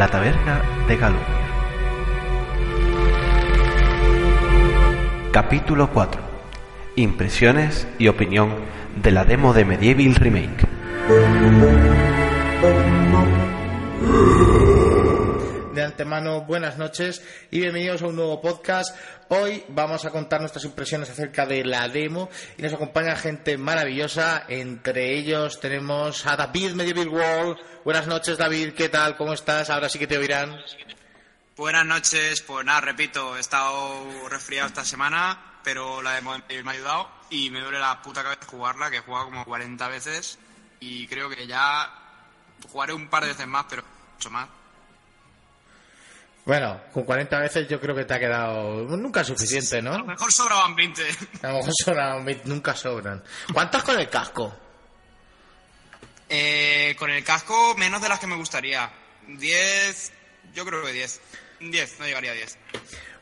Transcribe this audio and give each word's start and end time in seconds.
la 0.00 0.08
taberna 0.08 0.62
de 0.88 0.96
Galumir. 0.96 1.26
Capítulo 5.30 5.90
4. 5.90 6.22
Impresiones 6.96 7.86
y 7.98 8.08
opinión 8.08 8.48
de 9.02 9.10
la 9.10 9.26
demo 9.26 9.52
de 9.52 9.66
Medieval 9.66 10.14
Remake. 10.14 11.89
Antemano, 15.90 16.42
buenas 16.42 16.78
noches 16.78 17.20
y 17.50 17.58
bienvenidos 17.58 18.02
a 18.02 18.06
un 18.06 18.14
nuevo 18.14 18.40
podcast. 18.40 18.96
Hoy 19.28 19.64
vamos 19.68 20.04
a 20.04 20.10
contar 20.10 20.40
nuestras 20.40 20.64
impresiones 20.64 21.10
acerca 21.10 21.46
de 21.46 21.64
la 21.64 21.88
demo 21.88 22.30
y 22.56 22.62
nos 22.62 22.72
acompaña 22.72 23.16
gente 23.16 23.58
maravillosa. 23.58 24.44
Entre 24.48 25.18
ellos 25.18 25.58
tenemos 25.58 26.24
a 26.26 26.36
David 26.36 26.74
Medieval 26.74 27.08
World. 27.08 27.58
Buenas 27.84 28.06
noches, 28.06 28.38
David. 28.38 28.72
¿Qué 28.74 28.88
tal? 28.88 29.16
¿Cómo 29.16 29.32
estás? 29.32 29.68
Ahora 29.68 29.88
sí 29.88 29.98
que 29.98 30.06
te 30.06 30.16
oirán. 30.16 30.56
Buenas 31.56 31.84
noches. 31.84 32.40
Pues 32.42 32.64
nada, 32.64 32.80
repito, 32.82 33.36
he 33.36 33.40
estado 33.40 34.28
resfriado 34.28 34.68
esta 34.68 34.84
semana, 34.84 35.58
pero 35.64 36.02
la 36.02 36.14
demo 36.14 36.36
me 36.48 36.70
ha 36.70 36.72
ayudado 36.72 37.10
y 37.30 37.50
me 37.50 37.60
duele 37.60 37.80
la 37.80 38.00
puta 38.00 38.22
cabeza 38.22 38.46
jugarla, 38.46 38.90
que 38.90 38.98
he 38.98 39.00
jugado 39.00 39.24
como 39.24 39.44
40 39.44 39.88
veces 39.88 40.38
y 40.78 41.08
creo 41.08 41.28
que 41.28 41.48
ya 41.48 41.92
jugaré 42.70 42.92
un 42.92 43.08
par 43.08 43.24
de 43.24 43.30
veces 43.30 43.48
más, 43.48 43.66
pero 43.68 43.82
mucho 44.14 44.30
más. 44.30 44.59
Bueno, 46.44 46.80
con 46.92 47.04
40 47.04 47.38
veces 47.38 47.68
yo 47.68 47.80
creo 47.80 47.94
que 47.94 48.04
te 48.04 48.14
ha 48.14 48.18
quedado 48.18 48.84
nunca 48.96 49.22
suficiente, 49.22 49.82
¿no? 49.82 49.94
A 49.94 49.98
lo 49.98 50.06
mejor 50.06 50.32
sobraban 50.32 50.74
20. 50.74 51.02
A 51.42 51.48
lo 51.48 51.58
mejor 51.58 51.72
sobran, 51.84 52.40
nunca 52.44 52.74
sobran. 52.74 53.22
¿Cuántas 53.52 53.82
con 53.82 53.98
el 53.98 54.08
casco? 54.08 54.56
Eh, 56.28 56.94
con 56.98 57.10
el 57.10 57.22
casco, 57.24 57.74
menos 57.76 58.00
de 58.00 58.08
las 58.08 58.18
que 58.18 58.26
me 58.26 58.36
gustaría. 58.36 58.90
10, 59.26 60.12
yo 60.54 60.64
creo 60.64 60.82
que 60.84 60.92
10. 60.92 61.20
10, 61.60 62.00
no 62.00 62.06
llegaría 62.06 62.30
a 62.30 62.34
10. 62.34 62.58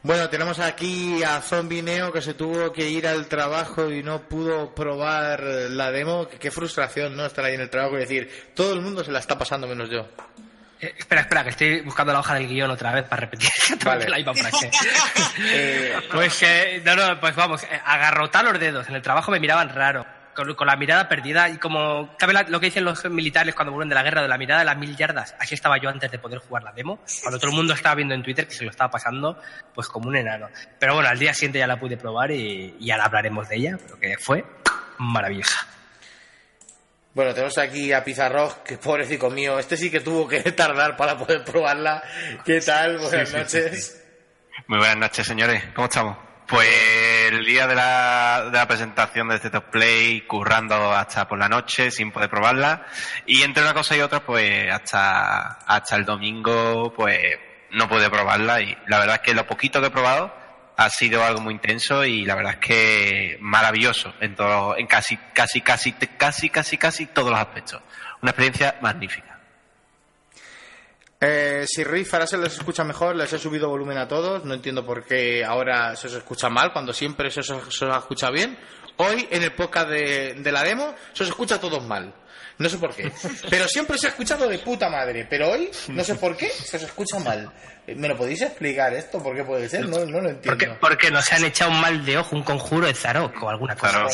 Bueno, 0.03 0.31
tenemos 0.31 0.61
aquí 0.61 1.23
a 1.25 1.41
Zombie 1.41 1.83
Neo 1.83 2.13
que 2.13 2.23
se 2.23 2.35
tuvo 2.35 2.73
que 2.73 2.89
ir 2.89 3.07
al 3.07 3.27
trabajo 3.27 3.91
y 3.91 4.03
no 4.03 4.29
pudo 4.29 4.75
probar 4.75 5.43
la 5.43 5.91
demo. 5.91 6.29
Qué 6.29 6.53
frustración, 6.53 7.17
¿no? 7.17 7.27
Estar 7.27 7.45
ahí 7.45 7.55
en 7.55 7.63
el 7.63 7.71
trabajo 7.71 7.97
y 7.97 8.01
decir, 8.01 8.53
todo 8.55 8.75
el 8.75 8.81
mundo 8.81 9.03
se 9.03 9.11
la 9.11 9.19
está 9.19 9.37
pasando 9.37 9.67
menos 9.67 9.91
yo. 9.91 10.07
Eh, 10.81 10.95
espera, 10.97 11.23
espera, 11.23 11.43
que 11.45 11.51
estoy 11.51 11.81
buscando 11.81 12.13
la 12.13 12.21
hoja 12.21 12.35
del 12.35 12.47
guion 12.47 12.71
otra 12.71 12.93
vez 12.93 13.05
para 13.05 13.21
repetir 13.21 13.51
Vale. 13.85 14.09
la 14.09 14.17
misma 14.17 14.35
frase. 14.35 14.71
Eh, 15.41 15.95
pues, 16.11 16.43
eh, 16.43 16.83
no, 16.85 16.95
no, 16.97 17.21
pues 17.21 17.35
vamos, 17.37 17.63
eh, 17.65 17.81
agarrotar 17.85 18.45
los 18.45 18.59
dedos. 18.59 18.89
En 18.89 18.95
el 18.97 19.03
trabajo 19.03 19.31
me 19.31 19.39
miraban 19.39 19.69
raro, 19.69 20.05
con, 20.35 20.53
con 20.55 20.67
la 20.67 20.75
mirada 20.77 21.09
perdida 21.09 21.49
y 21.49 21.59
como, 21.59 22.15
¿sabes 22.19 22.35
la- 22.35 22.43
lo 22.43 22.59
que 22.61 22.67
dicen 22.67 22.85
los 22.85 23.05
militares 23.07 23.55
cuando 23.55 23.73
vuelven 23.73 23.89
de 23.89 23.95
la 23.95 24.03
guerra, 24.03 24.23
de 24.23 24.29
la 24.29 24.37
mirada 24.39 24.61
de 24.61 24.67
las 24.67 24.77
mil 24.77 24.97
yardas? 24.97 25.35
Así 25.39 25.55
estaba 25.55 25.79
yo 25.79 25.89
antes 25.89 26.11
de 26.11 26.19
poder 26.19 26.39
jugar 26.41 26.63
la 26.65 26.73
demo, 26.73 27.01
cuando 27.23 27.39
todo 27.39 27.51
el 27.51 27.57
mundo 27.57 27.73
estaba 27.75 27.95
viendo 27.95 28.15
en 28.15 28.23
Twitter 28.23 28.47
que 28.49 28.55
se 28.55 28.65
lo 28.65 28.71
estaba 28.71 28.91
pasando, 28.91 29.41
pues 29.75 29.89
como 29.89 30.09
un 30.09 30.17
enano. 30.17 30.49
Pero 30.79 30.95
bueno, 30.95 31.09
al 31.09 31.19
día 31.19 31.33
siguiente 31.35 31.59
ya 31.61 31.67
la 31.69 31.79
pude 31.79 31.97
probar 31.97 32.31
y, 32.33 32.77
y 32.81 32.91
ahora 32.91 33.05
hablaremos 33.05 33.49
de 33.49 33.57
ella, 33.57 33.79
pero 33.81 33.99
que 34.01 34.17
fue 34.19 34.45
maravillosa. 34.99 35.67
Bueno, 37.19 37.35
tenemos 37.35 37.59
aquí 37.59 37.93
a 37.93 38.05
Pizarro, 38.05 38.63
que 38.63 38.79
pobrecito 38.79 39.29
mío, 39.29 39.59
este 39.59 39.77
sí 39.77 39.91
que 39.91 39.99
tuvo 39.99 40.29
que 40.29 40.39
tardar 40.53 40.97
para 40.97 41.19
poder 41.19 41.43
probarla. 41.43 42.01
¿Qué 42.45 42.61
tal? 42.61 42.99
Buenas 42.99 43.33
noches. 43.33 44.01
Muy 44.69 44.79
buenas 44.79 44.99
noches, 44.99 45.27
señores. 45.27 45.65
¿Cómo 45.75 45.89
estamos? 45.89 46.17
Pues 46.47 46.69
el 47.33 47.45
día 47.45 47.67
de 47.67 47.75
la, 47.75 48.45
de 48.53 48.57
la 48.57 48.69
presentación 48.69 49.27
de 49.27 49.35
este 49.35 49.51
Top 49.51 49.65
Play, 49.65 50.29
currando 50.29 50.93
hasta 50.93 51.27
por 51.27 51.41
la 51.41 51.49
noche 51.49 51.91
sin 51.91 52.13
poder 52.13 52.31
probarla. 52.31 52.87
Y 53.27 53.43
entre 53.43 53.65
una 53.65 53.75
cosa 53.75 53.97
y 53.97 54.01
otra, 54.01 54.25
pues 54.25 54.73
hasta, 54.73 55.59
hasta 55.67 55.97
el 55.97 56.05
domingo, 56.05 56.93
pues 56.95 57.19
no 57.73 57.89
pude 57.89 58.09
probarla. 58.11 58.61
Y 58.61 58.79
la 58.87 59.01
verdad 59.01 59.17
es 59.17 59.23
que 59.23 59.35
lo 59.35 59.45
poquito 59.45 59.81
que 59.81 59.89
he 59.89 59.91
probado 59.91 60.38
ha 60.79 60.91
sido 60.91 61.25
algo 61.25 61.41
muy 61.41 61.55
intenso 61.55 62.05
y 62.05 62.25
la 62.25 62.37
verdad 62.37 62.53
es 62.53 62.59
que 62.61 63.37
maravilloso 63.41 64.15
en 64.21 64.37
todo, 64.37 64.79
en 64.79 64.87
casi, 64.87 65.17
casi, 65.35 65.61
casi, 65.61 65.93
casi, 65.93 66.51
casi, 66.51 66.79
casi 66.79 67.07
todos 67.07 67.31
los 67.31 67.39
aspectos. 67.41 67.83
Una 68.23 68.31
experiencia 68.31 68.77
magnífica. 68.81 69.41
Eh, 71.21 71.65
si 71.67 71.83
Riff 71.83 72.15
ahora 72.15 72.29
se 72.29 72.39
les 72.39 72.57
escucha 72.57 72.85
mejor, 72.85 73.17
les 73.17 73.33
he 73.33 73.41
subido 73.41 73.69
volumen 73.69 73.99
a 73.99 74.07
todos. 74.07 74.45
No 74.45 74.55
entiendo 74.55 74.87
por 74.87 75.05
qué 75.05 75.45
ahora 75.45 75.97
se 75.97 76.07
os 76.07 76.15
escucha 76.15 76.49
mal, 76.49 76.73
cuando 76.73 76.93
siempre 76.93 77.33
se 77.33 77.41
os, 77.41 77.47
se 77.47 77.85
os 77.85 77.97
escucha 77.97 78.31
bien. 78.31 78.57
Hoy, 78.99 79.27
en 79.33 79.43
el 79.43 79.53
podcast 79.55 79.89
de, 79.89 80.35
de 80.35 80.53
la 80.53 80.63
demo, 80.63 80.95
se 81.13 81.25
os 81.25 81.29
escucha 81.31 81.57
a 81.57 81.61
todos 81.61 81.85
mal. 81.85 82.15
No 82.59 82.69
sé 82.69 82.77
por 82.79 82.93
qué. 82.95 83.11
Pero 83.49 83.69
siempre 83.69 83.97
se 83.99 84.09
ha 84.09 84.11
escuchado 84.11 84.49
de 84.49 84.59
puta 84.59 84.89
madre. 84.91 85.27
Pero 85.31 85.51
hoy, 85.51 85.71
no 85.89 86.03
sé 86.03 86.17
por 86.17 86.37
qué, 86.37 86.49
se 86.51 86.77
os 86.77 86.83
escucha 86.83 87.19
mal. 87.21 87.51
¿Me 87.87 88.09
lo 88.09 88.17
podéis 88.17 88.43
explicar 88.43 88.93
esto? 88.93 89.23
¿Por 89.23 89.35
qué 89.37 89.45
puede 89.45 89.69
ser? 89.69 89.89
No, 89.89 89.99
no 90.05 90.21
lo 90.21 90.29
entiendo. 90.29 90.43
Porque, 90.45 90.69
porque 90.81 91.11
nos 91.11 91.33
han 91.33 91.45
echado 91.45 91.71
un 91.71 91.81
mal 91.81 92.05
de 92.05 92.19
ojo, 92.19 92.35
un 92.37 92.43
conjuro 92.43 92.87
de 92.87 92.95
Zarok 92.95 93.43
o 93.43 93.49
alguna 93.49 93.77
cosa. 93.77 94.07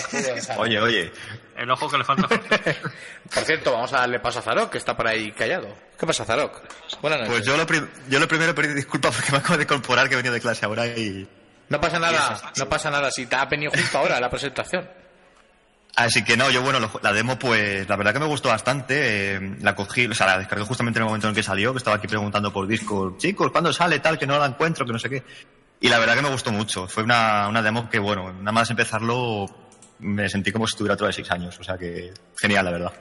Oye, 0.58 0.78
oye, 0.80 1.10
El 1.56 1.70
ojo 1.70 1.88
que 1.88 1.98
le 1.98 2.04
falta. 2.04 2.28
Por 3.34 3.44
cierto, 3.44 3.72
vamos 3.72 3.92
a 3.94 3.98
darle 4.00 4.20
paso 4.20 4.38
a 4.40 4.42
Zarok, 4.42 4.70
que 4.70 4.78
está 4.78 4.96
por 4.96 5.08
ahí 5.08 5.32
callado. 5.32 5.74
¿Qué 5.98 6.06
pasa, 6.06 6.24
Zarok? 6.24 6.60
Buenas 7.00 7.20
noches. 7.20 7.34
pues 7.34 7.46
yo 7.46 7.56
lo, 7.56 7.66
pri- 7.66 7.88
yo 8.08 8.20
lo 8.20 8.28
primero 8.28 8.54
pedir 8.54 8.74
disculpas 8.74 9.14
porque 9.16 9.32
me 9.32 9.38
acabo 9.38 9.56
de 9.56 9.62
incorporar 9.64 10.06
que 10.08 10.14
he 10.14 10.16
venido 10.18 10.34
de 10.34 10.40
clase 10.40 10.66
ahora 10.66 10.86
y... 10.86 11.26
No 11.70 11.80
pasa 11.80 11.98
nada, 11.98 12.52
no 12.58 12.68
pasa 12.68 12.90
nada. 12.90 13.10
Si 13.10 13.24
te 13.26 13.34
ha 13.36 13.44
venido 13.46 13.72
justo 13.72 13.98
ahora 13.98 14.20
la 14.20 14.28
presentación. 14.28 14.86
Así 15.96 16.24
que 16.24 16.36
no, 16.36 16.50
yo 16.50 16.60
bueno, 16.62 16.80
lo- 16.80 17.00
la 17.02 17.12
demo 17.12 17.38
pues 17.38 17.88
la 17.88 17.96
verdad 17.96 18.12
que 18.12 18.18
me 18.18 18.26
gustó 18.26 18.48
bastante, 18.48 19.34
eh, 19.36 19.56
la 19.60 19.76
cogí, 19.76 20.06
o 20.06 20.14
sea, 20.14 20.26
la 20.26 20.38
descargué 20.38 20.64
justamente 20.64 20.98
en 20.98 21.02
el 21.02 21.06
momento 21.06 21.28
en 21.28 21.34
que 21.34 21.42
salió, 21.42 21.72
que 21.72 21.78
estaba 21.78 21.96
aquí 21.96 22.08
preguntando 22.08 22.52
por 22.52 22.66
Discord, 22.66 23.16
chicos, 23.18 23.52
¿cuándo 23.52 23.72
sale 23.72 24.00
tal? 24.00 24.18
Que 24.18 24.26
no 24.26 24.36
la 24.38 24.46
encuentro, 24.46 24.84
que 24.84 24.92
no 24.92 24.98
sé 24.98 25.08
qué. 25.08 25.22
Y 25.80 25.88
la 25.88 25.98
verdad 26.00 26.16
que 26.16 26.22
me 26.22 26.30
gustó 26.30 26.50
mucho, 26.50 26.88
fue 26.88 27.04
una, 27.04 27.46
una 27.48 27.62
demo 27.62 27.88
que 27.88 27.98
bueno, 28.00 28.32
nada 28.32 28.52
más 28.52 28.70
empezarlo 28.70 29.46
me 30.00 30.28
sentí 30.28 30.50
como 30.50 30.66
si 30.66 30.72
estuviera 30.72 30.94
otra 30.94 31.06
de 31.06 31.12
seis 31.12 31.30
años, 31.30 31.58
o 31.60 31.62
sea 31.62 31.78
que 31.78 32.12
genial 32.36 32.64
la 32.64 32.70
verdad. 32.72 32.92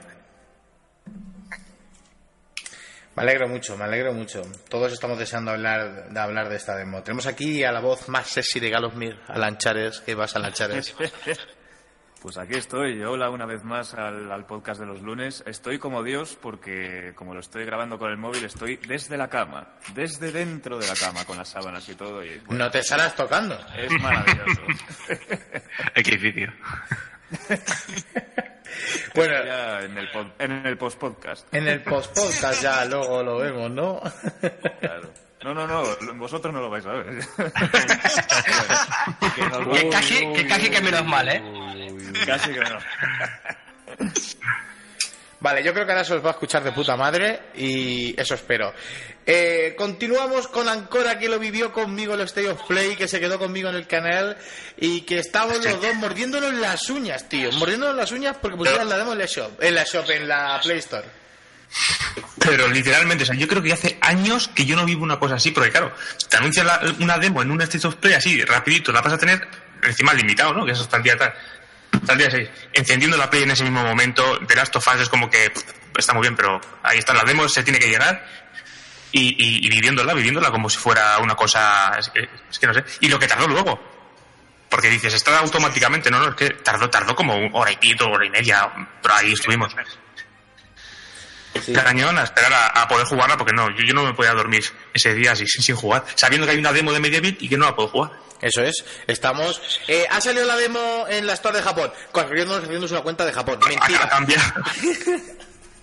Me 3.16 3.22
alegro 3.22 3.48
mucho, 3.48 3.76
me 3.76 3.84
alegro 3.84 4.12
mucho. 4.12 4.42
Todos 4.68 4.92
estamos 4.92 5.18
deseando 5.18 5.52
hablar 5.52 6.10
de 6.10 6.18
hablar 6.20 6.48
de 6.48 6.56
esta 6.56 6.74
demo. 6.76 7.02
Tenemos 7.02 7.26
aquí 7.26 7.62
a 7.62 7.70
la 7.70 7.78
voz 7.80 8.08
más 8.08 8.26
sexy 8.26 8.58
de 8.58 8.70
Galosmir, 8.70 9.20
a 9.28 9.38
Lanchares. 9.38 10.00
¿Qué 10.00 10.14
vas 10.16 10.34
a 10.34 10.40
Lanchares? 10.40 10.94
Pues 12.24 12.38
aquí 12.38 12.54
estoy, 12.54 13.02
hola 13.02 13.28
una 13.28 13.44
vez 13.44 13.64
más 13.64 13.92
al, 13.92 14.32
al 14.32 14.46
podcast 14.46 14.80
de 14.80 14.86
los 14.86 15.02
lunes. 15.02 15.44
Estoy 15.46 15.78
como 15.78 16.02
Dios 16.02 16.38
porque 16.40 17.12
como 17.16 17.34
lo 17.34 17.40
estoy 17.40 17.66
grabando 17.66 17.98
con 17.98 18.10
el 18.10 18.16
móvil 18.16 18.42
estoy 18.46 18.76
desde 18.78 19.18
la 19.18 19.28
cama, 19.28 19.74
desde 19.94 20.32
dentro 20.32 20.78
de 20.78 20.86
la 20.86 20.94
cama 20.94 21.26
con 21.26 21.36
las 21.36 21.50
sábanas 21.50 21.86
y 21.86 21.94
todo 21.94 22.24
y 22.24 22.38
bueno, 22.46 22.64
No 22.64 22.70
te 22.70 22.78
estarás 22.78 23.14
tocando. 23.14 23.58
es 23.76 23.90
maravilloso. 24.00 24.62
Difícil. 25.96 26.50
Bueno, 29.14 29.44
ya 29.44 29.82
en 29.82 29.96
el, 29.96 30.08
en 30.40 30.66
el 30.66 30.76
post 30.76 30.98
podcast. 30.98 31.54
en 31.54 31.68
el 31.68 31.80
post-podcast 31.82 32.60
ya 32.60 32.84
luego 32.86 33.22
lo 33.22 33.38
vemos, 33.38 33.70
¿no? 33.70 34.00
Claro. 34.80 35.12
No, 35.44 35.52
no, 35.52 35.66
no, 35.66 35.84
vosotros 36.14 36.54
no 36.54 36.60
lo 36.62 36.70
vais 36.70 36.86
a 36.86 36.92
ver. 36.92 37.04
Que 39.34 39.80
Que 39.80 39.88
casi, 39.90 40.32
que 40.32 40.46
casi 40.46 40.70
que 40.70 40.80
menos 40.80 41.04
mal, 41.04 41.28
¿eh? 41.28 41.42
Casi 42.24 42.50
que 42.50 42.60
no. 42.60 42.78
Vale, 45.40 45.62
yo 45.62 45.74
creo 45.74 45.84
que 45.84 45.92
ahora 45.92 46.04
se 46.04 46.14
os 46.14 46.24
va 46.24 46.28
a 46.28 46.32
escuchar 46.32 46.64
de 46.64 46.72
puta 46.72 46.96
madre 46.96 47.50
y 47.54 48.18
eso 48.18 48.34
espero. 48.34 48.72
Eh, 49.26 49.74
continuamos 49.76 50.48
con 50.48 50.66
Ancora 50.66 51.18
que 51.18 51.28
lo 51.28 51.38
vivió 51.38 51.70
conmigo 51.70 52.14
en 52.14 52.20
el 52.20 52.26
State 52.26 52.48
of 52.48 52.62
Play, 52.66 52.96
que 52.96 53.06
se 53.06 53.20
quedó 53.20 53.38
conmigo 53.38 53.68
en 53.68 53.74
el 53.74 53.86
canal 53.86 54.38
y 54.78 55.02
que 55.02 55.18
estábamos 55.18 55.62
los 55.62 55.82
dos 55.82 55.94
mordiéndonos 55.96 56.54
las 56.54 56.88
uñas, 56.88 57.28
tío. 57.28 57.52
Mordiéndonos 57.52 57.96
las 57.96 58.10
uñas 58.12 58.38
porque 58.40 58.56
pusieron 58.56 58.88
la 58.88 58.96
demo 58.96 59.12
en 59.12 59.18
la 59.18 59.26
shop, 59.26 59.62
en 59.62 59.74
la 59.74 59.84
shop, 59.84 60.08
en 60.08 60.26
la 60.26 60.58
Play 60.62 60.78
Store. 60.78 61.23
Pero 62.38 62.68
literalmente, 62.68 63.24
o 63.24 63.26
sea, 63.26 63.34
yo 63.36 63.48
creo 63.48 63.62
que 63.62 63.72
hace 63.72 63.98
años 64.00 64.48
que 64.48 64.64
yo 64.66 64.76
no 64.76 64.84
vivo 64.84 65.02
una 65.02 65.18
cosa 65.18 65.36
así, 65.36 65.50
porque 65.50 65.70
claro, 65.70 65.94
te 66.28 66.36
anuncian 66.36 66.66
la- 66.66 66.80
una 67.00 67.18
demo 67.18 67.42
en 67.42 67.50
un 67.50 67.60
State 67.62 67.86
of 67.86 67.96
Play 67.96 68.14
así, 68.14 68.42
rapidito, 68.44 68.92
la 68.92 69.00
vas 69.00 69.12
a 69.14 69.18
tener 69.18 69.46
encima 69.82 70.12
limitado, 70.14 70.52
¿no? 70.52 70.64
Que 70.66 70.72
eso 70.72 70.82
hasta 70.82 70.98
el 70.98 71.02
día 71.02 71.16
tal, 71.16 72.18
día 72.18 72.30
6. 72.30 72.48
Encendiendo 72.72 73.16
la 73.16 73.30
Play 73.30 73.44
en 73.44 73.50
ese 73.52 73.62
mismo 73.64 73.82
momento, 73.82 74.38
The 74.46 74.54
Last 74.56 74.76
of 74.76 74.86
Us 74.86 75.00
es 75.00 75.08
como 75.08 75.30
que 75.30 75.52
está 75.96 76.12
muy 76.12 76.22
bien, 76.22 76.36
pero 76.36 76.60
ahí 76.82 76.98
está 76.98 77.14
la 77.14 77.22
demo, 77.24 77.48
se 77.48 77.62
tiene 77.62 77.78
que 77.78 77.88
llegar 77.88 78.24
y, 79.12 79.68
viviéndola, 79.68 80.12
viviéndola 80.12 80.50
como 80.50 80.68
si 80.68 80.76
fuera 80.76 81.18
una 81.18 81.34
cosa, 81.36 81.92
es 81.98 82.08
que, 82.10 82.28
es 82.50 82.58
que 82.58 82.66
no 82.66 82.74
sé, 82.74 82.84
y 83.00 83.08
lo 83.08 83.18
que 83.18 83.26
tardó 83.28 83.46
luego. 83.48 83.92
Porque 84.68 84.90
dices, 84.90 85.14
está 85.14 85.38
automáticamente, 85.38 86.10
no, 86.10 86.18
no, 86.18 86.30
es 86.30 86.34
que 86.34 86.50
tardó, 86.50 86.90
tardó 86.90 87.14
como 87.14 87.34
hora 87.52 87.70
y 87.70 87.76
pito, 87.76 88.08
hora 88.08 88.26
y 88.26 88.30
media, 88.30 88.68
pero 89.00 89.14
ahí 89.14 89.32
estuvimos. 89.32 89.72
Cañón 91.72 92.18
a 92.18 92.24
esperar 92.24 92.52
a, 92.52 92.82
a 92.82 92.88
poder 92.88 93.06
jugarla 93.06 93.36
porque 93.36 93.52
no, 93.52 93.68
yo, 93.70 93.84
yo 93.86 93.94
no 93.94 94.04
me 94.04 94.14
podía 94.14 94.32
dormir 94.32 94.62
ese 94.92 95.14
día 95.14 95.32
así, 95.32 95.46
sin, 95.46 95.62
sin 95.62 95.76
jugar, 95.76 96.04
sabiendo 96.14 96.46
que 96.46 96.52
hay 96.52 96.58
una 96.58 96.72
demo 96.72 96.92
de 96.92 97.00
Medieval 97.00 97.36
y 97.40 97.48
que 97.48 97.56
no 97.56 97.66
la 97.66 97.74
puedo 97.76 97.88
jugar. 97.88 98.12
Eso 98.40 98.62
es, 98.62 98.84
estamos. 99.06 99.62
Eh, 99.88 100.06
ha 100.10 100.20
salido 100.20 100.44
la 100.44 100.56
demo 100.56 101.06
en 101.08 101.26
la 101.26 101.32
Store 101.32 101.56
de 101.56 101.62
Japón. 101.62 101.90
Corriéndonos 102.12 102.64
haciéndonos 102.64 102.90
una 102.90 103.00
cuenta 103.00 103.24
de 103.24 103.32
Japón. 103.32 103.58
Ha 103.64 103.68
Mentira. 103.68 104.54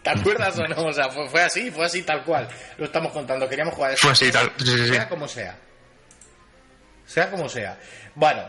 ¿Te 0.03 0.09
acuerdas 0.09 0.57
o 0.59 0.67
no? 0.67 0.85
O 0.85 0.93
sea, 0.93 1.09
fue, 1.09 1.27
fue 1.29 1.41
así, 1.43 1.71
fue 1.71 1.85
así 1.85 2.03
tal 2.03 2.23
cual. 2.23 2.47
Lo 2.77 2.85
estamos 2.85 3.11
contando. 3.13 3.47
Queríamos 3.47 3.73
jugar 3.73 3.95
Fue 3.97 4.11
así, 4.11 4.31
tal. 4.31 4.51
Sí, 4.57 4.65
sí, 4.65 4.77
sí. 4.77 4.89
Sea 4.89 5.09
como 5.09 5.27
sea. 5.27 5.57
Sea 7.05 7.31
como 7.31 7.49
sea. 7.49 7.79
Bueno, 8.15 8.43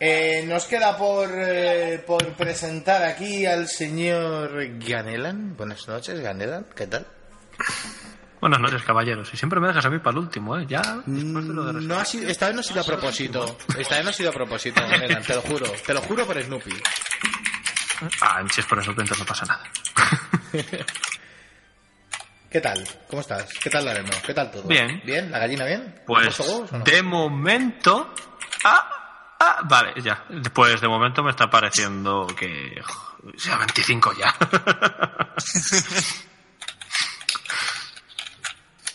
eh, 0.00 0.44
nos 0.46 0.64
queda 0.66 0.96
por, 0.96 1.28
eh, 1.34 2.02
por 2.06 2.32
presentar 2.34 3.02
aquí 3.02 3.46
al 3.46 3.68
señor 3.68 4.52
Ganelan. 4.78 5.56
Buenas 5.56 5.86
noches, 5.88 6.20
Ganelan. 6.20 6.66
¿Qué 6.74 6.86
tal? 6.86 7.06
Buenas 8.40 8.60
noches, 8.60 8.82
caballeros. 8.84 9.32
Y 9.34 9.36
siempre 9.36 9.58
me 9.58 9.66
dejas 9.68 9.84
a 9.84 9.90
mí 9.90 9.98
para 9.98 10.12
el 10.12 10.18
último, 10.18 10.56
¿eh? 10.56 10.64
Ya. 10.68 10.80
después 11.06 11.48
de 11.48 11.54
lo 11.54 11.64
de 11.64 11.80
No 11.80 11.98
ha 11.98 12.04
sido, 12.04 12.28
esta 12.28 12.46
vez 12.46 12.54
no 12.54 12.60
ha 12.60 12.64
sido 12.64 12.80
a 12.80 12.84
propósito. 12.84 13.58
Esta 13.76 13.96
vez 13.96 14.04
no 14.04 14.10
ha 14.10 14.12
sido 14.12 14.30
a 14.30 14.32
propósito, 14.32 14.80
Ganelan, 14.80 15.22
te 15.22 15.34
lo 15.34 15.42
juro. 15.42 15.66
Te 15.84 15.92
lo 15.94 16.00
juro 16.02 16.24
por 16.24 16.40
Snoopy. 16.40 16.74
Ah, 18.20 18.44
si 18.52 18.60
es 18.60 18.66
por 18.66 18.78
eso, 18.78 18.90
entonces 18.90 19.18
no 19.18 19.24
pasa 19.26 19.44
nada. 19.46 19.64
¿Qué 22.50 22.60
tal? 22.60 22.82
¿Cómo 23.10 23.20
estás? 23.20 23.52
¿Qué 23.62 23.68
tal 23.68 23.84
la 23.84 23.92
demo? 23.92 24.10
¿Qué 24.24 24.32
tal 24.32 24.50
todo? 24.50 24.62
Bien. 24.62 25.02
¿Bien? 25.04 25.30
¿La 25.30 25.38
gallina 25.40 25.66
bien? 25.66 26.00
Pues, 26.06 26.28
¿Has 26.28 26.36
puesto 26.36 26.54
huevos 26.54 26.72
o 26.72 26.78
no? 26.78 26.84
de 26.84 27.02
momento. 27.02 28.14
Ah, 28.64 28.97
ah, 29.40 29.60
vale, 29.64 29.94
ya. 30.02 30.24
Pues 30.52 30.80
de 30.80 30.88
momento 30.88 31.22
me 31.22 31.30
está 31.30 31.48
pareciendo 31.50 32.26
que. 32.26 32.80
jo, 32.84 33.16
Sea 33.36 33.56
25 33.56 34.12
ya. 34.14 34.34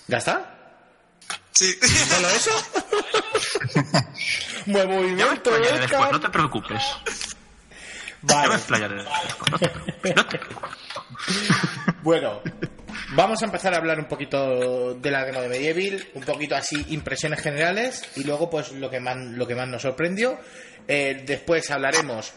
¿Ya 0.08 0.18
está? 0.18 0.50
Sí. 1.52 1.74
¿Solo 1.82 2.28
eso? 2.30 2.52
Buen 4.66 4.76
Ya 4.78 4.86
me 4.86 4.96
movimiento, 4.96 5.34
explayaré 5.34 5.80
después, 5.80 6.12
no 6.12 6.20
te 6.20 6.30
preocupes. 6.30 6.84
Ya 8.24 8.36
me 8.36 8.42
Vale. 8.42 8.56
explayaré 8.56 8.96
después, 8.96 9.52
no 9.52 9.60
te 9.60 9.70
preocupes. 9.70 10.16
No 10.16 10.26
te 10.26 10.38
preocupes. 10.40 10.78
Bueno, 12.02 12.42
vamos 13.16 13.42
a 13.42 13.46
empezar 13.46 13.74
a 13.74 13.78
hablar 13.78 14.00
un 14.00 14.06
poquito 14.08 14.96
de 14.96 15.12
la 15.12 15.26
demo 15.26 15.42
de 15.42 15.50
Medieval, 15.50 16.06
un 16.14 16.24
poquito 16.24 16.56
así 16.56 16.86
impresiones 16.90 17.42
generales 17.42 18.04
y 18.16 18.24
luego 18.24 18.50
pues 18.50 18.72
lo 18.72 18.90
que 18.90 19.00
más, 19.00 19.18
lo 19.18 19.48
que 19.48 19.56
más 19.56 19.68
nos 19.68 19.82
sorprendió. 19.82 20.40
Eh, 20.88 21.24
después 21.26 21.70
hablaremos 21.72 22.34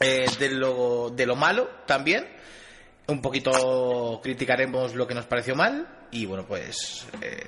eh, 0.00 0.26
de, 0.38 0.50
lo, 0.50 1.10
de 1.10 1.26
lo 1.26 1.36
malo 1.36 1.68
también. 1.86 2.28
Un 3.06 3.20
poquito 3.20 4.20
criticaremos 4.22 4.94
lo 4.94 5.06
que 5.06 5.14
nos 5.14 5.26
pareció 5.26 5.56
mal 5.56 6.06
y 6.12 6.26
bueno 6.26 6.46
pues 6.46 7.06
eh, 7.20 7.44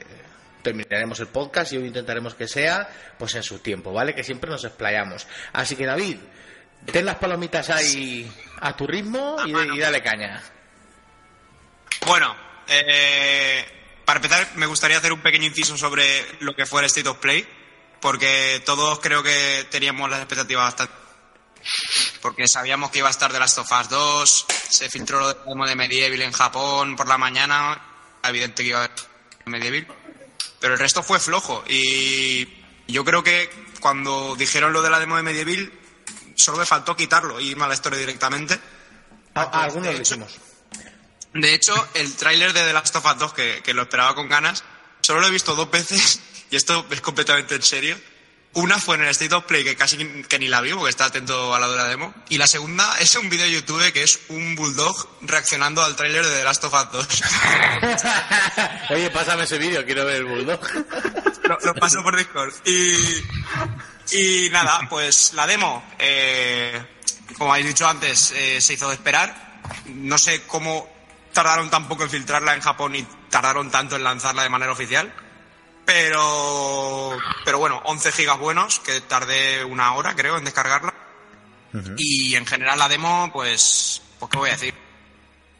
terminaremos 0.63 1.21
el 1.21 1.29
podcast 1.29 1.73
y 1.73 1.77
hoy 1.77 1.87
intentaremos 1.87 2.35
que 2.35 2.49
sea 2.49 2.89
pues 3.19 3.35
en 3.35 3.43
su 3.43 3.59
tiempo, 3.61 3.93
¿vale? 3.93 4.15
Que 4.15 4.25
siempre 4.25 4.51
nos 4.51 4.65
explayamos. 4.65 5.27
Así 5.53 5.77
que 5.77 5.87
David, 5.87 6.17
ten 6.91 7.05
las 7.05 7.17
palomitas 7.17 7.71
ahí 7.71 8.31
a 8.61 8.77
tu 8.77 8.87
ritmo 8.87 9.37
y, 9.47 9.77
y 9.77 9.79
dale 9.79 10.01
caña. 10.03 10.43
Bueno, 12.07 12.35
eh, 12.69 13.65
para 14.05 14.19
empezar, 14.19 14.53
me 14.57 14.67
gustaría 14.67 14.99
hacer 14.99 15.13
un 15.13 15.21
pequeño 15.21 15.47
inciso 15.47 15.77
sobre 15.77 16.27
lo 16.41 16.55
que 16.55 16.67
fue 16.67 16.81
el 16.81 16.87
State 16.87 17.09
of 17.09 17.19
Play, 17.19 17.47
porque 18.01 18.63
todos 18.65 18.99
creo 19.01 19.23
que 19.23 19.67
teníamos 19.71 20.11
las 20.11 20.21
expectativas 20.21 20.65
bastante. 20.65 20.95
Porque 22.21 22.49
sabíamos 22.49 22.91
que 22.91 22.99
iba 22.99 23.09
a 23.09 23.13
estar 23.13 23.33
The 23.33 23.39
Last 23.39 23.59
of 23.59 23.71
Us 23.71 23.89
2, 23.89 24.47
se 24.69 24.89
filtró 24.89 25.21
lo 25.21 25.33
de 25.33 25.41
demo 25.47 25.67
de 25.67 25.77
Medieval 25.77 26.23
en 26.23 26.33
Japón 26.33 26.97
por 26.97 27.07
la 27.07 27.19
mañana, 27.19 27.81
evidente 28.25 28.63
que 28.63 28.71
iba 28.71 28.81
a 28.81 28.85
haber 28.85 28.97
Medieval, 29.45 29.87
pero 30.61 30.75
el 30.75 30.81
resto 30.81 31.03
fue 31.03 31.21
flojo. 31.21 31.63
Y 31.69 32.49
yo 32.89 33.05
creo 33.05 33.23
que 33.23 33.49
cuando 33.81 34.35
dijeron 34.37 34.73
lo 34.73 34.83
de 34.83 34.91
la 34.91 34.99
demo 34.99 35.17
de 35.17 35.23
Medieval, 35.23 35.73
solo 36.37 36.59
me 36.59 36.67
faltó 36.67 36.97
quitarlo 36.97 37.39
y 37.41 37.51
irme 37.51 37.65
a 37.65 37.69
la 37.69 37.75
historia 37.75 37.99
directamente. 37.99 38.59
A, 39.35 39.43
a 39.43 39.65
algunos 39.65 39.95
lo 39.95 40.01
hicimos. 40.01 40.52
De 41.35 41.55
hecho, 41.55 41.75
el 41.95 42.15
tráiler 42.15 42.53
de 42.53 42.63
The 42.63 42.73
Last 42.73 42.95
of 42.97 43.05
Us 43.05 43.19
2, 43.19 43.33
que, 43.33 43.63
que 43.65 43.75
lo 43.75 43.83
esperaba 43.83 44.15
con 44.15 44.29
ganas, 44.29 44.65
solo 45.01 45.21
lo 45.21 45.29
he 45.29 45.31
visto 45.31 45.55
dos 45.55 45.71
veces, 45.71 46.21
y 46.51 46.57
esto 46.57 46.87
es 46.91 47.01
completamente 47.01 47.55
en 47.55 47.63
serio. 47.63 47.99
Una 48.55 48.79
fue 48.79 48.97
en 48.97 49.03
el 49.03 49.09
State 49.09 49.35
of 49.35 49.45
Play, 49.45 49.65
que 49.65 49.77
casi 49.77 49.97
que 50.29 50.39
ni 50.39 50.47
la 50.47 50.61
vi, 50.61 50.75
porque 50.75 50.91
estaba 50.91 51.09
atento 51.09 51.55
a 51.55 51.59
la 51.59 51.69
de 51.69 51.77
la 51.77 51.89
demo. 51.89 52.13
Y 52.29 52.37
la 52.37 52.47
segunda 52.47 52.99
es 52.99 53.15
un 53.15 53.31
vídeo 53.31 53.47
de 53.47 53.53
YouTube 53.53 53.93
que 53.93 54.03
es 54.03 54.21
un 54.29 54.55
bulldog 54.55 55.09
reaccionando 55.23 55.83
al 55.83 55.97
tráiler 55.97 56.27
de 56.27 56.37
The 56.37 56.45
Last 56.45 56.65
of 56.65 56.75
Us 56.75 56.93
2. 56.93 57.23
Oye, 58.91 59.09
pásame 59.09 59.45
ese 59.45 59.57
vídeo, 59.57 59.83
quiero 59.87 60.05
ver 60.05 60.17
el 60.17 60.25
bulldog. 60.27 60.61
lo, 61.45 61.59
lo 61.65 61.75
paso 61.77 62.03
por 62.03 62.15
Discord. 62.15 62.53
Y, 62.67 63.25
y 64.11 64.51
nada, 64.51 64.81
pues 64.91 65.33
la 65.33 65.47
demo, 65.47 65.83
eh, 65.99 66.79
como 67.39 67.55
habéis 67.55 67.69
dicho 67.69 67.89
antes, 67.89 68.33
eh, 68.33 68.61
se 68.61 68.75
hizo 68.75 68.87
de 68.89 68.97
esperar. 68.97 69.63
No 69.87 70.19
sé 70.19 70.43
cómo 70.43 70.92
tardaron 71.33 71.71
tan 71.71 71.89
poco 71.89 72.05
en 72.05 72.11
filtrarla 72.11 72.55
en 72.55 72.61
Japón 72.61 72.95
y 72.95 73.03
tardaron 73.31 73.71
tanto 73.71 73.97
en 73.97 74.05
lanzarla 74.05 74.43
de 74.43 74.49
manera 74.49 74.73
oficial. 74.73 75.13
Pero, 75.85 77.17
pero 77.45 77.59
bueno, 77.59 77.83
11 77.85 78.13
gigas 78.13 78.39
buenos, 78.39 78.79
que 78.81 79.01
tardé 79.01 79.65
una 79.65 79.95
hora 79.95 80.15
creo 80.15 80.39
en 80.39 80.45
descargarla. 80.45 80.95
Y 81.97 82.35
en 82.35 82.47
general 82.47 82.79
la 82.79 82.89
demo, 82.89 83.31
pues, 83.33 84.03
pues 84.19 84.31
qué 84.31 84.39
voy 84.39 84.51
a 84.51 84.53
decir. 84.53 84.75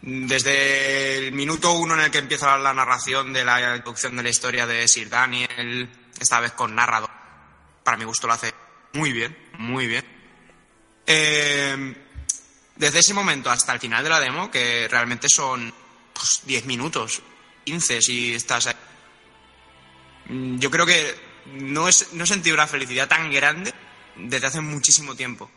Desde 0.03 1.19
el 1.19 1.33
minuto 1.33 1.73
uno 1.73 1.95
en 1.95 2.01
el 2.01 2.11
que 2.11 2.19
empieza 2.19 2.57
la 2.59 2.75
narración 2.75 3.33
de 3.33 3.45
la 3.45 3.77
introducción 3.77 4.17
de 4.17 4.23
la 4.23 4.29
historia 4.29 4.67
de 4.67 4.87
Sir 4.89 5.09
Daniel, 5.09 5.89
esta 6.21 6.41
vez 6.41 6.53
con 6.53 6.75
narrador, 6.75 7.11
para 7.83 7.97
mi 7.97 8.05
gusto 8.05 8.27
lo 8.27 8.35
hace 8.35 8.53
muy 8.95 9.13
bien, 9.13 9.37
muy 9.59 9.87
bien. 9.87 10.05
Eh, 11.07 11.95
desde 12.77 12.99
ese 13.01 13.15
momento 13.15 13.51
hasta 13.51 13.73
el 13.73 13.81
final 13.81 14.03
de 14.05 14.11
la 14.11 14.21
demo, 14.21 14.51
que 14.51 14.89
realmente 14.89 15.29
son 15.29 15.73
pues, 16.13 16.41
10 16.45 16.67
minutos, 16.67 17.23
15 17.65 18.03
si 18.03 18.35
estás 18.35 18.67
ahí. 18.69 18.75
Mm, 20.27 20.59
Yo 20.59 20.71
creo 20.71 20.87
que 20.87 21.15
no, 21.55 21.89
es, 21.89 22.13
no 22.13 22.25
he 22.25 22.27
sentido 22.27 22.55
una 22.55 22.67
felicidad 22.67 23.09
tan 23.09 23.31
grande 23.31 23.73
desde 24.17 24.47
hace 24.47 24.61
muchísimo 24.61 25.15
tiempo. 25.15 25.51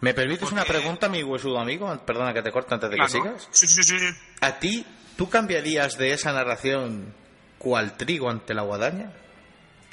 ¿Me 0.00 0.12
permites 0.14 0.50
una 0.52 0.64
pregunta, 0.64 1.08
mi 1.08 1.22
huesudo 1.22 1.58
amigo? 1.58 1.96
Perdona 2.04 2.34
que 2.34 2.42
te 2.42 2.52
corte 2.52 2.74
antes 2.74 2.90
de 2.90 2.96
Claro. 2.96 3.10
que 3.12 3.18
sigas. 3.18 3.48
Sí, 3.50 3.66
sí, 3.66 3.82
sí. 3.82 3.96
¿A 4.40 4.58
ti, 4.58 4.84
tú 5.16 5.28
cambiarías 5.30 5.96
de 5.96 6.12
esa 6.12 6.32
narración 6.32 7.14
cual 7.58 7.96
trigo 7.96 8.28
ante 8.28 8.52
la 8.52 8.62
guadaña? 8.62 9.12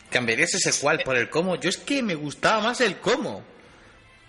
¿Cambiarías 0.09 0.53
ese 0.53 0.77
cual 0.81 0.99
por 1.05 1.15
el 1.15 1.29
cómo? 1.29 1.55
Yo 1.55 1.69
es 1.69 1.77
que 1.77 2.03
me 2.03 2.15
gustaba 2.15 2.61
más 2.61 2.81
el 2.81 2.97
cómo. 2.97 3.45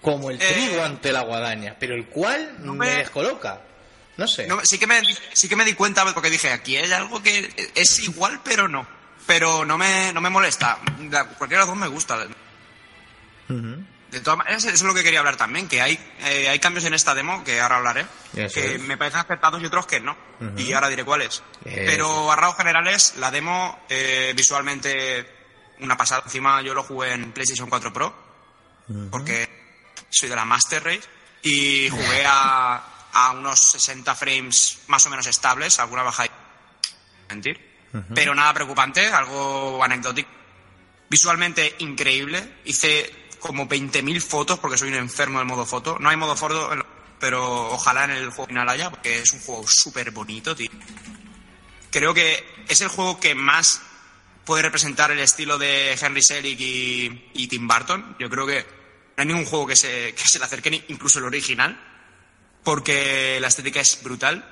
Como 0.02 0.31
el 0.31 0.43
Eh, 0.43 0.52
trigo 0.52 0.82
ante 0.82 1.12
la 1.12 1.22
guadaña. 1.22 1.76
Pero 1.78 1.94
el 1.94 2.06
cual 2.06 2.56
no 2.58 2.75
me 2.75 2.87
me- 2.87 2.96
descoloca. 2.96 3.60
No 4.16 4.26
sé. 4.28 4.46
No, 4.46 4.60
sí, 4.64 4.78
que 4.78 4.87
me, 4.87 5.00
sí 5.32 5.49
que 5.49 5.56
me 5.56 5.64
di 5.64 5.72
cuenta 5.75 6.04
porque 6.12 6.28
dije, 6.28 6.50
aquí 6.50 6.76
hay 6.76 6.93
algo 6.93 7.22
que 7.22 7.71
es 7.75 7.99
igual, 8.00 8.40
pero 8.44 8.68
no. 8.68 8.87
Pero 9.26 9.64
no 9.64 9.78
me, 9.78 10.12
no 10.12 10.21
me 10.21 10.28
molesta. 10.28 10.78
La- 11.11 11.25
Cualquiera 11.26 11.62
de 11.64 11.68
los 11.68 11.68
dos 11.68 11.76
me 11.76 11.87
gusta. 11.88 12.18
De 13.49 14.21
todas 14.21 14.37
maneras, 14.38 14.64
eso 14.64 14.75
es 14.75 14.82
lo 14.82 14.92
que 14.94 15.02
quería 15.02 15.21
hablar 15.21 15.37
también, 15.37 15.68
que 15.68 15.80
hay, 15.80 15.99
eh, 16.25 16.49
hay 16.49 16.59
cambios 16.59 16.85
en 16.85 16.92
esta 16.92 17.14
demo, 17.14 17.42
que 17.44 17.61
ahora 17.61 17.76
hablaré, 17.76 18.06
Eso 18.37 18.61
que 18.61 18.75
es. 18.75 18.80
me 18.82 18.99
parecen 18.99 19.21
aceptados 19.21 19.62
y 19.62 19.66
otros 19.66 19.87
que 19.87 20.00
no. 20.00 20.16
Y 20.59 20.73
ahora 20.75 20.88
diré 20.88 21.04
cuáles. 21.04 21.42
Pero 21.64 22.30
a 22.30 22.37
rasgos 22.37 22.56
generales, 22.59 23.14
la 23.16 23.30
demo 23.30 23.80
eh, 23.88 24.32
visualmente 24.37 25.26
una 25.80 25.97
pasada. 25.97 26.23
Encima 26.26 26.61
yo 26.62 26.75
lo 26.75 26.82
jugué 26.82 27.12
en 27.12 27.32
PlayStation 27.32 27.71
4 27.71 27.92
Pro, 27.92 28.14
porque 29.11 29.62
soy 30.12 30.28
de 30.28 30.37
la 30.37 30.45
Master 30.45 30.85
Race, 30.85 31.09
y 31.42 31.88
jugué 31.88 32.25
a, 32.26 33.09
a 33.12 33.31
unos 33.33 33.61
60 33.61 34.14
frames 34.14 34.81
más 34.87 35.04
o 35.07 35.11
menos 35.11 35.26
estables, 35.26 35.78
alguna 35.78 36.02
baja 36.02 36.26
mentir. 37.28 37.73
Pero 38.14 38.35
nada 38.35 38.54
preocupante, 38.54 39.07
algo 39.07 39.83
anecdótico. 39.85 40.28
Visualmente 41.11 41.76
increíble. 41.81 42.61
Hice 42.64 43.28
como 43.38 43.69
20.000 43.69 44.21
fotos 44.21 44.59
porque 44.59 44.78
soy 44.78 44.88
un 44.88 44.95
enfermo 44.95 45.40
del 45.40 45.49
modo 45.49 45.66
foto. 45.66 45.99
No 46.00 46.09
hay 46.09 46.16
modo 46.16 46.35
foto, 46.35 46.71
pero 47.21 47.71
ojalá 47.71 48.04
en 48.04 48.12
el 48.12 48.31
juego 48.31 48.47
final 48.47 48.69
haya 48.69 48.88
porque 48.88 49.19
es 49.19 49.33
un 49.33 49.40
juego 49.40 49.64
súper 49.66 50.11
bonito, 50.11 50.57
tío. 50.57 50.71
Creo 51.90 52.14
que 52.14 52.64
es 52.66 52.81
el 52.81 52.88
juego 52.88 53.21
que 53.21 53.35
más 53.35 53.83
puede 54.47 54.62
representar 54.62 55.11
el 55.11 55.19
estilo 55.19 55.59
de 55.59 55.92
Henry 56.00 56.23
Selick 56.23 56.61
y, 56.61 57.31
y 57.35 57.47
Tim 57.47 57.69
Burton. 57.69 58.16
Yo 58.19 58.31
creo 58.31 58.47
que 58.47 58.64
no 59.16 59.21
hay 59.23 59.26
ningún 59.26 59.45
juego 59.45 59.66
que 59.66 59.76
se, 59.76 60.14
que 60.14 60.25
se 60.26 60.38
le 60.38 60.45
acerque, 60.45 60.71
ni- 60.71 60.85
incluso 60.88 61.19
el 61.19 61.25
original, 61.26 61.78
porque 62.64 63.38
la 63.40 63.49
estética 63.49 63.81
es 63.81 64.02
brutal. 64.02 64.45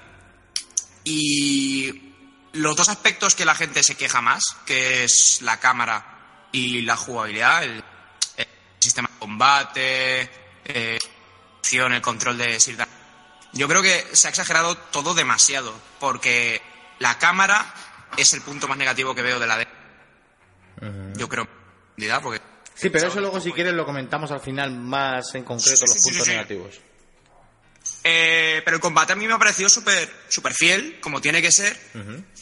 Y 1.05 2.12
los 2.52 2.76
dos 2.76 2.88
aspectos 2.88 3.35
que 3.35 3.45
la 3.45 3.55
gente 3.55 3.83
se 3.83 3.95
queja 3.97 4.21
más, 4.21 4.43
que 4.67 5.05
es 5.05 5.40
la 5.43 5.59
cámara 5.59 6.47
y 6.52 6.83
la 6.83 6.97
jugabilidad, 6.97 7.64
el, 7.64 7.83
el 8.37 8.47
sistema 8.79 9.09
de 9.12 9.19
combate, 9.19 10.31
eh, 10.67 10.99
el 11.95 12.02
control 12.02 12.37
de 12.38 12.59
Sir 12.61 12.76
Dan- 12.76 12.88
Yo 13.52 13.67
creo 13.69 13.83
que 13.83 14.05
se 14.12 14.26
ha 14.29 14.31
exagerado 14.31 14.76
todo 14.76 15.14
demasiado, 15.14 15.75
porque 16.00 16.61
la 16.99 17.19
cámara 17.19 17.73
es 18.17 18.33
el 18.35 18.43
punto 18.43 18.69
más 18.69 18.76
negativo 18.79 19.14
que 19.14 19.23
veo 19.23 19.38
de 19.38 19.47
la 19.47 19.57
de. 19.59 19.69
Yo 21.17 21.29
creo, 21.29 21.47
porque 22.21 22.40
Sí, 22.75 22.89
pero 22.89 23.09
eso 23.09 23.21
luego 23.21 23.41
si 23.41 23.53
quieres 23.53 23.75
lo 23.75 23.85
comentamos 23.85 24.31
al 24.31 24.41
final 24.41 24.71
más 24.73 25.35
en 25.35 25.45
concreto 25.45 25.77
Sí, 25.77 25.85
los 25.87 25.93
sí, 25.95 26.09
puntos 26.09 26.25
sí, 26.25 26.31
negativos. 26.31 26.81
Eh, 28.05 28.62
pero 28.65 28.77
el 28.77 28.81
combate 28.81 29.12
a 29.12 29.17
mí 29.17 29.27
me 29.27 29.35
ha 29.35 29.39
parecido 29.39 29.69
súper 29.69 30.09
súper 30.29 30.55
fiel, 30.55 30.99
como 31.00 31.21
tiene 31.21 31.43
que 31.43 31.53
ser, 31.53 31.79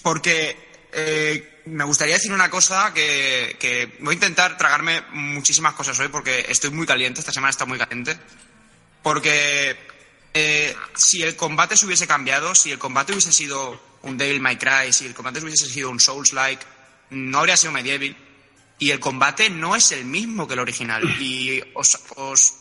porque 0.03 0.57
eh, 0.93 1.63
me 1.67 1.85
gustaría 1.85 2.15
decir 2.15 2.33
una 2.33 2.49
cosa 2.51 2.93
que, 2.95 3.57
que 3.59 3.97
voy 4.01 4.13
a 4.13 4.15
intentar 4.15 4.57
tragarme 4.57 5.03
muchísimas 5.13 5.75
cosas 5.75 5.99
hoy 5.99 6.09
porque 6.09 6.47
estoy 6.49 6.71
muy 6.71 6.87
caliente, 6.87 7.21
esta 7.21 7.33
semana 7.33 7.51
está 7.51 7.65
muy 7.65 7.79
caliente. 7.79 8.17
Porque 9.03 9.77
eh, 10.35 10.77
si 10.95 11.23
el 11.23 11.37
combate 11.37 11.77
se 11.77 11.87
hubiese 11.87 12.07
cambiado, 12.07 12.55
si 12.55 12.71
el 12.71 12.79
combate 12.79 13.13
hubiese 13.13 13.33
sido 13.33 13.81
un 14.03 14.17
Devil 14.17 14.41
May 14.41 14.57
Cry, 14.59 14.93
si 14.93 15.07
el 15.07 15.15
combate 15.15 15.41
hubiese 15.41 15.67
sido 15.67 15.91
un 15.91 16.01
Souls-like, 16.01 16.65
no 17.11 17.39
habría 17.39 17.57
sido 17.57 17.73
Medieval. 17.73 18.17
Y 18.79 18.91
el 18.91 19.01
combate 19.01 19.51
no 19.51 19.75
es 19.75 19.93
el 19.93 20.05
mismo 20.05 20.47
que 20.47 20.55
el 20.55 20.61
original. 20.61 21.03
Y 21.21 21.63
os, 21.75 21.99
os, 22.17 22.55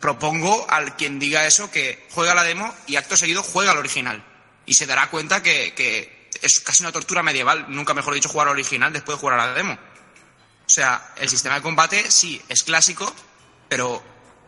propongo 0.00 0.66
al 0.70 0.96
quien 0.96 1.18
diga 1.18 1.46
eso 1.46 1.70
que 1.70 2.06
juega 2.12 2.34
la 2.34 2.44
demo 2.44 2.74
y 2.86 2.96
acto 2.96 3.16
seguido 3.16 3.42
juega 3.42 3.72
al 3.72 3.78
original. 3.78 4.24
Y 4.66 4.74
se 4.74 4.86
dará 4.86 5.10
cuenta 5.10 5.42
que, 5.42 5.74
que 5.74 6.30
es 6.40 6.60
casi 6.60 6.82
una 6.82 6.92
tortura 6.92 7.22
medieval, 7.22 7.66
nunca 7.68 7.92
mejor 7.92 8.14
dicho, 8.14 8.28
jugar 8.28 8.48
al 8.48 8.54
original 8.54 8.92
después 8.92 9.16
de 9.16 9.20
jugar 9.20 9.40
a 9.40 9.46
la 9.46 9.52
demo. 9.52 9.74
O 9.74 10.72
sea, 10.72 11.14
el 11.16 11.28
sistema 11.28 11.56
de 11.56 11.62
combate 11.62 12.10
sí 12.10 12.40
es 12.48 12.62
clásico, 12.62 13.12
pero 13.68 14.02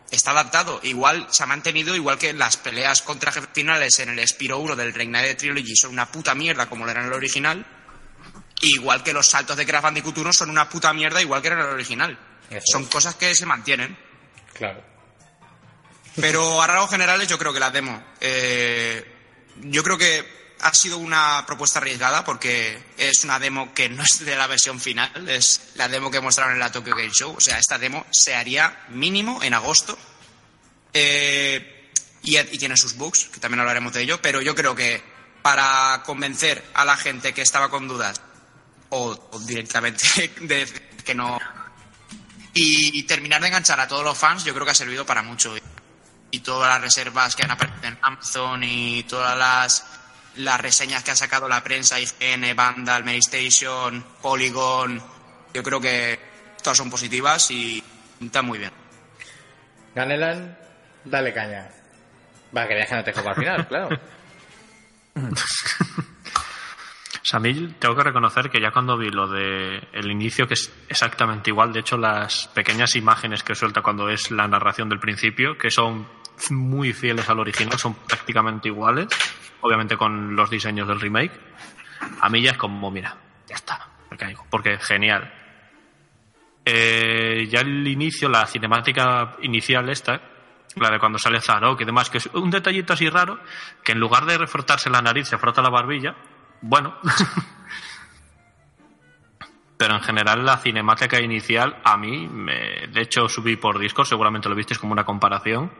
está 0.09 0.31
adaptado. 0.31 0.79
Igual 0.83 1.27
se 1.29 1.43
ha 1.43 1.47
mantenido, 1.47 1.95
igual 1.95 2.17
que 2.17 2.33
las 2.33 2.57
peleas 2.57 3.01
contra 3.01 3.31
finales 3.31 3.99
en 3.99 4.09
el 4.09 4.27
Spiro 4.27 4.59
1 4.59 4.75
del 4.75 4.93
Reignited 4.93 5.37
Trilogy 5.37 5.75
son 5.75 5.91
una 5.91 6.11
puta 6.11 6.35
mierda 6.35 6.69
como 6.69 6.85
lo 6.85 6.91
era 6.91 7.01
en 7.01 7.07
el 7.07 7.13
original. 7.13 7.65
Igual 8.61 9.03
que 9.03 9.11
los 9.13 9.27
saltos 9.27 9.57
de 9.57 9.65
Crash 9.65 9.81
Bandicoot 9.83 10.17
1 10.17 10.33
son 10.33 10.49
una 10.49 10.69
puta 10.69 10.93
mierda 10.93 11.21
igual 11.21 11.41
que 11.41 11.49
en 11.49 11.59
el 11.59 11.65
original. 11.65 12.17
Eso 12.49 12.63
Son 12.71 12.83
es. 12.83 12.89
cosas 12.89 13.15
que 13.15 13.33
se 13.35 13.45
mantienen. 13.45 13.97
Claro. 14.53 14.83
Pero 16.15 16.61
a 16.61 16.67
rasgos 16.67 16.91
generales 16.91 17.27
yo 17.27 17.37
creo 17.37 17.53
que 17.53 17.59
la 17.59 17.71
demo. 17.71 18.03
eh, 18.21 19.09
yo 19.61 19.83
creo 19.83 19.97
que 19.97 20.55
ha 20.61 20.73
sido 20.73 20.97
una 20.97 21.43
propuesta 21.45 21.79
arriesgada 21.79 22.23
porque 22.23 22.81
es 22.97 23.23
una 23.23 23.37
demo 23.39 23.73
que 23.73 23.89
no 23.89 24.01
es 24.01 24.23
de 24.25 24.35
la 24.35 24.47
versión 24.47 24.79
final, 24.79 25.27
es 25.27 25.71
la 25.75 25.87
demo 25.89 26.09
que 26.09 26.21
mostraron 26.21 26.53
en 26.53 26.59
la 26.59 26.71
Tokyo 26.71 26.95
Game 26.95 27.11
Show. 27.11 27.35
O 27.37 27.41
sea, 27.41 27.59
esta 27.59 27.77
demo 27.77 28.05
se 28.11 28.33
haría 28.35 28.85
mínimo 28.89 29.43
en 29.43 29.53
agosto. 29.53 29.97
Eh, 30.93 31.89
y, 32.23 32.37
y 32.37 32.57
tiene 32.57 32.77
sus 32.77 32.95
bugs, 32.95 33.25
que 33.25 33.39
también 33.39 33.59
hablaremos 33.59 33.91
de 33.93 34.03
ello, 34.03 34.21
pero 34.21 34.41
yo 34.41 34.55
creo 34.55 34.75
que 34.75 35.03
para 35.41 36.01
convencer 36.05 36.63
a 36.73 36.85
la 36.85 36.95
gente 36.95 37.33
que 37.33 37.41
estaba 37.41 37.69
con 37.69 37.87
dudas 37.87 38.21
o, 38.93 39.29
o 39.31 39.39
directamente 39.39 40.31
de 40.41 40.65
que 41.03 41.13
no 41.15 41.39
y, 42.53 42.99
y 42.99 43.03
terminar 43.03 43.41
de 43.41 43.47
enganchar 43.47 43.79
a 43.79 43.87
todos 43.87 44.03
los 44.03 44.17
fans, 44.17 44.43
yo 44.43 44.53
creo 44.53 44.65
que 44.65 44.71
ha 44.71 44.75
servido 44.75 45.05
para 45.05 45.23
mucho. 45.23 45.55
Y 46.31 46.39
todas 46.39 46.69
las 46.69 46.81
reservas 46.81 47.35
que 47.35 47.43
han 47.43 47.51
aparecido 47.51 47.87
en 47.87 47.97
Amazon 48.01 48.63
y 48.63 49.03
todas 49.03 49.37
las, 49.37 49.85
las 50.35 50.61
reseñas 50.61 51.03
que 51.03 51.11
ha 51.11 51.15
sacado 51.15 51.47
la 51.47 51.63
prensa, 51.63 51.99
IGN, 51.99 52.55
Vandal, 52.55 53.07
Station, 53.09 54.03
Polygon, 54.21 55.01
yo 55.53 55.63
creo 55.63 55.79
que 55.79 56.19
todas 56.61 56.77
son 56.77 56.89
positivas 56.89 57.49
y 57.51 57.83
están 58.21 58.45
muy 58.45 58.59
bien. 58.59 58.71
Ganelan, 59.93 60.57
dale 61.05 61.33
caña. 61.33 61.69
Va, 62.55 62.67
querías 62.67 62.87
que 62.87 62.95
no 62.95 63.03
te 63.03 63.11
dejo 63.11 63.23
para 63.23 63.35
el 63.35 63.41
final, 63.41 63.67
claro. 63.67 63.99
O 67.31 67.35
a 67.37 67.39
mí 67.39 67.75
tengo 67.79 67.95
que 67.95 68.03
reconocer 68.03 68.49
que 68.49 68.59
ya 68.59 68.71
cuando 68.71 68.97
vi 68.97 69.09
lo 69.09 69.27
de 69.27 69.87
el 69.93 70.11
inicio, 70.11 70.45
que 70.45 70.55
es 70.55 70.73
exactamente 70.89 71.51
igual, 71.51 71.71
de 71.71 71.79
hecho 71.79 71.97
las 71.97 72.47
pequeñas 72.49 72.95
imágenes 72.95 73.43
que 73.43 73.55
suelta 73.55 73.81
cuando 73.81 74.09
es 74.09 74.29
la 74.29 74.47
narración 74.47 74.89
del 74.89 74.99
principio, 74.99 75.57
que 75.57 75.71
son 75.71 76.05
muy 76.49 76.91
fieles 76.91 77.29
al 77.29 77.39
original, 77.39 77.79
son 77.79 77.95
prácticamente 77.95 78.67
iguales, 78.67 79.07
obviamente 79.61 79.95
con 79.95 80.35
los 80.35 80.49
diseños 80.49 80.85
del 80.87 80.99
remake, 80.99 81.31
a 82.19 82.27
mí 82.27 82.41
ya 82.41 82.51
es 82.51 82.57
como, 82.57 82.91
mira, 82.91 83.15
ya 83.47 83.55
está, 83.55 83.87
me 84.11 84.17
caigo, 84.17 84.45
porque 84.49 84.77
genial. 84.79 85.33
Eh, 86.65 87.47
ya 87.49 87.61
el 87.61 87.87
inicio, 87.87 88.27
la 88.27 88.45
cinemática 88.47 89.37
inicial 89.41 89.89
esta, 89.89 90.21
la 90.75 90.89
de 90.89 90.99
cuando 90.99 91.19
sale 91.19 91.39
Zarok 91.39 91.79
y 91.81 91.85
demás, 91.85 92.09
que 92.09 92.17
es 92.17 92.27
un 92.33 92.49
detallito 92.49 92.93
así 92.93 93.09
raro, 93.09 93.39
que 93.83 93.93
en 93.93 93.99
lugar 93.99 94.25
de 94.25 94.37
refrotarse 94.37 94.89
la 94.89 95.01
nariz 95.01 95.27
se 95.27 95.37
frota 95.37 95.61
la 95.61 95.69
barbilla, 95.69 96.15
bueno. 96.63 96.95
Pero 99.77 99.95
en 99.95 100.01
general 100.01 100.45
la 100.45 100.57
cinemática 100.57 101.19
inicial 101.19 101.77
a 101.83 101.97
mí, 101.97 102.27
me- 102.27 102.87
de 102.87 103.01
hecho 103.01 103.27
subí 103.27 103.55
por 103.57 103.79
Discord, 103.79 104.07
seguramente 104.07 104.47
lo 104.49 104.55
visteis 104.55 104.79
como 104.79 104.93
una 104.93 105.03
comparación, 105.03 105.71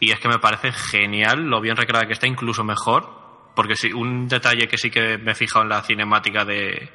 y 0.00 0.10
es 0.12 0.18
que 0.20 0.28
me 0.28 0.38
parece 0.38 0.72
genial 0.72 1.42
lo 1.42 1.60
bien 1.60 1.76
recreada 1.76 2.06
que 2.06 2.14
está, 2.14 2.26
incluso 2.26 2.64
mejor, 2.64 3.50
porque 3.54 3.76
sí, 3.76 3.92
un 3.92 4.28
detalle 4.28 4.66
que 4.66 4.78
sí 4.78 4.90
que 4.90 5.18
me 5.18 5.32
he 5.32 5.34
fijado 5.34 5.62
en 5.64 5.68
la 5.68 5.82
cinemática 5.82 6.44
de, 6.44 6.90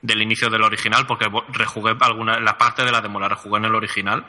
del 0.00 0.22
inicio 0.22 0.48
del 0.48 0.62
original, 0.62 1.06
porque 1.06 1.26
rejugué 1.52 1.94
alguna, 2.00 2.40
la 2.40 2.56
parte 2.56 2.84
de 2.84 2.90
la 2.92 3.00
demo 3.02 3.20
la 3.20 3.28
rejugué 3.28 3.58
en 3.58 3.64
el 3.66 3.74
original, 3.74 4.24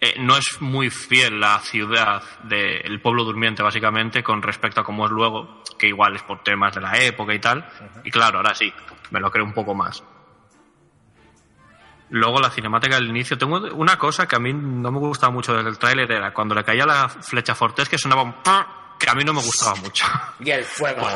eh, 0.00 0.14
no 0.18 0.36
es 0.36 0.60
muy 0.60 0.90
fiel 0.90 1.40
la 1.40 1.58
ciudad 1.60 2.22
del 2.44 3.00
pueblo 3.00 3.24
durmiente, 3.24 3.62
básicamente, 3.62 4.22
con 4.22 4.42
respecto 4.42 4.80
a 4.80 4.84
cómo 4.84 5.06
es 5.06 5.10
luego, 5.10 5.62
que 5.78 5.88
igual 5.88 6.14
es 6.14 6.22
por 6.22 6.42
temas 6.42 6.74
de 6.74 6.80
la 6.80 6.96
época 6.98 7.34
y 7.34 7.40
tal. 7.40 7.68
Y 8.04 8.10
claro, 8.10 8.38
ahora 8.38 8.54
sí, 8.54 8.72
me 9.10 9.18
lo 9.18 9.30
creo 9.30 9.44
un 9.44 9.54
poco 9.54 9.74
más. 9.74 10.04
Luego 12.10 12.40
la 12.40 12.50
cinemática 12.50 12.94
del 12.94 13.08
inicio. 13.08 13.36
Tengo 13.36 13.58
una 13.74 13.98
cosa 13.98 14.26
que 14.26 14.36
a 14.36 14.38
mí 14.38 14.52
no 14.52 14.90
me 14.90 14.98
gustaba 14.98 15.32
mucho 15.32 15.52
del 15.52 15.78
tráiler, 15.78 16.10
era 16.10 16.32
cuando 16.32 16.54
le 16.54 16.64
caía 16.64 16.86
la 16.86 17.08
flecha 17.08 17.54
Fortés 17.54 17.88
que 17.88 17.98
sonaba 17.98 18.22
un 18.22 18.34
que 18.98 19.10
a 19.10 19.14
mí 19.14 19.24
no 19.24 19.32
me 19.32 19.42
gustaba 19.42 19.76
mucho. 19.76 20.06
Y 20.40 20.50
el 20.50 20.64
fuego. 20.64 21.06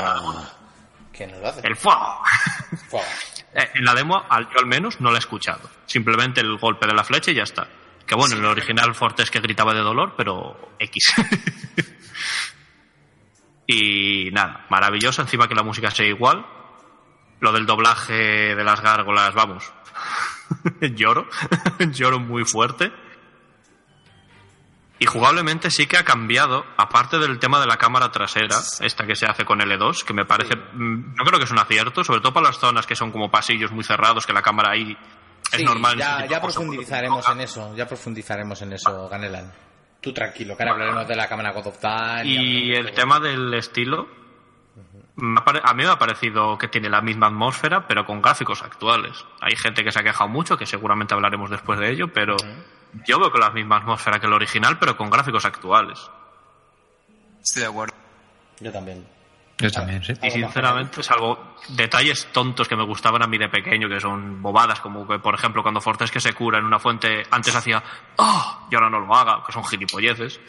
Que 1.12 1.26
no 1.26 1.38
lo 1.38 1.48
hace. 1.48 1.66
El 1.66 1.76
fuego. 1.76 2.18
Fuego. 2.88 3.06
Eh, 3.54 3.68
En 3.74 3.84
la 3.84 3.94
demo, 3.94 4.24
yo 4.30 4.60
al 4.60 4.66
menos, 4.66 4.98
no 4.98 5.10
la 5.10 5.16
he 5.16 5.18
escuchado. 5.18 5.68
Simplemente 5.84 6.40
el 6.40 6.56
golpe 6.56 6.86
de 6.86 6.94
la 6.94 7.04
flecha 7.04 7.32
y 7.32 7.34
ya 7.34 7.42
está. 7.42 7.68
Que 8.06 8.14
bueno, 8.14 8.34
en 8.34 8.42
el 8.42 8.48
original 8.48 8.94
Fortes 8.94 9.30
que 9.30 9.40
gritaba 9.40 9.74
de 9.74 9.80
dolor, 9.80 10.14
pero 10.16 10.74
X. 10.78 11.14
y 13.66 14.30
nada, 14.32 14.66
maravilloso. 14.70 15.22
Encima 15.22 15.48
que 15.48 15.54
la 15.54 15.62
música 15.62 15.90
sea 15.90 16.06
igual. 16.06 16.46
Lo 17.40 17.52
del 17.52 17.66
doblaje 17.66 18.54
de 18.54 18.64
las 18.64 18.80
gárgolas, 18.80 19.34
vamos. 19.34 19.72
Lloro. 20.80 21.28
Lloro 21.92 22.20
muy 22.20 22.44
fuerte. 22.44 22.92
Y 25.02 25.06
jugablemente 25.06 25.68
sí 25.72 25.88
que 25.88 25.96
ha 25.96 26.04
cambiado, 26.04 26.64
aparte 26.76 27.18
del 27.18 27.40
tema 27.40 27.58
de 27.58 27.66
la 27.66 27.76
cámara 27.76 28.12
trasera, 28.12 28.60
esta 28.80 29.04
que 29.04 29.16
se 29.16 29.26
hace 29.26 29.44
con 29.44 29.58
L2, 29.58 30.04
que 30.04 30.14
me 30.14 30.24
parece, 30.24 30.54
mm, 30.54 31.16
no 31.16 31.24
creo 31.24 31.40
que 31.40 31.44
es 31.44 31.50
un 31.50 31.58
acierto, 31.58 32.04
sobre 32.04 32.20
todo 32.20 32.32
para 32.32 32.46
las 32.46 32.60
zonas 32.60 32.86
que 32.86 32.94
son 32.94 33.10
como 33.10 33.28
pasillos 33.28 33.72
muy 33.72 33.82
cerrados, 33.82 34.26
que 34.26 34.32
la 34.32 34.42
cámara 34.42 34.70
ahí 34.70 34.96
es 35.50 35.58
Sí, 35.58 35.64
normal. 35.64 35.96
Ya, 35.98 36.40
profundizaremos 36.40 37.28
en 37.28 37.40
eso. 37.40 37.74
Ya 37.76 37.86
profundizaremos 37.86 38.62
en 38.62 38.72
eso, 38.72 39.08
Ganelan. 39.08 39.52
Tú 40.00 40.12
tranquilo, 40.12 40.56
que 40.56 40.62
ahora 40.62 40.72
hablaremos 40.72 41.08
de 41.08 41.16
la 41.16 41.28
cámara 41.28 41.52
God 41.52 41.68
of 41.68 41.78
Time. 41.78 42.24
Y 42.24 42.74
el 42.74 42.92
tema 42.92 43.20
del 43.20 43.54
estilo, 43.54 44.08
a 45.16 45.74
mí 45.74 45.84
me 45.84 45.90
ha 45.90 45.98
parecido 45.98 46.58
que 46.58 46.68
tiene 46.68 46.88
la 46.88 47.00
misma 47.00 47.28
atmósfera, 47.28 47.86
pero 47.86 48.04
con 48.04 48.20
gráficos 48.20 48.62
actuales. 48.62 49.24
Hay 49.40 49.54
gente 49.56 49.84
que 49.84 49.92
se 49.92 50.00
ha 50.00 50.02
quejado 50.02 50.28
mucho, 50.28 50.56
que 50.56 50.66
seguramente 50.66 51.14
hablaremos 51.14 51.50
después 51.50 51.78
de 51.78 51.90
ello, 51.90 52.12
pero 52.12 52.36
yo 53.06 53.18
veo 53.20 53.30
con 53.30 53.40
la 53.40 53.50
misma 53.50 53.76
atmósfera 53.76 54.18
que 54.18 54.26
el 54.26 54.32
original, 54.32 54.78
pero 54.78 54.96
con 54.96 55.08
gráficos 55.08 55.44
actuales. 55.44 56.10
Estoy 57.42 57.62
de 57.62 57.68
acuerdo. 57.68 57.94
Yo 58.60 58.72
también. 58.72 59.06
Yo 59.62 59.70
también, 59.70 60.02
sí. 60.02 60.12
Y 60.20 60.30
sinceramente, 60.30 61.04
salvo 61.04 61.54
detalles 61.68 62.26
tontos 62.32 62.66
que 62.66 62.74
me 62.74 62.84
gustaban 62.84 63.22
a 63.22 63.28
mí 63.28 63.38
de 63.38 63.48
pequeño, 63.48 63.88
que 63.88 64.00
son 64.00 64.42
bobadas, 64.42 64.80
como 64.80 65.06
que, 65.06 65.20
por 65.20 65.36
ejemplo, 65.36 65.62
cuando 65.62 65.80
Fortes 65.80 66.10
que 66.10 66.18
se 66.18 66.32
cura 66.34 66.58
en 66.58 66.64
una 66.64 66.80
fuente, 66.80 67.22
antes 67.30 67.54
hacía 67.54 67.80
¡Oh! 68.16 68.66
y 68.68 68.74
ahora 68.74 68.90
no 68.90 68.98
lo 68.98 69.14
haga, 69.14 69.44
que 69.46 69.52
son 69.52 69.64
gilipolleces. 69.64 70.40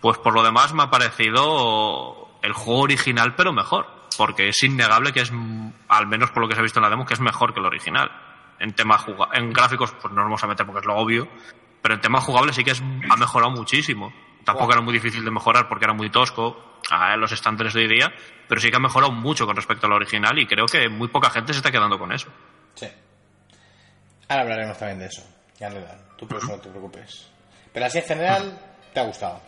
pues 0.00 0.16
por 0.18 0.32
lo 0.32 0.42
demás 0.42 0.72
me 0.72 0.84
ha 0.84 0.90
parecido 0.90 2.38
el 2.42 2.54
juego 2.54 2.80
original, 2.80 3.34
pero 3.34 3.52
mejor. 3.52 3.86
Porque 4.16 4.48
es 4.48 4.62
innegable 4.62 5.12
que 5.12 5.20
es, 5.20 5.32
al 5.88 6.06
menos 6.06 6.30
por 6.30 6.42
lo 6.42 6.48
que 6.48 6.54
se 6.54 6.60
ha 6.60 6.62
visto 6.62 6.78
en 6.78 6.84
la 6.84 6.90
demo, 6.90 7.04
que 7.04 7.14
es 7.14 7.20
mejor 7.20 7.52
que 7.52 7.60
el 7.60 7.66
original. 7.66 8.10
En 8.58 8.72
tema 8.72 8.96
juga 8.96 9.28
en 9.34 9.52
gráficos, 9.52 9.92
pues 9.92 10.12
no 10.14 10.20
nos 10.20 10.24
vamos 10.24 10.44
a 10.44 10.46
meter 10.46 10.64
porque 10.64 10.80
es 10.80 10.86
lo 10.86 10.96
obvio. 10.96 11.28
Pero 11.82 11.94
en 11.94 12.00
tema 12.00 12.20
jugable 12.22 12.54
sí 12.54 12.64
que 12.64 12.70
es, 12.70 12.80
ha 12.80 13.16
mejorado 13.16 13.50
muchísimo. 13.50 14.12
Tampoco 14.44 14.72
era 14.72 14.80
muy 14.80 14.94
difícil 14.94 15.24
de 15.24 15.30
mejorar 15.30 15.68
porque 15.68 15.84
era 15.84 15.92
muy 15.92 16.08
tosco 16.08 16.69
a 16.90 17.16
los 17.16 17.32
estándares 17.32 17.72
de 17.74 17.82
hoy 17.82 17.88
día, 17.88 18.12
pero 18.48 18.60
sí 18.60 18.70
que 18.70 18.76
ha 18.76 18.80
mejorado 18.80 19.12
mucho 19.12 19.46
con 19.46 19.56
respecto 19.56 19.86
al 19.86 19.92
original 19.92 20.38
y 20.38 20.46
creo 20.46 20.66
que 20.66 20.88
muy 20.88 21.08
poca 21.08 21.30
gente 21.30 21.52
se 21.52 21.58
está 21.58 21.70
quedando 21.70 21.98
con 21.98 22.12
eso. 22.12 22.28
Sí. 22.74 22.88
Ahora 24.28 24.42
hablaremos 24.42 24.78
también 24.78 24.98
de 24.98 25.06
eso. 25.06 25.22
Ganelan, 25.58 25.98
tú 26.16 26.26
por 26.26 26.38
eso 26.38 26.48
no 26.48 26.58
te 26.58 26.68
preocupes. 26.68 27.28
Pero 27.72 27.86
así 27.86 27.98
en 27.98 28.04
general, 28.04 28.58
te 28.92 29.00
ha 29.00 29.04
gustado. 29.04 29.40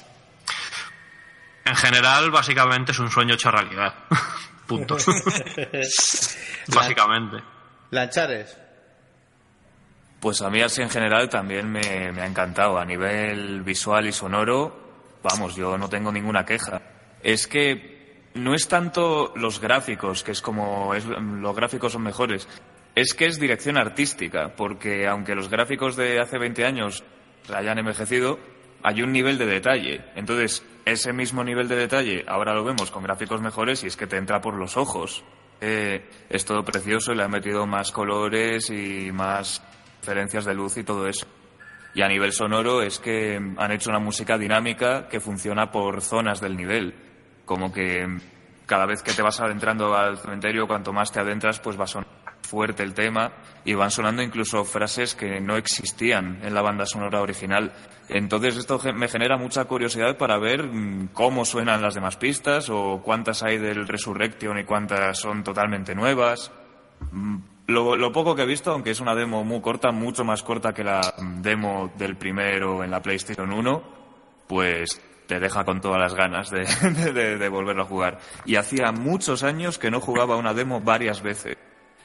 En 1.65 1.77
general, 1.77 2.31
básicamente 2.31 2.93
es 2.93 2.99
un 2.99 3.11
sueño 3.11 3.35
hecho 3.35 3.51
realidad. 3.51 3.95
Punto. 4.67 4.97
básicamente. 6.69 7.37
Lanchares. 7.91 8.59
Pues 10.21 10.41
a 10.43 10.51
mí 10.51 10.63
así 10.63 10.83
en 10.83 10.91
general 10.91 11.29
también 11.29 11.71
me, 11.71 12.13
me 12.13 12.23
ha 12.23 12.27
encantado. 12.27 12.79
A 12.79 12.85
nivel 12.85 13.63
visual 13.63 14.07
y 14.07 14.13
sonoro, 14.13 15.19
vamos, 15.23 15.57
yo 15.57 15.77
no 15.77 15.89
tengo 15.89 16.13
ninguna 16.13 16.45
queja. 16.45 16.81
Es 17.23 17.47
que 17.47 18.27
no 18.35 18.55
es 18.55 18.69
tanto 18.69 19.33
los 19.37 19.61
gráficos, 19.61 20.23
que 20.23 20.33
es 20.33 20.41
como 20.43 20.95
es- 20.95 21.07
los 21.07 21.55
gráficos 21.57 21.93
son 21.93 22.03
mejores, 22.03 22.49
es 22.95 23.15
que 23.15 23.27
es 23.27 23.39
dirección 23.39 23.77
artística, 23.79 24.55
porque 24.57 25.07
aunque 25.07 25.35
los 25.35 25.49
gráficos 25.49 25.97
de 25.97 26.21
hace 26.21 26.39
20 26.39 26.65
años 26.65 27.05
hayan 27.55 27.79
envejecido, 27.79 28.39
hay 28.83 29.03
un 29.03 29.13
nivel 29.13 29.39
de 29.39 29.47
detalle. 29.47 30.05
Entonces, 30.17 30.65
ese 30.85 31.13
mismo 31.13 31.45
nivel 31.45 31.69
de 31.69 31.77
detalle 31.77 32.25
ahora 32.27 32.55
lo 32.55 32.65
vemos 32.65 32.91
con 32.91 33.03
gráficos 33.05 33.41
mejores 33.41 33.85
y 33.85 33.87
es 33.87 33.97
que 33.97 34.07
te 34.07 34.17
entra 34.17 34.41
por 34.41 34.55
los 34.55 34.77
ojos. 34.77 35.23
Eh, 35.61 36.05
es 36.29 36.45
todo 36.45 36.65
precioso 36.65 37.15
le 37.15 37.23
han 37.23 37.31
metido 37.31 37.67
más 37.67 37.93
colores 37.93 38.69
y 38.71 39.13
más 39.13 39.63
diferencias 40.01 40.45
de 40.45 40.55
luz 40.55 40.77
y 40.79 40.83
todo 40.83 41.07
eso. 41.07 41.27
Y 41.95 42.03
a 42.03 42.09
nivel 42.09 42.33
sonoro 42.33 42.83
es 42.83 42.99
que 42.99 43.37
han 43.37 43.71
hecho 43.71 43.91
una 43.91 44.01
música 44.01 44.37
dinámica 44.39 45.07
que 45.09 45.21
funciona 45.21 45.71
por 45.71 46.01
zonas 46.01 46.41
del 46.41 46.57
nivel. 46.57 46.95
Como 47.53 47.71
que 47.71 48.07
cada 48.65 48.87
vez 48.87 49.03
que 49.03 49.13
te 49.13 49.21
vas 49.21 49.39
adentrando 49.41 49.95
al 49.95 50.17
cementerio, 50.17 50.67
cuanto 50.67 50.91
más 50.95 51.13
te 51.13 51.21
adentras, 51.21 51.61
pues 51.61 51.79
va 51.79 51.87
sonando 51.87 52.11
fuerte 52.49 52.83
el 52.83 52.95
tema 52.95 53.33
y 53.65 53.75
van 53.75 53.91
sonando 53.91 54.23
incluso 54.23 54.65
frases 54.65 55.15
que 55.15 55.39
no 55.41 55.57
existían 55.57 56.39
en 56.43 56.55
la 56.55 56.63
banda 56.63 56.87
sonora 56.87 57.21
original. 57.21 57.73
Entonces 58.09 58.57
esto 58.57 58.81
me 58.95 59.09
genera 59.09 59.37
mucha 59.37 59.67
curiosidad 59.67 60.17
para 60.17 60.39
ver 60.39 60.65
mm, 60.65 61.09
cómo 61.13 61.45
suenan 61.45 61.83
las 61.83 61.95
demás 61.95 62.17
pistas 62.17 62.71
o 62.71 63.03
cuántas 63.05 63.43
hay 63.43 63.59
del 63.59 63.87
Resurrection 63.87 64.59
y 64.59 64.65
cuántas 64.65 65.19
son 65.19 65.45
totalmente 65.45 65.95
nuevas. 65.95 66.51
Mm, 67.11 67.37
Lo, 67.67 67.97
lo 67.97 68.11
poco 68.13 68.35
que 68.35 68.43
he 68.43 68.47
visto, 68.47 68.73
aunque 68.73 68.91
es 68.91 69.01
una 69.01 69.15
demo 69.15 69.45
muy 69.45 69.61
corta, 69.61 69.93
mucho 69.93 70.25
más 70.25 70.43
corta 70.43 70.73
que 70.73 70.83
la 70.85 71.01
demo 71.41 71.93
del 71.99 72.17
primero 72.17 72.83
en 72.83 72.91
la 72.91 73.01
PlayStation 73.01 73.53
1, 73.53 73.83
pues 74.49 75.01
te 75.27 75.39
deja 75.41 75.65
con 75.65 75.81
todas 75.81 75.99
las 76.01 76.15
ganas 76.15 76.51
de, 76.51 76.65
de- 77.39 77.49
volverlo 77.49 77.83
a 77.83 77.87
jugar. 77.87 78.19
Y 78.45 78.57
hacía 78.57 78.93
muchos 78.93 79.43
años 79.43 79.79
que 79.79 79.91
no 79.91 80.01
jugaba 80.01 80.37
una 80.37 80.55
demo 80.55 80.81
varias 80.81 81.23
veces. 81.23 81.57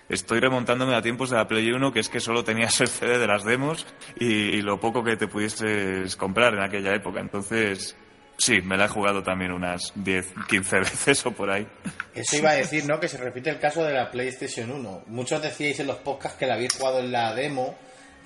Estoy 0.10 0.40
remontándome 0.40 0.96
a 0.96 1.02
tiempos 1.02 1.30
de 1.32 1.36
la 1.38 1.48
Play 1.48 1.70
1, 1.72 1.92
que 1.92 2.00
es 2.00 2.08
que 2.08 2.22
solo 2.22 2.44
tenías 2.44 2.80
el 2.80 2.88
CD 2.88 3.18
de 3.18 3.28
las 3.28 3.44
demos 3.44 3.86
y, 4.18 4.26
y 4.26 4.62
lo 4.62 4.80
poco 4.80 5.04
que 5.04 5.18
te 5.18 5.28
pudieses 5.28 6.16
comprar 6.16 6.54
en 6.54 6.62
aquella 6.62 6.96
época. 6.96 7.20
Entonces, 7.20 7.98
sí, 8.38 8.62
me 8.62 8.78
la 8.78 8.86
he 8.86 8.88
jugado 8.88 9.22
también 9.22 9.52
unas 9.52 9.92
10, 9.96 10.34
15 10.48 10.80
veces 10.80 11.26
o 11.26 11.32
por 11.32 11.50
ahí. 11.52 11.68
Eso 12.16 12.38
iba 12.38 12.52
a 12.52 12.56
decir, 12.56 12.86
¿no? 12.88 13.02
Que 13.02 13.10
se 13.10 13.18
repite 13.18 13.50
el 13.50 13.60
caso 13.60 13.84
de 13.84 13.94
la 13.94 14.10
PlayStation 14.10 14.72
1. 14.72 15.04
Muchos 15.08 15.42
decíais 15.42 15.78
en 15.82 15.88
los 15.88 15.98
podcasts 15.98 16.38
que 16.40 16.46
la 16.46 16.54
habéis 16.54 16.74
jugado 16.78 17.00
en 17.00 17.12
la 17.12 17.34
demo, 17.36 17.76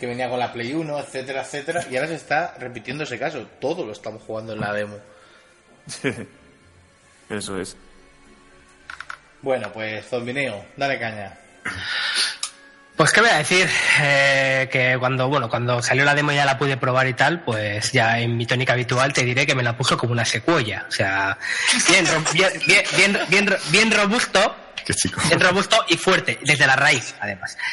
que 0.02 0.08
venía 0.08 0.28
con 0.28 0.40
la 0.40 0.52
Play 0.52 0.74
1, 0.74 0.98
etcétera, 0.98 1.44
etcétera, 1.44 1.86
y 1.92 1.96
ahora 1.96 2.08
se 2.08 2.16
está 2.16 2.56
repitiendo 2.58 3.04
ese 3.04 3.20
caso. 3.20 3.48
Todo 3.60 3.86
lo 3.86 3.92
estamos 3.92 4.24
jugando 4.24 4.54
en 4.54 4.60
la 4.60 4.74
demo. 4.74 4.98
Eso 7.30 7.62
es. 7.62 7.78
Bueno, 9.44 9.72
pues 9.72 10.04
Zombineo, 10.08 10.66
dale 10.76 11.00
caña. 11.00 11.38
Pues 12.96 13.12
qué 13.14 13.22
voy 13.22 13.30
a 13.30 13.38
decir, 13.38 13.70
Eh, 14.00 14.70
que 14.72 14.98
cuando 15.00 15.28
bueno 15.28 15.48
cuando 15.50 15.84
salió 15.84 16.04
la 16.04 16.16
demo 16.16 16.32
ya 16.32 16.46
la 16.46 16.58
pude 16.58 16.78
probar 16.78 17.08
y 17.08 17.14
tal, 17.14 17.42
pues 17.44 17.92
ya 17.92 18.20
en 18.20 18.36
mi 18.38 18.48
tónica 18.48 18.74
habitual 18.74 19.14
te 19.14 19.24
diré 19.24 19.46
que 19.46 19.54
me 19.54 19.62
la 19.62 19.78
puso 19.78 19.98
como 20.00 20.14
una 20.14 20.26
secuoya, 20.26 20.86
o 20.88 20.92
sea, 20.92 21.38
bien 21.88 22.06
bien 22.34 22.84
bien 22.98 23.20
bien, 23.30 23.56
bien 23.70 23.92
robusto, 23.92 24.56
Qué 24.86 24.94
chico. 24.94 25.22
bien 25.28 25.40
robusto 25.40 25.84
y 25.90 25.98
fuerte 25.98 26.40
desde 26.44 26.66
la 26.68 26.76
raíz, 26.76 27.16
además. 27.20 27.58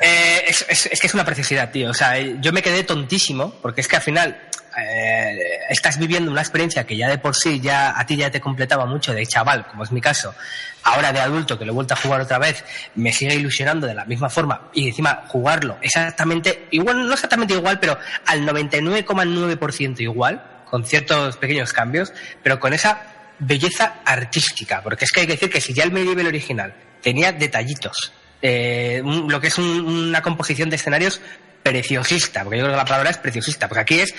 Eh, 0.00 0.44
es, 0.48 0.66
es- 0.68 0.86
es 0.86 1.00
que 1.00 1.06
es 1.06 1.14
una 1.14 1.24
preciosidad, 1.24 1.70
tío. 1.70 1.88
O 1.90 1.94
sea, 1.94 2.18
yo 2.18 2.52
me 2.52 2.60
quedé 2.62 2.82
tontísimo 2.84 3.54
porque 3.62 3.80
es 3.80 3.88
que 3.88 3.96
al 3.96 4.02
final 4.02 4.36
eh, 4.76 5.38
estás 5.70 5.98
viviendo 5.98 6.30
una 6.30 6.40
experiencia 6.42 6.84
que 6.84 6.96
ya 6.96 7.08
de 7.08 7.16
por 7.18 7.34
sí 7.36 7.60
ya 7.60 7.98
a 7.98 8.04
ti 8.04 8.16
ya 8.16 8.30
te 8.30 8.40
completaba 8.40 8.84
mucho 8.86 9.14
de 9.14 9.24
chaval, 9.26 9.66
como 9.68 9.84
es 9.84 9.92
mi 9.92 10.00
caso. 10.00 10.34
Ahora 10.82 11.12
de 11.12 11.20
adulto 11.20 11.58
que 11.58 11.64
lo 11.64 11.70
he 11.72 11.74
vuelto 11.74 11.94
a 11.94 11.96
jugar 11.96 12.20
otra 12.20 12.38
vez, 12.38 12.64
me 12.96 13.12
sigue 13.12 13.34
ilusionando 13.36 13.86
de 13.86 13.94
la 13.94 14.04
misma 14.04 14.28
forma 14.28 14.68
y 14.74 14.88
encima 14.88 15.22
jugarlo 15.28 15.78
exactamente 15.80 16.66
igual, 16.72 17.06
no 17.06 17.14
exactamente 17.14 17.54
igual, 17.54 17.78
pero 17.80 17.96
al 18.26 18.44
99,9% 18.46 20.00
igual, 20.00 20.42
con 20.68 20.84
ciertos 20.84 21.36
pequeños 21.36 21.72
cambios, 21.72 22.12
pero 22.42 22.58
con 22.60 22.72
esa 22.74 23.13
belleza 23.38 24.00
artística, 24.04 24.82
porque 24.82 25.04
es 25.04 25.12
que 25.12 25.20
hay 25.20 25.26
que 25.26 25.32
decir 25.34 25.50
que 25.50 25.60
si 25.60 25.72
ya 25.72 25.84
el 25.84 25.92
medieval 25.92 26.26
original 26.26 26.74
tenía 27.02 27.32
detallitos, 27.32 28.12
eh, 28.42 29.02
lo 29.04 29.40
que 29.40 29.48
es 29.48 29.58
un- 29.58 29.86
una 30.08 30.22
composición 30.22 30.70
de 30.70 30.76
escenarios 30.76 31.20
preciosista, 31.62 32.42
porque 32.44 32.58
yo 32.58 32.64
creo 32.64 32.74
que 32.74 32.78
la 32.78 32.84
palabra 32.84 33.10
es 33.10 33.18
preciosista, 33.18 33.68
porque 33.68 33.80
aquí 33.80 34.00
es, 34.00 34.14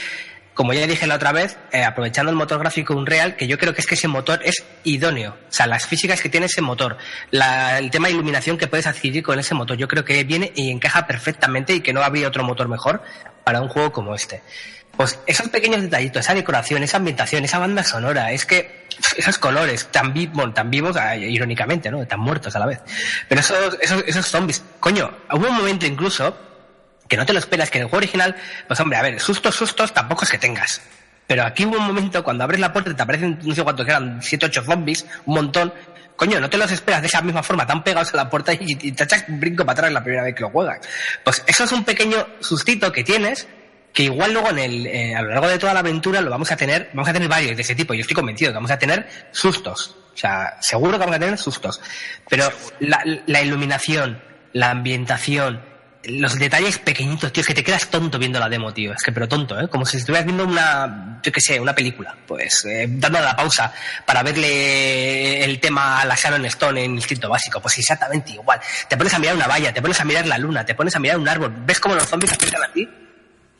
como 0.53 0.73
ya 0.73 0.87
dije 0.87 1.05
la 1.05 1.15
otra 1.15 1.31
vez, 1.31 1.57
eh, 1.71 1.83
aprovechando 1.83 2.31
el 2.31 2.35
motor 2.37 2.59
gráfico 2.59 2.95
Unreal, 2.95 3.35
que 3.35 3.45
yo 3.47 3.57
creo 3.59 3.73
que 3.73 3.81
es 3.81 3.87
que 3.87 3.95
ese 3.95 4.07
motor 4.07 4.39
es 4.43 4.63
idóneo, 4.83 5.31
o 5.47 5.51
sea, 5.51 5.67
las 5.67 5.85
físicas 5.85 6.21
que 6.21 6.29
tiene 6.29 6.47
ese 6.47 6.61
motor, 6.61 6.97
el 7.31 7.91
tema 7.91 8.07
de 8.07 8.13
iluminación 8.13 8.57
que 8.57 8.67
puedes 8.67 8.87
adquirir 8.87 9.21
con 9.21 9.37
ese 9.39 9.53
motor, 9.53 9.77
yo 9.77 9.87
creo 9.87 10.03
que 10.05 10.23
viene 10.23 10.51
y 10.55 10.71
encaja 10.71 11.05
perfectamente 11.05 11.73
y 11.73 11.81
que 11.81 11.93
no 11.93 12.01
habría 12.01 12.27
otro 12.27 12.43
motor 12.43 12.67
mejor 12.67 13.03
para 13.43 13.61
un 13.61 13.67
juego 13.67 13.91
como 13.91 14.15
este. 14.15 14.41
Pues 14.97 15.19
esos 15.27 15.49
pequeños 15.49 15.81
detallitos, 15.81 16.21
esa 16.21 16.33
decoración, 16.33 16.81
esa 16.81 16.97
ambientación, 16.97 17.43
esa 17.43 17.59
banda 17.59 17.83
sonora, 17.83 18.31
es 18.31 18.45
que 18.45 18.84
esos 19.17 19.37
colores 19.37 19.87
tan, 19.91 20.13
vi- 20.13 20.31
tan 20.53 20.69
vivos, 20.69 20.95
ah, 20.97 21.15
irónicamente, 21.15 21.89
¿no? 21.91 22.05
Tan 22.05 22.19
muertos 22.19 22.55
a 22.55 22.59
la 22.59 22.65
vez. 22.65 22.79
Pero 23.27 23.41
esos, 23.41 23.77
esos, 23.81 24.03
esos 24.07 24.25
zombies, 24.27 24.63
coño, 24.79 25.11
hubo 25.31 25.47
un 25.47 25.55
momento 25.55 25.85
incluso 25.85 26.37
que 27.07 27.17
no 27.17 27.25
te 27.25 27.33
lo 27.33 27.39
esperas, 27.39 27.69
que 27.69 27.77
en 27.77 27.83
el 27.83 27.89
juego 27.89 27.97
original, 28.03 28.35
pues 28.67 28.79
hombre, 28.79 28.97
a 28.97 29.01
ver, 29.01 29.19
sustos, 29.19 29.55
sustos, 29.55 29.93
tampoco 29.93 30.23
es 30.25 30.31
que 30.31 30.37
tengas. 30.37 30.81
Pero 31.27 31.43
aquí 31.43 31.65
hubo 31.65 31.77
un 31.77 31.85
momento 31.87 32.23
cuando 32.23 32.43
abres 32.43 32.59
la 32.59 32.71
puerta 32.71 32.91
y 32.91 32.93
te 32.95 33.01
aparecen, 33.03 33.39
no 33.43 33.53
sé 33.55 33.63
cuántos 33.63 33.87
eran, 33.87 34.21
siete, 34.21 34.45
ocho 34.47 34.63
zombies, 34.63 35.05
un 35.25 35.35
montón. 35.35 35.73
Coño, 36.15 36.39
no 36.39 36.49
te 36.49 36.57
los 36.57 36.71
esperas 36.71 37.01
de 37.01 37.07
esa 37.07 37.21
misma 37.21 37.43
forma, 37.43 37.67
tan 37.67 37.83
pegados 37.83 38.13
a 38.13 38.17
la 38.17 38.29
puerta 38.29 38.53
y, 38.53 38.59
y 38.61 38.91
te 38.93 39.03
echas 39.03 39.25
un 39.27 39.39
brinco 39.39 39.65
para 39.65 39.73
atrás 39.79 39.91
la 39.91 40.01
primera 40.03 40.23
vez 40.23 40.33
que 40.33 40.41
lo 40.41 40.49
juegas. 40.49 40.79
Pues 41.23 41.43
eso 41.45 41.63
es 41.65 41.71
un 41.73 41.83
pequeño 41.83 42.25
sustito 42.39 42.91
que 42.91 43.03
tienes, 43.03 43.47
que 43.95 44.03
igual 44.03 44.33
luego 44.33 44.49
en 44.49 44.59
el, 44.59 44.87
eh, 44.87 45.15
a 45.15 45.21
lo 45.21 45.29
largo 45.29 45.47
de 45.47 45.57
toda 45.57 45.73
la 45.73 45.79
aventura 45.79 46.19
lo 46.19 46.29
vamos 46.29 46.51
a 46.51 46.57
tener, 46.57 46.89
vamos 46.93 47.07
a 47.07 47.13
tener 47.13 47.29
varios 47.29 47.55
de 47.55 47.61
ese 47.61 47.75
tipo. 47.75 47.93
Yo 47.93 48.01
estoy 48.01 48.13
convencido 48.13 48.51
que 48.51 48.55
vamos 48.55 48.69
a 48.69 48.77
tener 48.77 49.07
sustos. 49.31 49.95
O 50.13 50.17
sea, 50.17 50.57
seguro 50.59 50.93
que 50.93 50.99
vamos 50.99 51.15
a 51.15 51.19
tener 51.19 51.37
sustos. 51.37 51.79
Pero 52.29 52.51
la, 52.81 53.01
la 53.25 53.41
iluminación, 53.41 54.21
la 54.51 54.71
ambientación, 54.71 55.61
los 56.03 56.37
detalles 56.37 56.77
pequeñitos, 56.77 57.31
tío, 57.31 57.39
es 57.39 57.47
que 57.47 57.53
te 57.53 57.63
quedas 57.63 57.89
tonto 57.89 58.19
viendo 58.19 58.37
la 58.37 58.49
demo, 58.49 58.73
tío. 58.73 58.91
Es 58.91 59.01
que, 59.01 59.13
pero 59.13 59.29
tonto, 59.29 59.57
¿eh? 59.57 59.69
Como 59.69 59.85
si 59.85 59.95
estuvieras 59.95 60.25
viendo 60.25 60.43
una, 60.43 61.21
yo 61.23 61.31
qué 61.31 61.39
sé, 61.39 61.57
una 61.57 61.73
película. 61.73 62.17
Pues, 62.27 62.65
eh, 62.65 62.87
dando 62.89 63.21
la 63.21 63.33
pausa 63.33 63.71
para 64.05 64.23
verle 64.23 65.41
el 65.41 65.57
tema 65.61 66.01
a 66.01 66.05
la 66.05 66.15
Sharon 66.15 66.43
Stone 66.47 66.83
en 66.83 66.95
Instinto 66.95 67.29
Básico. 67.29 67.61
Pues 67.61 67.77
exactamente 67.77 68.33
igual. 68.33 68.59
Te 68.89 68.97
pones 68.97 69.13
a 69.13 69.19
mirar 69.19 69.35
una 69.35 69.47
valla, 69.47 69.73
te 69.73 69.81
pones 69.81 70.01
a 70.01 70.03
mirar 70.03 70.27
la 70.27 70.37
luna, 70.37 70.65
te 70.65 70.75
pones 70.75 70.93
a 70.97 70.99
mirar 70.99 71.17
un 71.17 71.29
árbol. 71.29 71.53
¿Ves 71.65 71.79
cómo 71.79 71.95
los 71.95 72.05
zombies 72.05 72.33
acercan 72.33 72.61
a 72.61 72.73
ti? 72.73 73.04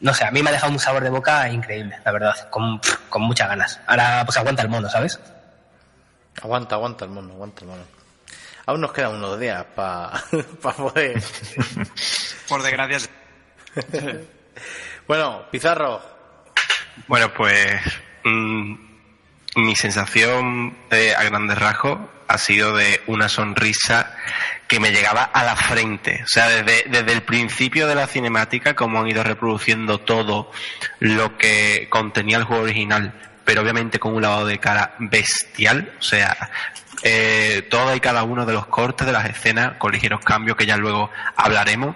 No 0.01 0.13
sé, 0.13 0.25
a 0.25 0.31
mí 0.31 0.43
me 0.43 0.49
ha 0.49 0.53
dejado 0.53 0.71
un 0.71 0.79
sabor 0.79 1.03
de 1.03 1.09
boca 1.09 1.49
increíble, 1.49 1.97
la 2.03 2.11
verdad. 2.11 2.49
Con, 2.49 2.79
con 3.09 3.21
muchas 3.23 3.47
ganas. 3.47 3.79
Ahora, 3.87 4.23
pues 4.25 4.37
aguanta 4.37 4.61
el 4.61 4.69
mono, 4.69 4.89
¿sabes? 4.89 5.19
Aguanta, 6.41 6.75
aguanta 6.75 7.05
el 7.05 7.11
mono, 7.11 7.33
aguanta 7.33 7.61
el 7.61 7.67
mono. 7.67 7.83
Aún 8.67 8.81
nos 8.81 8.91
quedan 8.91 9.13
unos 9.15 9.39
días 9.39 9.63
para 9.75 10.11
poder. 10.61 11.21
Por 12.49 12.63
desgracia. 12.63 13.09
bueno, 15.07 15.43
Pizarro, 15.51 16.01
Bueno, 17.07 17.33
pues 17.33 17.81
mm, 18.23 18.75
mi 19.55 19.75
sensación 19.75 20.75
eh, 20.91 21.13
a 21.17 21.23
grandes 21.23 21.57
rasgos 21.57 21.99
ha 22.27 22.37
sido 22.37 22.75
de 22.75 23.01
una 23.07 23.29
sonrisa 23.29 24.15
que 24.67 24.79
me 24.79 24.91
llegaba 24.91 25.23
a 25.23 25.43
la 25.43 25.55
frente. 25.55 26.21
O 26.23 26.27
sea, 26.27 26.49
desde, 26.49 26.89
desde 26.89 27.13
el 27.13 27.23
principio 27.23 27.87
de 27.87 27.95
la 27.95 28.07
cinemática, 28.07 28.75
como 28.75 28.99
han 28.99 29.07
ido 29.07 29.23
reproduciendo 29.23 29.99
todo 29.99 30.51
lo 30.99 31.37
que 31.37 31.87
contenía 31.89 32.37
el 32.37 32.43
juego 32.43 32.63
original, 32.63 33.13
pero 33.43 33.61
obviamente 33.61 33.99
con 33.99 34.15
un 34.15 34.21
lavado 34.21 34.47
de 34.47 34.59
cara 34.59 34.95
bestial. 34.99 35.93
O 35.99 36.03
sea, 36.03 36.35
eh, 37.03 37.67
todo 37.69 37.95
y 37.95 37.99
cada 37.99 38.23
uno 38.23 38.45
de 38.45 38.53
los 38.53 38.65
cortes 38.65 39.05
de 39.05 39.13
las 39.13 39.29
escenas, 39.29 39.77
con 39.77 39.91
ligeros 39.91 40.21
cambios 40.21 40.57
que 40.57 40.65
ya 40.65 40.77
luego 40.77 41.11
hablaremos. 41.35 41.95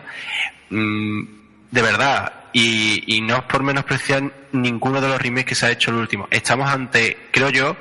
Mm, 0.70 1.24
de 1.72 1.82
verdad, 1.82 2.34
y, 2.54 3.16
y 3.16 3.22
no 3.22 3.38
es 3.38 3.44
por 3.44 3.64
menospreciar 3.64 4.32
ninguno 4.52 5.02
de 5.02 5.08
los 5.08 5.22
remakes 5.22 5.46
que 5.46 5.56
se 5.56 5.66
ha 5.66 5.72
hecho 5.72 5.92
el 5.92 5.98
último. 5.98 6.28
Estamos 6.32 6.70
ante, 6.70 7.30
creo 7.32 7.50
yo, 7.50 7.78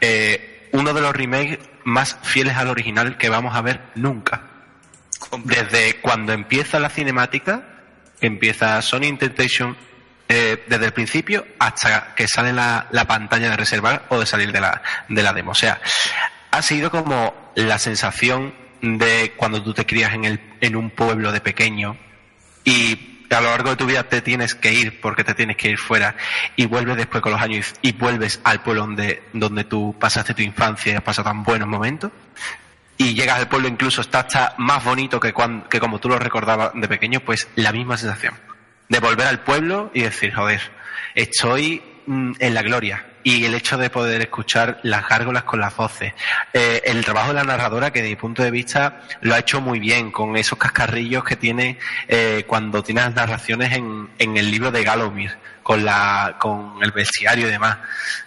eh, 0.00 0.68
uno 0.72 0.92
de 0.92 1.00
los 1.00 1.14
remakes 1.14 1.58
más 1.84 2.18
fieles 2.22 2.56
al 2.56 2.68
original 2.68 3.16
que 3.16 3.28
vamos 3.28 3.54
a 3.54 3.62
ver 3.62 3.80
nunca. 3.94 4.42
Desde 5.44 5.96
cuando 6.00 6.32
empieza 6.32 6.78
la 6.78 6.90
cinemática, 6.90 7.62
que 8.20 8.26
empieza 8.26 8.80
Sony 8.82 9.04
Intentation, 9.04 9.76
eh, 10.28 10.64
desde 10.66 10.84
el 10.84 10.92
principio 10.92 11.46
hasta 11.58 12.14
que 12.14 12.28
sale 12.28 12.52
la, 12.52 12.86
la 12.90 13.06
pantalla 13.06 13.50
de 13.50 13.56
reservar 13.56 14.04
o 14.10 14.20
de 14.20 14.26
salir 14.26 14.52
de 14.52 14.60
la, 14.60 14.82
de 15.08 15.22
la 15.22 15.32
demo. 15.32 15.52
O 15.52 15.54
sea, 15.54 15.80
ha 16.50 16.62
sido 16.62 16.90
como 16.90 17.52
la 17.54 17.78
sensación 17.78 18.54
de 18.82 19.32
cuando 19.36 19.62
tú 19.62 19.72
te 19.74 19.86
crías 19.86 20.12
en, 20.14 20.24
el, 20.24 20.40
en 20.60 20.76
un 20.76 20.90
pueblo 20.90 21.32
de 21.32 21.40
pequeño 21.40 21.96
y 22.64 23.17
a 23.30 23.40
lo 23.40 23.50
largo 23.50 23.70
de 23.70 23.76
tu 23.76 23.86
vida 23.86 24.04
te 24.04 24.22
tienes 24.22 24.54
que 24.54 24.72
ir 24.72 25.00
porque 25.00 25.24
te 25.24 25.34
tienes 25.34 25.56
que 25.56 25.70
ir 25.70 25.78
fuera 25.78 26.16
y 26.56 26.66
vuelves 26.66 26.96
después 26.96 27.22
con 27.22 27.32
los 27.32 27.40
años 27.40 27.74
y 27.82 27.92
vuelves 27.92 28.40
al 28.44 28.62
pueblo 28.62 28.82
donde, 28.82 29.22
donde 29.32 29.64
tú 29.64 29.94
pasaste 29.98 30.34
tu 30.34 30.42
infancia 30.42 30.92
y 30.92 30.96
has 30.96 31.02
pasado 31.02 31.28
tan 31.28 31.42
buenos 31.42 31.68
momentos. 31.68 32.10
Y 32.96 33.14
llegas 33.14 33.38
al 33.38 33.48
pueblo 33.48 33.68
incluso 33.68 34.00
está, 34.00 34.20
está 34.20 34.54
más 34.58 34.84
bonito 34.84 35.20
que, 35.20 35.32
cuando, 35.32 35.68
que 35.68 35.78
como 35.78 36.00
tú 36.00 36.08
lo 36.08 36.18
recordabas 36.18 36.72
de 36.74 36.88
pequeño, 36.88 37.20
pues 37.20 37.48
la 37.54 37.72
misma 37.72 37.96
sensación. 37.96 38.34
De 38.88 38.98
volver 38.98 39.26
al 39.26 39.40
pueblo 39.40 39.90
y 39.94 40.02
decir, 40.02 40.34
joder, 40.34 40.60
estoy 41.14 41.82
en 42.08 42.54
la 42.54 42.62
gloria. 42.62 43.04
Y 43.22 43.44
el 43.44 43.54
hecho 43.54 43.76
de 43.76 43.90
poder 43.90 44.22
escuchar 44.22 44.80
las 44.82 45.06
gárgolas 45.06 45.42
con 45.42 45.60
las 45.60 45.76
voces. 45.76 46.14
Eh, 46.52 46.80
el 46.84 47.04
trabajo 47.04 47.28
de 47.28 47.34
la 47.34 47.44
narradora, 47.44 47.92
que 47.92 48.02
de 48.02 48.08
mi 48.08 48.16
punto 48.16 48.42
de 48.42 48.50
vista 48.50 49.02
lo 49.20 49.34
ha 49.34 49.40
hecho 49.40 49.60
muy 49.60 49.78
bien, 49.78 50.10
con 50.10 50.36
esos 50.36 50.58
cascarrillos 50.58 51.24
que 51.24 51.36
tiene 51.36 51.78
eh, 52.06 52.44
cuando 52.46 52.82
tiene 52.82 53.02
las 53.02 53.14
narraciones 53.14 53.72
en, 53.72 54.08
en 54.18 54.36
el 54.36 54.50
libro 54.50 54.70
de 54.70 54.82
Galomir, 54.84 55.36
con, 55.62 55.84
la, 55.84 56.36
con 56.38 56.76
el 56.82 56.92
bestiario 56.92 57.48
y 57.48 57.50
demás. 57.50 57.76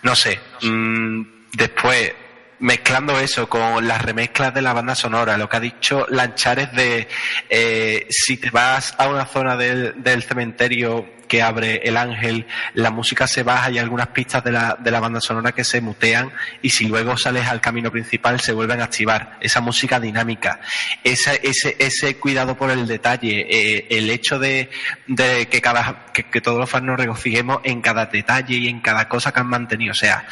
No 0.04 0.16
sé. 0.16 0.40
Mm, 0.62 1.24
después, 1.54 2.14
mezclando 2.60 3.20
eso 3.20 3.50
con 3.50 3.88
las 3.88 4.02
remezclas 4.02 4.54
de 4.54 4.62
la 4.62 4.74
banda 4.74 4.94
sonora, 4.94 5.38
lo 5.38 5.50
que 5.50 5.58
ha 5.58 5.62
dicho 5.62 6.06
Lanchares 6.10 6.72
de 6.74 7.08
eh, 7.50 8.06
si 8.10 8.38
te 8.38 8.52
vas 8.52 8.94
a 9.00 9.08
una 9.08 9.26
zona 9.26 9.58
del, 9.58 9.96
del 10.04 10.22
cementerio 10.22 11.21
que 11.32 11.42
abre 11.42 11.80
el 11.86 11.96
ángel, 11.96 12.46
la 12.74 12.92
música 12.92 13.26
se 13.26 13.44
baja 13.44 13.72
y 13.72 13.78
algunas 13.78 14.08
pistas 14.08 14.44
de 14.44 14.52
la, 14.52 14.76
de 14.78 14.92
la 14.92 15.00
banda 15.00 15.22
sonora 15.22 15.54
que 15.54 15.64
se 15.64 15.80
mutean 15.80 16.30
y 16.62 16.72
si 16.72 16.90
luego 16.90 17.16
sales 17.16 17.48
al 17.48 17.62
camino 17.62 17.90
principal 17.90 18.42
se 18.42 18.52
vuelven 18.52 18.82
a 18.82 18.84
activar. 18.84 19.38
Esa 19.40 19.62
música 19.62 19.98
dinámica, 20.02 20.60
esa, 21.06 21.34
ese, 21.36 21.78
ese 21.80 22.18
cuidado 22.18 22.58
por 22.58 22.70
el 22.70 22.86
detalle, 22.86 23.48
eh, 23.50 23.88
el 23.92 24.10
hecho 24.10 24.40
de, 24.40 24.70
de 25.08 25.48
que, 25.48 25.62
cada, 25.62 26.08
que, 26.12 26.24
que 26.24 26.42
todos 26.42 26.60
los 26.60 26.70
fans 26.70 26.84
nos 26.84 26.98
regocijemos 26.98 27.62
en 27.64 27.80
cada 27.80 28.08
detalle 28.08 28.58
y 28.58 28.68
en 28.68 28.82
cada 28.82 29.08
cosa 29.08 29.32
que 29.32 29.40
han 29.40 29.48
mantenido. 29.48 29.94
O 29.94 29.96
sea, 29.96 30.28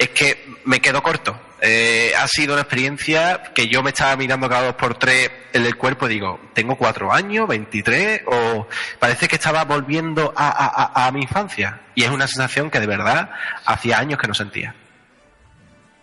es 0.00 0.08
que 0.08 0.46
me 0.64 0.80
quedo 0.80 1.00
corto. 1.00 1.49
Eh, 1.62 2.12
ha 2.18 2.26
sido 2.26 2.54
una 2.54 2.62
experiencia 2.62 3.42
que 3.54 3.68
yo 3.68 3.82
me 3.82 3.90
estaba 3.90 4.16
mirando 4.16 4.48
cada 4.48 4.66
dos 4.66 4.74
por 4.76 4.98
tres 4.98 5.30
en 5.52 5.66
el 5.66 5.76
cuerpo 5.76 6.06
y 6.06 6.14
digo, 6.14 6.40
tengo 6.54 6.76
cuatro 6.76 7.12
años, 7.12 7.46
23, 7.48 8.22
o 8.26 8.66
parece 8.98 9.28
que 9.28 9.36
estaba 9.36 9.64
volviendo 9.64 10.32
a, 10.34 10.48
a, 10.48 11.02
a, 11.04 11.06
a 11.06 11.12
mi 11.12 11.22
infancia. 11.22 11.80
Y 11.94 12.04
es 12.04 12.10
una 12.10 12.26
sensación 12.26 12.70
que 12.70 12.80
de 12.80 12.86
verdad 12.86 13.30
hacía 13.66 13.98
años 13.98 14.18
que 14.18 14.26
no 14.28 14.34
sentía. 14.34 14.74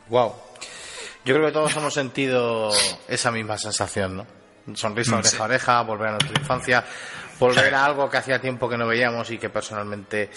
Wow. 0.09 0.35
Yo 1.25 1.33
creo 1.35 1.47
que 1.47 1.51
todos 1.51 1.75
hemos 1.75 1.93
sentido 1.93 2.71
esa 3.07 3.31
misma 3.31 3.57
sensación, 3.57 4.17
¿no? 4.17 4.27
Sonrisa 4.75 5.11
Mm, 5.11 5.19
oreja 5.19 5.29
sí. 5.29 5.41
oreja, 5.41 5.81
volver 5.81 6.07
a 6.09 6.11
nuestra 6.11 6.39
infancia, 6.39 6.83
volver 7.39 7.73
a 7.73 7.85
algo 7.85 8.09
que 8.09 8.17
hacía 8.17 8.39
tiempo 8.39 8.69
que 8.69 8.77
no 8.77 8.87
veíamos 8.87 9.29
y 9.31 9.37
que 9.37 9.49
personalmente 9.49 10.29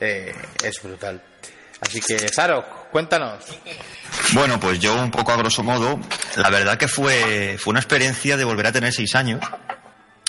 eh, 0.00 0.34
es 0.62 0.82
brutal. 0.82 1.22
Así 1.80 2.00
que, 2.00 2.18
Saro, 2.28 2.85
cuéntanos. 2.96 3.44
Bueno, 4.32 4.58
pues 4.58 4.78
yo 4.80 4.94
un 4.94 5.10
poco 5.10 5.30
a 5.30 5.36
grosso 5.36 5.62
modo, 5.62 6.00
la 6.36 6.48
verdad 6.48 6.78
que 6.78 6.88
fue, 6.88 7.58
fue 7.58 7.72
una 7.72 7.80
experiencia 7.80 8.38
de 8.38 8.44
volver 8.44 8.66
a 8.68 8.72
tener 8.72 8.90
seis 8.90 9.14
años. 9.14 9.40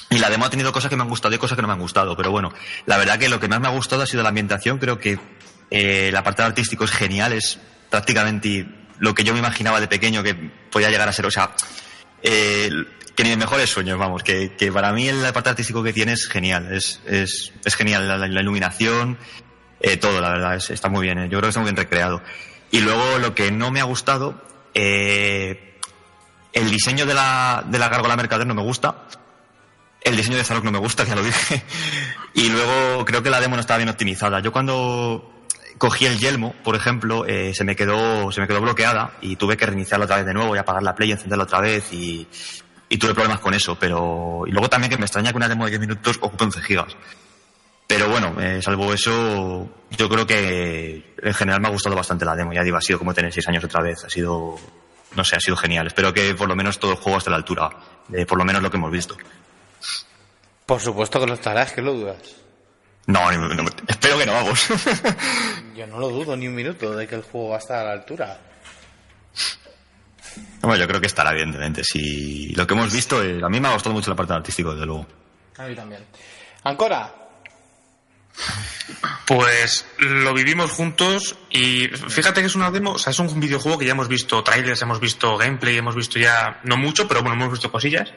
Y 0.10 0.17
la 0.19 0.30
demo 0.30 0.43
ha 0.43 0.49
tenido 0.49 0.73
cosas 0.73 0.89
que 0.89 0.97
me 0.97 1.03
han 1.03 1.08
gustado 1.08 1.34
y 1.34 1.38
cosas 1.38 1.56
que 1.56 1.62
no 1.62 1.69
me 1.69 1.75
han 1.75 1.80
gustado. 1.80 2.17
Pero 2.17 2.30
bueno, 2.30 2.51
la 2.86 2.97
verdad 2.97 3.17
que 3.17 3.30
lo 3.30 3.39
que 3.39 3.47
más 3.47 3.62
me 3.62 3.67
ha 3.67 3.71
gustado 3.71 4.01
ha 4.03 4.06
sido 4.06 4.21
la 4.21 4.30
ambientación. 4.30 4.80
Creo 4.80 4.99
que 4.99 5.17
eh, 5.71 6.10
el 6.10 6.15
apartado 6.17 6.47
artístico 6.49 6.84
es 6.84 6.91
genial, 6.91 7.32
es 7.32 7.58
prácticamente 7.89 8.67
lo 8.99 9.15
que 9.15 9.23
yo 9.23 9.32
me 9.32 9.39
imaginaba 9.39 9.80
de 9.80 9.88
pequeño 9.88 10.23
que 10.23 10.36
podía 10.69 10.89
llegar 10.89 11.08
a 11.08 11.13
ser. 11.13 11.25
O 11.25 11.32
sea, 11.32 11.51
eh, 12.21 12.69
que 13.15 13.23
ni 13.23 13.34
mejores 13.38 13.69
sueños, 13.69 13.97
vamos, 13.97 14.23
que, 14.23 14.51
para 14.73 14.91
mí 14.91 15.08
el 15.08 15.25
apartado 15.25 15.51
artístico 15.51 15.82
que 15.84 15.93
tiene 15.93 16.12
es 16.12 16.27
genial. 16.27 16.73
Es, 16.73 16.99
es, 17.06 17.53
genial 17.77 18.19
la 18.34 18.41
iluminación, 18.41 19.17
eh, 19.80 19.97
todo, 19.97 20.19
la 20.21 20.30
verdad, 20.30 20.56
es- 20.56 20.69
está 20.71 20.89
muy 20.89 21.06
bien. 21.06 21.19
eh, 21.19 21.23
Yo 21.23 21.38
creo 21.38 21.41
que 21.43 21.47
está 21.49 21.60
muy 21.60 21.67
bien 21.69 21.77
recreado. 21.77 22.21
Y 22.71 22.80
luego 22.82 23.19
lo 23.19 23.34
que 23.34 23.51
no 23.51 23.71
me 23.71 23.80
ha 23.80 23.86
gustado, 23.86 24.41
eh, 24.73 25.80
el 26.53 26.69
diseño 26.69 27.06
de 27.06 27.13
la, 27.13 27.63
de 27.65 27.80
la 27.80 27.89
gárgola 27.89 28.15
mercader 28.15 28.47
no 28.47 28.56
me 28.56 28.62
gusta. 28.62 29.08
El 30.01 30.15
diseño 30.15 30.38
de 30.38 30.43
Zarok 30.43 30.63
no 30.63 30.71
me 30.71 30.80
gusta, 30.80 31.03
ya 31.03 31.15
lo 31.15 31.23
dije. 31.23 31.63
Y 32.34 32.49
luego 32.49 33.03
creo 33.03 33.23
que 33.23 33.32
la 33.32 33.41
demo 33.41 33.56
no 33.56 33.62
estaba 33.62 33.80
bien 33.80 33.89
optimizada. 33.89 34.41
Yo 34.41 34.51
cuando 34.51 35.38
cogí 35.80 36.06
el 36.06 36.19
yelmo, 36.19 36.53
por 36.63 36.75
ejemplo, 36.75 37.25
eh, 37.25 37.51
se 37.56 37.63
me 37.63 37.75
quedó, 37.75 38.32
se 38.32 38.41
me 38.41 38.47
quedó 38.47 38.62
bloqueada 38.62 39.13
y 39.21 39.38
tuve 39.38 39.58
que 39.58 39.65
reiniciarla 39.65 40.06
otra 40.06 40.17
vez 40.17 40.25
de 40.27 40.36
nuevo 40.36 40.56
y 40.56 40.60
apagar 40.60 40.84
la 40.84 40.93
play 40.93 41.10
y 41.10 41.13
encenderla 41.13 41.45
otra 41.45 41.62
vez 41.62 41.91
y, 41.91 42.27
y 42.89 42.97
tuve 42.97 43.15
problemas 43.15 43.39
con 43.39 43.56
eso. 43.56 43.75
Pero, 43.80 44.43
y 44.45 44.51
luego 44.51 44.69
también 44.69 44.91
que 44.91 44.97
me 44.97 45.06
extraña 45.06 45.32
que 45.32 45.38
una 45.38 45.47
demo 45.47 45.65
de 45.65 45.71
10 45.71 45.82
minutos 45.82 46.17
ocupe 46.21 46.43
11 46.43 46.62
gigas. 46.62 46.95
Pero 47.88 48.10
bueno, 48.10 48.36
eh, 48.41 48.62
salvo 48.62 48.93
eso, 48.93 49.69
yo 49.91 50.10
creo 50.10 50.28
que 50.28 51.15
en 51.21 51.34
general 51.34 51.62
me 51.62 51.69
ha 51.69 51.71
gustado 51.71 51.95
bastante 51.95 52.26
la 52.26 52.36
demo. 52.36 52.52
Ya 52.52 52.63
digo, 52.63 52.76
ha 52.76 52.82
sido 52.82 53.00
como 53.00 53.13
tener 53.13 53.32
6 53.32 53.47
años 53.47 53.63
otra 53.63 53.82
vez. 53.82 54.04
Ha 54.04 54.10
sido, 54.10 54.56
no 55.15 55.23
sé, 55.23 55.38
ha 55.38 55.39
sido 55.39 55.56
genial. 55.56 55.88
Espero 55.88 56.13
que 56.13 56.36
por 56.36 56.50
lo 56.50 56.56
menos 56.56 56.80
todo 56.80 56.91
el 56.91 56.97
juego 56.97 57.17
esté 57.17 57.30
a 57.30 57.32
la 57.32 57.38
altura 57.38 57.69
de 58.10 58.26
por 58.26 58.38
lo 58.38 58.45
menos 58.45 58.62
lo 58.62 58.69
que 58.69 58.78
hemos 58.78 58.91
visto. 58.91 59.15
Por 60.65 60.82
supuesto 60.82 61.19
que 61.19 61.28
lo 61.28 61.34
estarás, 61.36 61.71
que 61.71 61.82
lo 61.82 61.93
dudas. 61.93 62.17
No, 63.06 63.32
espero 63.88 64.17
que 64.17 64.26
no, 64.26 64.34
vamos. 64.34 64.67
Yo 65.76 65.88
no 65.88 65.97
lo 65.97 66.10
dudo 66.10 66.36
ni 66.36 66.47
un 66.47 66.56
minuto 66.56 66.93
de 66.93 67.08
que 67.08 67.15
el 67.15 67.21
juego 67.21 67.50
va 67.50 67.56
a 67.56 67.60
estar 67.60 67.80
a 67.80 67.84
la 67.86 67.91
altura. 67.93 68.38
Bueno, 70.62 70.76
yo 70.76 70.88
creo 70.88 71.00
que 71.00 71.08
estará, 71.08 71.32
evidentemente. 71.32 71.84
Si 71.84 72.50
lo 72.54 72.67
que 72.67 72.73
hemos 72.73 72.91
visto, 72.91 73.23
eh, 73.23 73.39
a 73.41 73.47
mí 73.47 73.60
me 73.60 73.69
ha 73.69 73.73
gustado 73.73 73.95
mucho 73.95 74.10
la 74.10 74.15
parte 74.15 74.34
artística, 74.34 74.71
desde 74.71 74.86
luego. 74.86 75.08
A 75.58 75.63
mí 75.63 75.76
también. 75.76 76.04
Ancora, 76.63 77.26
Pues 79.26 79.86
lo 79.97 80.34
vivimos 80.34 80.71
juntos 80.71 81.36
y 81.50 81.88
fíjate 81.88 82.39
que 82.41 82.47
es 82.47 82.56
una 82.56 82.71
demo, 82.71 82.93
o 82.93 82.97
sea, 82.97 83.12
es 83.12 83.19
un 83.19 83.39
videojuego 83.39 83.78
que 83.78 83.86
ya 83.86 83.91
hemos 83.91 84.08
visto 84.08 84.41
trailers, 84.43 84.82
hemos 84.82 85.00
visto 85.00 85.38
gameplay, 85.38 85.78
hemos 85.78 85.95
visto 85.95 86.17
ya, 86.17 86.62
no 86.63 86.78
mucho, 86.78 87.08
pero 87.08 87.21
bueno, 87.21 87.36
hemos 87.36 87.52
visto 87.52 87.71
cosillas. 87.71 88.13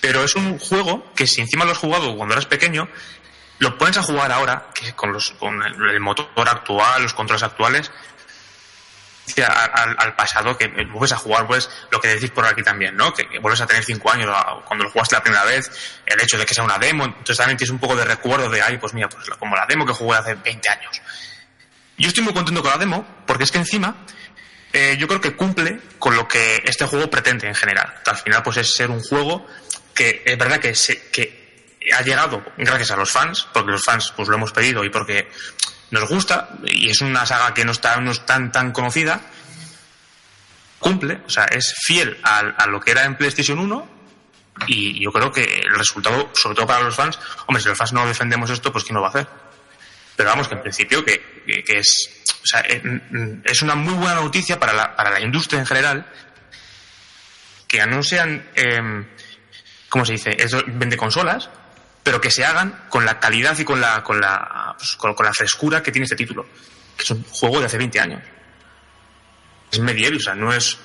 Pero 0.00 0.24
es 0.24 0.34
un 0.34 0.58
juego 0.58 1.12
que 1.14 1.26
si 1.26 1.40
encima 1.40 1.64
lo 1.64 1.72
has 1.72 1.78
jugado 1.78 2.16
cuando 2.16 2.34
eras 2.34 2.46
pequeño, 2.46 2.88
lo 3.60 3.78
pones 3.78 3.96
a 3.98 4.02
jugar 4.02 4.32
ahora, 4.32 4.70
que 4.74 4.92
con, 4.94 5.12
los, 5.12 5.30
con 5.38 5.62
el, 5.62 5.90
el 5.90 6.00
motor 6.00 6.26
actual, 6.36 7.02
los 7.02 7.14
controles 7.14 7.44
actuales, 7.44 7.92
al, 9.46 10.14
pasado 10.16 10.56
que 10.56 10.68
vuelves 10.68 11.12
a 11.12 11.16
jugar, 11.16 11.46
pues 11.46 11.68
lo 11.90 12.00
que 12.00 12.08
decís 12.08 12.30
por 12.30 12.44
aquí 12.46 12.62
también, 12.62 12.96
¿no? 12.96 13.12
Que, 13.14 13.38
vuelves 13.38 13.60
a 13.60 13.66
tener 13.66 13.84
cinco 13.84 14.10
años 14.10 14.34
cuando 14.66 14.84
lo 14.84 14.90
jugaste 14.90 15.16
la 15.16 15.22
primera 15.22 15.44
vez, 15.44 15.70
el 16.06 16.20
hecho 16.20 16.38
de 16.38 16.46
que 16.46 16.54
sea 16.54 16.64
una 16.64 16.78
demo, 16.78 17.04
entonces 17.04 17.36
también 17.36 17.56
tienes 17.56 17.70
un 17.70 17.78
poco 17.78 17.96
de 17.96 18.04
recuerdo 18.04 18.50
de, 18.50 18.62
ay, 18.62 18.78
pues 18.78 18.94
mira, 18.94 19.08
pues 19.08 19.28
como 19.38 19.56
la 19.56 19.66
demo 19.66 19.86
que 19.86 19.92
jugué 19.92 20.18
hace 20.18 20.34
20 20.34 20.70
años. 20.70 21.02
Yo 21.98 22.08
estoy 22.08 22.24
muy 22.24 22.32
contento 22.32 22.62
con 22.62 22.70
la 22.70 22.78
demo, 22.78 23.06
porque 23.26 23.44
es 23.44 23.50
que 23.50 23.58
encima 23.58 23.94
eh, 24.72 24.96
yo 24.98 25.06
creo 25.06 25.20
que 25.20 25.36
cumple 25.36 25.80
con 25.98 26.16
lo 26.16 26.26
que 26.26 26.62
este 26.64 26.86
juego 26.86 27.10
pretende 27.10 27.46
en 27.46 27.54
general. 27.54 27.94
Al 28.06 28.16
final, 28.16 28.42
pues 28.42 28.56
es 28.56 28.74
ser 28.74 28.90
un 28.90 29.02
juego 29.02 29.46
que 29.94 30.22
es 30.24 30.38
verdad 30.38 30.58
que, 30.58 30.74
se, 30.74 31.10
que 31.10 31.76
ha 31.94 32.02
llegado 32.02 32.42
gracias 32.56 32.90
a 32.90 32.96
los 32.96 33.10
fans, 33.10 33.46
porque 33.52 33.72
los 33.72 33.82
fans 33.82 34.12
pues 34.16 34.28
lo 34.28 34.36
hemos 34.36 34.52
pedido 34.52 34.84
y 34.84 34.90
porque 34.90 35.28
nos 35.92 36.08
gusta, 36.08 36.48
y 36.64 36.88
es 36.90 37.00
una 37.00 37.24
saga 37.26 37.54
que 37.54 37.64
no 37.64 37.72
está 37.72 37.96
no 38.00 38.10
es 38.10 38.24
tan, 38.26 38.50
tan 38.50 38.72
conocida, 38.72 39.20
cumple, 40.78 41.20
o 41.26 41.30
sea, 41.30 41.44
es 41.44 41.74
fiel 41.84 42.18
a, 42.24 42.66
lo 42.66 42.80
que 42.80 42.90
era 42.90 43.04
en 43.04 43.16
PlayStation 43.16 43.58
1 43.58 43.88
y 44.66 45.02
yo 45.02 45.12
creo 45.12 45.30
que 45.32 45.42
el 45.44 45.74
resultado, 45.76 46.30
sobre 46.34 46.56
todo 46.56 46.66
para 46.66 46.82
los 46.82 46.94
fans, 46.96 47.18
hombre, 47.46 47.62
si 47.62 47.68
los 47.68 47.78
fans 47.78 47.92
no 47.92 48.06
defendemos 48.06 48.50
esto, 48.50 48.72
pues 48.72 48.84
¿quién 48.84 48.94
lo 48.96 49.00
va 49.02 49.08
a 49.08 49.10
hacer? 49.10 49.26
Pero 50.16 50.28
vamos, 50.28 50.48
que 50.48 50.54
en 50.54 50.62
principio 50.62 51.04
que, 51.04 51.42
que- 51.46 51.64
que 51.64 51.78
es, 51.78 52.10
o 52.42 52.46
sea, 52.46 52.60
eh, 52.68 52.82
mm, 52.84 53.40
es 53.44 53.62
una 53.62 53.74
muy 53.74 53.94
buena 53.94 54.16
noticia 54.16 54.58
para 54.58 54.72
la, 54.72 54.94
para 54.96 55.10
la 55.10 55.20
industria 55.20 55.60
en 55.60 55.66
general 55.66 56.06
que 57.68 57.80
anuncian, 57.80 58.46
eh, 58.54 59.06
¿cómo 59.88 60.04
se 60.04 60.12
dice? 60.12 60.36
Es 60.38 60.52
vende 60.66 60.96
consolas, 60.96 61.48
pero 62.02 62.20
que 62.20 62.30
se 62.30 62.44
hagan 62.44 62.86
con 62.88 63.04
la 63.04 63.20
calidad 63.20 63.56
y 63.58 63.64
con 63.64 63.80
la, 63.80 64.02
con 64.02 64.20
la, 64.20 64.74
pues, 64.76 64.96
con, 64.96 65.14
la 65.24 65.32
frescura 65.32 65.82
que 65.82 65.92
tiene 65.92 66.04
este 66.04 66.16
título, 66.16 66.46
que 66.96 67.04
es 67.04 67.10
un 67.10 67.22
juego 67.24 67.60
de 67.60 67.66
hace 67.66 67.78
20 67.78 68.00
años. 68.00 68.22
Es 69.70 69.78
medieval, 69.78 70.16
o 70.16 70.20
sea, 70.20 70.34
no 70.34 70.52
es... 70.52 70.78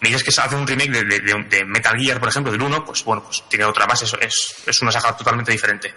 Me 0.00 0.10
dices 0.10 0.22
que 0.22 0.32
se 0.32 0.42
hace 0.42 0.54
un 0.54 0.66
remake 0.66 0.90
de, 0.90 1.64
Metal 1.64 1.98
Gear, 1.98 2.20
por 2.20 2.28
ejemplo, 2.28 2.52
del 2.52 2.60
1, 2.60 2.84
pues 2.84 3.04
bueno, 3.04 3.24
pues 3.24 3.42
tiene 3.48 3.64
otra 3.64 3.86
base, 3.86 4.04
es, 4.20 4.62
es, 4.66 4.82
una 4.82 4.92
saga 4.92 5.16
totalmente 5.16 5.50
diferente. 5.50 5.94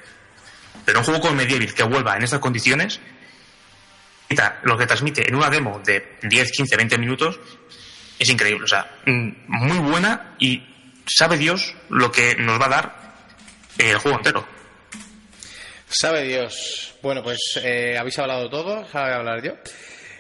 Pero 0.86 1.00
un 1.00 1.06
juego 1.06 1.20
como 1.20 1.36
Medieval 1.36 1.74
que 1.74 1.84
vuelva 1.84 2.16
en 2.16 2.24
estas 2.24 2.40
condiciones, 2.40 3.02
lo 4.64 4.78
que 4.78 4.86
transmite 4.86 5.28
en 5.28 5.36
una 5.36 5.50
demo 5.50 5.82
de 5.84 6.18
10, 6.22 6.52
15, 6.52 6.78
20 6.78 6.98
minutos, 6.98 7.40
es 8.18 8.30
increíble. 8.30 8.64
O 8.64 8.68
sea, 8.68 9.00
mm, 9.06 9.32
muy 9.48 9.78
buena 9.80 10.36
y 10.40 10.64
sabe 11.06 11.38
Dios 11.38 11.76
lo 11.90 12.12
que 12.12 12.36
nos 12.36 12.62
va 12.62 12.66
a 12.66 12.70
dar 12.70 13.07
el 13.78 13.98
juego 13.98 14.18
entero. 14.18 14.46
sabe 15.88 16.24
Dios. 16.24 16.96
Bueno, 17.02 17.24
pues 17.24 17.60
eh, 17.64 17.98
habéis 17.98 18.18
hablado 18.20 18.50
todo, 18.50 18.78
ahora 18.78 19.04
voy 19.04 19.12
a 19.12 19.16
hablar 19.16 19.44
yo. 19.44 19.54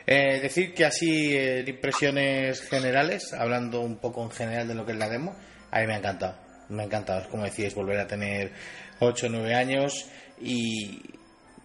Eh, 0.05 0.39
decir 0.41 0.73
que 0.73 0.85
así, 0.85 1.35
eh, 1.35 1.63
impresiones 1.67 2.61
generales, 2.61 3.33
hablando 3.33 3.81
un 3.81 3.97
poco 3.97 4.23
en 4.23 4.31
general 4.31 4.67
de 4.67 4.75
lo 4.75 4.85
que 4.85 4.93
es 4.93 4.97
la 4.97 5.09
demo, 5.09 5.35
a 5.71 5.79
mí 5.79 5.87
me 5.87 5.95
ha 5.95 5.97
encantado. 5.97 6.37
Me 6.69 6.83
ha 6.83 6.85
encantado, 6.85 7.21
es 7.21 7.27
como 7.27 7.43
decíais, 7.43 7.75
volver 7.75 7.99
a 7.99 8.07
tener 8.07 8.51
8 8.99 9.25
o 9.25 9.29
9 9.29 9.55
años 9.55 10.07
y 10.39 11.01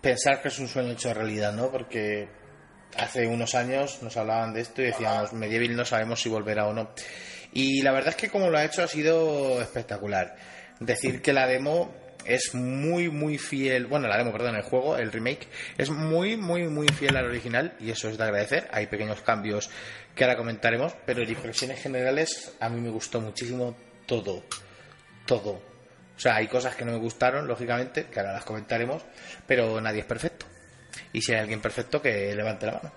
pensar 0.01 0.43
que 0.43 0.49
es 0.49 0.59
un 0.59 0.69
sueño 0.69 0.93
hecho 0.93 1.13
realidad, 1.13 1.53
¿no? 1.53 1.71
Porque 1.71 2.29
hace 2.97 3.27
unos 3.27 3.55
años 3.55 4.03
nos 4.03 4.17
hablaban 4.17 4.53
de 4.53 4.63
esto 4.63 4.83
y 4.83 4.87
decíamos, 4.87 5.33
Medieval 5.33 5.77
no 5.77 5.85
sabemos 5.85 6.21
si 6.21 6.29
volverá 6.29 6.67
o 6.67 6.73
no. 6.73 6.91
Y 7.53 7.83
la 7.83 7.93
verdad 7.93 8.11
es 8.11 8.17
que 8.17 8.31
como 8.31 8.49
lo 8.49 8.59
ha 8.59 8.65
hecho 8.65 8.83
ha 8.83 8.89
sido 8.89 9.61
espectacular. 9.61 10.35
Decir 10.81 11.23
que 11.23 11.33
la 11.33 11.47
demo 11.47 11.95
es 12.25 12.55
muy 12.55 13.09
muy 13.09 13.39
fiel, 13.39 13.87
bueno, 13.87 14.09
la 14.09 14.17
demo, 14.17 14.33
perdón, 14.33 14.57
el 14.57 14.63
juego, 14.63 14.97
el 14.97 15.11
remake, 15.13 15.49
es 15.77 15.91
muy 15.91 16.37
muy 16.37 16.69
muy 16.69 16.89
fiel 16.89 17.17
al 17.17 17.27
original 17.27 17.75
y 17.81 17.91
eso 17.91 18.09
es 18.09 18.19
de 18.19 18.25
agradecer. 18.25 18.69
Hay 18.73 18.87
pequeños 18.87 19.21
cambios 19.23 19.71
que 20.15 20.25
ahora 20.25 20.37
comentaremos, 20.37 20.95
pero 21.07 21.23
en 21.23 21.31
impresiones 21.31 21.81
generales 21.81 22.55
a 22.61 22.69
mí 22.69 22.81
me 22.81 22.91
gustó 22.91 23.21
muchísimo 23.21 23.77
todo, 24.07 24.45
todo. 25.27 25.73
O 26.17 26.21
sea, 26.23 26.37
hay 26.37 26.47
cosas 26.47 26.77
que 26.77 26.85
no 26.85 26.93
me 26.93 26.99
gustaron, 26.99 27.49
lógicamente, 27.49 28.07
que 28.07 28.21
ahora 28.21 28.35
las 28.35 28.45
comentaremos, 28.45 29.03
pero 29.47 29.81
nadie 29.81 30.01
es 30.01 30.07
perfecto. 30.07 30.47
Y 31.13 31.23
si 31.23 31.33
hay 31.33 31.41
alguien 31.41 31.61
perfecto, 31.61 32.01
que 32.01 32.35
levante 32.35 32.67
la 32.67 32.73
mano. 32.73 32.93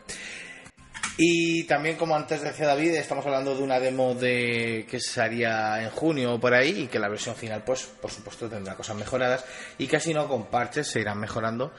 Y 1.17 1.63
también, 1.63 1.95
como 1.95 2.15
antes 2.15 2.41
decía 2.41 2.67
David, 2.67 2.95
estamos 2.95 3.25
hablando 3.25 3.55
de 3.55 3.63
una 3.63 3.79
demo 3.79 4.13
de 4.13 4.85
que 4.89 4.99
se 4.99 5.21
haría 5.21 5.81
en 5.81 5.89
junio 5.89 6.33
o 6.33 6.39
por 6.39 6.53
ahí 6.53 6.83
y 6.83 6.87
que 6.87 6.99
la 6.99 7.07
versión 7.07 7.35
final, 7.35 7.63
pues, 7.63 7.83
por 7.83 8.11
supuesto, 8.11 8.49
tendrá 8.49 8.75
cosas 8.75 8.97
mejoradas 8.97 9.45
y 9.77 9.87
casi 9.87 10.13
no 10.13 10.27
con 10.27 10.47
parches 10.47 10.87
se 10.87 10.99
irán 10.99 11.19
mejorando 11.19 11.71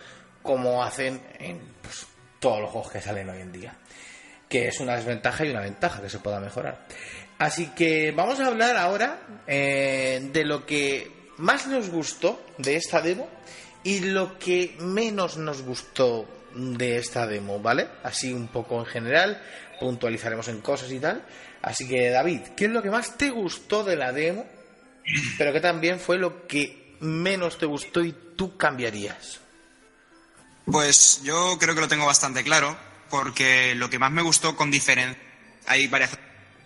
como 0.43 0.83
hacen 0.83 1.21
en 1.39 1.61
pues, 1.83 2.07
todos 2.39 2.61
los 2.61 2.71
juegos 2.71 2.93
que 2.93 3.03
salen 3.03 3.29
hoy 3.29 3.41
en 3.41 3.53
día. 3.53 3.77
Que 4.49 4.69
es 4.69 4.81
una 4.81 4.97
desventaja 4.97 5.45
y 5.45 5.51
una 5.51 5.61
ventaja 5.61 6.01
que 6.01 6.09
se 6.09 6.21
pueda 6.21 6.41
mejorar. 6.41 6.87
Así 7.39 7.67
que 7.69 8.13
vamos 8.13 8.41
a 8.41 8.47
hablar 8.47 8.77
ahora 8.77 9.21
eh, 9.47 10.31
de 10.33 10.45
lo 10.45 10.65
que 10.65 11.11
más 11.37 11.67
nos 11.67 11.91
gustó 11.91 12.41
de 12.57 12.77
esta 12.77 13.03
demo 13.03 13.29
y 13.83 14.01
lo 14.01 14.39
que 14.39 14.77
menos 14.79 15.37
nos 15.37 15.63
gustó 15.63 16.27
de 16.57 16.99
esta 16.99 17.27
demo, 17.27 17.61
¿vale? 17.61 17.89
Así 18.03 18.33
un 18.33 18.49
poco 18.49 18.81
en 18.81 18.87
general, 18.87 19.43
puntualizaremos 19.79 20.49
en 20.49 20.61
cosas 20.61 20.91
y 20.91 20.99
tal. 20.99 21.23
Así 21.63 21.87
que 21.87 22.11
David, 22.11 22.41
¿qué 22.57 22.67
es 22.67 22.71
lo 22.71 22.83
que 22.83 22.91
más 22.91 23.17
te 23.17 23.31
gustó 23.31 23.85
de 23.85 23.97
la 23.97 24.13
demo? 24.13 24.47
Pero 25.39 25.53
que 25.53 25.61
también 25.61 26.01
fue 26.01 26.19
lo 26.19 26.47
que 26.47 26.97
menos 27.01 27.59
te 27.59 27.67
gustó 27.67 28.03
y 28.03 28.15
tú 28.37 28.57
cambiarías. 28.57 29.41
Pues 30.65 31.21
yo 31.23 31.57
creo 31.61 31.75
que 31.75 31.81
lo 31.81 31.89
tengo 31.89 32.07
bastante 32.07 32.43
claro, 32.43 32.77
porque 33.11 33.75
lo 33.77 33.89
que 33.89 33.99
más 33.99 34.11
me 34.11 34.23
gustó 34.23 34.57
con 34.57 34.71
diferencia, 34.71 35.23
hay 35.67 35.87
varias 35.87 36.19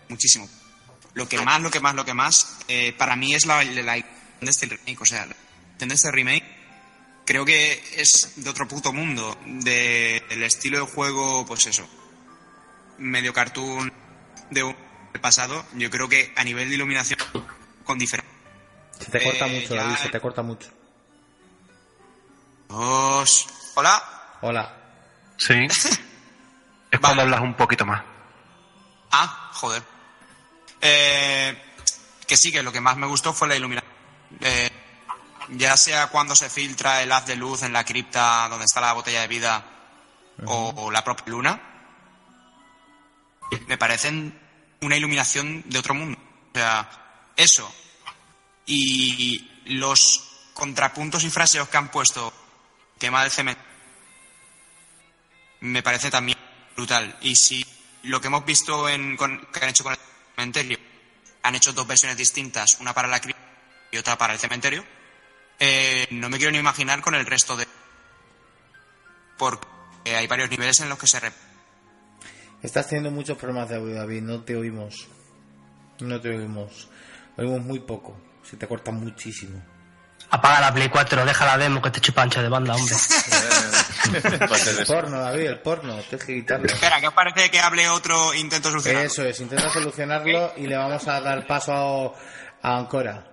muchísimo. 0.08 0.48
Lo 1.14 1.28
que 1.28 1.40
más, 1.40 1.60
lo 1.60 1.70
que 1.70 1.80
más, 1.80 1.94
lo 1.94 2.04
que 2.04 2.14
más, 2.14 2.58
eh, 2.68 2.94
para 2.96 3.16
mí 3.16 3.34
es 3.34 3.44
la, 3.44 3.62
la, 3.64 3.94
de 3.94 4.04
este 4.40 4.66
remake, 4.66 5.00
o 5.00 5.04
sea, 5.04 5.26
este 5.78 6.10
remake 6.12 6.59
creo 7.30 7.44
que 7.44 7.80
es 7.96 8.32
de 8.42 8.50
otro 8.50 8.66
puto 8.66 8.92
mundo, 8.92 9.38
del 9.44 10.42
estilo 10.42 10.80
de 10.80 10.92
juego, 10.92 11.46
pues 11.46 11.64
eso, 11.68 11.88
medio 12.98 13.32
cartoon 13.32 13.92
de 14.50 14.64
un 14.64 14.76
pasado. 15.20 15.64
Yo 15.74 15.90
creo 15.90 16.08
que 16.08 16.32
a 16.34 16.42
nivel 16.42 16.68
de 16.68 16.74
iluminación, 16.74 17.20
con 17.84 18.00
diferencia. 18.00 18.36
Se 18.98 19.12
te 19.12 19.22
corta 19.22 19.46
mucho, 19.46 19.76
David, 19.76 19.94
se 19.94 20.08
te 20.08 20.20
corta 20.20 20.42
mucho. 20.42 20.70
Hola. 22.66 24.02
Hola. 24.40 24.76
Sí. 25.36 25.54
es 26.90 26.98
cuando 27.00 27.22
hablas 27.22 27.42
un 27.42 27.54
poquito 27.54 27.86
más. 27.86 28.02
Ah, 29.12 29.52
joder. 29.52 29.84
Eh, 30.80 31.56
que 32.26 32.36
sí, 32.36 32.50
que 32.50 32.64
lo 32.64 32.72
que 32.72 32.80
más 32.80 32.96
me 32.96 33.06
gustó 33.06 33.32
fue 33.32 33.46
la 33.46 33.54
iluminación. 33.54 33.92
Eh, 34.40 34.79
ya 35.52 35.76
sea 35.76 36.08
cuando 36.08 36.34
se 36.34 36.50
filtra 36.50 37.02
el 37.02 37.12
haz 37.12 37.26
de 37.26 37.36
luz 37.36 37.62
en 37.62 37.72
la 37.72 37.84
cripta 37.84 38.48
donde 38.48 38.64
está 38.64 38.80
la 38.80 38.92
botella 38.92 39.22
de 39.22 39.28
vida 39.28 39.64
o, 40.46 40.90
la 40.90 41.04
propia 41.04 41.26
luna, 41.26 41.60
me 43.66 43.76
parecen 43.76 44.38
una 44.80 44.96
iluminación 44.96 45.64
de 45.66 45.78
otro 45.78 45.94
mundo. 45.94 46.18
O 46.52 46.54
sea, 46.54 47.32
eso. 47.36 47.72
Y 48.66 49.50
los 49.66 50.50
contrapuntos 50.54 51.24
y 51.24 51.30
fraseos 51.30 51.68
que 51.68 51.76
han 51.76 51.90
puesto, 51.90 52.32
tema 52.98 53.22
del 53.22 53.30
cemento, 53.30 53.62
me 55.60 55.82
parece 55.82 56.10
también 56.10 56.38
brutal. 56.74 57.18
Y 57.20 57.36
si 57.36 57.64
lo 58.04 58.20
que 58.20 58.28
hemos 58.28 58.44
visto 58.44 58.88
en, 58.88 59.16
que 59.16 59.24
han 59.62 59.68
hecho 59.68 59.84
con 59.84 59.92
el 59.92 59.98
cementerio, 60.34 60.78
han 61.42 61.54
hecho 61.54 61.72
dos 61.72 61.86
versiones 61.86 62.16
distintas, 62.16 62.78
una 62.80 62.94
para 62.94 63.08
la 63.08 63.20
cripta 63.20 63.42
y 63.90 63.98
otra 63.98 64.16
para 64.16 64.32
el 64.32 64.38
cementerio, 64.38 64.84
eh, 65.60 66.06
no 66.10 66.30
me 66.30 66.38
quiero 66.38 66.52
ni 66.52 66.58
imaginar 66.58 67.02
con 67.02 67.14
el 67.14 67.26
resto 67.26 67.56
de... 67.56 67.66
Porque 69.36 69.66
hay 70.16 70.26
varios 70.26 70.50
niveles 70.50 70.80
en 70.80 70.88
los 70.88 70.98
que 70.98 71.06
se... 71.06 71.20
Estás 72.62 72.88
teniendo 72.88 73.10
muchos 73.10 73.38
problemas 73.38 73.68
de 73.68 73.76
audio, 73.76 73.94
David. 73.94 74.22
No 74.22 74.42
te 74.42 74.56
oímos. 74.56 75.06
No 76.00 76.20
te 76.20 76.30
oímos. 76.30 76.88
Oímos 77.36 77.60
muy 77.60 77.80
poco. 77.80 78.18
Se 78.42 78.56
te 78.56 78.66
corta 78.66 78.90
muchísimo. 78.90 79.62
Apaga 80.30 80.60
la 80.60 80.72
Play 80.72 80.88
4, 80.88 81.24
deja 81.24 81.44
la 81.44 81.58
demo 81.58 81.82
que 81.82 81.90
te 81.90 82.00
chupa 82.00 82.22
ancho 82.22 82.40
de 82.40 82.48
banda, 82.48 82.74
hombre. 82.74 82.94
el 84.78 84.86
porno, 84.86 85.20
David, 85.20 85.46
el 85.46 85.58
porno. 85.60 85.96
Tienes 86.08 86.24
que 86.24 86.34
quitarlo. 86.34 86.66
Espera, 86.66 87.00
¿qué 87.00 87.08
os 87.08 87.14
parece 87.14 87.50
que 87.50 87.58
hable 87.58 87.88
otro 87.88 88.32
intento 88.34 88.70
solucionarlo? 88.70 89.08
Eso 89.08 89.24
es, 89.24 89.40
intenta 89.40 89.68
solucionarlo 89.70 90.52
y 90.56 90.66
le 90.66 90.76
vamos 90.76 91.06
a 91.08 91.20
dar 91.20 91.46
paso 91.46 92.14
a 92.62 92.78
Ancora. 92.78 93.26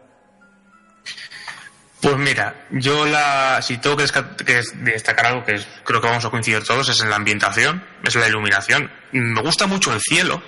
Pues 2.02 2.16
mira, 2.18 2.68
yo 2.70 3.06
la, 3.06 3.60
si 3.62 3.78
tengo 3.78 3.98
que, 3.98 4.62
destacar 4.76 5.26
algo 5.26 5.44
que 5.44 5.60
creo 5.84 6.00
que 6.00 6.08
vamos 6.08 6.24
a 6.26 6.30
coincidir 6.30 6.64
todos 6.64 6.88
es 6.90 7.02
en 7.02 7.10
la 7.10 7.16
ambientación, 7.16 7.84
es 8.04 8.16
la 8.16 8.28
iluminación. 8.28 8.92
Me 9.12 9.42
gusta 9.42 9.66
mucho 9.66 9.92
el 9.92 10.00
cielo, 10.00 10.44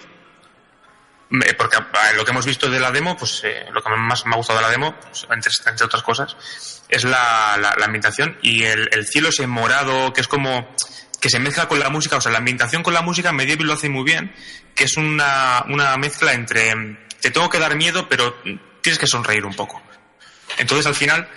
porque 1.57 1.77
lo 2.15 2.23
que 2.23 2.31
hemos 2.31 2.45
visto 2.45 2.69
de 2.69 2.79
la 2.79 2.91
demo, 2.91 3.17
pues 3.17 3.41
eh, 3.43 3.65
lo 3.71 3.81
que 3.81 3.89
más 3.89 4.27
me 4.27 4.33
ha 4.33 4.37
gustado 4.37 4.59
de 4.59 4.65
la 4.65 4.71
demo, 4.71 4.95
pues, 4.99 5.27
entre, 5.31 5.85
otras 5.85 6.03
cosas, 6.03 6.83
es 6.87 7.03
la, 7.03 7.55
ambientación 7.83 8.37
y 8.43 8.63
el, 8.63 9.07
cielo 9.07 9.29
ese 9.29 9.47
morado 9.47 10.13
que 10.13 10.21
es 10.21 10.27
como 10.27 10.75
que 11.19 11.29
se 11.29 11.39
mezcla 11.39 11.67
con 11.67 11.79
la 11.79 11.89
música, 11.89 12.17
o 12.17 12.21
sea, 12.21 12.31
la 12.31 12.37
ambientación 12.37 12.83
con 12.83 12.93
la 12.93 13.01
música 13.01 13.31
Medieval 13.31 13.67
lo 13.67 13.73
hace 13.73 13.89
muy 13.89 14.03
bien, 14.03 14.33
que 14.75 14.83
es 14.83 14.97
una, 14.97 15.65
una 15.67 15.97
mezcla 15.97 16.33
entre 16.33 16.73
te 17.19 17.31
tengo 17.31 17.49
que 17.49 17.59
dar 17.59 17.75
miedo, 17.75 18.07
pero 18.07 18.35
tienes 18.81 18.99
que 18.99 19.07
sonreír 19.07 19.45
un 19.45 19.55
poco. 19.55 19.81
Entonces, 20.59 20.85
al 20.85 20.95
final, 20.95 21.27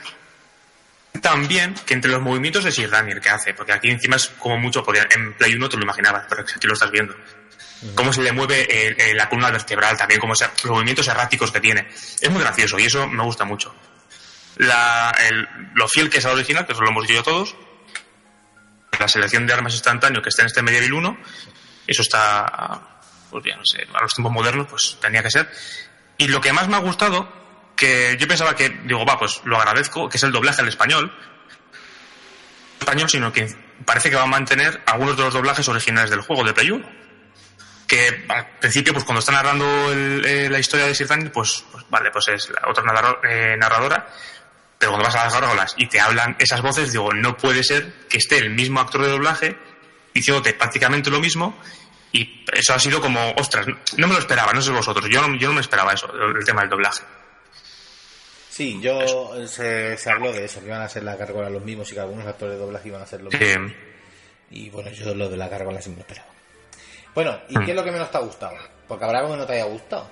también 1.20 1.74
que 1.86 1.94
entre 1.94 2.10
los 2.10 2.20
movimientos 2.20 2.64
de 2.64 2.72
Sir 2.72 2.90
Daniel 2.90 3.20
que 3.20 3.30
hace, 3.30 3.54
porque 3.54 3.72
aquí 3.72 3.88
encima 3.88 4.16
es 4.16 4.28
como 4.38 4.58
mucho, 4.58 4.82
porque 4.82 5.06
en 5.14 5.34
Play 5.34 5.54
1 5.54 5.68
te 5.68 5.76
lo 5.76 5.84
imaginabas, 5.84 6.26
pero 6.28 6.42
aquí 6.42 6.66
lo 6.66 6.74
estás 6.74 6.90
viendo. 6.90 7.14
Cómo 7.94 8.12
se 8.12 8.20
le 8.22 8.32
mueve 8.32 9.14
la 9.14 9.28
columna 9.28 9.50
vertebral, 9.50 9.96
también 9.96 10.20
como 10.20 10.34
los 10.34 10.70
movimientos 10.72 11.06
erráticos 11.08 11.50
que 11.50 11.60
tiene. 11.60 11.88
Es 12.20 12.30
muy 12.30 12.42
gracioso 12.42 12.78
y 12.78 12.84
eso 12.84 13.06
me 13.08 13.22
gusta 13.22 13.44
mucho. 13.44 13.74
lo 14.56 15.88
fiel 15.88 16.10
que 16.10 16.18
es 16.18 16.26
al 16.26 16.32
original, 16.32 16.66
que 16.66 16.72
eso 16.72 16.82
lo 16.82 16.90
hemos 16.90 17.06
dicho 17.06 17.22
todos. 17.22 17.56
La 18.98 19.08
selección 19.08 19.46
de 19.46 19.52
armas 19.52 19.72
instantáneo 19.72 20.20
que 20.20 20.28
está 20.28 20.42
en 20.42 20.46
este 20.46 20.62
Medieval 20.62 20.92
1, 20.92 21.18
eso 21.86 22.02
está, 22.02 23.00
pues 23.30 23.42
bien, 23.42 23.58
no 23.58 23.64
sé, 23.64 23.86
a 23.92 24.02
los 24.02 24.12
tiempos 24.12 24.32
modernos, 24.32 24.66
pues 24.68 24.98
tenía 25.00 25.22
que 25.22 25.30
ser. 25.30 25.50
Y 26.18 26.28
lo 26.28 26.40
que 26.40 26.52
más 26.52 26.68
me 26.68 26.76
ha 26.76 26.80
gustado 26.80 27.41
que 27.82 28.16
yo 28.16 28.28
pensaba 28.28 28.54
que, 28.54 28.68
digo, 28.84 29.04
va, 29.04 29.18
pues 29.18 29.40
lo 29.44 29.56
agradezco, 29.56 30.08
que 30.08 30.16
es 30.16 30.22
el 30.22 30.30
doblaje 30.30 30.62
al 30.62 30.68
español. 30.68 31.12
español, 32.78 33.10
sino 33.10 33.32
que 33.32 33.52
parece 33.84 34.08
que 34.08 34.14
va 34.14 34.22
a 34.22 34.26
mantener 34.26 34.82
algunos 34.86 35.16
de 35.16 35.24
los 35.24 35.34
doblajes 35.34 35.66
originales 35.66 36.08
del 36.08 36.20
juego 36.20 36.44
de 36.44 36.52
Play 36.52 36.70
1. 36.70 36.88
Que 37.88 38.24
al 38.28 38.58
principio, 38.60 38.92
pues 38.92 39.04
cuando 39.04 39.18
está 39.18 39.32
narrando 39.32 39.66
eh, 39.92 40.48
la 40.48 40.60
historia 40.60 40.86
de 40.86 40.94
Sir 40.94 41.08
pues, 41.32 41.64
pues, 41.72 41.84
vale, 41.90 42.12
pues 42.12 42.28
es 42.28 42.50
la 42.50 42.70
otra 42.70 42.84
eh, 43.24 43.56
narradora. 43.58 44.08
Pero 44.78 44.92
cuando 44.92 45.08
vas 45.08 45.16
a 45.16 45.24
las 45.24 45.32
gárgolas 45.32 45.74
y 45.76 45.86
te 45.86 45.98
hablan 45.98 46.36
esas 46.38 46.62
voces, 46.62 46.92
digo, 46.92 47.12
no 47.12 47.36
puede 47.36 47.64
ser 47.64 48.06
que 48.08 48.18
esté 48.18 48.38
el 48.38 48.50
mismo 48.50 48.78
actor 48.78 49.02
de 49.02 49.08
doblaje 49.08 49.58
diciéndote 50.14 50.54
prácticamente 50.54 51.10
lo 51.10 51.18
mismo 51.18 51.60
y 52.12 52.44
eso 52.52 52.74
ha 52.74 52.78
sido 52.78 53.00
como, 53.00 53.32
ostras, 53.32 53.66
no 53.96 54.06
me 54.06 54.14
lo 54.14 54.20
esperaba, 54.20 54.52
no 54.52 54.62
sé 54.62 54.70
vosotros, 54.70 55.08
yo 55.10 55.26
no, 55.26 55.36
yo 55.36 55.48
no 55.48 55.54
me 55.54 55.60
esperaba 55.62 55.92
eso, 55.92 56.12
el 56.14 56.44
tema 56.44 56.60
del 56.60 56.70
doblaje. 56.70 57.02
Sí, 58.52 58.78
yo 58.82 59.32
se, 59.48 59.96
se, 59.96 60.10
habló 60.10 60.30
de 60.30 60.44
eso, 60.44 60.60
que 60.60 60.66
iban 60.66 60.82
a 60.82 60.88
ser 60.88 61.04
la 61.04 61.16
gárgola 61.16 61.48
los 61.48 61.64
mismos 61.64 61.90
y 61.90 61.94
que 61.94 62.00
algunos 62.00 62.26
actores 62.26 62.56
de 62.56 62.60
doblaje 62.60 62.88
iban 62.88 63.00
a 63.00 63.06
ser 63.06 63.22
los 63.22 63.32
mismos. 63.32 63.72
Y 64.50 64.68
bueno, 64.68 64.90
yo 64.90 65.14
lo 65.14 65.30
de 65.30 65.38
la 65.38 65.48
gárgola 65.48 65.80
sí 65.80 65.88
me 65.88 65.96
lo 65.96 66.02
esperaba. 66.02 66.28
Bueno, 67.14 67.40
¿y 67.48 67.58
qué 67.64 67.70
es 67.70 67.74
lo 67.74 67.82
que 67.82 67.90
menos 67.90 68.10
te 68.10 68.18
ha 68.18 68.20
gustado? 68.20 68.54
Porque 68.86 69.06
habrá 69.06 69.20
algo 69.20 69.32
que 69.32 69.38
no 69.38 69.46
te 69.46 69.54
haya 69.54 69.64
gustado. 69.64 70.06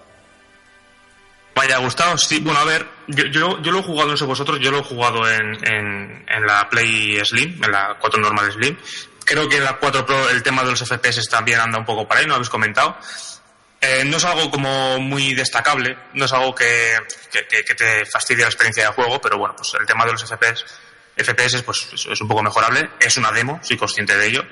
Me 1.55 1.63
haya 1.65 1.77
gustado, 1.81 2.17
sí. 2.17 2.41
Bueno, 2.41 2.61
a 2.61 2.65
ver, 2.65 2.87
yo, 3.09 3.27
yo, 3.27 3.61
yo 3.61 3.73
lo 3.73 3.81
he 3.81 3.83
jugado, 3.83 4.09
no 4.09 4.17
sé 4.17 4.25
vosotros, 4.25 4.59
yo 4.59 4.71
lo 4.71 4.79
he 4.79 4.85
jugado 4.85 5.31
en, 5.31 5.63
en, 5.71 6.25
en 6.27 6.47
la 6.47 6.67
Play 6.71 7.23
Slim, 7.23 7.63
en 7.63 7.71
la 7.71 7.99
4 8.01 8.23
normal 8.23 8.51
Slim. 8.53 8.75
Creo 9.23 9.51
que 9.51 9.59
en 9.59 9.65
la 9.65 9.77
4 9.77 10.07
Pro 10.07 10.31
el 10.31 10.43
tema 10.43 10.65
de 10.65 10.71
los 10.71 10.83
FPS 10.83 11.29
también 11.29 11.61
anda 11.61 11.79
un 11.79 11.85
poco 11.85 12.09
para 12.09 12.21
ahí, 12.21 12.27
no 12.27 12.37
habéis 12.37 12.49
comentado. 12.49 12.97
Eh, 13.81 14.05
no 14.05 14.19
es 14.19 14.25
algo 14.25 14.51
como 14.51 14.99
muy 14.99 15.33
destacable, 15.35 15.97
no 16.13 16.27
es 16.27 16.33
algo 16.33 16.55
que, 16.55 16.99
te 17.31 18.05
fastidie 18.05 18.43
la 18.43 18.49
experiencia 18.49 18.87
de 18.87 18.93
juego, 18.93 19.21
pero 19.21 19.39
bueno, 19.39 19.57
pues 19.57 19.73
el 19.81 19.87
tema 19.87 20.05
de 20.05 20.13
los 20.13 20.23
FPS, 20.23 20.65
FPS 21.17 21.63
pues 21.63 21.89
es, 21.95 22.21
un 22.21 22.29
poco 22.29 22.43
mejorable. 22.43 22.91
Es 23.01 23.17
una 23.17 23.33
demo, 23.33 23.59
soy 23.63 23.79
consciente 23.79 24.17
de 24.17 24.27
ello. 24.27 24.45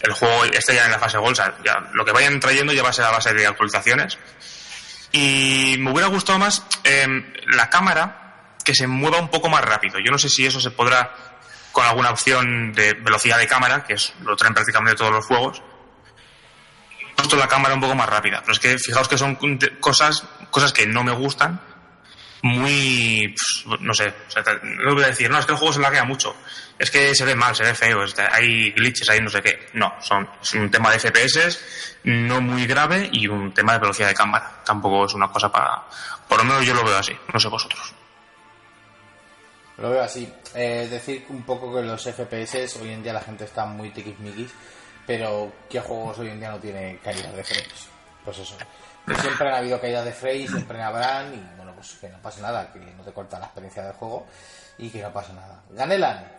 El 0.00 0.12
juego 0.12 0.44
está 0.44 0.74
ya 0.74 0.84
en 0.84 0.92
la 0.92 0.98
fase 0.98 1.18
Gold, 1.18 1.40
o 1.40 1.94
lo 1.94 2.04
que 2.04 2.12
vayan 2.12 2.38
trayendo 2.40 2.72
ya 2.72 2.82
va 2.82 2.90
a 2.90 2.92
ser 2.92 3.06
a 3.06 3.10
base 3.10 3.32
de 3.32 3.46
actualizaciones. 3.46 4.18
Y 5.12 5.76
me 5.78 5.90
hubiera 5.90 6.08
gustado 6.08 6.38
más 6.38 6.64
eh, 6.84 7.06
la 7.46 7.70
cámara 7.70 8.54
que 8.64 8.74
se 8.74 8.86
mueva 8.86 9.18
un 9.18 9.30
poco 9.30 9.48
más 9.48 9.64
rápido. 9.64 9.98
Yo 9.98 10.12
no 10.12 10.18
sé 10.18 10.28
si 10.28 10.44
eso 10.44 10.60
se 10.60 10.70
podrá 10.70 11.14
con 11.72 11.86
alguna 11.86 12.10
opción 12.10 12.72
de 12.72 12.92
velocidad 12.92 13.38
de 13.38 13.46
cámara, 13.46 13.82
que 13.84 13.94
es, 13.94 14.12
lo 14.22 14.36
traen 14.36 14.54
prácticamente 14.54 14.98
todos 14.98 15.12
los 15.12 15.24
juegos. 15.24 15.62
Puesto 17.18 17.36
la 17.36 17.48
cámara 17.48 17.74
un 17.74 17.80
poco 17.80 17.94
más 17.94 18.08
rápida. 18.08 18.40
Pero 18.40 18.52
es 18.52 18.58
que 18.60 18.78
fijaos 18.78 19.08
que 19.08 19.18
son 19.18 19.36
cosas, 19.80 20.24
cosas 20.50 20.72
que 20.72 20.86
no 20.86 21.02
me 21.04 21.12
gustan. 21.12 21.60
Muy. 22.42 23.34
pues, 23.66 23.80
no 23.80 23.92
sé. 23.92 24.08
o 24.28 24.30
sea, 24.30 24.42
no 24.62 24.94
voy 24.94 25.02
a 25.04 25.08
decir, 25.08 25.28
no, 25.28 25.38
es 25.38 25.44
que 25.46 25.52
el 25.52 25.58
juego 25.58 25.72
se 25.74 25.80
laguea 25.80 26.04
mucho. 26.04 26.34
Es 26.78 26.90
que 26.92 27.12
se 27.14 27.24
ve 27.24 27.34
mal, 27.34 27.54
se 27.56 27.64
ve 27.64 27.74
feo. 27.74 28.04
es- 28.04 28.14
hay 28.18 28.70
glitches, 28.70 29.08
hay 29.10 29.20
no 29.20 29.28
sé 29.28 29.42
qué. 29.42 29.68
No, 29.74 29.94
son, 30.00 30.28
es 30.40 30.54
un 30.54 30.70
tema 30.70 30.90
de 30.92 31.00
FPS 31.00 31.58
no 32.04 32.40
muy 32.40 32.64
grave 32.66 33.08
y 33.12 33.26
un 33.26 33.52
tema 33.52 33.72
de 33.72 33.80
velocidad 33.80 34.08
de 34.08 34.14
cámara. 34.14 34.62
Tampoco 34.64 35.04
es 35.06 35.14
una 35.14 35.28
cosa 35.28 35.50
para. 35.50 35.82
Por 36.28 36.38
lo 36.38 36.44
menos 36.44 36.64
yo 36.64 36.74
lo 36.74 36.84
veo 36.84 36.96
así. 36.96 37.12
No 37.32 37.40
sé 37.40 37.48
vosotros. 37.48 37.92
Lo 39.78 39.90
veo 39.90 40.02
así. 40.02 40.32
Eh, 40.54 40.86
decir 40.90 41.26
un 41.30 41.42
poco 41.42 41.74
que 41.74 41.82
los 41.82 42.02
FPS 42.04 42.76
hoy 42.80 42.90
en 42.92 43.02
día 43.02 43.12
la 43.12 43.20
gente 43.20 43.44
está 43.44 43.64
muy 43.66 43.90
tiquismiquis, 43.90 44.50
pero 45.08 45.50
¿qué 45.70 45.80
juegos 45.80 46.18
hoy 46.18 46.28
en 46.28 46.38
día 46.38 46.50
no 46.50 46.58
tiene 46.58 46.98
caídas 47.02 47.34
de 47.34 47.42
frames? 47.42 47.88
Pues 48.22 48.38
eso. 48.40 48.58
Que 49.06 49.14
siempre 49.14 49.48
han 49.48 49.54
habido 49.54 49.80
caídas 49.80 50.04
de 50.04 50.12
frames, 50.12 50.50
siempre 50.50 50.82
habrán, 50.82 51.32
y 51.32 51.56
bueno, 51.56 51.72
pues 51.74 51.96
que 51.98 52.10
no 52.10 52.18
pase 52.18 52.42
nada, 52.42 52.70
que 52.70 52.78
no 52.78 53.02
te 53.02 53.10
corta 53.14 53.38
la 53.38 53.46
experiencia 53.46 53.84
del 53.84 53.94
juego 53.94 54.26
y 54.76 54.90
que 54.90 55.02
no 55.02 55.10
pase 55.10 55.32
nada. 55.32 55.62
Ganelan, 55.70 56.30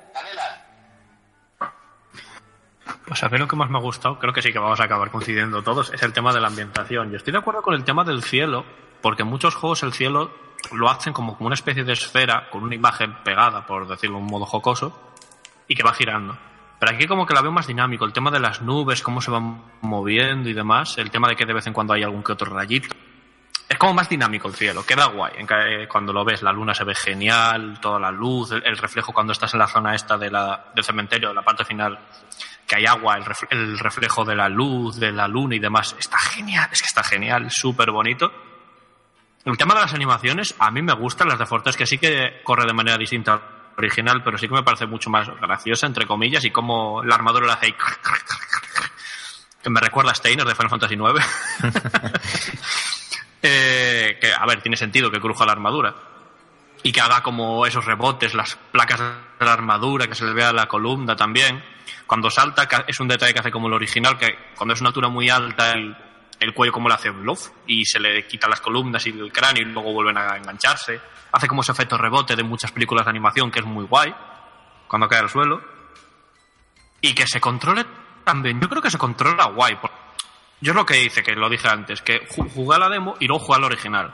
Pues 3.08 3.23
a 3.23 3.29
mí 3.29 3.39
lo 3.39 3.47
que 3.47 3.55
más 3.55 3.71
me 3.71 3.79
ha 3.79 3.82
gustado, 3.82 4.19
creo 4.19 4.34
que 4.34 4.43
sí 4.43 4.53
que 4.53 4.60
vamos 4.60 4.79
a 4.79 4.84
acabar 4.84 5.10
coincidiendo 5.10 5.63
todos, 5.63 5.91
es 5.91 6.03
el 6.03 6.13
tema 6.13 6.32
de 6.32 6.39
la 6.39 6.49
ambientación. 6.49 7.10
Yo 7.10 7.17
estoy 7.17 7.34
de 7.34 7.39
acuerdo 7.39 7.63
con 7.63 7.73
el 7.73 7.84
tema 7.84 8.03
del 8.03 8.21
cielo, 8.21 8.65
porque 9.01 9.23
en 9.23 9.29
muchos 9.29 9.55
juegos 9.55 9.82
el 9.82 9.93
cielo 9.93 10.32
lo 10.73 10.91
hacen 10.91 11.12
como, 11.12 11.36
como 11.36 11.47
una 11.47 11.55
especie 11.55 11.84
de 11.84 11.93
esfera 11.93 12.51
con 12.51 12.62
una 12.62 12.75
imagen 12.75 13.15
pegada, 13.23 13.65
por 13.65 13.88
decirlo 13.88 14.17
de 14.17 14.21
un 14.21 14.29
modo 14.29 14.45
jocoso, 14.45 15.15
y 15.67 15.73
que 15.73 15.82
va 15.82 15.93
girando. 15.93 16.38
Pero 16.79 16.95
aquí 16.95 17.07
como 17.07 17.25
que 17.25 17.33
la 17.33 17.41
veo 17.41 17.51
más 17.51 17.67
dinámico, 17.67 18.05
el 18.05 18.13
tema 18.13 18.31
de 18.31 18.39
las 18.39 18.61
nubes, 18.61 19.03
cómo 19.03 19.21
se 19.21 19.29
van 19.29 19.61
moviendo 19.81 20.47
y 20.47 20.53
demás, 20.53 20.97
el 20.97 21.11
tema 21.11 21.27
de 21.27 21.35
que 21.35 21.45
de 21.45 21.53
vez 21.53 21.67
en 21.67 21.73
cuando 21.73 21.93
hay 21.93 22.03
algún 22.03 22.23
que 22.23 22.31
otro 22.31 22.53
rayito. 22.53 22.95
Es 23.67 23.77
como 23.77 23.93
más 23.93 24.09
dinámico 24.09 24.47
el 24.47 24.55
cielo, 24.55 24.83
queda 24.85 25.07
guay. 25.07 25.33
Eh, 25.37 25.87
Cuando 25.87 26.13
lo 26.13 26.23
ves, 26.23 26.41
la 26.41 26.53
luna 26.53 26.73
se 26.73 26.85
ve 26.85 26.95
genial, 26.95 27.79
toda 27.81 27.99
la 27.99 28.09
luz, 28.09 28.51
el, 28.51 28.77
reflejo 28.77 29.11
cuando 29.13 29.33
estás 29.33 29.53
en 29.53 29.59
la 29.59 29.67
zona 29.67 29.93
esta 29.93 30.17
de 30.17 30.31
la, 30.31 30.71
del 30.73 30.83
cementerio, 30.83 31.33
la 31.33 31.43
parte 31.43 31.65
final, 31.65 31.99
que 32.65 32.77
hay 32.77 32.85
agua, 32.85 33.17
el, 33.17 33.25
el 33.51 33.77
reflejo 33.77 34.23
de 34.23 34.35
la 34.35 34.49
luz, 34.49 34.95
de 34.99 35.11
la 35.11 35.27
luna 35.27 35.55
y 35.55 35.59
demás. 35.59 35.95
Está 35.99 36.17
genial, 36.17 36.69
es 36.71 36.81
que 36.81 36.87
está 36.87 37.03
genial, 37.03 37.51
súper 37.51 37.91
bonito. 37.91 38.31
El 39.45 39.57
tema 39.57 39.75
de 39.75 39.81
las 39.81 39.93
animaciones, 39.93 40.55
a 40.57 40.71
mí 40.71 40.81
me 40.81 40.93
gustan 40.93 41.27
las 41.27 41.37
de 41.37 41.45
Fortes, 41.45 41.77
que 41.77 41.85
sí 41.85 41.97
que 41.97 42.41
corre 42.43 42.65
de 42.65 42.73
manera 42.73 42.97
distinta 42.97 43.58
original, 43.79 44.21
pero 44.23 44.37
sí 44.37 44.47
que 44.47 44.53
me 44.53 44.63
parece 44.63 44.85
mucho 44.85 45.09
más 45.09 45.27
graciosa, 45.41 45.87
entre 45.87 46.05
comillas, 46.05 46.45
y 46.45 46.51
como 46.51 47.03
la 47.03 47.15
armadura 47.15 47.47
la 47.47 47.53
hace 47.53 47.67
ahí, 47.67 47.75
que 49.63 49.69
me 49.69 49.79
recuerda 49.79 50.11
a 50.11 50.15
Steiner 50.15 50.45
de 50.45 50.55
Final 50.55 50.69
Fantasy 50.69 50.95
IX. 50.95 51.03
Eh, 53.41 54.17
que, 54.19 54.33
a 54.33 54.45
ver, 54.45 54.61
tiene 54.61 54.75
sentido 54.75 55.09
que 55.09 55.21
cruja 55.21 55.45
la 55.45 55.53
armadura. 55.53 55.95
Y 56.83 56.91
que 56.91 56.99
haga 56.99 57.23
como 57.23 57.65
esos 57.65 57.85
rebotes, 57.85 58.33
las 58.33 58.57
placas 58.57 58.99
de 58.99 59.45
la 59.45 59.53
armadura, 59.53 60.07
que 60.07 60.15
se 60.15 60.25
le 60.25 60.33
vea 60.33 60.51
la 60.51 60.67
columna 60.67 61.15
también. 61.15 61.63
Cuando 62.05 62.29
salta, 62.29 62.67
es 62.85 62.99
un 62.99 63.07
detalle 63.07 63.31
que 63.33 63.39
hace 63.39 63.49
como 63.49 63.67
el 63.67 63.73
original, 63.75 64.17
que 64.17 64.37
cuando 64.57 64.73
es 64.73 64.81
una 64.81 64.89
altura 64.89 65.07
muy 65.07 65.29
alta, 65.29 65.71
el, 65.71 65.95
el 66.39 66.54
cuello 66.54 66.71
como 66.73 66.88
le 66.88 66.95
hace 66.95 67.10
bluff 67.10 67.49
y 67.67 67.86
se 67.86 67.99
le 67.99 68.25
quita 68.28 68.47
las 68.47 68.62
columnas 68.62 69.06
y 69.08 69.10
el 69.10 69.32
cráneo 69.32 69.63
y 69.63 69.65
luego 69.65 69.91
vuelven 69.93 70.17
a 70.17 70.38
engancharse. 70.38 70.99
Hace 71.32 71.47
como 71.47 71.62
ese 71.62 71.71
efecto 71.73 71.97
rebote 71.97 72.36
de 72.36 72.43
muchas 72.43 72.71
películas 72.71 73.06
de 73.06 73.12
animación 73.12 73.52
que 73.52 73.60
es 73.60 73.65
muy 73.65 73.86
guay 73.86 74.13
cuando 74.88 75.08
cae 75.08 75.19
al 75.19 75.30
suelo. 75.30 75.62
Y 77.02 77.13
que 77.13 77.28
se 77.28 77.39
controle 77.39 77.86
también. 78.23 78.60
Yo 78.60 78.67
creo 78.69 78.82
que 78.82 78.91
se 78.91 78.97
controla 78.97 79.45
guay. 79.45 79.78
Yo 80.62 80.71
es 80.71 80.75
lo 80.75 80.86
que 80.86 81.02
hice, 81.04 81.23
que 81.23 81.34
lo 81.36 81.49
dije 81.49 81.67
antes, 81.69 82.02
que 82.02 82.28
ju- 82.28 82.49
jugué 82.54 82.75
a 82.75 82.80
la 82.80 82.89
demo 82.89 83.15
y 83.19 83.28
luego 83.28 83.43
jugué 83.45 83.58
al 83.58 83.63
original. 83.65 84.13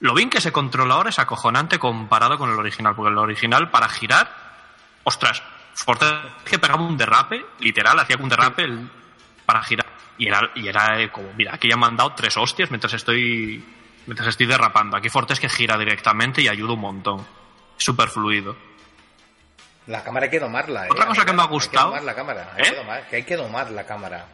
Lo 0.00 0.14
bien 0.14 0.30
que 0.30 0.40
se 0.40 0.52
controla 0.52 0.94
ahora 0.94 1.10
es 1.10 1.18
acojonante 1.18 1.78
comparado 1.78 2.36
con 2.38 2.50
el 2.50 2.58
original, 2.58 2.94
porque 2.94 3.10
el 3.10 3.18
original 3.18 3.70
para 3.70 3.88
girar, 3.88 4.30
ostras, 5.04 5.42
Forte 5.74 6.06
que 6.44 6.58
pegaba 6.58 6.82
un 6.82 6.96
derrape, 6.98 7.46
literal, 7.60 7.98
hacía 7.98 8.16
un 8.20 8.28
derrape 8.28 8.68
para 9.46 9.62
girar. 9.62 9.86
Y 10.22 10.28
era, 10.28 10.50
y 10.54 10.68
era 10.68 11.00
eh, 11.00 11.10
como, 11.10 11.32
mira, 11.32 11.54
aquí 11.54 11.68
ya 11.68 11.76
me 11.76 11.86
han 11.86 11.96
dado 11.96 12.14
tres 12.14 12.36
hostias 12.36 12.70
mientras 12.70 12.92
estoy 12.94 13.64
mientras 14.06 14.28
estoy 14.28 14.46
derrapando. 14.46 14.96
Aquí 14.96 15.08
Forte 15.08 15.32
es 15.32 15.40
que 15.40 15.48
gira 15.48 15.76
directamente 15.78 16.42
y 16.42 16.48
ayuda 16.48 16.74
un 16.74 16.80
montón. 16.80 17.26
Súper 17.76 18.08
fluido. 18.08 18.56
la 19.86 20.02
cámara 20.04 20.24
hay 20.26 20.30
que 20.30 20.38
domarla, 20.38 20.86
¿eh? 20.86 20.88
Otra 20.90 21.06
cosa 21.06 21.24
que 21.24 21.32
me 21.32 21.40
ha 21.40 21.44
Hay 21.44 21.48
que 21.48 21.54
gustado- 21.54 21.86
domar 21.88 22.04
la 22.04 22.14
cámara, 22.14 22.52
hay 22.54 22.62
¿Eh? 22.62 22.70
que, 22.70 22.76
domar, 22.76 23.08
que 23.08 23.16
hay 23.16 23.22
que 23.24 23.36
domar 23.36 23.70
la 23.72 23.84
cámara. 23.86 24.26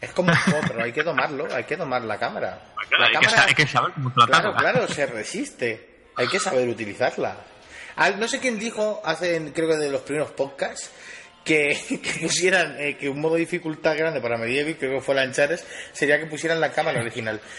Es 0.00 0.12
como 0.12 0.30
un 0.30 0.36
juego, 0.38 0.60
pero 0.66 0.82
hay 0.84 0.92
que 0.92 1.02
domarlo, 1.02 1.46
hay 1.54 1.64
que 1.64 1.76
domar 1.76 2.02
la 2.02 2.18
cámara. 2.18 2.60
La 2.98 3.06
hay, 3.06 3.12
que, 3.12 3.18
cámara- 3.20 3.30
sa- 3.30 3.44
hay 3.48 3.54
que 3.54 3.66
saber 3.66 3.92
cómo. 3.92 4.12
Claro, 4.12 4.54
claro, 4.54 4.88
se 4.88 5.06
resiste. 5.06 6.06
Hay 6.16 6.28
que 6.28 6.38
saber 6.40 6.68
utilizarla. 6.68 7.36
Al- 7.96 8.18
no 8.20 8.28
sé 8.28 8.40
quién 8.40 8.58
dijo 8.58 9.00
hace, 9.04 9.52
creo 9.54 9.68
que 9.68 9.76
de 9.76 9.90
los 9.90 10.02
primeros 10.02 10.30
podcasts, 10.32 10.90
que, 11.46 11.78
que 12.02 12.20
pusieran 12.20 12.76
eh, 12.78 12.96
que 12.98 13.08
un 13.08 13.20
modo 13.20 13.34
de 13.34 13.40
dificultad 13.40 13.96
grande 13.96 14.20
para 14.20 14.36
Medieval, 14.36 14.76
creo 14.76 14.98
que 14.98 15.00
fue 15.00 15.14
la 15.14 15.22
Anchares, 15.22 15.64
sería 15.92 16.18
que 16.18 16.26
pusieran 16.26 16.60
la 16.60 16.72
cámara 16.72 17.00
original. 17.00 17.40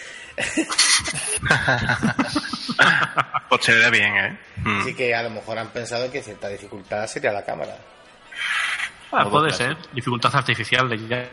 Pues 3.48 3.64
se 3.64 3.72
ve 3.72 3.90
bien, 3.90 4.14
¿eh? 4.14 4.38
Mm. 4.56 4.80
Así 4.82 4.94
que 4.94 5.14
a 5.14 5.22
lo 5.22 5.30
mejor 5.30 5.58
han 5.58 5.70
pensado 5.70 6.12
que 6.12 6.22
cierta 6.22 6.48
dificultad 6.48 7.06
sería 7.06 7.32
la 7.32 7.44
cámara. 7.44 7.76
Ah, 9.10 9.28
puede 9.28 9.50
ser. 9.52 9.74
Dificultad 9.92 10.36
artificial 10.36 10.88
de 10.88 10.98
ya. 11.08 11.30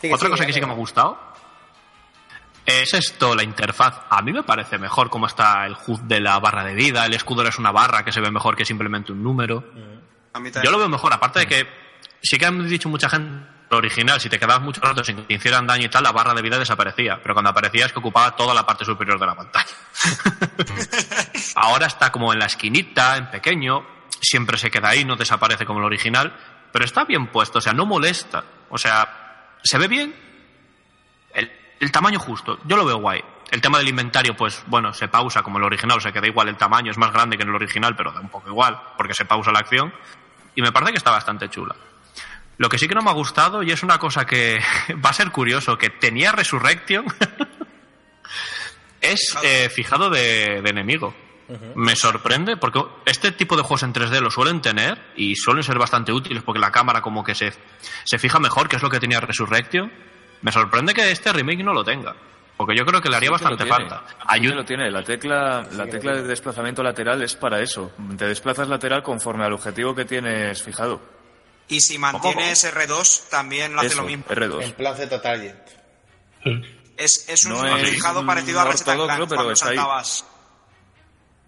Sigue, 0.00 0.14
Otra 0.14 0.18
sigue, 0.18 0.30
cosa 0.30 0.46
que 0.46 0.52
sí 0.52 0.60
que 0.60 0.66
me 0.66 0.72
ha 0.72 0.76
gustado 0.76 1.18
es 2.68 2.92
esto, 2.92 3.34
la 3.34 3.42
interfaz. 3.42 4.02
A 4.10 4.20
mí 4.20 4.32
me 4.32 4.42
parece 4.42 4.78
mejor 4.78 5.08
cómo 5.08 5.26
está 5.26 5.64
el 5.64 5.74
HUD 5.74 6.02
de 6.02 6.20
la 6.20 6.38
barra 6.38 6.64
de 6.64 6.74
vida. 6.74 7.06
El 7.06 7.14
escudo 7.14 7.42
es 7.42 7.58
una 7.58 7.72
barra 7.72 8.04
que 8.04 8.12
se 8.12 8.20
ve 8.20 8.30
mejor 8.30 8.56
que 8.56 8.64
simplemente 8.64 9.10
un 9.10 9.22
número. 9.22 9.64
A 10.60 10.62
Yo 10.62 10.70
lo 10.70 10.78
veo 10.78 10.88
mejor, 10.88 11.12
aparte 11.12 11.40
de 11.40 11.46
que 11.46 11.68
sí 12.22 12.38
que 12.38 12.46
han 12.46 12.68
dicho 12.68 12.88
mucha 12.88 13.08
gente 13.08 13.58
lo 13.70 13.78
original, 13.78 14.20
si 14.20 14.28
te 14.28 14.38
quedabas 14.38 14.62
mucho 14.62 14.80
rato 14.80 15.04
sin 15.04 15.16
que 15.16 15.22
te 15.22 15.34
hicieran 15.34 15.66
daño 15.66 15.86
y 15.86 15.88
tal, 15.88 16.02
la 16.02 16.12
barra 16.12 16.34
de 16.34 16.42
vida 16.42 16.58
desaparecía. 16.58 17.20
Pero 17.22 17.34
cuando 17.34 17.50
aparecía 17.50 17.86
es 17.86 17.92
que 17.92 17.98
ocupaba 17.98 18.34
toda 18.34 18.54
la 18.54 18.64
parte 18.64 18.84
superior 18.84 19.18
de 19.18 19.26
la 19.26 19.34
pantalla. 19.34 19.74
Ahora 21.54 21.86
está 21.86 22.10
como 22.10 22.32
en 22.32 22.38
la 22.38 22.46
esquinita, 22.46 23.16
en 23.16 23.30
pequeño, 23.30 23.86
siempre 24.20 24.56
se 24.56 24.70
queda 24.70 24.88
ahí, 24.88 25.04
no 25.04 25.16
desaparece 25.16 25.66
como 25.66 25.80
el 25.80 25.84
original, 25.84 26.34
pero 26.72 26.84
está 26.84 27.04
bien 27.04 27.28
puesto, 27.28 27.58
o 27.58 27.60
sea, 27.60 27.72
no 27.72 27.84
molesta. 27.84 28.44
O 28.70 28.78
sea, 28.78 29.56
se 29.62 29.78
ve 29.78 29.88
bien, 29.88 30.14
el, 31.34 31.52
el 31.80 31.92
tamaño 31.92 32.18
justo, 32.18 32.58
yo 32.64 32.76
lo 32.76 32.84
veo 32.84 32.98
guay. 32.98 33.22
El 33.50 33.62
tema 33.62 33.78
del 33.78 33.88
inventario, 33.88 34.36
pues 34.36 34.62
bueno, 34.66 34.92
se 34.92 35.08
pausa 35.08 35.42
como 35.42 35.56
el 35.58 35.64
original, 35.64 35.96
o 35.96 36.00
sea, 36.00 36.12
queda 36.12 36.26
igual 36.26 36.48
el 36.48 36.56
tamaño, 36.56 36.90
es 36.90 36.98
más 36.98 37.12
grande 37.12 37.36
que 37.36 37.44
en 37.44 37.48
el 37.48 37.54
original, 37.54 37.96
pero 37.96 38.12
da 38.12 38.20
un 38.20 38.28
poco 38.28 38.48
igual, 38.48 38.78
porque 38.96 39.14
se 39.14 39.24
pausa 39.24 39.52
la 39.52 39.60
acción. 39.60 39.92
Y 40.58 40.60
me 40.60 40.72
parece 40.72 40.90
que 40.90 40.98
está 40.98 41.12
bastante 41.12 41.48
chula. 41.48 41.76
Lo 42.56 42.68
que 42.68 42.78
sí 42.78 42.88
que 42.88 42.94
no 42.96 43.00
me 43.00 43.10
ha 43.10 43.14
gustado, 43.14 43.62
y 43.62 43.70
es 43.70 43.84
una 43.84 43.96
cosa 44.00 44.26
que 44.26 44.58
va 45.04 45.10
a 45.10 45.12
ser 45.12 45.30
curioso, 45.30 45.78
que 45.78 45.88
tenía 45.88 46.32
Resurrection, 46.32 47.06
es 49.00 49.36
eh, 49.44 49.68
fijado 49.68 50.10
de, 50.10 50.60
de 50.60 50.68
enemigo. 50.68 51.14
Me 51.76 51.94
sorprende 51.94 52.56
porque 52.56 52.82
este 53.06 53.30
tipo 53.30 53.56
de 53.56 53.62
juegos 53.62 53.84
en 53.84 53.94
3D 53.94 54.20
lo 54.20 54.32
suelen 54.32 54.60
tener 54.60 55.00
y 55.14 55.36
suelen 55.36 55.62
ser 55.62 55.78
bastante 55.78 56.12
útiles 56.12 56.42
porque 56.42 56.58
la 56.58 56.72
cámara 56.72 57.02
como 57.02 57.22
que 57.22 57.36
se, 57.36 57.52
se 58.02 58.18
fija 58.18 58.40
mejor, 58.40 58.68
que 58.68 58.76
es 58.76 58.82
lo 58.82 58.90
que 58.90 58.98
tenía 58.98 59.20
Resurrection. 59.20 59.92
Me 60.42 60.50
sorprende 60.50 60.92
que 60.92 61.08
este 61.12 61.32
remake 61.32 61.62
no 61.62 61.72
lo 61.72 61.84
tenga, 61.84 62.16
porque 62.58 62.76
yo 62.76 62.84
creo 62.84 63.00
que 63.00 63.08
le 63.08 63.16
haría 63.16 63.28
Sí 63.28 63.32
bastante 63.32 63.64
falta. 63.64 64.02
Sí 64.06 64.14
Ayu- 64.26 64.50
que 64.50 64.54
lo 64.56 64.64
tiene. 64.66 64.90
La 64.90 65.02
tecla, 65.02 65.66
la 65.72 65.86
tecla 65.86 66.12
de 66.16 66.22
desplazamiento 66.24 66.82
lateral 66.82 67.22
es 67.22 67.34
para 67.36 67.60
eso. 67.60 67.92
Te 68.18 68.26
desplazas 68.26 68.68
lateral 68.68 69.02
conforme 69.02 69.44
al 69.44 69.54
objetivo 69.54 69.94
que 69.94 70.04
tienes 70.04 70.62
fijado. 70.62 71.00
Y 71.68 71.80
si 71.80 71.96
mantienes 71.98 72.64
R2, 72.74 73.28
también 73.30 73.72
lo 73.74 73.80
hace 73.80 73.88
Eso, 73.88 74.02
lo 74.02 74.08
mismo. 74.08 74.24
En 74.28 74.36
R2. 74.36 74.72
plan 74.74 74.96
Z 74.96 75.22
Target. 75.22 75.54
Es, 76.96 77.28
es 77.28 77.44
un 77.44 77.52
No 77.52 77.76
es 77.76 77.88
fijado 77.90 78.24
parecido 78.26 78.60
a 78.60 78.64
Ratchet 78.64 78.84
Clank 78.84 79.08
pero 79.08 79.26
cuando 79.28 79.52
está 79.52 79.68
ahí. 79.68 79.76
saltabas. 79.76 80.24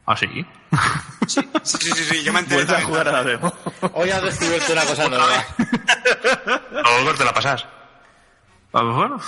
¿Ah, 0.06 0.16
sí? 0.16 0.26
Sí, 1.26 1.40
sí, 1.62 1.78
sí, 1.78 2.04
sí, 2.04 2.22
yo 2.24 2.32
me 2.32 2.40
enteré 2.40 2.64
Vuelve 2.64 2.72
a 2.72 2.80
también. 2.80 2.88
jugar 2.88 3.08
a 3.08 3.12
la 3.12 3.22
demo. 3.24 3.52
Hoy 3.94 4.10
has 4.10 4.22
descubierto 4.22 4.72
una 4.72 4.84
cosa 4.84 5.08
nueva. 5.08 5.44
Luego 6.72 7.14
te 7.14 7.24
la 7.24 7.32
pasas. 7.32 7.62
Ah, 8.72 8.80
pues 8.82 8.94
bueno, 8.94 9.20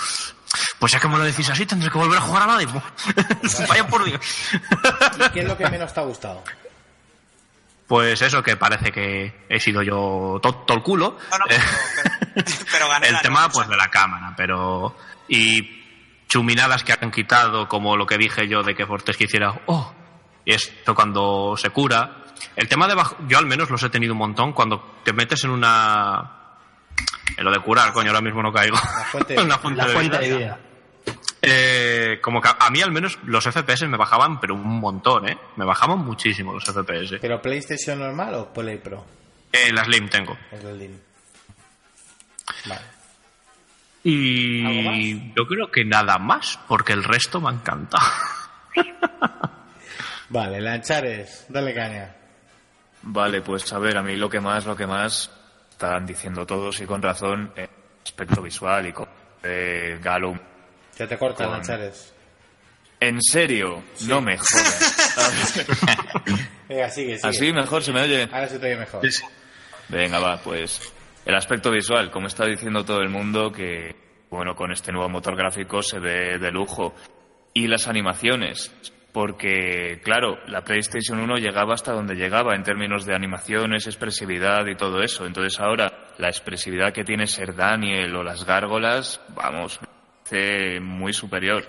pues 0.83 0.91
ya 0.91 0.99
que 0.99 1.07
me 1.07 1.17
lo 1.17 1.23
decís 1.23 1.49
así, 1.49 1.65
tendré 1.65 1.89
que 1.89 1.97
volver 1.97 2.17
a 2.17 2.21
jugar 2.21 2.43
a 2.43 2.45
la 2.45 2.57
demo. 2.57 2.83
Vaya 3.69 3.87
por 3.87 4.03
Dios. 4.03 4.19
¿Y 5.17 5.29
qué 5.29 5.39
es 5.39 5.47
lo 5.47 5.55
que 5.57 5.69
menos 5.69 5.93
te 5.93 5.99
ha 6.01 6.03
gustado? 6.03 6.43
Pues 7.87 8.21
eso, 8.21 8.43
que 8.43 8.57
parece 8.57 8.91
que 8.91 9.45
he 9.47 9.61
sido 9.61 9.81
yo 9.81 10.39
todo 10.41 10.65
el 10.75 10.83
culo. 10.83 11.17
No, 11.31 11.37
no, 11.37 11.45
pero, 11.47 11.63
pero 12.69 12.89
gané 12.89 13.07
el 13.11 13.21
tema 13.21 13.47
pues 13.47 13.69
de 13.69 13.77
la 13.77 13.89
cámara, 13.89 14.33
pero 14.35 14.93
y 15.29 16.25
chuminadas 16.27 16.83
que 16.83 16.91
han 16.99 17.11
quitado, 17.11 17.69
como 17.69 17.95
lo 17.95 18.05
que 18.05 18.17
dije 18.17 18.49
yo 18.49 18.61
de 18.61 18.75
que 18.75 18.85
Fortes 18.85 19.15
quisiera, 19.15 19.61
oh, 19.67 19.93
y 20.43 20.53
esto 20.53 20.93
cuando 20.93 21.55
se 21.55 21.69
cura. 21.69 22.25
El 22.57 22.67
tema 22.67 22.89
de 22.89 22.95
bajo, 22.95 23.15
yo 23.29 23.37
al 23.37 23.45
menos 23.45 23.69
los 23.69 23.81
he 23.83 23.89
tenido 23.89 24.11
un 24.11 24.19
montón 24.19 24.51
cuando 24.51 24.97
te 25.05 25.13
metes 25.13 25.45
en 25.45 25.51
una 25.51 26.41
en 27.37 27.45
lo 27.45 27.51
de 27.51 27.59
curar, 27.59 27.93
coño, 27.93 28.09
ahora 28.09 28.19
mismo 28.21 28.43
no 28.43 28.51
caigo. 28.51 28.75
La 28.75 29.05
fuente- 29.05 29.39
Una 29.41 29.57
fuente 29.57 29.81
La 29.81 29.87
de 29.87 29.93
fuente 29.93 30.17
vida. 30.19 30.27
de 30.27 30.37
vida. 30.37 30.59
Eh, 31.41 32.19
como 32.21 32.41
que 32.41 32.49
a 32.57 32.69
mí 32.69 32.81
al 32.81 32.91
menos 32.91 33.19
los 33.25 33.43
FPS 33.43 33.85
me 33.87 33.97
bajaban, 33.97 34.39
pero 34.39 34.55
un 34.55 34.79
montón, 34.79 35.27
¿eh? 35.27 35.37
Me 35.57 35.65
bajaban 35.65 35.99
muchísimo 35.99 36.53
los 36.53 36.63
FPS. 36.63 37.19
¿Pero 37.19 37.41
PlayStation 37.41 37.99
normal 37.99 38.33
o 38.35 38.53
Play 38.53 38.77
Pro? 38.77 39.05
Eh, 39.51 39.71
la 39.73 39.83
Slim 39.83 40.07
tengo. 40.09 40.37
Es 40.51 40.63
el 40.63 40.79
Lim. 40.79 40.97
Vale. 42.65 42.81
¿Algo 44.05 44.91
Y 44.95 45.33
yo 45.35 45.45
creo 45.47 45.71
que 45.71 45.85
nada 45.85 46.17
más, 46.17 46.59
porque 46.67 46.93
el 46.93 47.03
resto 47.03 47.39
me 47.41 47.49
ha 47.49 47.53
encantado. 47.53 48.07
Vale, 50.29 50.59
Lanchares, 50.61 51.45
dale 51.49 51.73
caña. 51.73 52.15
Vale, 53.03 53.41
pues 53.41 53.71
a 53.71 53.79
ver, 53.79 53.97
a 53.97 54.01
mí 54.01 54.15
lo 54.15 54.29
que 54.29 54.39
más, 54.39 54.65
lo 54.65 54.75
que 54.75 54.87
más 54.87 55.29
están 55.69 56.05
diciendo 56.05 56.45
todos 56.45 56.79
y 56.81 56.85
con 56.85 57.01
razón, 57.01 57.51
eh, 57.55 57.67
aspecto 58.03 58.41
visual 58.41 58.87
y 58.87 58.93
con 58.93 59.07
eh, 59.43 59.99
Galum. 60.01 60.39
Que 60.97 61.07
te 61.07 61.17
corta, 61.17 61.45
Con- 61.45 61.53
Lanchares. 61.53 62.13
En 62.99 63.21
serio, 63.21 63.83
no 64.07 64.21
me 64.21 64.37
jodas. 64.37 65.65
Venga, 66.69 66.89
sigue, 66.89 67.17
sigue. 67.17 67.29
Así 67.29 67.51
mejor 67.51 67.83
se 67.83 67.91
me 67.91 68.01
oye. 68.01 68.29
Ahora 68.31 68.47
se 68.47 68.59
te 68.59 68.67
oye 68.67 68.77
mejor. 68.77 69.01
Venga, 69.89 70.19
va, 70.19 70.37
pues 70.37 70.93
el 71.25 71.35
aspecto 71.35 71.69
visual, 71.71 72.11
como 72.11 72.27
está 72.27 72.45
diciendo 72.45 72.85
todo 72.85 73.01
el 73.01 73.09
mundo, 73.09 73.51
que 73.51 73.95
bueno, 74.29 74.55
con 74.55 74.71
este 74.71 74.91
nuevo 74.91 75.09
motor 75.09 75.35
gráfico 75.35 75.81
se 75.81 75.99
ve 75.99 76.39
de 76.39 76.51
lujo. 76.51 76.93
Y 77.53 77.67
las 77.67 77.87
animaciones, 77.87 78.71
porque 79.11 79.99
claro, 80.03 80.37
la 80.47 80.63
PlayStation 80.63 81.19
1 81.19 81.37
llegaba 81.37 81.75
hasta 81.75 81.91
donde 81.91 82.15
llegaba 82.15 82.55
en 82.55 82.63
términos 82.63 83.05
de 83.05 83.13
animaciones, 83.13 83.85
expresividad 83.85 84.65
y 84.65 84.75
todo 84.75 85.03
eso. 85.03 85.25
Entonces 85.27 85.59
ahora 85.59 86.13
la 86.17 86.29
expresividad 86.29 86.93
que 86.93 87.03
tiene 87.03 87.27
Ser 87.27 87.53
Daniel 87.53 88.15
o 88.15 88.23
las 88.23 88.43
gárgolas, 88.45 89.21
vamos, 89.35 89.79
muy 90.81 91.13
superior. 91.13 91.65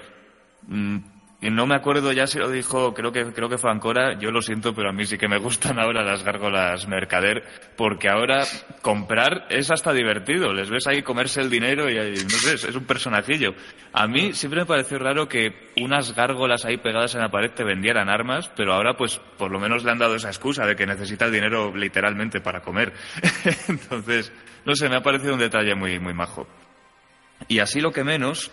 Mm, 0.67 0.99
y 1.45 1.51
no 1.51 1.67
me 1.67 1.75
acuerdo 1.75 2.11
ya 2.11 2.27
si 2.27 2.39
lo 2.39 2.51
dijo, 2.51 2.95
creo 2.95 3.13
que, 3.13 3.23
creo 3.35 3.51
que 3.51 3.59
fue 3.59 3.71
Ancora, 3.71 4.19
yo 4.19 4.31
lo 4.31 4.41
siento, 4.41 4.75
pero 4.75 4.89
a 4.89 4.93
mí 4.95 5.05
sí 5.05 5.19
que 5.19 5.29
me 5.29 5.37
gustan 5.37 5.79
ahora 5.79 6.03
las 6.03 6.25
gárgolas 6.25 6.89
mercader, 6.89 7.45
porque 7.77 8.09
ahora 8.09 8.45
comprar 8.81 9.47
es 9.51 9.71
hasta 9.71 9.93
divertido, 9.93 10.55
les 10.55 10.71
ves 10.71 10.87
ahí 10.87 11.03
comerse 11.03 11.43
el 11.43 11.51
dinero 11.51 11.91
y 11.91 11.97
no 11.97 12.31
sé, 12.31 12.55
es 12.55 12.75
un 12.75 12.87
personajillo. 12.87 13.55
A 13.93 14.07
mí 14.07 14.33
siempre 14.33 14.61
me 14.61 14.67
pareció 14.67 14.99
raro 14.99 15.29
que 15.29 15.71
unas 15.83 16.15
gárgolas 16.15 16.65
ahí 16.65 16.79
pegadas 16.79 17.15
en 17.15 17.21
la 17.21 17.31
pared 17.31 17.51
te 17.51 17.63
vendieran 17.63 18.09
armas, 18.09 18.51
pero 18.57 18.73
ahora 18.73 18.97
pues 18.97 19.21
por 19.37 19.51
lo 19.51 19.61
menos 19.61 19.85
le 19.85 19.91
han 19.91 19.99
dado 19.99 20.15
esa 20.15 20.29
excusa 20.29 20.65
de 20.65 20.77
que 20.77 20.87
necesita 20.87 21.27
el 21.27 21.33
dinero 21.33 21.77
literalmente 21.77 22.41
para 22.41 22.63
comer. 22.63 22.95
Entonces, 23.69 24.33
no 24.65 24.75
sé, 24.75 24.89
me 24.89 24.97
ha 24.97 25.03
parecido 25.03 25.35
un 25.35 25.41
detalle 25.41 25.75
muy, 25.75 25.99
muy 25.99 26.15
majo. 26.15 26.49
Y 27.49 27.59
así 27.61 27.81
lo 27.81 27.93
que 27.93 28.05
menos, 28.05 28.51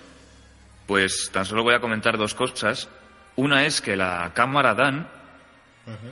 pues 0.88 1.30
tan 1.34 1.46
solo 1.46 1.64
voy 1.64 1.74
a 1.76 1.80
comentar 1.80 2.18
dos 2.18 2.34
cosas. 2.36 2.90
Una 3.36 3.66
es 3.66 3.82
que 3.82 3.96
la 3.96 4.32
cámara 4.34 4.74
Dan 4.76 5.08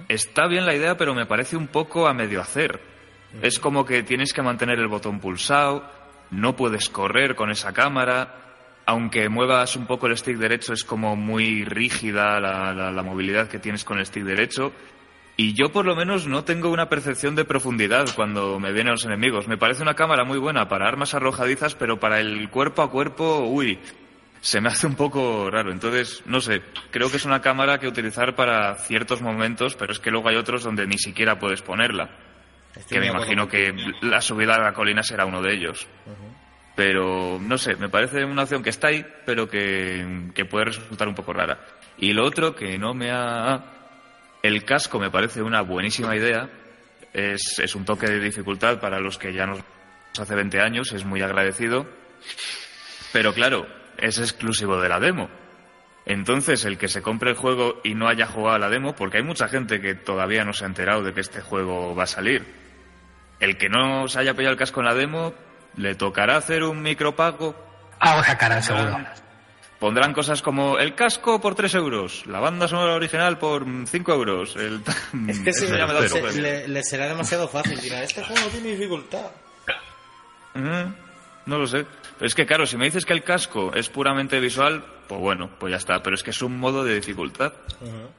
está 0.07 0.47
bien 0.47 0.65
la 0.65 0.73
idea, 0.75 0.97
pero 0.97 1.13
me 1.13 1.25
parece 1.25 1.55
un 1.57 1.67
poco 1.67 2.07
a 2.07 2.13
medio 2.13 2.41
hacer. 2.41 2.79
Es 3.41 3.59
como 3.59 3.85
que 3.85 4.01
tienes 4.03 4.33
que 4.33 4.41
mantener 4.41 4.79
el 4.79 4.87
botón 4.87 5.19
pulsado, 5.19 5.83
no 6.31 6.55
puedes 6.55 6.89
correr 6.89 7.35
con 7.35 7.51
esa 7.51 7.73
cámara, 7.73 8.35
aunque 8.87 9.29
muevas 9.29 9.75
un 9.75 9.85
poco 9.85 10.07
el 10.07 10.17
stick 10.17 10.37
derecho 10.37 10.73
es 10.73 10.83
como 10.83 11.15
muy 11.15 11.63
rígida 11.65 12.39
la, 12.39 12.73
la- 12.73 12.91
la 12.91 13.03
movilidad 13.03 13.47
que 13.47 13.59
tienes 13.59 13.83
con 13.83 13.99
el 13.99 14.05
stick 14.07 14.23
derecho. 14.23 14.71
Y 15.39 15.53
yo 15.53 15.71
por 15.71 15.85
lo 15.85 15.95
menos 15.95 16.27
no 16.27 16.43
tengo 16.43 16.69
una 16.69 16.89
percepción 16.89 17.33
de 17.33 17.45
profundidad 17.45 18.07
cuando 18.13 18.59
me 18.59 18.73
vienen 18.73 18.91
los 18.91 19.05
enemigos. 19.05 19.47
Me 19.47 19.57
parece 19.57 19.81
una 19.81 19.93
cámara 19.93 20.25
muy 20.25 20.37
buena 20.37 20.67
para 20.67 20.85
armas 20.85 21.13
arrojadizas, 21.13 21.75
pero 21.75 21.97
para 21.97 22.19
el 22.19 22.49
cuerpo 22.49 22.81
a 22.81 22.91
cuerpo, 22.91 23.45
uy, 23.45 23.79
se 24.41 24.59
me 24.59 24.67
hace 24.67 24.85
un 24.85 24.95
poco 24.95 25.49
raro. 25.49 25.71
Entonces, 25.71 26.23
no 26.25 26.41
sé, 26.41 26.61
creo 26.91 27.09
que 27.09 27.15
es 27.15 27.23
una 27.23 27.41
cámara 27.41 27.79
que 27.79 27.87
utilizar 27.87 28.35
para 28.35 28.75
ciertos 28.75 29.21
momentos, 29.21 29.75
pero 29.75 29.93
es 29.93 29.99
que 30.01 30.11
luego 30.11 30.27
hay 30.27 30.35
otros 30.35 30.61
donde 30.61 30.85
ni 30.85 30.97
siquiera 30.97 31.39
puedes 31.39 31.61
ponerla. 31.61 32.09
Estoy 32.75 32.97
Que 32.97 32.99
me 32.99 33.07
imagino 33.07 33.47
que 33.47 33.73
la 34.01 34.19
subida 34.19 34.55
a 34.55 34.61
la 34.61 34.73
colina 34.73 35.03
será 35.03 35.23
uno 35.23 35.41
de 35.41 35.53
ellos. 35.53 35.87
Pero, 36.75 37.39
no 37.39 37.57
sé, 37.57 37.77
me 37.77 37.87
parece 37.87 38.25
una 38.25 38.43
opción 38.43 38.61
que 38.61 38.71
está 38.71 38.89
ahí, 38.89 39.05
pero 39.25 39.49
que, 39.49 40.31
que 40.35 40.43
puede 40.43 40.65
resultar 40.65 41.07
un 41.07 41.15
poco 41.15 41.31
rara. 41.31 41.65
Y 41.97 42.11
lo 42.11 42.25
otro 42.25 42.53
que 42.53 42.77
no 42.77 42.93
me 42.93 43.09
ha... 43.09 43.78
El 44.41 44.63
casco 44.63 44.99
me 44.99 45.11
parece 45.11 45.41
una 45.41 45.61
buenísima 45.61 46.15
idea. 46.15 46.49
Es, 47.13 47.59
es 47.59 47.75
un 47.75 47.85
toque 47.85 48.07
de 48.07 48.19
dificultad 48.19 48.79
para 48.79 48.99
los 48.99 49.17
que 49.17 49.33
ya 49.33 49.45
nos 49.45 49.59
hace 50.19 50.35
20 50.35 50.61
años, 50.61 50.91
es 50.93 51.05
muy 51.05 51.21
agradecido. 51.21 51.87
Pero 53.11 53.33
claro, 53.33 53.67
es 53.97 54.17
exclusivo 54.19 54.79
de 54.79 54.89
la 54.89 54.99
demo. 54.99 55.29
Entonces, 56.05 56.65
el 56.65 56.77
que 56.77 56.87
se 56.87 57.01
compre 57.01 57.31
el 57.31 57.35
juego 57.35 57.81
y 57.83 57.93
no 57.93 58.07
haya 58.07 58.25
jugado 58.25 58.55
a 58.55 58.59
la 58.59 58.69
demo, 58.69 58.95
porque 58.95 59.17
hay 59.17 59.23
mucha 59.23 59.47
gente 59.47 59.81
que 59.81 59.95
todavía 59.95 60.43
no 60.43 60.53
se 60.53 60.63
ha 60.63 60.67
enterado 60.67 61.03
de 61.03 61.13
que 61.13 61.21
este 61.21 61.41
juego 61.41 61.93
va 61.95 62.03
a 62.03 62.07
salir. 62.07 62.45
El 63.39 63.57
que 63.57 63.69
no 63.69 64.07
se 64.07 64.19
haya 64.19 64.33
pillado 64.33 64.53
el 64.53 64.59
casco 64.59 64.79
en 64.79 64.87
la 64.87 64.95
demo, 64.95 65.33
le 65.75 65.95
tocará 65.95 66.37
hacer 66.37 66.63
un 66.63 66.81
micropago. 66.81 67.55
Algo 67.99 68.23
sacarán, 68.23 68.63
seguro. 68.63 68.97
Pondrán 69.79 70.13
cosas 70.13 70.41
como 70.41 70.77
el 70.77 70.93
casco 70.93 71.39
por 71.39 71.55
3 71.55 71.73
euros, 71.75 72.25
la 72.27 72.39
banda 72.41 72.67
sonora 72.67 72.95
original 72.95 73.37
por 73.37 73.65
5 73.85 74.13
euros. 74.13 74.55
El... 74.57 74.81
Es 75.29 75.39
que 75.39 75.51
ya 75.77 75.87
me 75.87 76.07
se- 76.09 76.41
le, 76.41 76.67
le 76.67 76.83
será 76.83 77.07
demasiado 77.07 77.47
fácil. 77.47 77.79
Dirá, 77.79 78.03
este 78.03 78.21
juego 78.23 78.47
tiene 78.49 78.71
dificultad. 78.71 79.27
No 81.45 81.57
lo 81.57 81.65
sé. 81.67 81.85
Pero 82.17 82.27
es 82.27 82.35
que, 82.35 82.45
claro, 82.45 82.65
si 82.65 82.75
me 82.77 82.85
dices 82.85 83.05
que 83.05 83.13
el 83.13 83.23
casco 83.23 83.71
es 83.73 83.87
puramente 83.89 84.39
visual, 84.41 84.83
pues 85.07 85.21
bueno, 85.21 85.49
pues 85.57 85.71
ya 85.71 85.77
está. 85.77 86.03
Pero 86.03 86.15
es 86.15 86.23
que 86.23 86.31
es 86.31 86.41
un 86.41 86.59
modo 86.59 86.83
de 86.83 86.95
dificultad. 86.95 87.53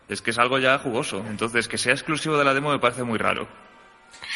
Es 0.08 0.22
que 0.22 0.30
es 0.30 0.38
algo 0.38 0.58
ya 0.58 0.78
jugoso. 0.78 1.18
Entonces, 1.28 1.68
que 1.68 1.76
sea 1.78 1.92
exclusivo 1.92 2.38
de 2.38 2.44
la 2.44 2.54
demo 2.54 2.70
me 2.70 2.78
parece 2.78 3.02
muy 3.04 3.18
raro. 3.18 3.46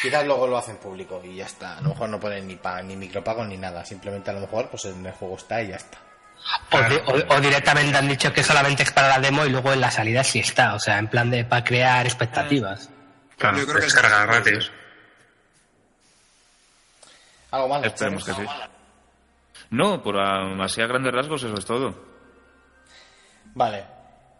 Quizás 0.01 0.25
luego 0.25 0.47
lo 0.47 0.57
hacen 0.57 0.77
público 0.77 1.21
y 1.25 1.35
ya 1.37 1.45
está. 1.45 1.77
A 1.77 1.81
lo 1.81 1.89
mejor 1.89 2.09
no 2.09 2.19
ponen 2.19 2.47
ni, 2.47 2.55
pa- 2.55 2.81
ni 2.83 2.95
micropagos 2.95 3.47
ni 3.47 3.57
nada. 3.57 3.83
Simplemente 3.83 4.29
a 4.29 4.33
lo 4.33 4.41
mejor 4.41 4.69
pues 4.69 4.85
en 4.85 5.03
el 5.05 5.11
juego 5.13 5.35
está 5.35 5.61
y 5.63 5.69
ya 5.69 5.75
está. 5.77 5.97
O, 6.71 6.81
di- 6.81 6.95
o- 7.05 7.35
o 7.35 7.41
directamente 7.41 7.97
han 7.97 8.07
dicho 8.07 8.31
que 8.31 8.43
solamente 8.43 8.83
es 8.83 8.91
para 8.91 9.07
la 9.09 9.19
demo 9.19 9.45
y 9.45 9.49
luego 9.49 9.73
en 9.73 9.81
la 9.81 9.89
salida 9.91 10.23
sí 10.23 10.39
está. 10.39 10.75
O 10.75 10.79
sea, 10.79 10.97
en 10.99 11.07
plan 11.07 11.29
de 11.31 11.43
para 11.45 11.63
crear 11.63 12.05
expectativas. 12.05 12.89
Claro, 13.37 13.57
Yo 13.57 13.65
creo 13.65 13.77
que 13.79 13.85
descarga 13.85 14.25
gratis. 14.25 14.71
Algo 17.51 17.67
más. 17.69 17.83
Esperemos 17.85 18.23
que 18.25 18.33
sí. 18.33 18.41
No, 19.71 20.01
por 20.03 20.17
a- 20.19 20.63
así 20.63 20.81
a 20.81 20.87
grandes 20.87 21.13
rasgos 21.13 21.43
eso 21.43 21.55
es 21.57 21.65
todo. 21.65 22.05
Vale. 23.53 23.83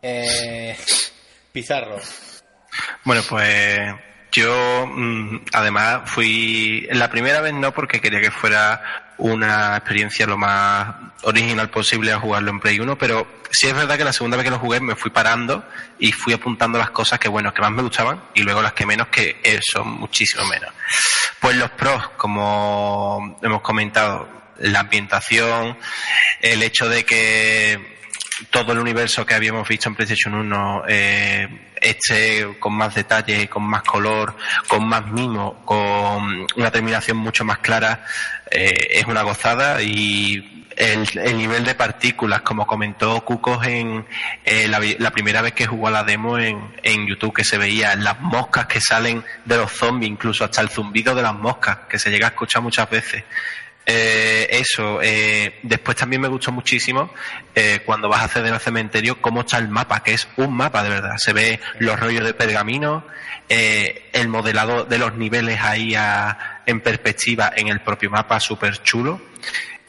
Eh, 0.01 0.78
Pizarro. 1.51 1.97
Bueno, 3.06 3.22
pues 3.30 3.80
yo 4.32 4.86
mm, 4.88 5.45
además 5.53 6.10
fui 6.10 6.88
la 6.91 7.10
primera 7.10 7.39
vez 7.41 7.53
no 7.53 7.72
porque 7.74 8.01
quería 8.01 8.20
que 8.20 8.32
fuera 8.32 9.05
una 9.18 9.78
experiencia 9.78 10.28
lo 10.28 10.38
más 10.38 10.95
original 11.24 11.70
posible 11.70 12.11
a 12.11 12.20
jugarlo 12.20 12.51
en 12.51 12.59
Play 12.59 12.80
1, 12.80 12.97
pero 12.97 13.28
sí 13.49 13.68
es 13.68 13.74
verdad 13.74 13.97
que 13.97 14.03
la 14.03 14.13
segunda 14.13 14.38
vez 14.38 14.43
que 14.43 14.51
lo 14.51 14.59
jugué 14.59 14.80
me 14.80 14.95
fui 14.95 15.11
parando 15.11 15.63
y 15.99 16.11
fui 16.11 16.34
apuntando 16.34 16.78
las 16.78 16.89
cosas 16.89 17.20
que 17.20 17.30
bueno, 17.30 17.53
que 17.53 17.61
más 17.61 17.72
me 17.72 17.82
gustaban 17.82 18.22
y 18.34 18.41
luego 18.41 18.61
las 18.61 18.74
que 18.74 18.86
menos 18.86 19.07
que 19.07 19.41
son 19.61 19.89
muchísimo 19.99 20.45
menos. 20.45 20.74
Pues 21.39 21.55
los 21.55 21.72
pros, 21.72 22.09
como 22.18 23.39
hemos 23.41 23.61
comentado, 23.61 24.28
la 24.59 24.82
ambientación, 24.82 25.78
el 26.41 26.63
hecho 26.63 26.88
de 26.88 27.05
que 27.05 27.95
todo 28.49 28.73
el 28.73 28.79
universo 28.79 29.25
que 29.25 29.33
habíamos 29.33 29.67
visto 29.67 29.89
en 29.89 29.95
PlayStation 29.95 30.33
1 30.33 30.83
eh, 30.88 31.47
esté 31.81 32.57
con 32.59 32.73
más 32.73 32.95
detalle, 32.95 33.47
con 33.47 33.63
más 33.63 33.83
color, 33.83 34.36
con 34.67 34.88
más 34.88 35.07
mimo, 35.07 35.61
con 35.65 36.45
una 36.55 36.71
terminación 36.71 37.17
mucho 37.17 37.45
más 37.45 37.59
clara, 37.59 38.05
eh, 38.49 38.88
es 38.91 39.05
una 39.05 39.21
gozada 39.23 39.81
y 39.81 40.65
el, 40.75 41.07
el 41.17 41.38
nivel 41.38 41.63
de 41.63 41.75
partículas, 41.75 42.41
como 42.41 42.67
comentó 42.67 43.23
Cucos 43.23 43.65
en 43.65 44.05
eh, 44.43 44.67
la, 44.67 44.79
la 44.99 45.11
primera 45.11 45.41
vez 45.41 45.53
que 45.53 45.67
jugó 45.67 45.88
a 45.88 45.91
la 45.91 46.03
demo 46.03 46.38
en, 46.38 46.75
en 46.83 47.07
YouTube, 47.07 47.33
que 47.33 47.43
se 47.43 47.57
veía 47.57 47.95
las 47.95 48.19
moscas 48.19 48.65
que 48.65 48.81
salen 48.81 49.23
de 49.45 49.57
los 49.57 49.71
zombies, 49.71 50.11
incluso 50.11 50.43
hasta 50.43 50.61
el 50.61 50.69
zumbido 50.69 51.15
de 51.15 51.21
las 51.21 51.33
moscas, 51.33 51.79
que 51.89 51.99
se 51.99 52.09
llega 52.09 52.27
a 52.27 52.29
escuchar 52.31 52.61
muchas 52.61 52.89
veces. 52.89 53.23
Eh, 53.88 54.47
eso, 54.49 54.99
eh, 55.03 55.59
después 55.61 55.95
también 55.95 56.19
me 56.21 56.27
gustó 56.27 56.51
muchísimo 56.51 57.13
eh, 57.53 57.81
cuando 57.86 58.09
vas 58.09 58.21
a 58.21 58.25
acceder 58.25 58.51
al 58.51 58.59
cementerio 58.59 59.21
cómo 59.21 59.41
está 59.41 59.59
el 59.59 59.67
mapa, 59.67 60.01
que 60.01 60.13
es 60.15 60.27
un 60.38 60.55
mapa 60.55 60.81
de 60.83 60.89
verdad. 60.89 61.15
Se 61.17 61.33
ve 61.33 61.59
los 61.79 61.99
rollos 61.99 62.23
de 62.25 62.33
pergamino, 62.33 63.05
eh, 63.47 64.09
el 64.13 64.27
modelado 64.27 64.86
de 64.86 64.97
los 64.97 65.13
niveles 65.15 65.61
ahí 65.61 65.93
a- 65.93 66.61
en 66.65 66.81
perspectiva 66.81 67.51
en 67.55 67.67
el 67.67 67.81
propio 67.81 68.09
mapa, 68.09 68.39
súper 68.39 68.81
chulo. 68.81 69.21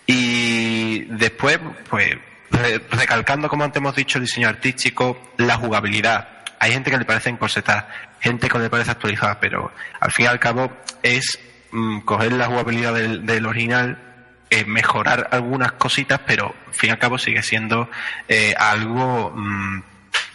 Y 0.06 1.04
después, 1.16 1.58
pues, 1.88 2.16
re- 2.50 2.80
recalcando, 2.90 3.48
como 3.48 3.64
antes 3.64 3.80
hemos 3.80 3.96
dicho, 3.96 4.18
el 4.18 4.24
diseño 4.24 4.48
artístico, 4.48 5.32
la 5.38 5.56
jugabilidad. 5.56 6.28
Hay 6.58 6.72
gente 6.72 6.90
que 6.90 6.98
le 6.98 7.04
parece 7.04 7.30
encorsetada, 7.30 7.88
gente 8.20 8.48
que 8.48 8.58
le 8.58 8.70
parece 8.70 8.90
actualizada, 8.90 9.40
pero 9.40 9.72
al 10.00 10.12
fin 10.12 10.26
y 10.26 10.28
al 10.28 10.38
cabo 10.38 10.70
es 11.02 11.38
mm, 11.72 12.00
coger 12.00 12.32
la 12.32 12.46
jugabilidad 12.46 12.94
del, 12.94 13.46
original, 13.46 13.98
eh, 14.50 14.64
mejorar 14.64 15.28
algunas 15.32 15.72
cositas, 15.72 16.20
pero 16.26 16.54
al 16.68 16.74
fin 16.74 16.88
y 16.90 16.92
al 16.92 16.98
cabo 16.98 17.18
sigue 17.18 17.42
siendo 17.42 17.90
eh, 18.28 18.54
algo 18.58 19.32
mm, 19.34 19.82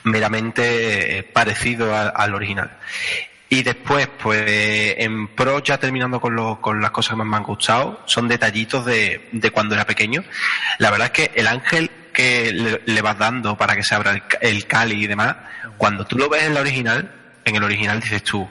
meramente 0.04 1.20
eh, 1.20 1.24
parecido 1.24 1.96
al- 1.96 2.14
al 2.16 2.34
original. 2.36 2.72
Y 3.50 3.64
después, 3.64 4.08
pues 4.22 4.96
en 4.98 5.28
Pro, 5.30 5.60
ya 5.62 5.78
terminando 5.78 6.22
con, 6.22 6.36
lo- 6.36 6.62
con 6.62 6.82
las 6.82 6.92
cosas 6.92 7.12
que 7.12 7.16
más 7.18 7.28
me 7.28 7.36
han 7.38 7.44
gustado, 7.44 8.02
son 8.06 8.28
detallitos 8.28 8.86
de, 8.86 9.28
de 9.34 9.52
cuando 9.52 9.76
era 9.76 9.86
pequeño. 9.86 10.24
La 10.78 10.90
verdad 10.90 11.08
es 11.08 11.12
que 11.30 11.32
el 11.40 11.48
ángel 11.48 11.92
que 12.14 12.80
le, 12.86 13.02
vas 13.02 13.18
dando 13.18 13.58
para 13.58 13.76
que 13.76 13.84
se 13.84 13.96
abra 13.96 14.12
el, 14.12 14.24
el 14.42 14.68
cáliz 14.68 15.00
y 15.04 15.08
demás, 15.08 15.36
cuando 15.78 16.06
tú 16.06 16.18
lo 16.18 16.30
ves 16.30 16.44
en 16.44 16.54
la 16.54 16.62
original, 16.62 17.12
en 17.46 17.56
el 17.56 17.64
original 17.64 18.00
dices 18.00 18.24
tú, 18.24 18.50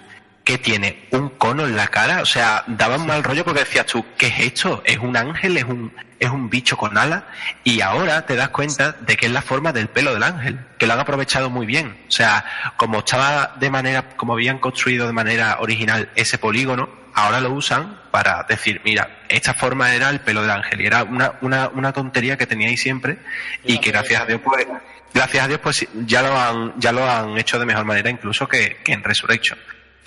¿qué 0.51 0.59
tiene? 0.59 1.07
¿Un 1.13 1.29
cono 1.29 1.65
en 1.65 1.77
la 1.77 1.87
cara? 1.87 2.23
O 2.23 2.27
sea, 2.27 2.65
daba 2.67 2.97
un 2.97 3.07
mal 3.07 3.23
rollo 3.23 3.45
porque 3.45 3.61
decías 3.61 3.87
tú, 3.87 4.05
¿qué 4.19 4.27
es 4.27 4.41
esto? 4.41 4.83
¿Es 4.85 4.99
un 4.99 5.17
ángel? 5.17 5.57
¿Es 5.57 5.63
un, 5.63 5.93
es 6.19 6.29
un 6.29 6.51
bicho 6.51 6.77
con 6.77 6.99
alas? 6.99 7.23
Y 7.63 7.83
ahora 7.83 8.27
te 8.27 8.35
das 8.35 8.49
cuenta 8.49 8.91
de 8.91 9.17
que 9.17 9.27
es 9.27 9.33
la 9.33 9.43
forma 9.43 9.73
del 9.73 9.87
pelo 9.87 10.13
del 10.13 10.25
ángel, 10.25 10.59
que 10.77 10.89
lo 10.89 10.95
han 10.95 10.99
aprovechado 10.99 11.51
muy 11.51 11.67
bien. 11.67 11.97
O 12.09 12.11
sea, 12.11 12.45
como 12.77 12.99
estaba 12.99 13.55
de 13.61 13.71
manera, 13.71 14.09
como 14.17 14.33
habían 14.33 14.59
construido 14.59 15.07
de 15.07 15.13
manera 15.13 15.59
original 15.61 16.11
ese 16.17 16.37
polígono, 16.37 16.89
ahora 17.15 17.41
lo 17.41 17.53
usan 17.53 18.01
para 18.11 18.43
decir, 18.49 18.81
mira, 18.85 19.21
esta 19.29 19.55
forma 19.55 19.95
era 19.95 20.11
el 20.11 20.19
pelo 20.19 20.43
del 20.43 20.51
ángel. 20.51 20.81
Y 20.81 20.87
era 20.87 21.05
una, 21.05 21.35
una, 21.43 21.69
una 21.69 21.93
tontería 21.93 22.37
que 22.37 22.49
teníais 22.49 22.81
siempre 22.81 23.19
y 23.63 23.79
que 23.79 23.93
gracias 23.93 24.23
a 24.23 24.27
Dios, 24.27 24.41
pues, 24.43 24.67
gracias 25.15 25.45
a 25.45 25.47
Dios, 25.47 25.61
pues 25.63 25.87
ya 26.07 26.23
lo 26.23 26.37
han, 26.37 26.73
ya 26.81 26.91
lo 26.91 27.09
han 27.09 27.39
hecho 27.39 27.57
de 27.61 27.67
mejor 27.67 27.85
manera 27.85 28.11
incluso 28.11 28.49
que, 28.49 28.79
que 28.83 28.93
en 28.93 29.05
Resurrection. 29.05 29.57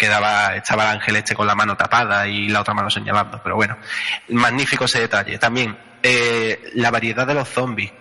Quedaba, 0.03 0.53
estaba 0.57 0.83
el 0.83 0.97
ángel 0.97 1.15
este 1.15 1.33
con 1.33 1.47
la 1.47 1.55
mano 1.55 1.77
tapada 1.77 2.27
y 2.27 2.49
la 2.49 2.59
otra 2.59 2.73
mano 2.73 2.89
señalando, 2.89 3.39
pero 3.41 3.55
bueno, 3.55 3.77
magnífico 4.27 4.83
ese 4.83 4.99
detalle. 4.99 5.37
También, 5.37 5.77
eh, 6.01 6.71
la 6.73 6.91
variedad 6.91 7.25
de 7.25 7.33
los 7.33 7.47
zombies. 7.47 7.93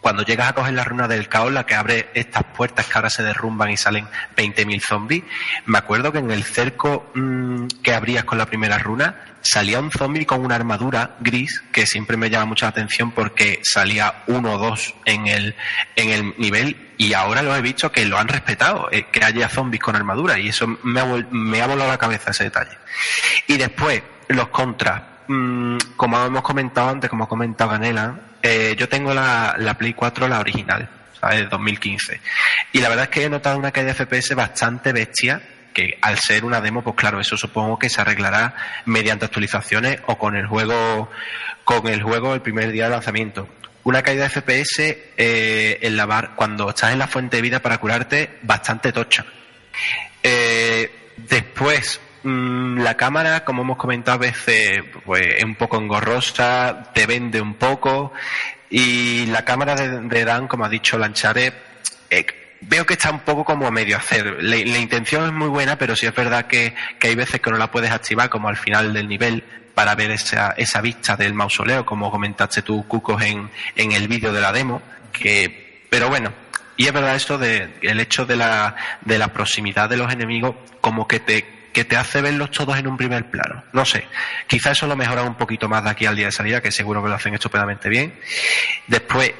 Cuando 0.00 0.22
llegas 0.22 0.48
a 0.48 0.52
coger 0.54 0.74
la 0.74 0.84
runa 0.84 1.08
del 1.08 1.28
caos, 1.28 1.52
la 1.52 1.66
que 1.66 1.74
abre 1.74 2.10
estas 2.14 2.44
puertas 2.44 2.86
que 2.86 2.92
ahora 2.94 3.10
se 3.10 3.22
derrumban 3.22 3.70
y 3.70 3.76
salen 3.76 4.06
20.000 4.36 4.80
zombies, 4.80 5.24
me 5.66 5.78
acuerdo 5.78 6.12
que 6.12 6.18
en 6.18 6.30
el 6.30 6.44
cerco 6.44 7.10
mm, 7.14 7.66
que 7.82 7.94
abrías 7.94 8.24
con 8.24 8.38
la 8.38 8.46
primera 8.46 8.78
runa, 8.78 9.16
salía 9.42 9.80
un 9.80 9.90
zombie 9.90 10.26
con 10.26 10.44
una 10.44 10.54
armadura 10.54 11.16
gris 11.20 11.62
que 11.72 11.86
siempre 11.86 12.16
me 12.16 12.30
llama 12.30 12.46
mucha 12.46 12.68
atención 12.68 13.12
porque 13.12 13.60
salía 13.62 14.22
uno 14.26 14.54
o 14.54 14.58
dos 14.58 14.94
en 15.04 15.26
el, 15.26 15.54
en 15.96 16.10
el 16.10 16.34
nivel 16.38 16.88
y 16.96 17.12
ahora 17.12 17.42
lo 17.42 17.54
he 17.54 17.62
visto 17.62 17.92
que 17.92 18.04
lo 18.04 18.18
han 18.18 18.28
respetado, 18.28 18.88
eh, 18.90 19.06
que 19.10 19.24
haya 19.24 19.48
zombies 19.48 19.82
con 19.82 19.96
armadura 19.96 20.38
y 20.38 20.48
eso 20.48 20.66
me 20.82 21.00
ha, 21.00 21.04
me 21.30 21.60
ha 21.60 21.66
volado 21.66 21.90
la 21.90 21.98
cabeza 21.98 22.30
ese 22.30 22.44
detalle. 22.44 22.76
Y 23.46 23.56
después, 23.56 24.02
los 24.28 24.48
contras. 24.48 25.02
Mm, 25.28 25.76
como 25.96 26.24
hemos 26.24 26.42
comentado 26.42 26.88
antes, 26.88 27.10
como 27.10 27.24
ha 27.24 27.28
comentado 27.28 27.70
Canela, 27.70 28.18
eh, 28.42 28.74
yo 28.78 28.88
tengo 28.88 29.12
la, 29.12 29.54
la 29.58 29.74
Play 29.74 29.92
4, 29.92 30.26
la 30.26 30.40
original, 30.40 30.88
¿sabes? 31.20 31.40
De 31.40 31.46
2015. 31.46 32.20
Y 32.72 32.80
la 32.80 32.88
verdad 32.88 33.04
es 33.04 33.10
que 33.10 33.24
he 33.24 33.30
notado 33.30 33.58
una 33.58 33.70
caída 33.70 33.92
de 33.92 34.04
FPS 34.06 34.34
bastante 34.34 34.92
bestia, 34.92 35.42
que 35.74 35.98
al 36.00 36.18
ser 36.18 36.46
una 36.46 36.62
demo, 36.62 36.82
pues 36.82 36.96
claro, 36.96 37.20
eso 37.20 37.36
supongo 37.36 37.78
que 37.78 37.90
se 37.90 38.00
arreglará 38.00 38.54
mediante 38.86 39.26
actualizaciones 39.26 40.00
o 40.06 40.16
con 40.16 40.34
el 40.34 40.46
juego, 40.46 41.10
con 41.64 41.86
el 41.88 42.02
juego 42.02 42.34
el 42.34 42.40
primer 42.40 42.72
día 42.72 42.84
de 42.84 42.90
lanzamiento. 42.90 43.48
Una 43.84 44.02
caída 44.02 44.24
de 44.24 44.30
FPS 44.30 44.80
eh, 45.16 45.78
en 45.82 45.96
la 45.96 46.32
cuando 46.36 46.70
estás 46.70 46.92
en 46.92 46.98
la 46.98 47.06
fuente 47.06 47.36
de 47.36 47.42
vida 47.42 47.60
para 47.60 47.78
curarte, 47.78 48.38
bastante 48.42 48.92
tocha. 48.92 49.26
Eh, 50.22 51.12
después, 51.16 52.00
la 52.78 52.96
cámara, 52.96 53.44
como 53.44 53.62
hemos 53.62 53.76
comentado 53.76 54.16
a 54.16 54.20
veces, 54.20 54.82
pues 55.04 55.22
es 55.36 55.44
un 55.44 55.54
poco 55.54 55.78
engorrosa, 55.78 56.90
te 56.94 57.06
vende 57.06 57.40
un 57.40 57.54
poco. 57.54 58.12
Y 58.70 59.26
la 59.26 59.44
cámara 59.44 59.74
de, 59.74 60.24
Dan, 60.24 60.48
como 60.48 60.64
ha 60.64 60.68
dicho 60.68 60.98
Lanchare, 60.98 61.52
eh, 62.10 62.26
veo 62.60 62.84
que 62.84 62.94
está 62.94 63.10
un 63.10 63.20
poco 63.20 63.44
como 63.44 63.66
a 63.66 63.70
medio 63.70 63.96
hacer. 63.96 64.42
La, 64.42 64.56
intención 64.56 65.24
es 65.26 65.32
muy 65.32 65.48
buena, 65.48 65.76
pero 65.76 65.96
sí 65.96 66.06
es 66.06 66.14
verdad 66.14 66.46
que, 66.46 66.74
que 66.98 67.08
hay 67.08 67.14
veces 67.14 67.40
que 67.40 67.50
no 67.50 67.56
la 67.56 67.70
puedes 67.70 67.90
activar, 67.90 68.28
como 68.28 68.48
al 68.48 68.56
final 68.56 68.92
del 68.92 69.08
nivel, 69.08 69.42
para 69.74 69.94
ver 69.94 70.10
esa, 70.10 70.52
esa 70.56 70.80
vista 70.80 71.16
del 71.16 71.34
mausoleo, 71.34 71.86
como 71.86 72.10
comentaste 72.10 72.62
tú, 72.62 72.86
Cucos, 72.86 73.22
en, 73.22 73.50
en 73.76 73.92
el 73.92 74.08
vídeo 74.08 74.32
de 74.32 74.40
la 74.40 74.52
demo. 74.52 74.82
Que, 75.12 75.86
pero 75.88 76.08
bueno, 76.08 76.32
y 76.76 76.86
es 76.86 76.92
verdad 76.92 77.16
esto 77.16 77.38
de 77.38 77.70
el 77.82 77.98
hecho 78.00 78.24
de 78.24 78.36
la, 78.36 78.76
de 79.00 79.18
la 79.18 79.32
proximidad 79.32 79.88
de 79.88 79.96
los 79.96 80.12
enemigos, 80.12 80.54
como 80.80 81.08
que 81.08 81.20
te, 81.20 81.57
que 81.78 81.84
te 81.84 81.96
hace 81.96 82.20
verlos 82.20 82.50
todos 82.50 82.76
en 82.76 82.88
un 82.88 82.96
primer 82.96 83.30
plano. 83.30 83.62
No 83.72 83.84
sé, 83.84 84.04
quizá 84.48 84.72
eso 84.72 84.88
lo 84.88 84.96
mejoran 84.96 85.28
un 85.28 85.36
poquito 85.36 85.68
más 85.68 85.84
de 85.84 85.90
aquí 85.90 86.06
al 86.06 86.16
día 86.16 86.26
de 86.26 86.32
salida, 86.32 86.60
que 86.60 86.72
seguro 86.72 87.04
que 87.04 87.08
lo 87.08 87.14
hacen 87.14 87.34
estupendamente 87.34 87.88
bien. 87.88 88.18
Después, 88.88 89.32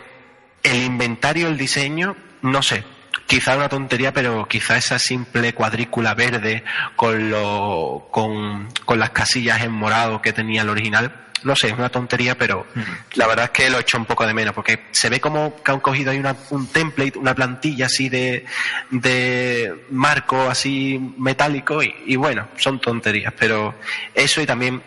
el 0.63 0.85
inventario, 0.85 1.49
el 1.49 1.59
diseño, 1.59 2.15
no 2.43 2.63
sé. 2.63 2.85
Quizá 3.27 3.57
una 3.57 3.69
tontería, 3.69 4.13
pero 4.13 4.47
quizá 4.47 4.77
esa 4.77 5.01
simple 5.01 5.53
cuadrícula 5.53 6.15
verde 6.15 6.63
con, 6.95 7.29
lo, 7.29 8.07
con, 8.13 8.69
con 8.85 9.01
las 9.01 9.11
casillas 9.11 9.61
en 9.65 9.73
morado 9.73 10.23
que 10.23 10.33
tenía 10.33 10.63
el 10.63 10.69
original, 10.69 11.27
no 11.45 11.57
sé, 11.57 11.69
es 11.69 11.73
una 11.75 11.89
tontería, 11.89 12.37
pero 12.37 12.67
la 13.15 13.27
verdad 13.27 13.47
es 13.47 13.51
que 13.51 13.71
lo 13.71 13.79
he 13.79 13.81
hecho 13.81 13.99
un 13.99 14.05
poco 14.05 14.27
de 14.27 14.35
menos, 14.35 14.55
porque 14.55 14.87
se 14.91 15.09
ve 15.09 15.21
como 15.21 15.63
que 15.63 15.71
han 15.71 15.81
cogido 15.81 16.11
ahí 16.11 16.19
una, 16.19 16.37
un 16.51 16.67
template, 16.69 17.19
una 17.19 17.35
plantilla 17.35 17.87
así 17.87 18.09
de, 18.09 18.45
de 18.91 19.87
marco 19.91 20.49
así 20.51 21.15
metálico 21.19 21.83
y, 21.83 21.95
y 22.07 22.17
bueno, 22.17 22.49
son 22.57 22.81
tonterías, 22.81 23.33
pero 23.39 23.75
eso 24.15 24.41
y 24.41 24.47
también 24.47 24.83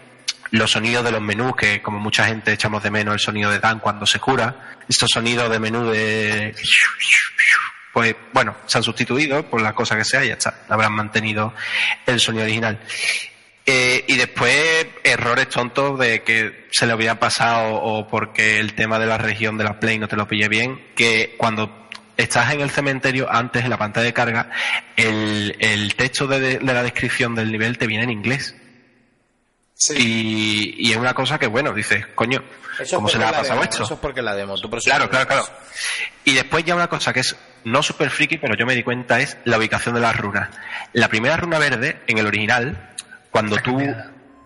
los 0.51 0.71
sonidos 0.71 1.03
de 1.03 1.11
los 1.11 1.21
menús, 1.21 1.55
que 1.55 1.81
como 1.81 1.99
mucha 1.99 2.25
gente 2.25 2.51
echamos 2.51 2.83
de 2.83 2.91
menos 2.91 3.13
el 3.13 3.19
sonido 3.19 3.49
de 3.49 3.59
Dan 3.59 3.79
cuando 3.79 4.05
se 4.05 4.19
cura, 4.19 4.75
estos 4.87 5.09
sonidos 5.11 5.49
de 5.49 5.59
menú 5.59 5.89
de... 5.89 6.53
Pues 7.93 8.15
bueno, 8.33 8.55
se 8.67 8.77
han 8.77 8.83
sustituido 8.83 9.43
por 9.49 9.61
la 9.61 9.73
cosa 9.73 9.97
que 9.97 10.05
sea 10.05 10.23
y 10.23 10.29
ya 10.29 10.33
está, 10.33 10.61
habrán 10.69 10.93
mantenido 10.93 11.53
el 12.05 12.19
sonido 12.19 12.43
original. 12.43 12.79
Eh, 13.65 14.03
y 14.07 14.17
después 14.17 14.87
errores 15.03 15.49
tontos 15.49 15.99
de 15.99 16.23
que 16.23 16.67
se 16.71 16.87
le 16.87 16.95
hubiera 16.95 17.19
pasado 17.19 17.75
o 17.75 18.07
porque 18.07 18.59
el 18.59 18.73
tema 18.73 18.97
de 18.97 19.05
la 19.05 19.17
región 19.17 19.57
de 19.57 19.63
la 19.63 19.79
Play 19.79 19.99
no 19.99 20.07
te 20.07 20.15
lo 20.15 20.27
pille 20.27 20.47
bien, 20.47 20.81
que 20.95 21.35
cuando 21.37 21.87
estás 22.17 22.53
en 22.53 22.61
el 22.61 22.71
cementerio, 22.71 23.31
antes 23.31 23.63
en 23.63 23.69
la 23.69 23.77
pantalla 23.77 24.05
de 24.05 24.13
carga, 24.13 24.49
el, 24.95 25.55
el 25.59 25.95
texto 25.95 26.27
de, 26.27 26.59
de 26.59 26.73
la 26.73 26.83
descripción 26.83 27.35
del 27.35 27.51
nivel 27.51 27.77
te 27.77 27.87
viene 27.87 28.05
en 28.05 28.11
inglés. 28.11 28.55
Y, 29.95 30.75
y 30.77 30.91
es 30.91 30.97
una 30.97 31.13
cosa 31.13 31.39
que, 31.39 31.47
bueno, 31.47 31.73
dices, 31.73 32.05
coño, 32.13 32.43
Eso 32.79 32.97
¿cómo 32.97 33.09
se 33.09 33.17
le 33.17 33.25
ha 33.25 33.31
pasado 33.31 33.61
demo, 33.61 33.63
esto? 33.63 33.83
Eso 33.83 33.95
es 33.95 33.99
porque 33.99 34.21
la 34.21 34.35
demo. 34.35 34.55
Tú 34.55 34.69
Claro, 34.69 35.09
claro, 35.09 35.27
claro. 35.27 35.45
Y 36.23 36.33
después 36.33 36.63
ya 36.63 36.75
una 36.75 36.87
cosa 36.87 37.11
que 37.13 37.21
es 37.21 37.35
no 37.63 37.81
super 37.81 38.11
friki, 38.11 38.37
pero 38.37 38.55
yo 38.55 38.67
me 38.67 38.75
di 38.75 38.83
cuenta 38.83 39.19
es 39.19 39.37
la 39.43 39.57
ubicación 39.57 39.95
de 39.95 40.01
las 40.01 40.15
runas. 40.15 40.49
La 40.93 41.07
primera 41.07 41.35
runa 41.35 41.57
verde, 41.57 41.99
en 42.05 42.19
el 42.19 42.27
original, 42.27 42.90
cuando 43.31 43.57
tú... 43.57 43.79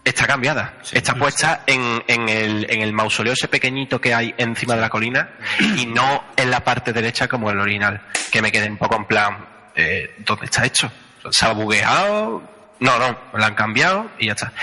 Está 0.06 0.28
cambiada. 0.28 0.76
está 0.92 1.16
puesta 1.16 1.64
en, 1.66 2.04
en, 2.08 2.30
el, 2.30 2.68
en 2.70 2.84
el 2.84 2.94
mausoleo 2.94 3.34
ese 3.34 3.48
pequeñito 3.48 4.00
que 4.00 4.14
hay 4.14 4.36
encima 4.38 4.76
de 4.76 4.82
la 4.82 4.90
colina 4.90 5.32
y 5.60 5.88
no 5.88 6.26
en 6.38 6.52
la 6.52 6.64
parte 6.64 6.94
derecha 6.94 7.28
como 7.28 7.50
el 7.50 7.60
original. 7.60 8.02
Que 8.32 8.40
me 8.40 8.52
quedé 8.52 8.70
un 8.70 8.78
poco 8.78 8.98
en 8.98 9.06
plan, 9.06 9.44
eh, 9.74 10.14
¿dónde 10.20 10.46
está 10.46 10.64
hecho? 10.64 10.92
¿Se 11.32 11.46
ha 11.48 11.54
bugueado? 11.54 12.44
No, 12.80 13.00
no, 13.00 13.18
lo 13.34 13.44
han 13.44 13.56
cambiado 13.56 14.12
y 14.20 14.28
ya 14.28 14.34
está. 14.34 14.54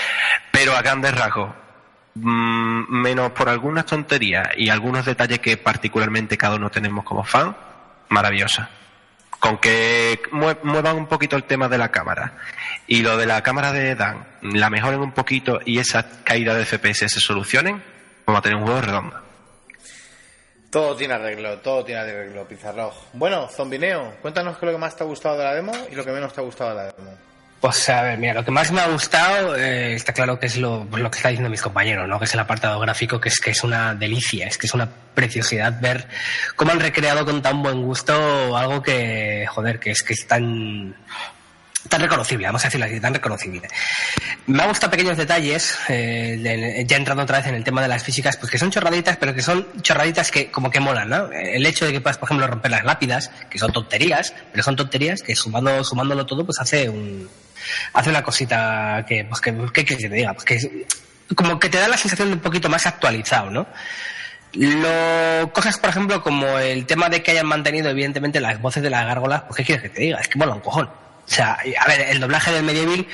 Pero 0.52 0.76
a 0.76 0.82
grandes 0.82 1.12
rasgos, 1.12 1.52
mm, 2.14 2.84
menos 2.88 3.32
por 3.32 3.48
algunas 3.48 3.84
tonterías 3.84 4.50
y 4.56 4.68
algunos 4.68 5.04
detalles 5.04 5.40
que 5.40 5.56
particularmente 5.56 6.38
cada 6.38 6.54
uno 6.54 6.70
tenemos 6.70 7.04
como 7.04 7.24
fan, 7.24 7.56
maravillosa. 8.10 8.70
Con 9.42 9.58
que 9.58 10.20
mue- 10.30 10.56
muevan 10.62 10.94
un 10.96 11.06
poquito 11.08 11.34
el 11.34 11.42
tema 11.42 11.68
de 11.68 11.76
la 11.76 11.90
cámara 11.90 12.34
y 12.86 13.02
lo 13.02 13.16
de 13.16 13.26
la 13.26 13.42
cámara 13.42 13.72
de 13.72 13.96
Dan, 13.96 14.24
la 14.42 14.70
mejoren 14.70 15.00
un 15.00 15.10
poquito 15.10 15.58
y 15.66 15.78
esa 15.80 16.22
caída 16.22 16.54
de 16.54 16.64
FPS 16.64 17.08
se 17.08 17.18
solucionen, 17.18 17.82
vamos 18.24 18.38
a 18.38 18.42
tener 18.42 18.56
un 18.58 18.64
juego 18.64 18.80
redondo. 18.80 19.20
Todo 20.70 20.94
tiene 20.94 21.14
arreglo, 21.14 21.58
todo 21.58 21.84
tiene 21.84 22.00
arreglo, 22.02 22.46
Pizarro. 22.46 22.94
Bueno, 23.14 23.48
Zombineo, 23.48 24.14
cuéntanos 24.22 24.56
qué 24.58 24.64
es 24.66 24.72
lo 24.72 24.78
que 24.78 24.80
más 24.80 24.94
te 24.96 25.02
ha 25.02 25.06
gustado 25.06 25.36
de 25.36 25.44
la 25.44 25.54
demo 25.54 25.72
y 25.90 25.94
lo 25.96 26.04
que 26.04 26.12
menos 26.12 26.32
te 26.32 26.40
ha 26.40 26.44
gustado 26.44 26.70
de 26.70 26.76
la 26.76 26.92
demo. 26.92 27.18
Pues 27.62 27.88
a 27.90 28.02
ver, 28.02 28.18
mira, 28.18 28.34
lo 28.34 28.44
que 28.44 28.50
más 28.50 28.72
me 28.72 28.80
ha 28.80 28.88
gustado 28.88 29.54
eh, 29.54 29.94
está 29.94 30.12
claro 30.12 30.36
que 30.36 30.46
es 30.46 30.56
lo, 30.56 30.84
lo 30.84 31.10
que 31.12 31.16
está 31.16 31.28
diciendo 31.28 31.48
mis 31.48 31.62
compañeros, 31.62 32.08
¿no? 32.08 32.18
Que 32.18 32.24
es 32.24 32.34
el 32.34 32.40
apartado 32.40 32.80
gráfico, 32.80 33.20
que 33.20 33.28
es 33.28 33.38
que 33.38 33.52
es 33.52 33.62
una 33.62 33.94
delicia, 33.94 34.48
es 34.48 34.58
que 34.58 34.66
es 34.66 34.74
una 34.74 34.88
preciosidad 35.14 35.80
ver 35.80 36.08
cómo 36.56 36.72
han 36.72 36.80
recreado 36.80 37.24
con 37.24 37.40
tan 37.40 37.62
buen 37.62 37.80
gusto 37.82 38.56
algo 38.56 38.82
que, 38.82 39.46
joder, 39.48 39.78
que 39.78 39.92
es 39.92 40.02
que 40.02 40.12
es 40.12 40.26
tan 40.26 40.96
tan 41.88 42.00
reconocible, 42.00 42.46
vamos 42.46 42.64
a 42.64 42.66
decirlo 42.66 42.86
así, 42.86 42.98
tan 42.98 43.14
reconocible. 43.14 43.68
Me 44.46 44.60
ha 44.64 44.66
gustado 44.66 44.90
pequeños 44.90 45.16
detalles, 45.16 45.78
eh, 45.88 46.84
ya 46.84 46.96
entrando 46.96 47.22
otra 47.22 47.38
vez 47.38 47.46
en 47.46 47.54
el 47.54 47.62
tema 47.62 47.80
de 47.80 47.86
las 47.86 48.02
físicas, 48.02 48.36
pues 48.38 48.50
que 48.50 48.58
son 48.58 48.72
chorraditas, 48.72 49.16
pero 49.18 49.34
que 49.34 49.42
son 49.42 49.68
chorraditas 49.82 50.32
que 50.32 50.50
como 50.50 50.68
que 50.68 50.80
molan, 50.80 51.08
¿no? 51.08 51.30
El 51.30 51.64
hecho 51.64 51.86
de 51.86 51.92
que 51.92 52.00
puedas, 52.00 52.18
por 52.18 52.26
ejemplo, 52.26 52.44
romper 52.48 52.72
las 52.72 52.84
lápidas, 52.84 53.30
que 53.48 53.60
son 53.60 53.72
tonterías, 53.72 54.34
pero 54.50 54.64
son 54.64 54.74
tonterías 54.74 55.22
que 55.22 55.36
sumando, 55.36 55.84
sumándolo 55.84 56.26
todo, 56.26 56.44
pues 56.44 56.58
hace 56.58 56.88
un, 56.88 57.28
hace 57.92 58.10
una 58.10 58.22
cosita 58.22 59.04
que, 59.06 59.24
pues 59.24 59.40
que, 59.40 59.54
¿qué 59.72 59.84
quieres 59.84 60.04
que 60.04 60.08
te 60.08 60.14
diga? 60.16 60.34
Pues 60.34 60.44
que 60.44 60.86
como 61.34 61.58
que 61.58 61.68
te 61.68 61.78
da 61.78 61.88
la 61.88 61.96
sensación 61.96 62.28
de 62.28 62.34
un 62.34 62.40
poquito 62.40 62.68
más 62.68 62.86
actualizado, 62.86 63.50
¿no? 63.50 63.66
Lo, 64.54 65.50
cosas, 65.52 65.78
por 65.78 65.90
ejemplo, 65.90 66.22
como 66.22 66.46
el 66.58 66.84
tema 66.84 67.08
de 67.08 67.22
que 67.22 67.30
hayan 67.30 67.46
mantenido, 67.46 67.88
evidentemente, 67.88 68.38
las 68.38 68.60
voces 68.60 68.82
de 68.82 68.90
las 68.90 69.06
gárgolas, 69.06 69.42
pues 69.42 69.56
¿qué 69.56 69.64
quieres 69.64 69.82
que 69.82 69.88
te 69.88 70.02
diga? 70.02 70.20
Es 70.20 70.28
que 70.28 70.38
mola 70.38 70.54
un 70.54 70.60
cojón. 70.60 70.86
O 70.86 71.34
sea, 71.34 71.56
a 71.80 71.88
ver, 71.88 72.00
el 72.10 72.20
doblaje 72.20 72.52
del 72.52 72.64
Medieval 72.64 73.06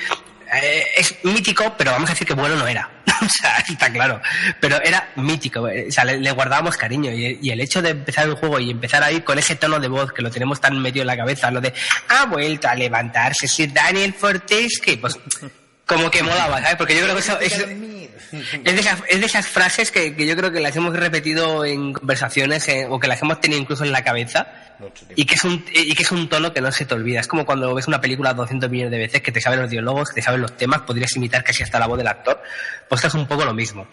eh, 0.53 0.83
es 0.97 1.15
mítico, 1.23 1.75
pero 1.77 1.91
vamos 1.91 2.09
a 2.09 2.13
decir 2.13 2.27
que 2.27 2.33
bueno 2.33 2.55
no 2.55 2.67
era. 2.67 2.89
o 3.21 3.29
sea, 3.29 3.57
está 3.67 3.91
claro. 3.91 4.21
Pero 4.59 4.81
era 4.81 5.09
mítico. 5.15 5.67
eh, 5.67 5.85
O 5.89 5.91
sea, 5.91 6.05
le, 6.05 6.31
guardábamos 6.31 6.77
cariño. 6.77 7.11
Y, 7.11 7.39
y 7.41 7.51
el 7.51 7.59
hecho 7.61 7.81
de 7.81 7.89
empezar 7.89 8.25
el 8.27 8.35
juego 8.35 8.59
y 8.59 8.69
empezar 8.71 9.03
ahí 9.03 9.21
con 9.21 9.37
ese 9.39 9.55
tono 9.55 9.79
de 9.79 9.87
voz 9.87 10.11
que 10.13 10.21
lo 10.21 10.29
tenemos 10.31 10.59
tan 10.61 10.79
medio 10.81 11.01
en 11.01 11.07
la 11.07 11.17
cabeza, 11.17 11.51
lo 11.51 11.61
de 11.61 11.73
ha 12.09 12.25
vuelto 12.25 12.67
a 12.67 12.75
levantarse 12.75 13.47
Sir 13.47 13.73
Daniel 13.73 14.13
Fortesque, 14.13 14.97
pues 14.97 15.17
como 15.89 16.09
que 16.11 16.21
molaba, 16.23 16.61
¿sabes? 16.61 16.75
Porque 16.77 16.95
yo 16.95 17.01
creo 17.01 17.15
que 17.15 17.19
eso, 17.21 17.39
eso- 17.41 17.65
es 18.63 18.75
de 18.75 18.79
esas, 18.79 19.01
es 19.09 19.19
de 19.19 19.25
esas 19.25 19.47
frases 19.47 19.91
que, 19.91 20.15
que 20.15 20.27
yo 20.27 20.35
creo 20.37 20.51
que 20.51 20.59
las 20.59 20.75
hemos 20.75 20.95
repetido 20.95 21.65
en 21.65 21.93
conversaciones 21.93 22.67
eh, 22.69 22.85
o 22.87 22.99
que 22.99 23.07
las 23.07 23.19
hemos 23.23 23.41
tenido 23.41 23.59
incluso 23.59 23.83
en 23.83 23.91
la 23.91 24.03
cabeza 24.03 24.47
y 25.15 25.25
que, 25.25 25.33
es 25.35 25.43
un, 25.43 25.65
y 25.73 25.93
que 25.95 26.03
es 26.03 26.11
un 26.11 26.29
tono 26.29 26.53
que 26.53 26.61
no 26.61 26.71
se 26.71 26.85
te 26.85 26.93
olvida. 26.93 27.19
Es 27.19 27.27
como 27.27 27.45
cuando 27.45 27.73
ves 27.73 27.87
una 27.87 27.99
película 27.99 28.33
200 28.33 28.69
millones 28.69 28.91
de 28.91 28.97
veces 28.99 29.21
que 29.21 29.31
te 29.31 29.41
saben 29.41 29.59
los 29.59 29.69
diálogos, 29.69 30.09
que 30.09 30.15
te 30.15 30.21
saben 30.21 30.41
los 30.41 30.55
temas, 30.55 30.81
podrías 30.83 31.13
imitar 31.17 31.43
casi 31.43 31.63
hasta 31.63 31.79
la 31.79 31.87
voz 31.87 31.97
del 31.97 32.07
actor. 32.07 32.41
Pues 32.87 32.99
esto 32.99 33.07
es 33.07 33.13
un 33.15 33.27
poco 33.27 33.43
lo 33.43 33.53
mismo. 33.53 33.87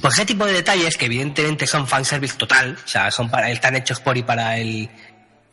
Pues 0.00 0.14
ese 0.14 0.24
tipo 0.24 0.46
de 0.46 0.52
detalles 0.52 0.96
que 0.96 1.06
evidentemente 1.06 1.66
son 1.66 1.86
fanservice 1.88 2.36
total, 2.36 2.78
o 2.82 2.88
sea, 2.88 3.10
son 3.10 3.28
para, 3.28 3.50
están 3.50 3.74
hechos 3.74 3.98
por 4.00 4.16
y 4.16 4.22
para 4.22 4.56
el, 4.56 4.88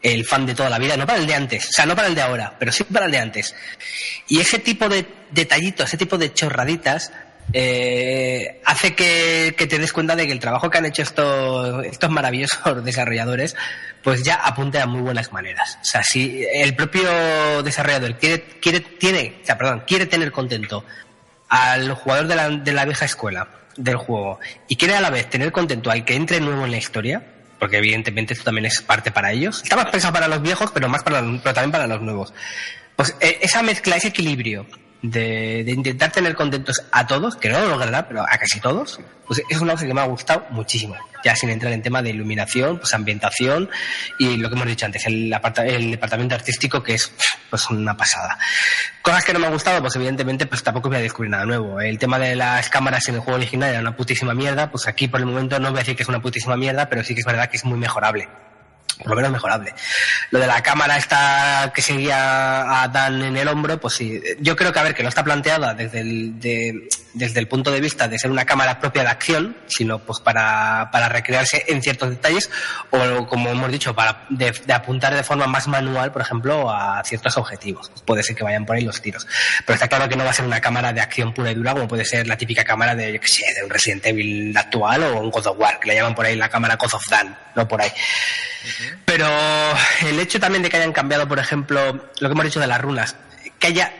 el 0.01 0.25
fan 0.25 0.45
de 0.45 0.55
toda 0.55 0.69
la 0.69 0.79
vida, 0.79 0.97
no 0.97 1.05
para 1.05 1.19
el 1.19 1.27
de 1.27 1.35
antes, 1.35 1.69
o 1.69 1.71
sea, 1.71 1.85
no 1.85 1.95
para 1.95 2.07
el 2.07 2.15
de 2.15 2.21
ahora, 2.21 2.55
pero 2.57 2.71
sí 2.71 2.83
para 2.83 3.05
el 3.05 3.11
de 3.11 3.19
antes. 3.19 3.55
Y 4.27 4.39
ese 4.39 4.59
tipo 4.59 4.89
de 4.89 5.05
detallitos, 5.31 5.87
ese 5.87 5.97
tipo 5.97 6.17
de 6.17 6.33
chorraditas, 6.33 7.11
eh, 7.53 8.61
hace 8.65 8.95
que, 8.95 9.55
que 9.57 9.67
te 9.67 9.77
des 9.77 9.91
cuenta 9.91 10.15
de 10.15 10.25
que 10.25 10.31
el 10.31 10.39
trabajo 10.39 10.69
que 10.69 10.77
han 10.77 10.85
hecho 10.85 11.01
estos, 11.01 11.85
estos 11.85 12.09
maravillosos 12.09 12.83
desarrolladores, 12.85 13.55
pues 14.03 14.23
ya 14.23 14.35
apunte 14.35 14.79
a 14.79 14.87
muy 14.87 15.01
buenas 15.01 15.31
maneras. 15.31 15.77
O 15.81 15.85
sea, 15.85 16.03
si 16.03 16.45
el 16.53 16.75
propio 16.75 17.61
desarrollador 17.63 18.17
quiere, 18.17 18.43
quiere, 18.61 18.79
tiene, 18.79 19.39
o 19.41 19.45
sea, 19.45 19.57
perdón, 19.57 19.83
quiere 19.85 20.05
tener 20.05 20.31
contento 20.31 20.85
al 21.49 21.93
jugador 21.93 22.27
de 22.27 22.35
la, 22.35 22.49
de 22.49 22.71
la 22.71 22.85
vieja 22.85 23.05
escuela 23.05 23.47
del 23.75 23.97
juego 23.97 24.39
y 24.67 24.75
quiere 24.75 24.95
a 24.95 25.01
la 25.01 25.09
vez 25.09 25.29
tener 25.29 25.51
contento 25.51 25.91
al 25.91 26.05
que 26.05 26.15
entre 26.15 26.39
nuevo 26.39 26.65
en 26.65 26.71
la 26.71 26.77
historia, 26.77 27.23
porque 27.61 27.77
evidentemente 27.77 28.33
esto 28.33 28.45
también 28.45 28.65
es 28.65 28.81
parte 28.81 29.11
para 29.11 29.31
ellos. 29.31 29.61
Está 29.61 29.75
más 29.75 29.85
pensado 29.85 30.11
para 30.11 30.27
los 30.27 30.41
viejos, 30.41 30.71
pero 30.71 30.89
más 30.89 31.03
para 31.03 31.21
pero 31.21 31.53
también 31.53 31.71
para 31.71 31.85
los 31.85 32.01
nuevos. 32.01 32.33
Pues 32.95 33.15
eh, 33.19 33.37
esa 33.43 33.61
mezcla, 33.61 33.97
ese 33.97 34.07
equilibrio 34.07 34.65
de, 35.01 35.63
de 35.63 35.71
intentar 35.71 36.11
tener 36.11 36.35
contentos 36.35 36.83
a 36.91 37.07
todos, 37.07 37.35
que 37.35 37.49
no 37.49 37.59
lo 37.59 37.69
logrará, 37.69 38.07
pero 38.07 38.21
a 38.21 38.37
casi 38.37 38.59
todos, 38.59 38.99
pues 39.25 39.41
es 39.49 39.59
una 39.59 39.73
cosa 39.73 39.87
que 39.87 39.93
me 39.93 40.01
ha 40.01 40.05
gustado 40.05 40.45
muchísimo. 40.51 40.95
Ya 41.23 41.35
sin 41.35 41.49
entrar 41.49 41.71
en 41.73 41.81
tema 41.81 42.01
de 42.01 42.09
iluminación, 42.09 42.79
pues 42.79 42.93
ambientación 42.93 43.69
y 44.17 44.37
lo 44.37 44.49
que 44.49 44.55
hemos 44.55 44.67
dicho 44.67 44.85
antes, 44.85 45.05
el, 45.05 45.31
el 45.65 45.91
departamento 45.91 46.35
artístico 46.35 46.81
que 46.81 46.95
es 46.95 47.11
pues 47.49 47.69
una 47.69 47.95
pasada. 47.95 48.37
Cosas 49.01 49.23
que 49.23 49.33
no 49.33 49.39
me 49.39 49.47
han 49.47 49.53
gustado, 49.53 49.81
pues 49.81 49.95
evidentemente 49.95 50.47
pues 50.47 50.63
tampoco 50.63 50.89
voy 50.89 50.97
a 50.97 51.01
descubrir 51.01 51.31
nada 51.31 51.45
nuevo. 51.45 51.79
El 51.79 51.99
tema 51.99 52.17
de 52.17 52.35
las 52.35 52.69
cámaras 52.69 53.07
en 53.07 53.15
el 53.15 53.21
juego 53.21 53.37
original 53.37 53.69
era 53.69 53.79
una 53.79 53.95
putísima 53.95 54.33
mierda, 54.33 54.71
pues 54.71 54.87
aquí 54.87 55.07
por 55.07 55.19
el 55.19 55.27
momento 55.27 55.59
no 55.59 55.69
voy 55.69 55.77
a 55.77 55.81
decir 55.81 55.95
que 55.95 56.03
es 56.03 56.09
una 56.09 56.21
putísima 56.21 56.57
mierda, 56.57 56.89
pero 56.89 57.03
sí 57.03 57.13
que 57.13 57.21
es 57.21 57.25
verdad 57.25 57.49
que 57.49 57.57
es 57.57 57.65
muy 57.65 57.77
mejorable 57.77 58.27
por 59.01 59.09
lo 59.11 59.15
menos 59.15 59.31
mejorable. 59.31 59.73
Lo 60.31 60.39
de 60.39 60.47
la 60.47 60.61
cámara 60.63 60.97
esta 60.97 61.71
que 61.73 61.81
seguía 61.81 62.81
a 62.83 62.87
Dan 62.87 63.21
en 63.23 63.37
el 63.37 63.47
hombro, 63.47 63.79
pues 63.79 63.95
sí, 63.95 64.21
yo 64.39 64.55
creo 64.55 64.71
que 64.71 64.79
a 64.79 64.83
ver, 64.83 64.93
que 64.95 65.03
no 65.03 65.09
está 65.09 65.23
planteada 65.23 65.73
desde 65.73 65.99
el, 66.01 66.39
de- 66.39 66.89
desde 67.13 67.39
el 67.39 67.47
punto 67.47 67.71
de 67.71 67.81
vista 67.81 68.07
de 68.07 68.17
ser 68.17 68.31
una 68.31 68.45
cámara 68.45 68.79
propia 68.79 69.03
de 69.03 69.09
acción, 69.09 69.57
sino 69.67 69.99
pues 69.99 70.19
para, 70.19 70.89
para 70.91 71.09
recrearse 71.09 71.65
en 71.67 71.81
ciertos 71.81 72.09
detalles, 72.09 72.49
o 72.89 73.27
como 73.27 73.49
hemos 73.49 73.69
dicho, 73.71 73.93
para 73.93 74.25
de, 74.29 74.53
apuntar 74.73 75.13
de 75.13 75.23
forma 75.23 75.45
más 75.47 75.67
manual, 75.67 76.11
por 76.11 76.21
ejemplo, 76.21 76.69
a 76.71 77.03
ciertos 77.03 77.35
objetivos. 77.37 77.91
Puede 78.05 78.23
ser 78.23 78.35
que 78.35 78.43
vayan 78.43 78.65
por 78.65 78.77
ahí 78.77 78.83
los 78.83 79.01
tiros. 79.01 79.27
Pero 79.65 79.73
está 79.75 79.87
claro 79.89 80.07
que 80.07 80.15
no 80.15 80.23
va 80.23 80.29
a 80.29 80.33
ser 80.33 80.45
una 80.45 80.61
cámara 80.61 80.93
de 80.93 81.01
acción 81.01 81.33
pura 81.33 81.51
y 81.51 81.55
dura, 81.55 81.73
como 81.73 81.87
puede 81.87 82.05
ser 82.05 82.27
la 82.27 82.37
típica 82.37 82.63
cámara 82.63 82.95
de 82.95 83.19
un 83.63 83.69
Resident 83.69 84.05
Evil 84.05 84.55
actual 84.55 85.03
o 85.03 85.19
un 85.19 85.29
God 85.31 85.47
of 85.47 85.57
War, 85.59 85.79
que 85.79 85.89
le 85.89 85.95
llaman 85.95 86.15
por 86.15 86.25
ahí 86.25 86.35
la 86.35 86.47
cámara 86.49 86.75
God 86.77 86.93
of 86.93 87.03
Dan, 87.09 87.37
no 87.55 87.67
por 87.67 87.81
ahí. 87.81 87.91
Pero 89.05 89.27
el 90.05 90.19
hecho 90.19 90.39
también 90.39 90.63
de 90.63 90.69
que 90.69 90.77
hayan 90.77 90.93
cambiado, 90.93 91.27
por 91.27 91.39
ejemplo, 91.39 91.93
lo 92.19 92.29
que 92.29 92.33
hemos 92.33 92.45
dicho 92.45 92.59
de 92.59 92.67
las 92.67 92.81
runas, 92.81 93.15
que 93.59 93.67
haya 93.67 93.93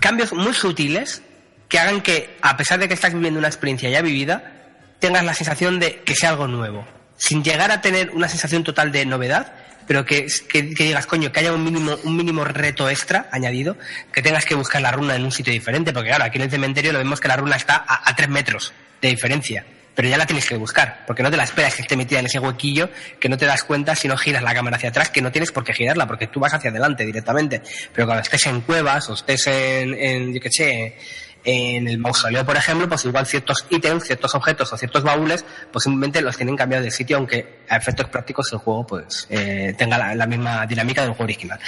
cambios 0.00 0.32
muy 0.32 0.54
sutiles 0.54 1.22
que 1.68 1.78
hagan 1.78 2.00
que, 2.00 2.36
a 2.40 2.56
pesar 2.56 2.78
de 2.78 2.88
que 2.88 2.94
estás 2.94 3.12
viviendo 3.12 3.38
una 3.38 3.48
experiencia 3.48 3.90
ya 3.90 4.00
vivida, 4.00 4.52
tengas 4.98 5.24
la 5.24 5.34
sensación 5.34 5.78
de 5.78 6.00
que 6.00 6.14
sea 6.14 6.30
algo 6.30 6.48
nuevo. 6.48 6.86
Sin 7.16 7.44
llegar 7.44 7.70
a 7.70 7.80
tener 7.80 8.10
una 8.10 8.28
sensación 8.28 8.64
total 8.64 8.90
de 8.90 9.04
novedad, 9.04 9.52
pero 9.86 10.04
que, 10.04 10.26
que, 10.48 10.62
digas, 10.62 11.06
coño, 11.06 11.30
que 11.30 11.40
haya 11.40 11.52
un 11.52 11.64
mínimo, 11.64 11.98
un 12.04 12.16
mínimo 12.16 12.44
reto 12.44 12.88
extra 12.88 13.28
añadido, 13.32 13.76
que 14.12 14.22
tengas 14.22 14.44
que 14.44 14.54
buscar 14.54 14.80
la 14.80 14.92
runa 14.92 15.14
en 15.14 15.24
un 15.24 15.32
sitio 15.32 15.52
diferente, 15.52 15.92
porque 15.92 16.08
claro, 16.08 16.24
aquí 16.24 16.38
en 16.38 16.44
el 16.44 16.50
cementerio 16.50 16.92
lo 16.92 16.98
vemos 16.98 17.20
que 17.20 17.28
la 17.28 17.36
runa 17.36 17.56
está 17.56 17.84
a 17.86 18.16
tres 18.16 18.28
metros 18.28 18.72
de 19.00 19.08
diferencia 19.08 19.64
pero 19.98 20.08
ya 20.10 20.16
la 20.16 20.26
tienes 20.26 20.48
que 20.48 20.54
buscar, 20.54 21.02
porque 21.08 21.24
no 21.24 21.30
te 21.32 21.36
la 21.36 21.42
esperas 21.42 21.74
que 21.74 21.82
esté 21.82 21.96
metida 21.96 22.20
en 22.20 22.26
ese 22.26 22.38
huequillo, 22.38 22.88
que 23.18 23.28
no 23.28 23.36
te 23.36 23.46
das 23.46 23.64
cuenta 23.64 23.96
si 23.96 24.06
no 24.06 24.16
giras 24.16 24.44
la 24.44 24.54
cámara 24.54 24.76
hacia 24.76 24.90
atrás, 24.90 25.10
que 25.10 25.20
no 25.20 25.32
tienes 25.32 25.50
por 25.50 25.64
qué 25.64 25.72
girarla, 25.72 26.06
porque 26.06 26.28
tú 26.28 26.38
vas 26.38 26.54
hacia 26.54 26.70
adelante 26.70 27.04
directamente. 27.04 27.62
Pero 27.92 28.06
cuando 28.06 28.22
estés 28.22 28.46
en 28.46 28.60
cuevas 28.60 29.10
o 29.10 29.14
estés 29.14 29.48
en, 29.48 29.94
en 29.94 30.32
yo 30.34 30.40
qué 30.40 30.50
sé, 30.52 30.96
en 31.42 31.88
el 31.88 31.98
mausoleo, 31.98 32.46
por 32.46 32.56
ejemplo, 32.56 32.88
pues 32.88 33.04
igual 33.06 33.26
ciertos 33.26 33.66
ítems, 33.70 34.04
ciertos 34.04 34.36
objetos 34.36 34.72
o 34.72 34.76
ciertos 34.76 35.02
baúles, 35.02 35.44
pues 35.72 35.82
simplemente 35.82 36.22
los 36.22 36.36
tienen 36.36 36.56
cambiado 36.56 36.84
de 36.84 36.92
sitio, 36.92 37.16
aunque 37.16 37.58
a 37.68 37.76
efectos 37.76 38.08
prácticos 38.08 38.52
el 38.52 38.58
juego 38.60 38.86
pues 38.86 39.26
eh, 39.30 39.74
tenga 39.76 40.14
la, 40.14 40.26
misma 40.28 40.64
dinámica 40.64 41.00
del 41.00 41.10
juego 41.10 41.24
original. 41.24 41.58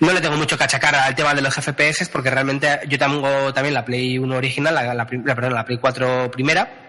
No 0.00 0.10
le 0.14 0.22
tengo 0.22 0.38
mucho 0.38 0.56
que 0.56 0.64
achacar 0.64 0.94
al 0.94 1.14
tema 1.14 1.34
de 1.34 1.42
los 1.42 1.54
FPS, 1.54 2.08
porque 2.10 2.30
realmente 2.30 2.80
yo 2.88 2.98
tengo 2.98 3.52
también 3.52 3.74
la 3.74 3.84
Play 3.84 4.16
1 4.18 4.34
original, 4.34 4.74
la, 4.74 4.94
la- 4.94 5.06
perdón, 5.06 5.52
la 5.52 5.66
Play 5.66 5.76
4 5.76 6.30
primera, 6.30 6.87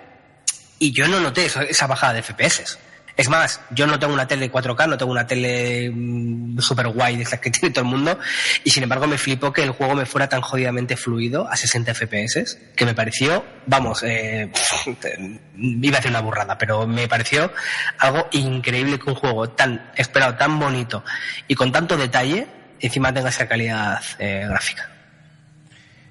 y 0.79 0.91
yo 0.91 1.07
no 1.07 1.19
noté 1.19 1.45
esa 1.45 1.87
bajada 1.87 2.13
de 2.13 2.23
FPS. 2.23 2.79
Es 3.19 3.27
más, 3.27 3.59
yo 3.71 3.85
no 3.85 3.99
tengo 3.99 4.13
una 4.13 4.29
tele 4.29 4.49
4K, 4.49 4.87
no 4.87 4.97
tengo 4.97 5.11
una 5.11 5.27
tele 5.27 5.91
mm, 5.93 6.57
super 6.59 6.87
guay 6.87 7.17
de 7.17 7.23
esas 7.23 7.41
que 7.41 7.51
tiene 7.51 7.73
todo 7.73 7.83
el 7.83 7.91
mundo, 7.91 8.17
y 8.63 8.69
sin 8.69 8.83
embargo 8.83 9.07
me 9.07 9.17
flipó 9.17 9.51
que 9.51 9.61
el 9.61 9.71
juego 9.71 9.93
me 9.93 10.05
fuera 10.05 10.29
tan 10.29 10.39
jodidamente 10.39 10.95
fluido 10.95 11.45
a 11.45 11.57
60 11.57 11.93
FPS, 11.93 12.57
que 12.77 12.85
me 12.85 12.93
pareció, 12.93 13.43
vamos, 13.65 14.03
eh, 14.03 14.49
iba 15.57 15.97
a 15.97 15.99
hacer 15.99 16.11
una 16.11 16.21
burrada, 16.21 16.57
pero 16.57 16.87
me 16.87 17.09
pareció 17.09 17.51
algo 17.97 18.29
increíble 18.31 18.97
que 18.97 19.09
un 19.09 19.15
juego 19.15 19.49
tan 19.49 19.91
esperado, 19.97 20.35
tan 20.35 20.57
bonito 20.57 21.03
y 21.45 21.55
con 21.55 21.73
tanto 21.73 21.97
detalle, 21.97 22.47
encima 22.79 23.13
tenga 23.13 23.27
esa 23.27 23.49
calidad 23.49 24.01
eh, 24.17 24.45
gráfica. 24.47 24.89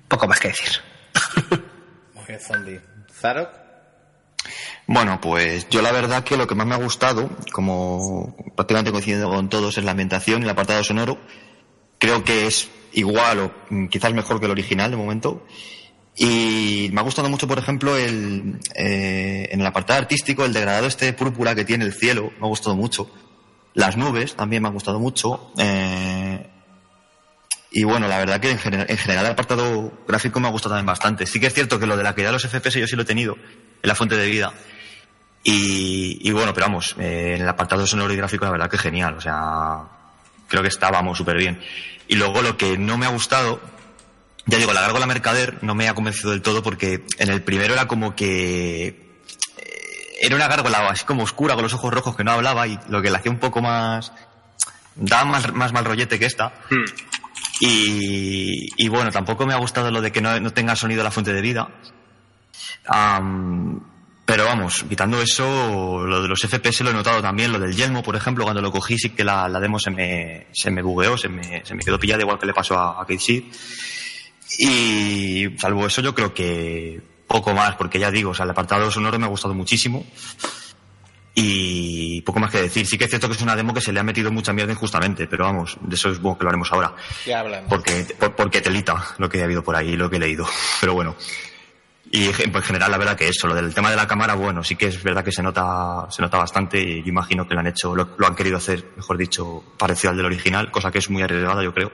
Poco 0.09 0.29
más 0.29 0.39
que 0.39 0.49
decir. 0.49 0.69
Muy 2.15 2.25
bien, 2.27 2.41
zombie. 2.41 2.81
Bueno, 4.89 5.21
pues 5.21 5.69
yo 5.69 5.83
la 5.83 5.93
verdad 5.93 6.25
que 6.25 6.39
lo 6.39 6.47
que 6.47 6.55
más 6.55 6.67
me 6.67 6.75
ha 6.75 6.79
gustado, 6.79 7.29
como 7.53 8.35
prácticamente 8.57 8.91
coincidiendo 8.91 9.29
con 9.29 9.51
todos, 9.51 9.77
es 9.77 9.85
la 9.85 9.91
ambientación 9.91 10.41
y 10.41 10.45
el 10.45 10.51
apartado 10.51 10.83
sonoro. 10.83 11.19
Creo 11.99 12.25
que 12.25 12.47
es 12.47 12.71
igual 12.95 13.39
o 13.39 13.89
quizás 13.91 14.15
mejor 14.15 14.41
que 14.41 14.47
el 14.47 14.53
original 14.53 14.91
de 14.91 14.97
momento. 14.97 15.45
Y 16.17 16.89
me 16.91 17.03
ha 17.03 17.05
gustado 17.05 17.29
mucho, 17.29 17.47
por 17.47 17.59
ejemplo, 17.59 17.99
el, 17.99 18.61
eh, 18.75 19.51
en 19.51 19.61
el 19.61 19.67
apartado 19.67 19.99
artístico, 20.01 20.47
el 20.47 20.55
degradado 20.55 20.87
este 20.87 21.13
púrpura 21.13 21.55
que 21.55 21.67
tiene 21.67 21.85
el 21.85 21.93
cielo, 21.93 22.33
me 22.41 22.47
ha 22.47 22.49
gustado 22.49 22.75
mucho. 22.75 23.11
Las 23.75 23.99
nubes 23.99 24.37
también 24.37 24.63
me 24.63 24.69
han 24.69 24.75
gustado 24.75 24.99
mucho. 24.99 25.53
Eh, 25.59 26.47
y 27.73 27.85
bueno, 27.85 28.09
la 28.09 28.17
verdad 28.17 28.41
que 28.41 28.53
en 28.53 28.59
general, 28.59 28.87
en 28.89 28.97
general 28.97 29.27
el 29.27 29.33
apartado 29.33 29.93
gráfico 30.09 30.41
me 30.41 30.49
ha 30.49 30.51
gustado 30.51 30.77
también 30.77 30.87
bastante. 30.87 31.27
Sí 31.27 31.39
que 31.39 31.49
es 31.49 31.53
cierto 31.53 31.79
que 31.79 31.87
lo 31.87 31.99
de 31.99 32.05
la 32.05 32.15
calidad 32.15 32.31
de 32.31 32.41
los 32.41 32.47
FPS 32.47 32.81
yo 32.81 32.87
sí 32.87 32.97
lo 32.97 33.03
he 33.03 33.05
tenido 33.05 33.35
en 33.37 33.87
la 33.87 33.95
fuente 33.95 34.17
de 34.17 34.27
vida. 34.27 34.55
Y, 35.45 36.19
y 36.29 36.33
bueno, 36.33 36.53
pero 36.53 36.67
vamos, 36.67 36.95
eh, 36.99 37.35
en 37.37 37.43
el 37.43 37.49
apartado 37.49 37.87
sonoro 37.87 38.13
y 38.13 38.17
gráfico 38.17 38.45
la 38.45 38.51
verdad 38.51 38.71
que 38.71 38.79
genial. 38.79 39.15
O 39.17 39.21
sea, 39.21 39.81
creo 40.49 40.63
que 40.63 40.69
estábamos 40.69 41.17
súper 41.17 41.37
bien. 41.37 41.61
Y 42.09 42.17
luego 42.17 42.43
lo 42.43 42.57
que 42.57 42.77
no 42.79 42.99
me 42.99 43.07
ha 43.07 43.11
gustado, 43.11 43.61
Ya 44.47 44.59
digo, 44.59 44.73
la 44.73 44.81
gárgola 44.81 45.07
mercader 45.07 45.59
no 45.63 45.75
me 45.75 45.89
ha 45.89 45.95
convencido 45.95 46.31
del 46.31 46.43
todo 46.43 46.63
porque 46.63 47.05
en 47.19 47.29
el 47.31 47.43
primero 47.43 47.75
era 47.75 47.87
como 47.87 48.15
que 48.17 48.87
eh, 48.87 50.17
era 50.23 50.35
una 50.37 50.49
gárgola 50.49 50.89
así 50.89 51.05
como 51.05 51.23
oscura 51.23 51.55
con 51.55 51.63
los 51.63 51.75
ojos 51.75 51.93
rojos 51.93 52.17
que 52.17 52.25
no 52.25 52.33
hablaba 52.33 52.67
y 52.67 52.79
lo 52.89 53.03
que 53.03 53.11
le 53.11 53.19
hacía 53.19 53.31
un 53.31 53.39
poco 53.39 53.61
más 53.61 54.13
daba 54.97 55.25
más, 55.27 55.53
más 55.53 55.73
mal 55.73 55.85
rollete 55.85 56.19
que 56.19 56.27
esta. 56.27 56.53
Y, 57.61 58.69
y 58.77 58.89
bueno, 58.89 59.11
tampoco 59.11 59.47
me 59.47 59.53
ha 59.53 59.59
gustado 59.59 59.91
lo 59.91 60.01
de 60.01 60.13
que 60.13 60.21
no, 60.21 60.39
no 60.41 60.51
tenga 60.53 60.75
sonido 60.77 61.03
la 61.05 61.11
fuente 61.11 61.33
de 61.33 61.43
vida. 61.43 61.69
Pero 64.29 64.45
vamos, 64.45 64.85
quitando 64.87 65.23
eso, 65.23 66.05
lo 66.07 66.21
de 66.21 66.29
los 66.29 66.39
FPS 66.39 66.83
lo 66.85 66.91
he 66.91 66.93
notado 66.93 67.23
también, 67.23 67.51
lo 67.51 67.59
del 67.59 67.75
yelmo, 67.75 68.03
por 68.03 68.15
ejemplo, 68.15 68.45
cuando 68.45 68.61
lo 68.61 68.71
cogí 68.71 68.99
sí 68.99 69.09
que 69.09 69.25
la, 69.25 69.49
la 69.49 69.59
demo 69.59 69.79
se 69.79 69.91
me, 69.91 70.49
se 70.53 70.71
me 70.71 70.83
bugueó, 70.83 71.17
se 71.17 71.31
me, 71.31 71.65
se 71.65 71.75
me 71.75 71.83
quedó 71.83 71.99
pillada 71.99 72.21
igual 72.21 72.39
que 72.39 72.45
le 72.45 72.53
pasó 72.53 72.79
a, 72.79 73.01
a 73.01 73.07
Kate. 73.07 73.45
Y 74.59 75.47
salvo 75.59 75.87
eso 75.87 76.03
yo 76.03 76.15
creo 76.15 76.35
que 76.35 77.01
poco 77.27 77.55
más, 77.55 77.77
porque 77.77 77.99
ya 77.99 78.11
digo, 78.11 78.33
o 78.33 78.35
sea, 78.35 78.45
el 78.45 78.51
apartado 78.51 78.91
sonoro 78.91 79.19
me 79.19 79.25
ha 79.25 79.29
gustado 79.31 79.55
muchísimo. 79.55 80.05
Y 81.35 82.21
poco 82.23 82.41
más 82.41 82.51
que 82.51 82.61
decir. 82.63 82.85
Sí 82.87 82.99
que 82.99 83.05
es 83.05 83.11
cierto 83.11 83.29
que 83.29 83.35
es 83.35 83.43
una 83.43 83.55
demo 83.55 83.73
que 83.73 83.81
se 83.81 83.93
le 83.93 84.01
ha 84.01 84.03
metido 84.03 84.31
mucha 84.33 84.53
mierda 84.53 84.73
injustamente, 84.73 85.27
pero 85.27 85.45
vamos, 85.45 85.79
de 85.81 85.95
eso 85.95 86.11
es 86.11 86.21
bueno 86.21 86.37
que 86.37 86.45
lo 86.45 86.51
haremos 86.51 86.73
ahora. 86.73 86.95
Ya 87.25 87.41
hablamos. 87.41 87.69
Porque, 87.71 88.07
por- 88.19 88.35
porque 88.35 88.61
telita 88.61 89.05
lo 89.19 89.29
que 89.29 89.41
ha 89.41 89.45
habido 89.45 89.63
por 89.63 89.77
ahí, 89.77 89.97
lo 89.97 90.11
que 90.11 90.17
he 90.17 90.21
leído. 90.21 90.47
Pero 90.81 90.95
bueno. 90.95 91.17
Y 92.11 92.29
pues, 92.29 92.41
en 92.41 92.63
general, 92.63 92.91
la 92.91 92.99
verdad 92.99 93.17
que 93.17 93.29
eso, 93.29 93.47
lo 93.47 93.55
del 93.55 93.75
tema 93.75 93.91
de 93.91 93.97
la 93.97 94.07
cámara, 94.07 94.35
bueno, 94.35 94.65
sí 94.65 94.77
que 94.77 94.87
es 94.87 95.03
verdad 95.03 95.23
que 95.23 95.33
se 95.33 95.43
nota, 95.43 96.07
se 96.11 96.23
nota 96.23 96.39
bastante 96.39 96.81
y 96.81 97.03
yo 97.03 97.09
imagino 97.09 97.47
que 97.47 97.55
lo 97.55 97.61
han 97.61 97.67
hecho, 97.67 97.95
lo, 97.95 98.11
lo 98.17 98.27
han 98.27 98.35
querido 98.35 98.57
hacer, 98.57 98.93
mejor 98.97 99.19
dicho, 99.19 99.63
parecido 99.77 100.13
al 100.13 100.17
del 100.17 100.27
original, 100.27 100.71
cosa 100.71 100.91
que 100.91 100.99
es 100.99 101.11
muy 101.11 101.23
arriesgada, 101.23 101.63
yo 101.63 101.75
creo. 101.75 101.93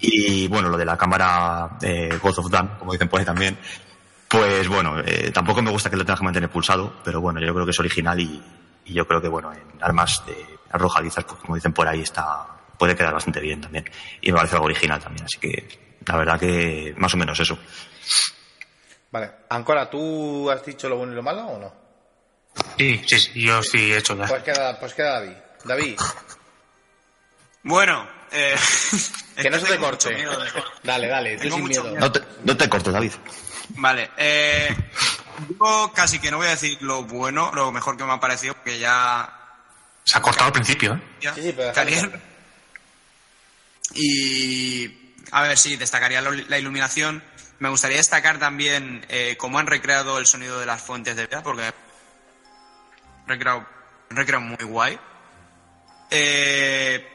Y 0.00 0.46
bueno, 0.48 0.68
lo 0.68 0.76
de 0.76 0.84
la 0.84 0.98
cámara 0.98 1.78
eh, 1.80 2.18
God 2.20 2.38
of 2.38 2.50
Dan, 2.50 2.76
como 2.78 2.92
dicen 2.92 3.08
por 3.08 3.20
ahí 3.20 3.26
también, 3.26 3.58
pues 4.28 4.68
bueno, 4.68 5.00
eh, 5.00 5.30
tampoco 5.32 5.62
me 5.62 5.70
gusta 5.70 5.88
que 5.88 5.96
lo 5.96 6.04
tengas 6.04 6.20
que 6.20 6.24
mantener 6.24 6.50
pulsado, 6.50 6.96
pero 7.02 7.20
bueno, 7.20 7.40
yo 7.40 7.54
creo 7.54 7.64
que 7.64 7.70
es 7.70 7.80
original 7.80 8.20
y, 8.20 8.42
y 8.84 8.92
yo 8.92 9.06
creo 9.06 9.22
que 9.22 9.28
bueno, 9.28 9.50
en 9.52 9.82
armas 9.82 10.22
de 10.26 10.36
arrojadizas, 10.70 11.24
pues 11.24 11.40
como 11.40 11.54
dicen 11.54 11.72
por 11.72 11.88
ahí, 11.88 12.02
está, 12.02 12.46
puede 12.78 12.94
quedar 12.94 13.14
bastante 13.14 13.40
bien 13.40 13.62
también. 13.62 13.84
Y 14.20 14.30
me 14.30 14.36
parece 14.36 14.56
algo 14.56 14.66
original 14.66 15.00
también, 15.00 15.24
así 15.24 15.38
que 15.38 16.00
la 16.06 16.16
verdad 16.16 16.38
que 16.38 16.94
más 16.98 17.14
o 17.14 17.16
menos 17.16 17.40
eso. 17.40 17.58
Vale. 19.16 19.30
Ancora, 19.48 19.88
¿tú 19.88 20.50
has 20.50 20.62
dicho 20.62 20.90
lo 20.90 20.98
bueno 20.98 21.12
y 21.12 21.16
lo 21.16 21.22
malo 21.22 21.46
o 21.46 21.58
no? 21.58 21.72
Sí, 22.76 23.02
sí, 23.06 23.18
sí, 23.18 23.42
yo 23.42 23.62
sí 23.62 23.90
he 23.92 23.96
hecho 23.96 24.14
ya. 24.14 24.26
Pues 24.26 24.42
queda, 24.42 24.78
pues 24.78 24.92
queda 24.92 25.20
David. 25.20 25.36
David, 25.64 25.98
Bueno, 27.62 28.06
eh, 28.30 28.54
que 29.40 29.48
no 29.48 29.58
se 29.60 29.66
te 29.66 29.78
corte. 29.78 30.14
miedo 30.14 30.38
Dale, 30.82 31.08
dale, 31.08 31.38
tú 31.38 31.50
sin 31.50 31.64
miedo. 31.64 31.84
miedo. 31.84 31.98
No 31.98 32.12
te, 32.12 32.20
no 32.44 32.54
te 32.58 32.68
cortes, 32.68 32.92
David. 32.92 33.12
Vale, 33.70 34.10
eh, 34.18 34.68
yo 35.58 35.90
casi 35.94 36.18
que 36.18 36.30
no 36.30 36.36
voy 36.36 36.48
a 36.48 36.50
decir 36.50 36.76
lo 36.82 37.04
bueno, 37.04 37.50
lo 37.54 37.72
mejor 37.72 37.96
que 37.96 38.04
me 38.04 38.12
ha 38.12 38.20
parecido, 38.20 38.52
porque 38.54 38.78
ya... 38.78 39.32
Se 40.04 40.18
ha 40.18 40.20
cortado 40.20 40.48
al 40.48 40.52
principio, 40.52 40.92
¿eh? 40.92 41.02
ya 41.22 41.34
Sí, 41.34 41.42
sí, 41.42 41.54
pero. 41.56 41.72
Y 43.94 45.14
a 45.30 45.42
ver, 45.42 45.56
sí, 45.58 45.76
destacaría 45.76 46.20
la 46.20 46.58
iluminación. 46.58 47.24
Me 47.58 47.68
gustaría 47.70 47.96
destacar 47.96 48.38
también 48.38 49.04
eh, 49.08 49.36
cómo 49.38 49.58
han 49.58 49.66
recreado 49.66 50.18
el 50.18 50.26
sonido 50.26 50.60
de 50.60 50.66
las 50.66 50.82
fuentes 50.82 51.16
de 51.16 51.26
vida, 51.26 51.42
porque 51.42 51.64
han 51.64 51.74
recreado, 53.26 53.66
recreado 54.10 54.44
muy 54.44 54.56
guay. 54.64 54.98
Eh, 56.10 57.06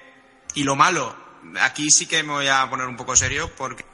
y 0.55 0.63
lo 0.63 0.75
malo, 0.75 1.15
aquí 1.61 1.89
sí 1.91 2.07
que 2.07 2.23
me 2.23 2.33
voy 2.33 2.47
a 2.47 2.67
poner 2.69 2.87
un 2.87 2.97
poco 2.97 3.15
serio, 3.15 3.51
porque 3.55 3.85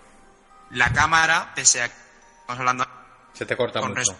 la 0.71 0.91
cámara, 0.91 1.51
pese 1.55 1.81
a 1.83 1.87
que 1.89 1.95
estamos 2.41 2.59
hablando 2.59 2.87
Se 3.33 3.45
te 3.45 3.55
corta 3.55 3.81
mucho. 3.81 3.93
res- 3.93 4.11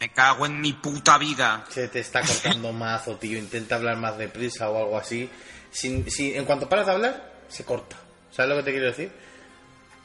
me 0.00 0.12
cago 0.12 0.46
en 0.46 0.60
mi 0.60 0.72
puta 0.74 1.18
vida. 1.18 1.64
Se 1.70 1.88
te 1.88 2.00
está 2.00 2.22
cortando 2.22 2.72
mazo, 2.72 3.16
tío. 3.16 3.38
Intenta 3.38 3.76
hablar 3.76 3.96
más 3.96 4.18
deprisa 4.18 4.68
o 4.70 4.78
algo 4.78 4.98
así. 4.98 5.30
Sin, 5.70 6.10
sin- 6.10 6.36
en 6.36 6.44
cuanto 6.44 6.68
paras 6.68 6.86
de 6.86 6.92
hablar, 6.92 7.32
se 7.48 7.64
corta. 7.64 7.96
¿Sabes 8.30 8.50
lo 8.50 8.56
que 8.56 8.62
te 8.64 8.70
quiero 8.72 8.86
decir? 8.86 9.12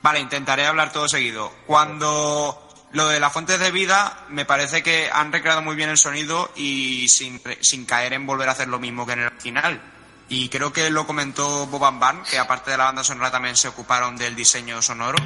Vale, 0.02 0.20
intentaré 0.20 0.66
hablar 0.66 0.92
todo 0.92 1.10
seguido. 1.10 1.52
Cuando 1.66 2.70
lo 2.92 3.08
de 3.08 3.20
las 3.20 3.34
fuentes 3.34 3.60
de 3.60 3.72
vida, 3.72 4.26
me 4.30 4.46
parece 4.46 4.82
que 4.82 5.10
han 5.12 5.32
recreado 5.32 5.62
muy 5.62 5.76
bien 5.76 5.90
el 5.90 5.98
sonido 5.98 6.52
y 6.56 7.08
sin, 7.10 7.42
sin 7.62 7.86
caer 7.86 8.14
en 8.14 8.26
volver 8.26 8.50
a 8.50 8.54
hacer 8.54 8.68
lo 8.68 8.80
mismo 8.80 9.06
que 9.06 9.14
en 9.14 9.20
el 9.20 9.28
original. 9.28 9.82
Y 10.30 10.50
creo 10.50 10.72
que 10.72 10.90
lo 10.90 11.06
comentó 11.06 11.66
Boban 11.68 12.00
Barn, 12.00 12.24
que 12.24 12.38
aparte 12.38 12.72
de 12.72 12.78
la 12.78 12.86
banda 12.86 13.04
sonora 13.04 13.32
también 13.32 13.58
se 13.58 13.68
ocuparon 13.68 14.16
del 14.16 14.36
diseño 14.36 14.82
sonoro, 14.82 15.18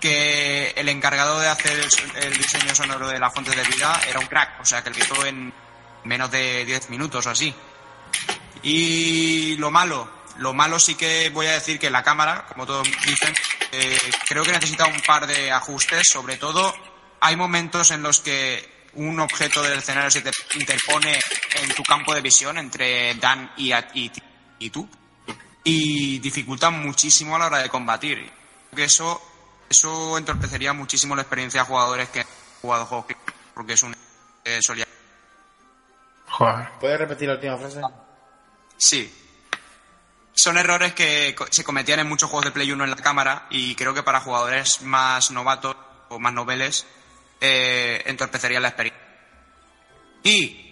que 0.00 0.72
el 0.76 0.88
encargado 0.88 1.40
de 1.40 1.48
hacer 1.48 1.80
el, 1.80 2.24
el 2.24 2.36
diseño 2.36 2.74
sonoro 2.74 3.08
de 3.08 3.18
las 3.18 3.32
fuentes 3.32 3.56
de 3.56 3.62
vida 3.64 4.00
era 4.08 4.20
un 4.20 4.26
crack, 4.26 4.60
o 4.60 4.64
sea 4.64 4.84
que 4.84 4.90
lo 4.90 4.98
hizo 4.98 5.26
en 5.26 5.52
menos 6.04 6.30
de 6.30 6.64
10 6.66 6.90
minutos 6.90 7.26
o 7.26 7.30
así. 7.30 7.54
Y 8.62 9.56
lo 9.56 9.70
malo, 9.70 10.08
lo 10.38 10.52
malo 10.52 10.78
sí 10.78 10.94
que 10.94 11.30
voy 11.30 11.46
a 11.46 11.52
decir 11.52 11.78
que 11.78 11.90
la 11.90 12.02
cámara, 12.02 12.46
como 12.46 12.66
todos 12.66 12.86
dicen, 13.06 13.34
eh, 13.80 13.98
creo 14.28 14.42
que 14.44 14.52
necesita 14.52 14.86
un 14.86 15.00
par 15.00 15.26
de 15.26 15.50
ajustes. 15.50 16.02
Sobre 16.10 16.36
todo, 16.36 16.74
hay 17.20 17.36
momentos 17.36 17.90
en 17.90 18.02
los 18.02 18.20
que 18.20 18.88
un 18.94 19.18
objeto 19.20 19.62
del 19.62 19.78
escenario 19.78 20.10
se 20.10 20.22
te 20.22 20.30
interpone 20.54 21.18
en 21.62 21.74
tu 21.74 21.82
campo 21.82 22.14
de 22.14 22.20
visión 22.20 22.58
entre 22.58 23.14
Dan 23.16 23.52
y, 23.56 23.72
a- 23.72 23.88
y, 23.94 24.10
y 24.60 24.70
tú 24.70 24.88
y 25.64 26.18
dificulta 26.18 26.70
muchísimo 26.70 27.34
a 27.36 27.38
la 27.38 27.46
hora 27.46 27.58
de 27.58 27.68
combatir. 27.70 28.18
Creo 28.18 28.76
que 28.76 28.84
eso, 28.84 29.20
eso 29.68 30.16
entorpecería 30.18 30.72
muchísimo 30.72 31.16
la 31.16 31.22
experiencia 31.22 31.62
de 31.62 31.66
jugadores 31.66 32.08
que 32.10 32.20
han 32.20 32.26
jugado 32.60 32.86
juegos 32.86 33.06
que- 33.06 33.16
porque 33.54 33.72
es 33.72 33.82
un 33.82 33.96
eh, 34.44 34.58
solía 34.62 34.86
Joder. 36.28 36.68
¿Puedes 36.80 36.98
repetir 36.98 37.28
la 37.28 37.34
última 37.34 37.56
frase? 37.56 37.80
Sí. 38.76 39.12
Son 40.34 40.58
errores 40.58 40.94
que 40.94 41.36
se 41.50 41.64
cometían 41.64 42.00
en 42.00 42.08
muchos 42.08 42.28
juegos 42.28 42.46
de 42.46 42.50
Play 42.50 42.72
1 42.72 42.84
en 42.84 42.90
la 42.90 42.96
cámara 42.96 43.46
y 43.50 43.74
creo 43.76 43.94
que 43.94 44.02
para 44.02 44.20
jugadores 44.20 44.82
más 44.82 45.30
novatos 45.30 45.76
o 46.08 46.18
más 46.18 46.32
noveles 46.32 46.86
eh, 47.40 48.02
entorpecería 48.06 48.58
la 48.58 48.68
experiencia. 48.68 49.02
Y 50.24 50.64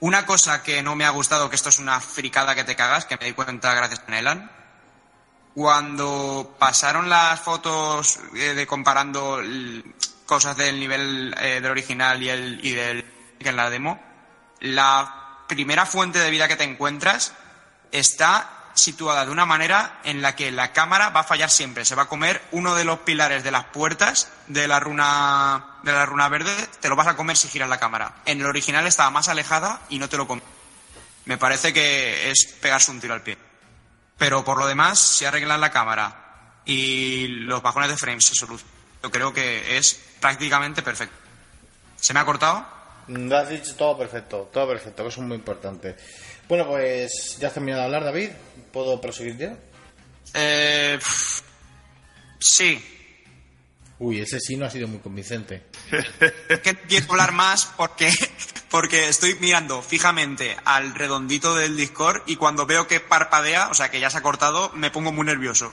una 0.00 0.24
cosa 0.24 0.62
que 0.62 0.82
no 0.82 0.94
me 0.94 1.04
ha 1.04 1.10
gustado, 1.10 1.50
que 1.50 1.56
esto 1.56 1.68
es 1.68 1.78
una 1.78 2.00
fricada 2.00 2.54
que 2.54 2.64
te 2.64 2.76
cagas, 2.76 3.04
que 3.04 3.16
me 3.16 3.26
di 3.26 3.32
cuenta 3.32 3.74
gracias 3.74 4.02
a 4.06 4.10
Nelan, 4.10 4.50
cuando 5.54 6.56
pasaron 6.58 7.08
las 7.08 7.40
fotos 7.40 8.20
eh, 8.34 8.54
de 8.54 8.66
comparando 8.66 9.40
cosas 10.26 10.56
del 10.56 10.78
nivel 10.78 11.34
eh, 11.40 11.60
del 11.60 11.70
original 11.70 12.22
y, 12.22 12.28
el, 12.28 12.60
y 12.64 12.72
del 12.72 13.04
que 13.38 13.48
en 13.48 13.56
la 13.56 13.68
demo, 13.68 14.00
la 14.60 15.44
primera 15.48 15.86
fuente 15.86 16.18
de 16.18 16.30
vida 16.30 16.48
que 16.48 16.56
te 16.56 16.64
encuentras 16.64 17.34
está 17.90 18.61
situada 18.74 19.24
de 19.24 19.30
una 19.30 19.46
manera 19.46 20.00
en 20.04 20.22
la 20.22 20.34
que 20.34 20.50
la 20.50 20.72
cámara 20.72 21.10
va 21.10 21.20
a 21.20 21.24
fallar 21.24 21.50
siempre. 21.50 21.84
Se 21.84 21.94
va 21.94 22.02
a 22.02 22.08
comer 22.08 22.42
uno 22.52 22.74
de 22.74 22.84
los 22.84 23.00
pilares 23.00 23.44
de 23.44 23.50
las 23.50 23.64
puertas 23.64 24.30
de 24.46 24.68
la 24.68 24.80
runa 24.80 25.78
de 25.82 25.92
la 25.92 26.06
runa 26.06 26.28
verde, 26.28 26.54
te 26.80 26.88
lo 26.88 26.96
vas 26.96 27.08
a 27.08 27.16
comer 27.16 27.36
si 27.36 27.48
giras 27.48 27.68
la 27.68 27.80
cámara. 27.80 28.14
En 28.24 28.40
el 28.40 28.46
original 28.46 28.86
estaba 28.86 29.10
más 29.10 29.28
alejada 29.28 29.80
y 29.88 29.98
no 29.98 30.08
te 30.08 30.16
lo 30.16 30.26
comes. 30.26 30.44
Me 31.24 31.38
parece 31.38 31.72
que 31.72 32.30
es 32.30 32.46
pegarse 32.60 32.90
un 32.90 33.00
tiro 33.00 33.14
al 33.14 33.22
pie. 33.22 33.36
Pero 34.18 34.44
por 34.44 34.58
lo 34.58 34.66
demás, 34.66 34.98
si 34.98 35.24
arreglan 35.24 35.60
la 35.60 35.70
cámara 35.70 36.60
y 36.64 37.26
los 37.26 37.62
bajones 37.62 37.90
de 37.90 37.96
frames 37.96 38.26
se 38.26 38.34
solucionan, 38.34 38.74
yo 39.02 39.10
creo 39.10 39.32
que 39.32 39.76
es 39.76 40.00
prácticamente 40.20 40.82
perfecto. 40.82 41.16
¿Se 41.96 42.14
me 42.14 42.20
ha 42.20 42.24
cortado? 42.24 42.64
Lo 43.08 43.36
has 43.36 43.48
dicho 43.48 43.74
todo 43.74 43.98
perfecto, 43.98 44.48
todo 44.52 44.68
perfecto, 44.68 45.02
que 45.02 45.08
es 45.08 45.18
muy 45.18 45.36
importante. 45.36 45.96
Bueno, 46.48 46.66
pues 46.66 47.36
ya 47.38 47.48
has 47.48 47.54
terminado 47.54 47.80
de 47.82 47.86
hablar, 47.86 48.04
David. 48.04 48.30
¿Puedo 48.72 49.00
proseguir 49.00 49.36
ya? 49.36 49.56
Eh, 50.34 50.98
sí. 52.38 52.82
Uy, 53.98 54.20
ese 54.20 54.40
sí 54.40 54.56
no 54.56 54.66
ha 54.66 54.70
sido 54.70 54.88
muy 54.88 54.98
convincente. 54.98 55.62
Es 56.48 56.58
que 56.60 56.74
quiero 56.74 57.06
hablar 57.10 57.30
más 57.32 57.66
porque, 57.76 58.10
porque 58.70 59.08
estoy 59.08 59.36
mirando 59.36 59.80
fijamente 59.80 60.56
al 60.64 60.94
redondito 60.94 61.54
del 61.54 61.76
Discord 61.76 62.22
y 62.26 62.34
cuando 62.34 62.66
veo 62.66 62.88
que 62.88 62.98
parpadea, 62.98 63.68
o 63.68 63.74
sea 63.74 63.92
que 63.92 64.00
ya 64.00 64.10
se 64.10 64.18
ha 64.18 64.22
cortado, 64.22 64.72
me 64.74 64.90
pongo 64.90 65.12
muy 65.12 65.24
nervioso. 65.24 65.72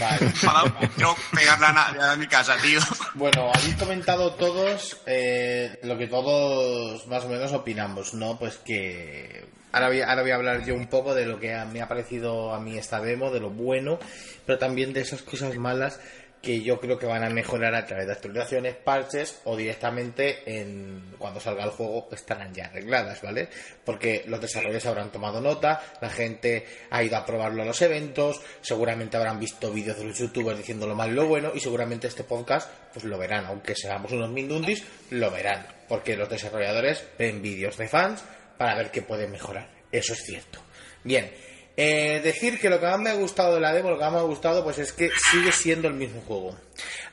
Vale. 0.00 0.32
Quiero 0.96 1.14
pegarle 1.32 1.66
a 1.66 2.12
a 2.12 2.16
mi 2.16 2.26
casa, 2.26 2.56
tío. 2.60 2.80
Bueno, 3.14 3.52
habéis 3.54 3.76
comentado 3.76 4.34
todos 4.34 4.96
eh, 5.06 5.78
lo 5.84 5.96
que 5.96 6.08
todos 6.08 7.06
más 7.06 7.24
o 7.24 7.28
menos 7.28 7.52
opinamos, 7.52 8.14
¿no? 8.14 8.36
Pues 8.36 8.56
que 8.56 9.48
ahora 9.72 9.88
voy, 9.88 10.00
ahora 10.00 10.22
voy 10.22 10.30
a 10.30 10.34
hablar 10.36 10.64
yo 10.64 10.74
un 10.74 10.86
poco 10.86 11.14
de 11.14 11.26
lo 11.26 11.38
que 11.38 11.56
me 11.72 11.82
ha 11.82 11.88
parecido 11.88 12.52
a 12.52 12.60
mí 12.60 12.76
esta 12.76 13.00
demo, 13.00 13.30
de 13.30 13.40
lo 13.40 13.50
bueno, 13.50 13.98
pero 14.46 14.58
también 14.58 14.92
de 14.92 15.00
esas 15.00 15.22
cosas 15.22 15.56
malas 15.56 16.00
que 16.42 16.62
yo 16.62 16.80
creo 16.80 16.98
que 16.98 17.06
van 17.06 17.22
a 17.22 17.30
mejorar 17.30 17.74
a 17.74 17.84
través 17.84 18.06
de 18.06 18.12
actualizaciones, 18.12 18.74
parches 18.76 19.40
o 19.44 19.56
directamente 19.56 20.60
en 20.60 21.14
cuando 21.18 21.38
salga 21.38 21.64
el 21.64 21.70
juego 21.70 22.08
estarán 22.12 22.54
ya 22.54 22.66
arregladas, 22.66 23.20
¿vale? 23.20 23.48
Porque 23.84 24.24
los 24.26 24.40
desarrolladores 24.40 24.86
habrán 24.86 25.12
tomado 25.12 25.40
nota, 25.40 25.82
la 26.00 26.08
gente 26.08 26.66
ha 26.90 27.02
ido 27.02 27.16
a 27.16 27.26
probarlo 27.26 27.62
a 27.62 27.66
los 27.66 27.82
eventos, 27.82 28.40
seguramente 28.62 29.18
habrán 29.18 29.38
visto 29.38 29.70
vídeos 29.70 29.98
de 29.98 30.04
los 30.04 30.18
youtubers 30.18 30.56
diciendo 30.56 30.86
lo 30.86 30.94
malo 30.94 31.12
y 31.12 31.16
lo 31.16 31.26
bueno 31.26 31.52
y 31.54 31.60
seguramente 31.60 32.08
este 32.08 32.24
podcast 32.24 32.70
pues 32.92 33.04
lo 33.04 33.18
verán, 33.18 33.44
aunque 33.44 33.74
seamos 33.74 34.10
unos 34.12 34.30
mindundis, 34.30 34.82
lo 35.10 35.30
verán, 35.30 35.66
porque 35.88 36.16
los 36.16 36.28
desarrolladores 36.28 37.04
ven 37.18 37.42
vídeos 37.42 37.76
de 37.76 37.88
fans 37.88 38.24
para 38.60 38.74
ver 38.74 38.90
qué 38.90 39.00
pueden 39.00 39.30
mejorar. 39.30 39.70
Eso 39.90 40.12
es 40.12 40.22
cierto. 40.22 40.60
Bien, 41.02 41.32
eh, 41.78 42.20
decir 42.22 42.60
que 42.60 42.68
lo 42.68 42.78
que 42.78 42.84
más 42.84 42.98
me 42.98 43.08
ha 43.08 43.14
gustado 43.14 43.54
de 43.54 43.60
la 43.62 43.72
demo, 43.72 43.88
lo 43.88 43.96
que 43.96 44.04
más 44.04 44.12
me 44.12 44.18
ha 44.18 44.22
gustado, 44.24 44.62
pues 44.62 44.76
es 44.76 44.92
que 44.92 45.08
sigue 45.30 45.50
siendo 45.50 45.88
el 45.88 45.94
mismo 45.94 46.20
juego. 46.20 46.58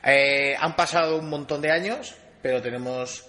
Eh, 0.04 0.54
han 0.58 0.76
pasado 0.76 1.16
un 1.16 1.30
montón 1.30 1.62
de 1.62 1.70
años, 1.70 2.14
pero 2.42 2.60
tenemos 2.60 3.24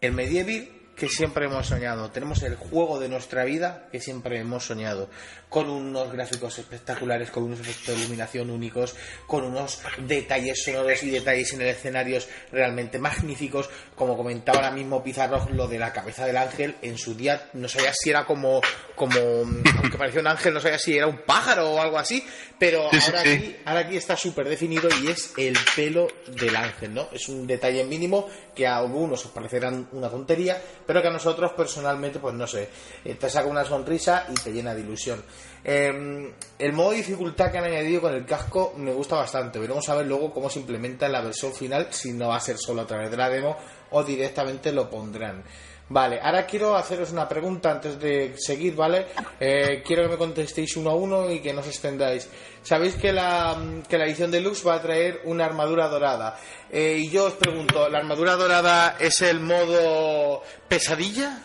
el 0.00 0.10
Medieval 0.10 0.68
que 1.00 1.08
siempre 1.08 1.46
hemos 1.46 1.66
soñado. 1.66 2.10
Tenemos 2.10 2.42
el 2.42 2.56
juego 2.56 3.00
de 3.00 3.08
nuestra 3.08 3.44
vida 3.44 3.88
que 3.90 4.00
siempre 4.00 4.38
hemos 4.38 4.66
soñado. 4.66 5.08
Con 5.48 5.70
unos 5.70 6.12
gráficos 6.12 6.58
espectaculares, 6.58 7.30
con 7.30 7.44
unos 7.44 7.58
efectos 7.58 7.94
de 7.96 8.02
iluminación 8.02 8.50
únicos, 8.50 8.94
con 9.26 9.44
unos 9.44 9.80
detalles 10.06 10.62
sonoros 10.62 11.02
y 11.02 11.10
detalles 11.10 11.54
en 11.54 11.62
el 11.62 11.68
escenario 11.68 12.18
realmente 12.52 12.98
magníficos. 12.98 13.70
Como 13.94 14.14
comentaba 14.14 14.58
ahora 14.58 14.72
mismo 14.72 15.02
Pizarro, 15.02 15.48
lo 15.52 15.66
de 15.66 15.78
la 15.78 15.90
cabeza 15.90 16.26
del 16.26 16.36
ángel, 16.36 16.76
en 16.82 16.98
su 16.98 17.14
día 17.14 17.48
no 17.54 17.66
sabía 17.66 17.94
si 17.94 18.10
era 18.10 18.26
como, 18.26 18.60
como 18.94 19.18
aunque 19.18 19.96
parecía 19.96 20.20
un 20.20 20.26
ángel, 20.26 20.52
no 20.52 20.60
sabía 20.60 20.78
si 20.78 20.98
era 20.98 21.06
un 21.06 21.22
pájaro 21.24 21.70
o 21.70 21.80
algo 21.80 21.98
así, 21.98 22.22
pero 22.58 22.82
ahora, 22.82 23.20
Aquí, 23.20 23.56
ahora 23.64 23.80
aquí 23.80 23.96
está 23.96 24.16
súper 24.16 24.46
definido 24.46 24.90
y 25.02 25.08
es 25.08 25.32
el 25.38 25.56
pelo 25.74 26.08
del 26.26 26.54
ángel, 26.54 26.92
¿no? 26.92 27.08
Es 27.10 27.26
un 27.30 27.46
detalle 27.46 27.84
mínimo 27.84 28.28
que 28.54 28.66
a 28.66 28.76
algunos 28.76 29.24
os 29.24 29.30
parecerán 29.30 29.88
una 29.92 30.10
tontería, 30.10 30.60
pero 30.90 31.02
que 31.02 31.06
a 31.06 31.12
nosotros 31.12 31.52
personalmente, 31.52 32.18
pues 32.18 32.34
no 32.34 32.48
sé, 32.48 32.68
eh, 33.04 33.14
te 33.14 33.30
saca 33.30 33.46
una 33.46 33.64
sonrisa 33.64 34.26
y 34.28 34.34
te 34.34 34.52
llena 34.52 34.74
de 34.74 34.80
ilusión. 34.80 35.22
Em, 35.62 36.32
el 36.58 36.72
modo 36.72 36.90
de 36.90 36.96
dificultad 36.96 37.52
que 37.52 37.58
han 37.58 37.64
añadido 37.66 38.00
con 38.00 38.12
el 38.12 38.26
casco 38.26 38.74
me 38.76 38.92
gusta 38.92 39.14
bastante. 39.14 39.60
Veremos 39.60 39.88
a 39.88 39.94
ver 39.94 40.06
luego 40.06 40.32
cómo 40.32 40.50
se 40.50 40.58
implementa 40.58 41.06
en 41.06 41.12
la 41.12 41.20
versión 41.20 41.54
final, 41.54 41.86
si 41.90 42.12
no 42.12 42.30
va 42.30 42.38
a 42.38 42.40
ser 42.40 42.58
solo 42.58 42.80
a 42.82 42.88
través 42.88 43.08
de 43.08 43.16
la 43.16 43.28
demo 43.28 43.56
o 43.92 44.02
directamente 44.02 44.72
lo 44.72 44.90
pondrán. 44.90 45.44
Vale, 45.90 46.18
ahora 46.20 46.44
quiero 46.44 46.74
haceros 46.74 47.12
una 47.12 47.28
pregunta 47.28 47.70
antes 47.70 48.00
de 48.00 48.34
seguir, 48.36 48.74
¿vale? 48.74 49.06
Eh, 49.38 49.84
quiero 49.86 50.02
que 50.02 50.08
me 50.08 50.16
contestéis 50.16 50.76
uno 50.76 50.90
a 50.90 50.94
uno 50.96 51.30
y 51.30 51.38
que 51.38 51.52
no 51.52 51.60
os 51.60 51.68
extendáis. 51.68 52.28
Sabéis 52.62 52.94
que 52.96 53.12
la, 53.12 53.56
que 53.88 53.98
la 53.98 54.04
edición 54.04 54.30
deluxe 54.30 54.66
va 54.66 54.74
a 54.74 54.82
traer 54.82 55.22
una 55.24 55.44
armadura 55.46 55.88
dorada. 55.88 56.38
Eh, 56.70 56.96
y 56.98 57.10
yo 57.10 57.26
os 57.26 57.34
pregunto, 57.34 57.88
¿la 57.88 57.98
armadura 57.98 58.36
dorada 58.36 58.96
es 58.98 59.22
el 59.22 59.40
modo 59.40 60.42
pesadilla? 60.68 61.38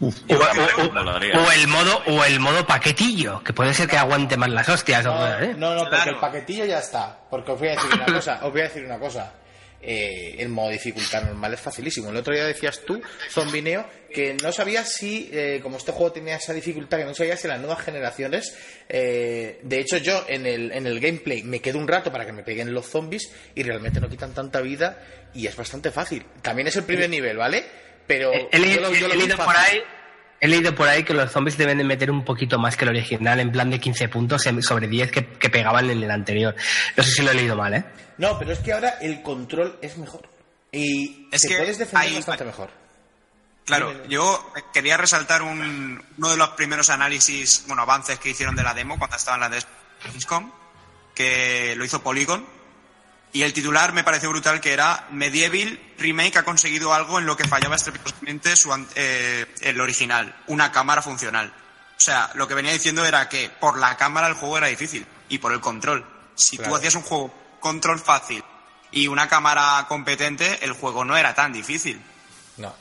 o, 0.00 1.52
el 1.52 1.68
modo 1.68 2.02
o 2.06 2.24
el 2.24 2.40
modo 2.40 2.66
paquetillo, 2.66 3.42
que 3.42 3.52
puede 3.52 3.74
ser 3.74 3.88
que 3.88 3.96
aguante 3.96 4.36
más 4.36 4.50
las 4.50 4.68
hostias. 4.68 5.04
No, 5.04 5.38
¿eh? 5.38 5.54
no, 5.56 5.74
no, 5.74 5.84
porque 5.88 6.10
el 6.10 6.18
paquetillo 6.18 6.64
ya 6.64 6.78
está. 6.78 7.18
Porque 7.28 7.52
os 7.52 7.58
voy 7.58 7.68
a 7.68 7.72
decir 7.72 7.90
una 7.94 8.06
cosa, 8.14 8.40
os 8.42 8.52
voy 8.52 8.60
a 8.60 8.64
decir 8.64 8.84
una 8.84 8.98
cosa. 8.98 9.32
Eh, 9.82 10.36
el 10.38 10.50
modo 10.50 10.68
dificultad 10.70 11.22
normal 11.22 11.54
es 11.54 11.60
facilísimo. 11.60 12.10
El 12.10 12.16
otro 12.16 12.34
día 12.34 12.44
decías 12.44 12.82
tú, 12.84 13.00
Zombineo, 13.30 13.86
que 14.12 14.34
no 14.34 14.52
sabías 14.52 14.92
si, 14.92 15.30
eh, 15.32 15.60
como 15.62 15.78
este 15.78 15.92
juego 15.92 16.12
tenía 16.12 16.36
esa 16.36 16.52
dificultad, 16.52 16.98
que 16.98 17.04
no 17.04 17.14
sabías 17.14 17.40
si 17.40 17.48
las 17.48 17.60
nuevas 17.60 17.80
generaciones. 17.80 18.54
Eh, 18.88 19.58
de 19.62 19.78
hecho, 19.80 19.96
yo 19.96 20.24
en 20.28 20.44
el, 20.44 20.72
en 20.72 20.86
el 20.86 21.00
gameplay 21.00 21.42
me 21.44 21.60
quedo 21.60 21.78
un 21.78 21.88
rato 21.88 22.12
para 22.12 22.26
que 22.26 22.32
me 22.32 22.42
peguen 22.42 22.74
los 22.74 22.86
zombies 22.86 23.32
y 23.54 23.62
realmente 23.62 24.00
no 24.00 24.08
quitan 24.10 24.34
tanta 24.34 24.60
vida 24.60 25.02
y 25.32 25.46
es 25.46 25.56
bastante 25.56 25.90
fácil. 25.90 26.26
También 26.42 26.68
es 26.68 26.76
el 26.76 26.84
primer 26.84 27.08
nivel, 27.08 27.38
¿vale? 27.38 27.64
Pero 28.06 28.32
he, 28.32 28.58
leído 28.58 28.90
por 29.36 29.56
ahí. 29.56 29.80
He 30.40 30.48
leído 30.48 30.74
por 30.74 30.88
ahí 30.88 31.04
que 31.04 31.12
los 31.12 31.30
zombies 31.30 31.58
deben 31.58 31.78
de 31.78 31.84
meter 31.84 32.10
un 32.10 32.24
poquito 32.24 32.58
más 32.58 32.76
que 32.76 32.84
el 32.84 32.90
original, 32.90 33.40
en 33.40 33.52
plan 33.52 33.70
de 33.70 33.78
15 33.78 34.08
puntos 34.08 34.42
sobre 34.62 34.88
10 34.88 35.10
que, 35.10 35.26
que 35.26 35.50
pegaban 35.50 35.90
en 35.90 36.02
el 36.02 36.10
anterior. 36.10 36.54
No 36.96 37.02
sé 37.02 37.10
si 37.10 37.22
lo 37.22 37.30
he 37.30 37.34
leído 37.34 37.56
mal, 37.56 37.74
¿eh? 37.74 37.84
No, 38.16 38.38
pero 38.38 38.52
es 38.52 38.58
que 38.60 38.72
ahora 38.72 38.98
el 39.00 39.22
control 39.22 39.78
es 39.82 39.98
mejor. 39.98 40.28
Y 40.72 41.28
es 41.30 41.42
que 41.46 41.56
puedes 41.56 41.78
defender 41.78 42.14
bastante 42.14 42.44
mejor. 42.44 42.70
Claro, 43.64 44.06
yo 44.08 44.52
quería 44.72 44.96
resaltar 44.96 45.42
un, 45.42 46.02
uno 46.18 46.30
de 46.30 46.36
los 46.36 46.48
primeros 46.50 46.90
análisis, 46.90 47.64
bueno, 47.66 47.82
avances 47.82 48.18
que 48.18 48.30
hicieron 48.30 48.56
de 48.56 48.62
la 48.62 48.74
demo 48.74 48.98
cuando 48.98 49.16
estaba 49.16 49.36
en 49.36 49.40
la 49.42 49.48
de 49.48 49.62
que 51.14 51.74
lo 51.76 51.84
hizo 51.84 52.02
Polygon. 52.02 52.44
Y 53.32 53.42
el 53.42 53.52
titular 53.52 53.92
me 53.92 54.02
pareció 54.02 54.28
brutal, 54.30 54.60
que 54.60 54.72
era 54.72 55.06
Medieval 55.10 55.78
Remake 55.98 56.38
ha 56.38 56.42
conseguido 56.42 56.92
algo 56.92 57.18
en 57.18 57.26
lo 57.26 57.36
que 57.36 57.46
fallaba 57.46 57.76
estrepitosamente 57.76 58.56
su, 58.56 58.72
eh, 58.96 59.46
el 59.60 59.80
original, 59.80 60.34
una 60.48 60.72
cámara 60.72 61.00
funcional. 61.00 61.52
O 62.00 62.00
sea, 62.00 62.30
lo 62.34 62.48
que 62.48 62.54
venía 62.54 62.72
diciendo 62.72 63.04
era 63.04 63.28
que 63.28 63.50
por 63.50 63.78
la 63.78 63.96
cámara 63.96 64.26
el 64.26 64.34
juego 64.34 64.58
era 64.58 64.66
difícil 64.66 65.06
y 65.28 65.38
por 65.38 65.52
el 65.52 65.60
control. 65.60 66.04
Si 66.34 66.56
tú 66.56 66.74
hacías 66.74 66.94
un 66.94 67.02
juego 67.02 67.32
control 67.60 68.00
fácil 68.00 68.42
y 68.90 69.06
una 69.06 69.28
cámara 69.28 69.84
competente, 69.88 70.64
el 70.64 70.72
juego 70.72 71.04
no 71.04 71.16
era 71.16 71.34
tan 71.34 71.52
difícil. 71.52 72.02
No. 72.56 72.74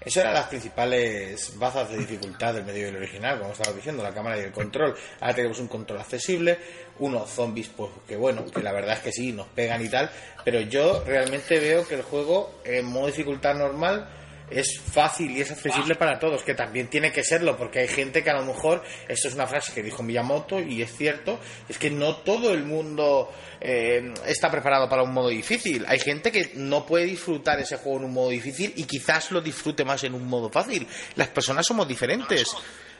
Eso 0.00 0.20
eran 0.20 0.32
las 0.32 0.46
principales 0.46 1.58
bazas 1.58 1.90
de 1.90 1.98
dificultad 1.98 2.54
del 2.54 2.64
medio 2.64 2.86
del 2.86 2.96
original, 2.96 3.38
como 3.38 3.52
estaba 3.52 3.74
diciendo, 3.74 4.02
la 4.02 4.14
cámara 4.14 4.38
y 4.38 4.40
el 4.40 4.52
control. 4.52 4.96
Ahora 5.20 5.34
tenemos 5.34 5.58
un 5.58 5.68
control 5.68 6.00
accesible, 6.00 6.58
unos 6.98 7.30
zombies, 7.30 7.68
pues 7.68 7.90
que 8.06 8.16
bueno, 8.16 8.44
que 8.46 8.62
la 8.62 8.72
verdad 8.72 8.96
es 8.96 9.00
que 9.00 9.12
sí, 9.12 9.32
nos 9.32 9.48
pegan 9.48 9.84
y 9.84 9.88
tal, 9.88 10.10
pero 10.44 10.60
yo 10.60 11.02
realmente 11.04 11.58
veo 11.58 11.86
que 11.86 11.94
el 11.94 12.02
juego 12.02 12.60
en 12.64 12.86
modo 12.86 13.06
dificultad 13.06 13.54
normal 13.54 14.08
es 14.50 14.80
fácil 14.80 15.30
y 15.30 15.40
es 15.40 15.50
accesible 15.50 15.94
para 15.94 16.18
todos, 16.18 16.42
que 16.42 16.54
también 16.54 16.88
tiene 16.88 17.12
que 17.12 17.22
serlo, 17.22 17.56
porque 17.56 17.80
hay 17.80 17.88
gente 17.88 18.22
que 18.22 18.30
a 18.30 18.34
lo 18.34 18.44
mejor, 18.44 18.82
esto 19.08 19.28
es 19.28 19.34
una 19.34 19.46
frase 19.46 19.72
que 19.72 19.82
dijo 19.82 20.02
Miyamoto 20.02 20.60
y 20.60 20.82
es 20.82 20.94
cierto, 20.96 21.38
es 21.68 21.78
que 21.78 21.90
no 21.90 22.16
todo 22.16 22.52
el 22.52 22.64
mundo 22.64 23.30
eh, 23.60 24.12
está 24.26 24.50
preparado 24.50 24.88
para 24.88 25.02
un 25.02 25.12
modo 25.12 25.28
difícil. 25.28 25.84
Hay 25.86 25.98
gente 25.98 26.32
que 26.32 26.52
no 26.54 26.86
puede 26.86 27.04
disfrutar 27.04 27.60
ese 27.60 27.76
juego 27.76 27.98
en 27.98 28.04
un 28.04 28.12
modo 28.12 28.30
difícil 28.30 28.72
y 28.76 28.84
quizás 28.84 29.30
lo 29.30 29.40
disfrute 29.40 29.84
más 29.84 30.02
en 30.04 30.14
un 30.14 30.26
modo 30.26 30.48
fácil. 30.50 30.86
Las 31.16 31.28
personas 31.28 31.66
somos 31.66 31.86
diferentes. 31.86 32.54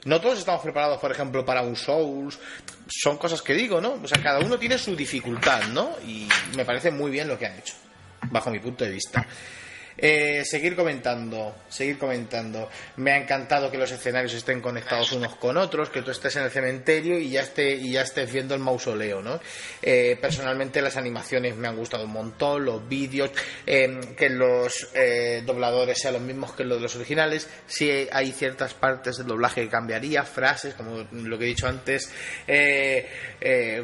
No 0.04 0.20
todos 0.20 0.38
estamos 0.38 0.62
preparados, 0.62 0.98
por 0.98 1.10
ejemplo, 1.10 1.44
para 1.44 1.62
un 1.62 1.76
Souls. 1.76 2.38
Son 2.88 3.18
cosas 3.18 3.42
que 3.42 3.54
digo, 3.54 3.80
¿no? 3.80 3.94
O 4.02 4.08
sea, 4.08 4.22
cada 4.22 4.40
uno 4.40 4.58
tiene 4.58 4.78
su 4.78 4.94
dificultad, 4.96 5.62
¿no? 5.68 5.90
Y 6.06 6.28
me 6.56 6.64
parece 6.64 6.90
muy 6.90 7.10
bien 7.10 7.28
lo 7.28 7.38
que 7.38 7.46
han 7.46 7.58
hecho, 7.58 7.74
bajo 8.30 8.50
mi 8.50 8.58
punto 8.58 8.84
de 8.84 8.90
vista. 8.90 9.26
Eh, 10.00 10.44
seguir 10.44 10.76
comentando, 10.76 11.56
seguir 11.68 11.98
comentando. 11.98 12.70
Me 12.96 13.10
ha 13.10 13.16
encantado 13.16 13.68
que 13.68 13.76
los 13.76 13.90
escenarios 13.90 14.32
estén 14.32 14.60
conectados 14.60 15.10
unos 15.10 15.34
con 15.34 15.56
otros, 15.56 15.90
que 15.90 16.02
tú 16.02 16.12
estés 16.12 16.36
en 16.36 16.44
el 16.44 16.50
cementerio 16.50 17.18
y 17.18 17.30
ya, 17.30 17.42
y 17.56 17.92
ya 17.92 18.02
estés 18.02 18.32
viendo 18.32 18.54
el 18.54 18.60
mausoleo, 18.60 19.20
¿no? 19.20 19.40
Eh, 19.82 20.16
personalmente 20.20 20.80
las 20.80 20.96
animaciones 20.96 21.56
me 21.56 21.66
han 21.66 21.76
gustado 21.76 22.04
un 22.04 22.12
montón, 22.12 22.64
los 22.64 22.88
vídeos, 22.88 23.32
em, 23.66 24.14
que 24.14 24.28
los 24.28 24.88
eh, 24.94 25.42
dobladores 25.44 25.98
sean 25.98 26.14
los 26.14 26.22
mismos 26.22 26.52
que 26.52 26.62
los 26.62 26.78
de 26.78 26.82
los 26.82 26.94
originales. 26.94 27.48
Si 27.66 27.90
hay 28.12 28.30
ciertas 28.30 28.74
partes 28.74 29.16
del 29.18 29.26
doblaje 29.26 29.62
que 29.62 29.68
cambiaría, 29.68 30.22
frases, 30.22 30.74
como 30.74 31.08
lo 31.10 31.36
que 31.36 31.44
he 31.44 31.48
dicho 31.48 31.66
antes, 31.66 32.08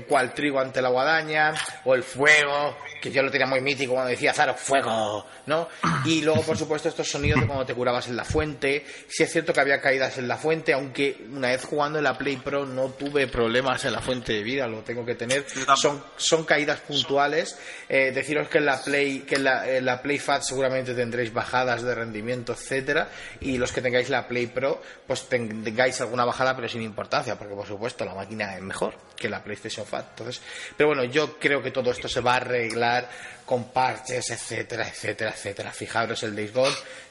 cual 0.07 0.33
trigo 0.33 0.61
ante 0.61 0.81
la 0.81 0.91
guadaña, 0.91 1.55
o 1.85 1.95
el 1.95 2.05
fuego, 2.05 2.77
que 3.01 3.11
yo 3.11 3.23
lo 3.23 3.31
tenía 3.31 3.47
muy 3.47 3.61
mítico 3.61 3.95
cuando 3.95 4.11
decía 4.11 4.33
Zaro, 4.33 4.55
fuego, 4.55 5.27
¿no? 5.47 5.69
Y 6.05 6.21
luego, 6.23 6.43
por 6.43 6.57
supuesto, 6.57 6.89
estos 6.89 7.09
sonidos 7.09 7.41
de 7.41 7.47
cuando 7.47 7.65
te 7.65 7.75
curabas 7.75 8.09
en 8.09 8.17
la 8.17 8.25
fuente. 8.25 8.85
Sí 9.09 9.23
es 9.23 9.33
cierto 9.33 9.53
que 9.53 9.61
había 9.61 9.81
caídas 9.81 10.19
en 10.19 10.29
la 10.29 10.37
fuente, 10.37 10.73
aunque 10.73 11.27
una 11.31 11.49
vez 11.49 11.65
jugando 11.65 11.99
en 11.99 12.05
la 12.05 12.19
Play 12.19 12.37
Pro 12.37 12.67
no 12.67 12.91
tuve 12.91 13.27
problemas 13.27 13.85
en 13.85 13.93
la 13.93 14.01
fuente 14.01 14.33
de 14.33 14.43
vida, 14.43 14.67
lo 14.67 14.83
tengo 14.83 15.05
que 15.05 15.15
tener. 15.15 15.45
Son, 15.77 16.03
son 16.17 16.45
caídas 16.45 16.81
puntuales. 16.81 17.59
Eh, 17.89 18.13
deciros 18.13 18.49
que 18.49 18.59
en 18.59 18.67
la 18.67 18.83
Play, 18.83 19.21
que 19.21 19.37
en 19.37 19.45
la, 19.45 20.03
Play 20.03 20.19
Fat 20.19 20.43
seguramente 20.43 20.95
tendréis 20.95 21.33
bajadas 21.33 21.83
de 21.83 21.95
rendimiento, 21.95 22.53
etcétera, 22.53 23.09
y 23.41 23.57
los 23.59 23.73
que 23.73 23.81
tengáis 23.81 24.11
la 24.11 24.27
Play 24.29 24.47
Pro, 24.47 24.83
pues 25.07 25.29
tengáis 25.29 26.01
alguna 26.01 26.25
bajada, 26.25 26.55
pero 26.55 26.69
sin 26.69 26.83
importancia, 26.83 27.37
porque 27.39 27.55
por 27.55 27.67
supuesto 27.67 28.05
la 28.05 28.15
máquina 28.15 28.57
es 28.57 28.63
mejor 28.63 28.95
que 29.17 29.29
la 29.29 29.43
PlayStation 29.43 29.87
Fat. 29.87 30.11
Entonces, 30.11 30.43
pero 30.77 30.89
bueno, 30.89 31.05
yo 31.05 31.39
creo 31.39 31.63
que 31.63 31.71
todo 31.71 31.91
esto 31.91 32.09
se 32.09 32.21
va 32.21 32.35
a 32.35 32.37
arreglar 32.37 33.09
con 33.45 33.71
parches, 33.73 34.31
etcétera, 34.31 34.89
etcétera, 34.89 35.31
etcétera. 35.31 35.73
Fijaros 35.73 36.23
el 36.23 36.35
Days 36.35 36.53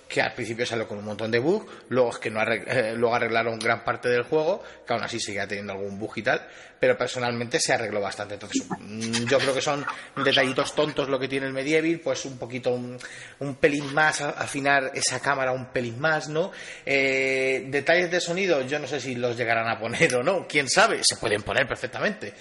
que 0.08 0.22
al 0.22 0.34
principio 0.34 0.64
salió 0.66 0.88
con 0.88 1.00
un 1.00 1.06
montón 1.06 1.32
de 1.32 1.40
bugs, 1.40 1.66
luego 1.90 2.12
es 2.12 2.18
que 2.20 2.30
no 2.30 2.40
arreg- 2.40 2.66
eh, 2.68 2.94
luego 2.96 3.16
arreglaron 3.16 3.58
gran 3.58 3.84
parte 3.84 4.10
del 4.10 4.24
juego, 4.24 4.62
que 4.86 4.94
aún 4.94 5.02
así 5.02 5.20
seguía 5.20 5.48
teniendo 5.48 5.74
algún 5.74 5.98
bug 5.98 6.12
y 6.18 6.22
tal, 6.22 6.46
pero 6.80 6.96
personalmente 6.96 7.60
se 7.60 7.74
arregló 7.74 8.00
bastante. 8.00 8.36
Entonces, 8.36 8.64
mm, 8.78 9.26
yo 9.26 9.40
creo 9.40 9.56
que 9.56 9.62
son 9.62 9.84
detallitos 10.24 10.76
tontos 10.76 11.10
lo 11.10 11.18
que 11.18 11.28
tiene 11.28 11.48
el 11.48 11.54
Medieval, 11.54 12.00
pues 12.04 12.26
un 12.26 12.38
poquito, 12.38 12.72
un, 12.72 12.96
un 13.40 13.56
pelín 13.56 13.92
más, 13.92 14.22
afinar 14.22 14.92
esa 14.94 15.20
cámara 15.20 15.52
un 15.52 15.68
pelín 15.72 16.00
más, 16.00 16.28
¿no? 16.28 16.52
Eh, 16.86 17.66
detalles 17.70 18.12
de 18.12 18.20
sonido, 18.20 18.62
yo 18.68 18.78
no 18.78 18.88
sé 18.88 19.00
si 19.00 19.16
los 19.16 19.36
llegarán 19.36 19.68
a 19.68 19.80
poner 19.80 20.14
o 20.16 20.22
no, 20.22 20.46
quién 20.48 20.70
sabe, 20.70 21.00
se 21.04 21.16
pueden 21.16 21.42
poner 21.42 21.68
perfectamente 21.68 22.34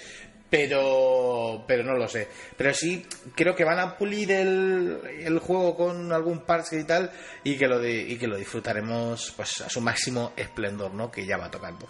pero 0.53 1.65
pero 1.67 1.83
no 1.83 1.95
lo 1.97 2.07
sé. 2.07 2.29
Pero 2.59 2.75
sí 2.75 3.07
creo 3.35 3.57
que 3.57 3.65
van 3.65 3.79
a 3.79 3.97
pulir 3.97 4.31
el, 4.33 5.01
el 5.21 5.39
juego 5.39 5.75
con 5.75 6.13
algún 6.13 6.41
parche 6.45 6.79
y 6.79 6.85
tal 6.85 7.11
y 7.43 7.57
que 7.57 7.67
lo 7.67 7.79
de- 7.79 8.03
y 8.03 8.17
que 8.19 8.27
lo 8.27 8.37
disfrutaremos 8.37 9.33
pues 9.35 9.63
a 9.63 9.71
su 9.71 9.81
máximo 9.81 10.35
esplendor, 10.37 10.93
¿no? 10.93 11.11
Que 11.11 11.25
ya 11.25 11.39
va 11.39 11.51
tocando. 11.51 11.89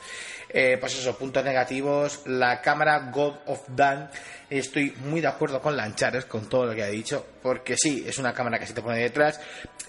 Eh, 0.49 0.77
pues 0.79 0.97
eso, 0.97 1.19
puntos 1.19 1.45
negativos, 1.45 2.23
la 2.27 2.61
cámara 2.61 3.11
God 3.13 3.35
of 3.47 3.63
Dan 3.69 4.09
estoy 4.59 4.95
muy 5.05 5.21
de 5.21 5.29
acuerdo 5.29 5.61
con 5.61 5.77
Lanchares 5.77 6.25
con 6.25 6.49
todo 6.49 6.67
lo 6.67 6.75
que 6.75 6.83
ha 6.83 6.89
dicho, 6.89 7.27
porque 7.43 7.77
sí, 7.77 8.05
es 8.07 8.19
una 8.19 8.33
cámara 8.33 8.59
que 8.59 8.67
se 8.67 8.75
te 8.75 8.83
pone 8.83 8.99
detrás, 8.99 9.41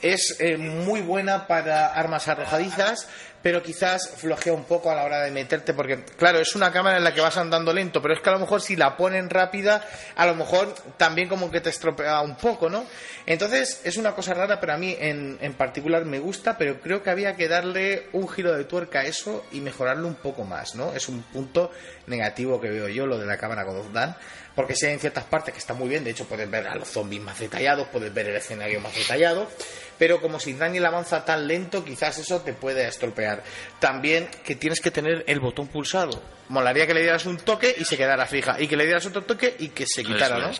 es 0.01 0.38
eh, 0.39 0.57
muy 0.57 1.01
buena 1.01 1.47
para 1.47 1.93
armas 1.93 2.28
arrojadizas, 2.28 3.07
pero 3.43 3.61
quizás 3.61 4.09
flojea 4.09 4.53
un 4.53 4.64
poco 4.64 4.89
a 4.89 4.95
la 4.95 5.03
hora 5.03 5.22
de 5.22 5.30
meterte, 5.30 5.74
porque 5.74 6.03
claro, 6.18 6.39
es 6.39 6.55
una 6.55 6.72
cámara 6.72 6.97
en 6.97 7.03
la 7.03 7.14
que 7.14 7.20
vas 7.20 7.36
andando 7.38 7.74
lento, 7.74 8.01
pero 8.01 8.14
es 8.14 8.22
que 8.22 8.30
a 8.30 8.34
lo 8.34 8.39
mejor 8.39 8.61
si 8.61 8.78
la 8.78 8.95
ponen 8.95 9.30
rápida, 9.30 9.86
a 10.16 10.26
lo 10.26 10.34
mejor 10.34 10.74
también 10.95 11.28
como 11.28 11.51
que 11.51 11.59
te 11.59 11.70
estropea 11.70 12.22
un 12.22 12.38
poco, 12.38 12.70
¿no? 12.70 12.86
Entonces 13.26 13.82
es 13.84 13.97
una 13.97 14.16
cosa 14.16 14.34
rara, 14.34 14.61
pero 14.61 14.74
a 14.74 14.78
mí 14.78 14.95
en, 14.97 15.38
en 15.41 15.53
particular 15.55 16.05
me 16.05 16.20
gusta, 16.20 16.57
pero 16.57 16.80
creo 16.80 17.03
que 17.03 17.09
había 17.09 17.36
que 17.36 17.49
darle 17.49 18.07
un 18.14 18.30
giro 18.30 18.53
de 18.53 18.64
tuerca 18.64 19.01
a 19.01 19.05
eso 19.05 19.45
y 19.51 19.59
mejorarlo 19.59 20.07
un 20.07 20.16
poco 20.16 20.45
más, 20.45 20.76
¿no? 20.76 20.93
Es 20.93 21.09
un 21.09 21.22
punto 21.24 21.70
negativo 22.08 22.60
que 22.60 22.70
veo 22.70 22.88
yo, 22.88 23.06
lo 23.06 23.18
de 23.18 23.26
la 23.26 23.38
cámara 23.38 23.66
of 23.66 23.91
Dan, 23.91 24.16
porque 24.56 24.76
sí 24.76 24.86
hay 24.86 24.93
en 24.93 24.99
ciertas 24.99 25.24
partes 25.26 25.54
que 25.54 25.60
está 25.60 25.74
muy 25.74 25.89
bien, 25.89 26.04
de 26.04 26.12
hecho 26.12 26.26
puedes 26.26 26.49
ver 26.49 26.68
a 26.68 26.76
los 26.76 26.88
zombies 26.88 27.22
más 27.22 27.39
detallados, 27.39 27.88
puedes 27.88 28.14
ver 28.14 28.28
el 28.30 28.36
escenario 28.36 28.80
más 28.80 28.95
detallado, 28.95 29.49
pero 29.97 30.22
como 30.22 30.39
si 30.39 30.54
Daniel 30.54 30.86
avanza 30.86 31.26
tan 31.26 31.47
lento, 31.47 31.84
quizás 31.84 32.18
eso 32.18 32.41
te 32.41 32.54
puede 32.54 32.88
estropear. 32.88 33.43
También 33.80 34.28
que 34.43 34.56
tienes 34.56 34.80
que 34.80 34.91
tener 34.91 35.24
el 35.28 35.39
botón 35.39 35.68
pulsado. 35.68 36.22
Molaría 36.49 36.86
que 36.86 36.93
le 36.93 37.01
dieras 37.01 37.26
un 37.26 37.38
toque 37.38 37.74
y 37.78 37.86
se 37.86 37.97
quedara 37.97 38.26
fija, 38.26 38.60
y 38.60 38.68
que 38.68 38.76
le 38.76 38.86
dieras 38.86 39.06
otro 39.06 39.24
toque 39.24 39.56
y 39.60 39.70
que 39.70 39.86
se 39.88 40.04
quitara, 40.04 40.39
¿no? 40.39 40.51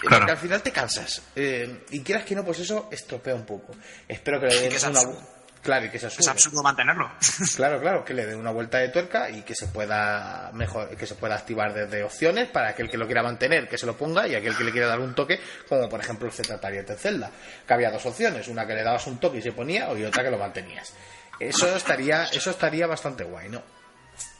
Claro. 0.00 0.18
Porque 0.18 0.32
al 0.32 0.38
final 0.38 0.62
te 0.62 0.70
cansas. 0.70 1.22
Eh, 1.34 1.84
y 1.90 2.02
quieras 2.02 2.24
que 2.24 2.34
no, 2.34 2.44
pues 2.44 2.60
eso 2.60 2.88
estropea 2.92 3.34
un 3.34 3.46
poco. 3.46 3.74
Espero 4.06 4.38
que 4.38 4.46
le 4.46 4.68
den 4.68 4.72
una... 4.90 5.00
Claro, 5.64 5.86
y 5.86 5.88
que 5.90 5.98
se 5.98 6.06
Es 6.08 6.28
absurdo. 6.28 6.62
mantenerlo. 6.62 7.10
Claro, 7.56 7.80
claro, 7.80 8.04
que 8.04 8.12
le 8.14 8.26
den 8.26 8.38
una 8.38 8.50
vuelta 8.50 8.78
de 8.78 8.90
tuerca 8.90 9.30
y 9.30 9.42
que 9.42 9.54
se 9.54 9.66
pueda 9.68 10.50
mejor, 10.52 10.94
que 10.96 11.06
se 11.06 11.14
pueda 11.14 11.34
activar 11.36 11.72
desde 11.72 12.02
opciones 12.04 12.48
para 12.50 12.68
aquel 12.68 12.90
que 12.90 12.98
lo 12.98 13.06
quiera 13.06 13.22
mantener, 13.22 13.66
que 13.68 13.78
se 13.78 13.86
lo 13.86 13.96
ponga, 13.96 14.28
y 14.28 14.34
aquel 14.34 14.56
que 14.56 14.64
le 14.64 14.70
quiera 14.72 14.86
dar 14.86 15.00
un 15.00 15.14
toque, 15.14 15.40
como 15.68 15.88
por 15.88 16.00
ejemplo 16.00 16.26
el 16.28 16.32
Z-Target 16.34 16.86
de 16.86 16.96
Zelda, 16.96 17.30
que 17.66 17.72
había 17.74 17.90
dos 17.90 18.04
opciones, 18.06 18.46
una 18.48 18.66
que 18.66 18.74
le 18.74 18.82
dabas 18.82 19.06
un 19.06 19.18
toque 19.18 19.38
y 19.38 19.42
se 19.42 19.52
ponía, 19.52 19.90
y 19.94 20.04
otra 20.04 20.22
que 20.22 20.30
lo 20.30 20.38
mantenías. 20.38 20.92
Eso 21.40 21.74
estaría, 21.74 22.24
eso 22.24 22.50
estaría 22.50 22.86
bastante 22.86 23.24
guay, 23.24 23.48
¿no? 23.48 23.62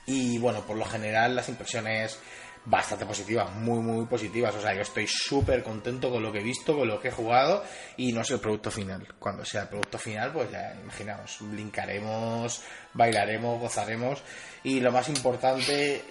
Y 0.07 0.39
bueno, 0.39 0.61
por 0.67 0.77
lo 0.77 0.85
general 0.85 1.35
las 1.35 1.49
impresiones 1.49 2.19
bastante 2.65 3.05
positivas, 3.05 3.53
muy 3.55 3.81
muy 3.81 4.07
positivas. 4.07 4.55
O 4.55 4.61
sea, 4.61 4.75
yo 4.75 4.83
estoy 4.83 5.07
súper 5.07 5.63
contento 5.63 6.11
con 6.11 6.23
lo 6.23 6.33
que 6.33 6.41
he 6.41 6.43
visto, 6.43 6.77
con 6.77 6.89
lo 6.89 7.01
que 7.01 7.09
he 7.09 7.13
jugado 7.13 7.63
y 7.97 8.13
no 8.13 8.23
es 8.23 8.31
el 8.31 8.41
producto 8.41 8.71
final. 8.71 9.07
Cuando 9.19 9.45
sea 9.45 9.63
el 9.63 9.69
producto 9.69 9.99
final, 9.99 10.33
pues 10.33 10.51
ya 10.51 10.75
imaginaos, 10.83 11.39
brincaremos, 11.41 12.63
bailaremos, 12.95 13.61
gozaremos 13.61 14.23
y 14.63 14.81
lo 14.81 14.93
más 14.93 15.09
importante 15.09 16.03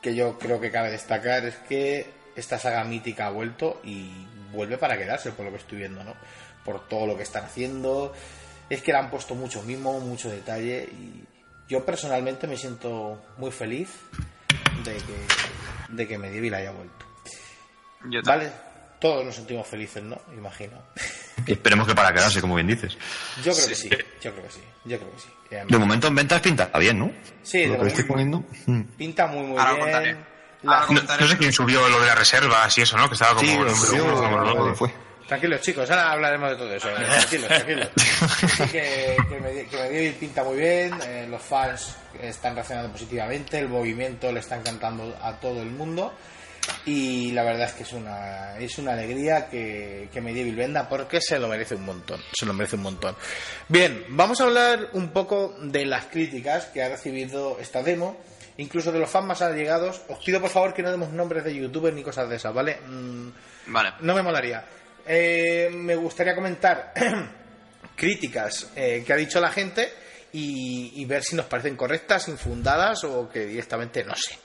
que 0.00 0.14
yo 0.14 0.38
creo 0.38 0.60
que 0.60 0.70
cabe 0.70 0.90
destacar 0.90 1.44
es 1.44 1.56
que 1.56 2.10
esta 2.36 2.58
saga 2.58 2.84
mítica 2.84 3.26
ha 3.26 3.30
vuelto 3.30 3.80
y 3.82 4.10
vuelve 4.52 4.78
para 4.78 4.96
quedarse 4.96 5.32
por 5.32 5.46
lo 5.46 5.50
que 5.50 5.58
estoy 5.58 5.78
viendo, 5.78 6.04
¿no? 6.04 6.14
Por 6.64 6.86
todo 6.86 7.06
lo 7.06 7.16
que 7.16 7.22
están 7.22 7.44
haciendo. 7.44 8.12
Es 8.68 8.82
que 8.82 8.92
le 8.92 8.98
han 8.98 9.10
puesto 9.10 9.34
mucho 9.34 9.62
mimo, 9.62 10.00
mucho 10.00 10.28
detalle 10.28 10.84
y 10.84 11.24
yo 11.68 11.84
personalmente 11.84 12.46
me 12.46 12.56
siento 12.56 13.22
muy 13.38 13.50
feliz 13.50 13.88
de 14.84 14.94
que, 14.94 15.65
de 15.88 16.06
que 16.08 16.18
Medieval 16.18 16.54
haya 16.54 16.70
vuelto. 16.72 17.06
Yo. 18.10 18.20
¿Vale? 18.24 18.50
Todos 19.00 19.24
nos 19.24 19.34
sentimos 19.34 19.66
felices, 19.66 20.02
¿no? 20.02 20.20
Imagino. 20.36 20.78
Y 21.46 21.52
esperemos 21.52 21.86
que 21.86 21.94
para 21.94 22.12
quedarse, 22.14 22.40
como 22.40 22.54
bien 22.54 22.66
dices. 22.66 22.96
Yo 23.44 23.52
creo 23.52 23.68
que 23.68 23.74
sí, 23.74 23.88
yo 24.22 24.32
creo 24.32 24.42
que 24.44 24.50
sí, 24.50 24.60
yo 24.84 24.98
creo 24.98 25.12
que 25.12 25.20
sí. 25.20 25.28
De 25.68 25.78
momento 25.78 26.08
en 26.08 26.14
ventas 26.14 26.40
pinta 26.40 26.66
bien, 26.78 26.98
¿no? 26.98 27.12
Sí, 27.42 27.58
de 27.60 27.68
Lo 27.68 27.80
que 27.82 27.88
estoy 27.88 28.04
momento. 28.06 28.42
poniendo. 28.42 28.82
mm. 28.90 28.96
Pinta 28.96 29.26
muy 29.26 29.42
muy 29.46 29.58
Ahora 29.58 29.72
bien. 29.72 29.82
contaré. 29.84 30.16
La- 30.62 30.86
No, 30.88 31.02
no 31.20 31.28
sé 31.28 31.36
quién 31.36 31.52
subió 31.52 31.86
lo 31.88 32.00
de 32.00 32.06
las 32.06 32.18
reservas 32.18 32.76
y 32.78 32.82
eso, 32.82 32.96
¿no? 32.96 33.06
Que 33.08 33.14
estaba 33.14 33.34
como 33.36 33.46
Sí, 33.46 33.56
lo 33.58 33.74
subió, 33.76 34.06
lo 34.64 34.74
fue. 34.74 34.90
Tranquilos 35.26 35.60
chicos, 35.60 35.90
ahora 35.90 36.12
hablaremos 36.12 36.50
de 36.50 36.56
todo 36.56 36.72
eso. 36.72 36.88
eh, 36.90 36.94
Tranquilos, 37.04 37.48
tranquilos. 37.48 37.88
Sí, 37.96 38.62
que, 38.70 39.16
que, 39.28 39.40
Medi- 39.40 39.66
que 39.68 39.76
Medieval 39.76 40.14
pinta 40.20 40.44
muy 40.44 40.56
bien, 40.58 40.94
eh, 41.06 41.26
los 41.28 41.42
fans 41.42 41.96
están 42.20 42.54
reaccionando 42.54 42.92
positivamente, 42.92 43.58
el 43.58 43.68
movimiento 43.68 44.30
le 44.30 44.40
está 44.40 44.56
encantando 44.56 45.16
a 45.20 45.32
todo 45.40 45.62
el 45.62 45.70
mundo 45.70 46.14
y 46.84 47.32
la 47.32 47.42
verdad 47.42 47.66
es 47.68 47.72
que 47.74 47.82
es 47.82 47.92
una, 47.92 48.56
es 48.58 48.78
una 48.78 48.92
alegría 48.92 49.48
que, 49.48 50.08
que 50.12 50.20
Medieval 50.20 50.54
venda 50.54 50.88
porque 50.88 51.20
se 51.20 51.38
lo 51.40 51.48
merece 51.48 51.74
un 51.74 51.84
montón, 51.84 52.20
se 52.32 52.46
lo 52.46 52.52
merece 52.52 52.76
un 52.76 52.82
montón. 52.82 53.16
Bien, 53.68 54.04
vamos 54.10 54.40
a 54.40 54.44
hablar 54.44 54.90
un 54.92 55.08
poco 55.10 55.56
de 55.60 55.86
las 55.86 56.04
críticas 56.06 56.66
que 56.66 56.82
ha 56.84 56.88
recibido 56.88 57.58
esta 57.60 57.82
demo, 57.82 58.16
incluso 58.58 58.92
de 58.92 59.00
los 59.00 59.10
fans 59.10 59.26
más 59.26 59.42
allegados. 59.42 60.02
Os 60.08 60.24
pido 60.24 60.40
por 60.40 60.50
favor 60.50 60.72
que 60.72 60.82
no 60.82 60.90
demos 60.92 61.10
nombres 61.10 61.42
de 61.44 61.54
youtubers 61.54 61.94
ni 61.96 62.02
cosas 62.04 62.28
de 62.28 62.36
esas, 62.36 62.54
¿vale? 62.54 62.78
Mm, 62.86 63.28
Vale. 63.66 63.92
no 64.00 64.14
me 64.14 64.22
molaría. 64.22 64.64
Eh, 65.08 65.70
me 65.72 65.94
gustaría 65.94 66.34
comentar 66.34 66.92
críticas 67.96 68.70
eh, 68.74 69.04
que 69.06 69.12
ha 69.12 69.16
dicho 69.16 69.40
la 69.40 69.50
gente 69.50 69.88
y, 70.32 71.04
ver 71.06 71.22
si 71.22 71.34
nos 71.34 71.46
parecen 71.46 71.76
correctas, 71.76 72.28
infundadas 72.28 73.04
o 73.04 73.28
que 73.28 73.46
directamente 73.46 74.04
no 74.04 74.14
sé. 74.14 74.36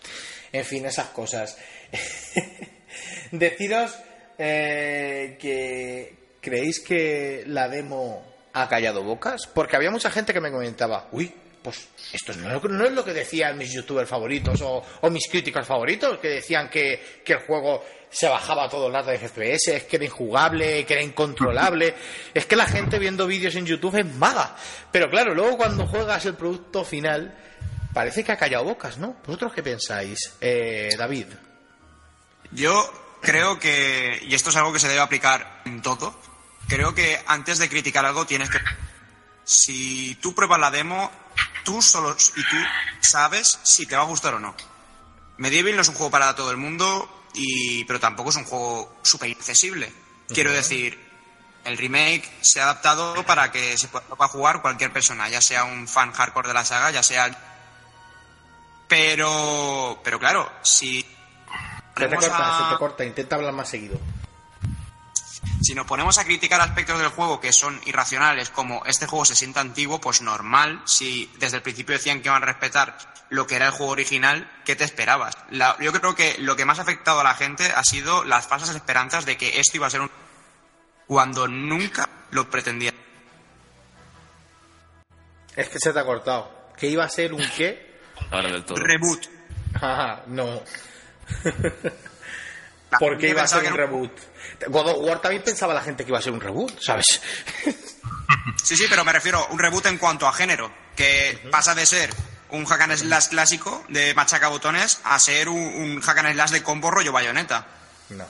En 0.54 0.64
fin, 0.64 0.86
esas 0.86 1.08
cosas. 1.08 1.58
Deciros 3.32 3.98
eh, 4.38 5.38
que 5.40 6.16
creéis 6.40 6.80
que 6.80 7.44
la 7.48 7.68
demo 7.68 8.50
ha 8.54 8.70
callado 8.70 9.04
bocas, 9.04 9.48
porque 9.48 9.76
había 9.76 9.92
mucha 9.92 10.12
gente 10.12 10.34
que 10.34 10.42
me 10.42 10.52
comentaba, 10.52 11.10
uy, 11.12 11.34
pues 11.62 11.88
esto 12.14 12.34
no, 12.34 12.86
es 12.86 12.92
lo 12.92 13.06
que 13.06 13.14
decían 13.14 13.58
mis 13.58 13.72
youtubers 13.72 14.10
favoritos 14.10 14.62
o, 14.62 14.84
o 15.02 15.10
mis 15.10 15.28
críticos 15.30 15.68
favoritos, 15.68 16.20
que 16.20 16.30
decían 16.30 16.70
que, 16.70 17.22
que 17.24 17.34
el 17.34 17.40
juego 17.40 17.84
se 18.12 18.28
bajaba 18.28 18.70
todo 18.70 18.88
el 18.88 18.94
rato 18.94 19.10
de 19.10 19.18
FPS, 19.18 19.86
que 19.88 19.96
era 19.96 20.06
injugable, 20.06 20.86
que 20.86 20.94
era 20.94 21.02
incontrolable. 21.02 21.96
Es 22.34 22.46
que 22.46 22.58
la 22.58 22.66
gente 22.66 23.00
viendo 23.00 23.26
vídeos 23.26 23.56
en 23.56 23.66
YouTube 23.66 23.96
es 23.96 24.06
maga. 24.16 24.56
Pero 24.92 25.10
claro, 25.10 25.34
luego 25.34 25.58
cuando 25.58 25.88
juegas 25.88 26.26
el 26.26 26.36
producto 26.36 26.84
final, 26.84 27.34
parece 27.94 28.24
que 28.24 28.34
ha 28.34 28.38
callado 28.38 28.66
bocas, 28.66 28.98
¿no? 28.98 29.16
¿Vosotros 29.26 29.54
qué 29.54 29.64
pensáis? 29.64 30.34
Eh, 30.42 30.90
David. 30.98 31.28
Yo 32.52 32.92
creo 33.22 33.58
que, 33.60 34.20
y 34.28 34.36
esto 34.36 34.50
es 34.50 34.58
algo 34.58 34.74
que 34.74 34.80
se 34.80 34.90
debe 34.90 35.00
aplicar 35.00 35.62
en 35.64 35.82
todo, 35.82 36.14
creo 36.68 36.94
que 36.94 37.18
antes 37.28 37.60
de 37.60 37.70
criticar 37.70 38.06
algo 38.06 38.26
tienes 38.26 38.50
que... 38.50 38.60
Si 39.44 40.16
tú 40.16 40.36
pruebas 40.36 40.60
la 40.60 40.70
demo, 40.70 41.10
tú 41.64 41.82
solo 41.82 42.16
y 42.36 42.44
tú 42.44 42.58
sabes 43.02 43.60
si 43.64 43.86
te 43.86 43.96
va 43.96 44.02
a 44.02 44.06
gustar 44.06 44.34
o 44.34 44.40
no. 44.40 44.54
Medieval 45.38 45.76
no 45.76 45.82
es 45.82 45.88
un 45.88 45.96
juego 45.96 46.12
para 46.12 46.36
todo 46.36 46.52
el 46.52 46.58
mundo, 46.58 47.10
y, 47.34 47.84
pero 47.86 48.00
tampoco 48.00 48.30
es 48.30 48.36
un 48.36 48.46
juego 48.46 48.98
súper 49.02 49.30
inaccesible. 49.30 49.92
Quiero 50.28 50.52
decir, 50.52 50.98
el 51.66 51.78
remake 51.78 52.30
se 52.42 52.60
ha 52.62 52.64
adaptado 52.64 53.24
para 53.26 53.52
que 53.52 53.78
se 53.78 53.88
pueda 53.88 54.06
jugar 54.28 54.62
cualquier 54.62 54.92
persona, 54.94 55.28
ya 55.30 55.42
sea 55.42 55.64
un 55.66 55.88
fan 55.88 56.12
hardcore 56.12 56.48
de 56.50 56.54
la 56.54 56.66
saga, 56.66 56.92
ya 56.92 57.04
sea... 57.04 57.48
Pero, 58.88 60.00
pero 60.04 60.20
claro, 60.20 60.52
si... 60.62 61.06
Se 61.98 62.08
te 62.08 62.16
corta, 62.16 62.58
a- 62.58 62.68
se 62.68 62.74
te 62.74 62.80
corta, 62.80 63.06
intenta 63.06 63.36
hablar 63.36 63.54
más 63.54 63.70
seguido. 63.70 64.00
Si 65.62 65.74
nos 65.76 65.86
ponemos 65.86 66.18
a 66.18 66.26
criticar 66.26 66.60
aspectos 66.62 67.00
del 67.00 67.10
juego 67.10 67.40
que 67.40 67.52
son 67.52 67.80
irracionales, 67.86 68.50
como 68.50 68.84
este 68.86 69.06
juego 69.08 69.26
se 69.26 69.36
siente 69.36 69.60
antiguo, 69.60 70.02
pues 70.02 70.22
normal, 70.22 70.82
si 70.86 71.32
desde 71.38 71.58
el 71.58 71.64
principio 71.64 71.94
decían 71.96 72.22
que 72.22 72.30
iban 72.30 72.42
a 72.44 72.46
respetar 72.46 72.98
lo 73.30 73.48
que 73.48 73.56
era 73.56 73.68
el 73.68 73.72
juego 73.72 73.92
original, 73.94 74.50
¿qué 74.66 74.76
te 74.76 74.84
esperabas? 74.84 75.38
La- 75.52 75.78
yo 75.80 75.92
creo 75.94 76.16
que 76.16 76.36
lo 76.40 76.56
que 76.56 76.66
más 76.66 76.80
ha 76.80 76.82
afectado 76.82 77.20
a 77.22 77.24
la 77.24 77.34
gente 77.36 77.72
ha 77.76 77.84
sido 77.84 78.24
las 78.24 78.48
falsas 78.48 78.76
esperanzas 78.76 79.26
de 79.26 79.38
que 79.38 79.60
esto 79.60 79.78
iba 79.78 79.88
a 79.88 79.92
ser 79.92 80.02
un... 80.02 80.12
cuando 81.08 81.48
nunca 81.48 82.10
lo 82.32 82.50
pretendía. 82.50 82.94
Es 85.56 85.70
que 85.70 85.80
se 85.80 85.94
te 85.94 86.00
ha 86.00 86.06
cortado. 86.06 86.72
¿Que 86.78 86.88
iba 86.88 87.04
a 87.04 87.10
ser 87.10 87.34
un 87.34 87.44
qué? 87.56 88.00
Ahora 88.32 88.52
del 88.52 88.66
todo. 88.66 88.78
Reboot. 88.78 89.26
Ah, 89.82 90.22
no. 90.28 90.62
La 92.92 93.00
¿Por 93.00 93.18
qué 93.18 93.28
gente 93.28 93.30
iba 93.30 93.44
a 93.44 93.48
ser 93.48 93.72
un 93.72 93.78
reboot? 93.78 94.12
God 94.68 94.88
of 94.88 94.98
War 95.00 95.22
también 95.22 95.44
pensaba 95.44 95.74
la 95.74 95.82
gente 95.82 96.04
que 96.04 96.10
iba 96.10 96.20
a 96.20 96.22
ser 96.22 96.34
un 96.34 96.42
reboot, 96.42 96.80
¿sabes? 96.80 97.22
Sí, 98.64 98.78
sí, 98.78 98.86
pero 98.90 99.04
me 99.04 99.12
refiero 99.12 99.40
a 99.40 99.48
un 99.52 99.60
reboot 99.60 99.86
en 99.88 99.98
cuanto 99.98 100.28
a 100.28 100.34
género, 100.34 100.72
que 100.96 101.48
pasa 101.52 101.76
de 101.76 101.86
ser 101.86 102.10
un 102.50 102.66
hack 102.66 102.82
and 102.82 102.96
slash 102.96 103.28
clásico 103.28 103.84
de 103.90 104.14
machaca 104.14 104.48
botones 104.48 105.00
a 105.04 105.20
ser 105.20 105.50
un, 105.50 105.60
un 105.60 106.02
hack 106.02 106.18
and 106.20 106.34
slash 106.34 106.52
de 106.52 106.64
combo 106.64 106.90
rollo 106.92 107.12
bayoneta. 107.12 107.68
No. 108.10 108.26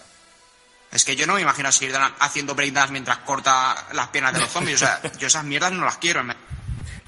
Es 0.92 1.06
que 1.06 1.16
yo 1.16 1.26
no 1.26 1.36
me 1.36 1.42
imagino 1.42 1.72
Sheridan 1.72 2.14
haciendo 2.20 2.54
breakdance 2.54 2.92
mientras 2.92 3.20
corta 3.20 3.88
las 3.94 4.08
piernas 4.08 4.34
de 4.34 4.40
los 4.40 4.50
zombies. 4.50 4.82
O 4.82 4.86
sea, 4.86 5.02
yo 5.18 5.28
esas 5.28 5.44
mierdas 5.44 5.72
no 5.72 5.86
las 5.86 5.98
quiero. 5.98 6.24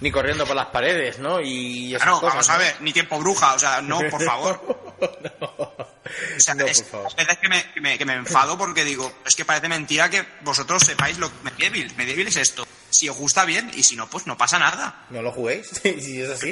Ni 0.03 0.11
corriendo 0.11 0.45
por 0.45 0.55
las 0.55 0.65
paredes, 0.67 1.17
¿no? 1.19 1.39
Y 1.39 1.95
esas 1.95 2.03
Claro, 2.03 2.19
cosas, 2.19 2.33
vamos 2.33 2.49
a 2.49 2.53
¿no? 2.53 2.59
ver, 2.59 2.75
ni 2.81 2.91
tiempo 2.91 3.17
bruja, 3.19 3.53
o 3.53 3.59
sea, 3.59 3.81
no, 3.81 3.99
por 4.09 4.21
favor. 4.25 4.93
O 6.35 6.39
sea, 6.39 6.53
No, 6.53 6.65
es- 6.65 6.81
por 6.83 6.91
favor. 6.91 7.11
a 7.13 7.15
veces 7.15 7.37
que 7.37 7.47
me, 7.49 7.71
que, 7.73 7.81
me, 7.81 7.97
que 7.97 8.05
me 8.05 8.13
enfado 8.13 8.57
porque 8.57 8.83
digo, 8.83 9.11
es 9.25 9.33
que 9.35 9.45
parece 9.45 9.69
mentira 9.69 10.09
que 10.09 10.23
vosotros 10.41 10.83
sepáis 10.83 11.17
lo 11.17 11.29
que 11.29 11.69
Medieval. 11.69 11.95
Medieval 11.95 12.27
es 12.27 12.35
esto. 12.35 12.67
Si 12.89 13.07
os 13.07 13.17
gusta 13.17 13.45
bien 13.45 13.71
y 13.73 13.83
si 13.83 13.95
no, 13.95 14.09
pues 14.09 14.27
no 14.27 14.37
pasa 14.37 14.59
nada. 14.59 15.05
¿No 15.09 15.21
lo 15.21 15.31
juguéis? 15.31 15.67
si 15.81 16.21
es 16.21 16.29
así. 16.29 16.51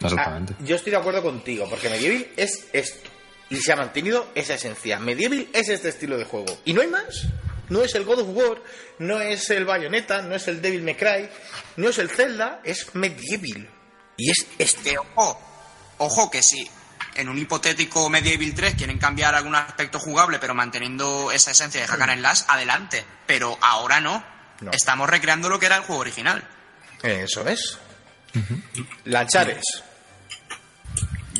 Exactamente. 0.00 0.54
Ah, 0.58 0.62
yo 0.64 0.76
estoy 0.76 0.92
de 0.92 0.98
acuerdo 0.98 1.22
contigo, 1.22 1.68
porque 1.68 1.88
Medieval 1.90 2.28
es 2.36 2.68
esto. 2.72 3.10
Y 3.50 3.56
se 3.56 3.72
ha 3.72 3.76
mantenido 3.76 4.30
esa 4.36 4.54
esencia. 4.54 4.98
Medieval 5.00 5.48
es 5.52 5.68
este 5.68 5.88
estilo 5.88 6.16
de 6.16 6.24
juego. 6.24 6.56
Y 6.64 6.72
no 6.72 6.80
hay 6.80 6.88
más. 6.88 7.26
No 7.68 7.82
es 7.82 7.94
el 7.94 8.04
God 8.04 8.20
of 8.20 8.28
War, 8.28 8.62
no 8.98 9.20
es 9.20 9.48
el 9.50 9.64
Bayonetta, 9.64 10.22
no 10.22 10.34
es 10.34 10.48
el 10.48 10.60
Devil 10.60 10.82
May 10.82 10.96
Cry, 10.96 11.28
no 11.76 11.88
es 11.88 11.98
el 11.98 12.10
Zelda, 12.10 12.60
es 12.64 12.94
Medieval. 12.94 13.68
Y 14.16 14.30
es 14.30 14.46
este. 14.58 14.96
Ojo, 14.98 15.40
ojo 15.98 16.30
que 16.30 16.42
sí. 16.42 16.68
En 17.14 17.28
un 17.28 17.38
hipotético 17.38 18.10
Medieval 18.10 18.54
3 18.54 18.74
quieren 18.74 18.98
cambiar 18.98 19.34
algún 19.34 19.54
aspecto 19.54 19.98
jugable, 19.98 20.38
pero 20.38 20.54
manteniendo 20.54 21.30
esa 21.32 21.52
esencia 21.52 21.80
de 21.80 21.86
Hack 21.86 22.00
and 22.00 22.18
Slash, 22.20 22.40
adelante. 22.48 23.04
Pero 23.26 23.56
ahora 23.60 24.00
no. 24.00 24.24
No. 24.60 24.70
Estamos 24.72 25.08
recreando 25.08 25.48
lo 25.48 25.58
que 25.58 25.66
era 25.66 25.76
el 25.76 25.82
juego 25.82 26.02
original. 26.02 26.42
Eso 27.02 27.46
es. 27.46 27.78
Lanchares. 29.04 29.62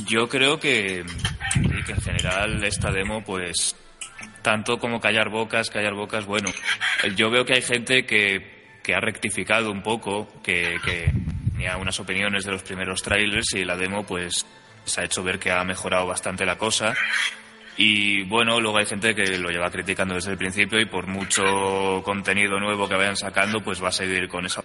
Yo 0.06 0.28
creo 0.28 0.58
que, 0.58 1.04
que 1.86 1.92
en 1.92 2.00
general 2.00 2.64
esta 2.64 2.90
demo, 2.90 3.24
pues, 3.24 3.76
tanto 4.44 4.78
como 4.78 5.00
callar 5.00 5.30
bocas, 5.30 5.70
callar 5.70 5.94
bocas, 5.94 6.26
bueno, 6.26 6.50
yo 7.16 7.30
veo 7.30 7.46
que 7.46 7.54
hay 7.54 7.62
gente 7.62 8.04
que, 8.04 8.78
que 8.82 8.94
ha 8.94 9.00
rectificado 9.00 9.72
un 9.72 9.82
poco, 9.82 10.28
que, 10.42 10.78
tenía 11.50 11.78
unas 11.78 11.98
opiniones 11.98 12.44
de 12.44 12.52
los 12.52 12.62
primeros 12.62 13.02
trailers 13.02 13.54
y 13.54 13.64
la 13.64 13.74
demo, 13.74 14.04
pues, 14.04 14.46
se 14.84 15.00
ha 15.00 15.04
hecho 15.04 15.24
ver 15.24 15.38
que 15.38 15.50
ha 15.50 15.64
mejorado 15.64 16.06
bastante 16.06 16.44
la 16.44 16.58
cosa. 16.58 16.94
Y 17.76 18.22
bueno, 18.24 18.60
luego 18.60 18.78
hay 18.78 18.86
gente 18.86 19.14
que 19.14 19.38
lo 19.38 19.50
lleva 19.50 19.70
criticando 19.70 20.14
desde 20.14 20.32
el 20.32 20.38
principio 20.38 20.78
y 20.78 20.84
por 20.84 21.06
mucho 21.06 22.02
contenido 22.04 22.60
nuevo 22.60 22.86
que 22.86 22.96
vayan 22.96 23.16
sacando, 23.16 23.62
pues 23.62 23.82
va 23.82 23.88
a 23.88 23.92
seguir 23.92 24.28
con 24.28 24.44
esa 24.44 24.62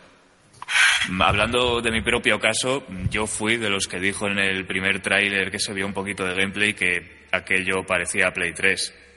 Hablando 1.19 1.81
de 1.81 1.91
mi 1.91 2.01
propio 2.01 2.39
caso, 2.39 2.85
yo 3.09 3.25
fui 3.25 3.57
de 3.57 3.69
los 3.69 3.87
que 3.87 3.99
dijo 3.99 4.27
en 4.27 4.37
el 4.37 4.65
primer 4.65 5.01
tráiler 5.01 5.49
que 5.49 5.57
se 5.57 5.73
vio 5.73 5.87
un 5.87 5.93
poquito 5.93 6.25
de 6.25 6.35
gameplay 6.35 6.73
que 6.73 7.25
aquello 7.31 7.83
parecía 7.83 8.31
Play 8.31 8.53
3. 8.53 9.08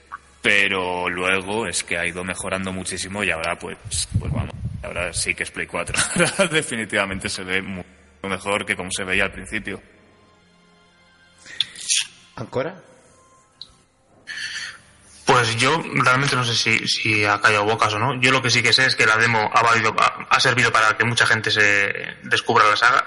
Pero 0.42 1.08
luego 1.08 1.68
es 1.68 1.84
que 1.84 1.96
ha 1.96 2.04
ido 2.04 2.24
mejorando 2.24 2.72
muchísimo 2.72 3.22
y 3.22 3.30
ahora 3.30 3.56
pues, 3.56 4.08
pues 4.18 4.32
vamos, 4.32 4.50
ahora 4.82 5.12
sí 5.12 5.34
que 5.34 5.44
es 5.44 5.50
Play 5.52 5.68
4. 5.68 5.96
Ahora 6.16 6.46
definitivamente 6.48 7.28
se 7.28 7.44
ve 7.44 7.62
mucho 7.62 7.86
mejor 8.24 8.66
que 8.66 8.76
como 8.76 8.90
se 8.90 9.04
veía 9.04 9.24
al 9.24 9.32
principio. 9.32 9.80
¿Ancora? 12.34 12.82
Pues 15.24 15.56
yo 15.56 15.80
realmente 16.04 16.34
no 16.34 16.44
sé 16.44 16.54
si, 16.54 16.88
si 16.88 17.24
ha 17.24 17.40
callado 17.40 17.64
bocas 17.64 17.94
o 17.94 17.98
no. 18.00 18.20
Yo 18.20 18.32
lo 18.32 18.42
que 18.42 18.50
sí 18.50 18.62
que 18.62 18.72
sé 18.72 18.86
es 18.86 18.96
que 18.96 19.06
la 19.06 19.16
demo 19.16 19.48
ha, 19.54 19.62
valido, 19.62 19.94
ha, 19.96 20.26
ha 20.28 20.40
servido 20.40 20.72
para 20.72 20.96
que 20.96 21.04
mucha 21.04 21.24
gente 21.24 21.52
se 21.52 22.16
descubra 22.24 22.68
la 22.68 22.76
saga, 22.76 23.06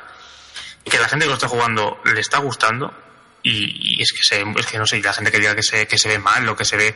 que 0.86 0.98
la 0.98 1.10
gente 1.10 1.26
que 1.26 1.30
lo 1.30 1.36
está 1.36 1.50
jugando 1.50 2.00
le 2.06 2.20
está 2.22 2.40
gustando 2.40 3.05
y, 3.46 4.02
es 4.02 4.12
que 4.12 4.24
se, 4.24 4.44
es 4.58 4.66
que 4.66 4.78
no 4.78 4.86
sé, 4.86 4.98
y 4.98 5.02
la 5.02 5.14
gente 5.14 5.32
que 5.32 5.40
diga 5.40 5.56
que 5.56 5.64
se, 5.64 5.88
que 5.88 5.98
se 5.98 6.10
ve 6.10 6.20
mal 6.20 6.48
o 6.50 6.56
que 6.56 6.66
se 6.66 6.78
ve, 6.78 6.96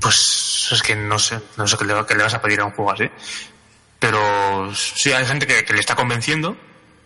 pues 0.00 0.68
es 0.72 0.82
que 0.82 0.96
no 0.96 1.18
sé, 1.18 1.40
no 1.56 1.66
sé 1.66 1.76
qué 1.76 1.84
le, 1.84 1.94
qué 2.06 2.14
le 2.14 2.22
vas 2.22 2.34
a 2.34 2.40
pedir 2.40 2.60
a 2.60 2.64
un 2.64 2.72
juego 2.72 2.92
así. 2.92 3.10
Pero 3.98 4.74
sí 4.74 5.12
hay 5.12 5.26
gente 5.26 5.46
que, 5.46 5.72
le 5.72 5.80
está 5.80 5.94
convenciendo 5.94 6.56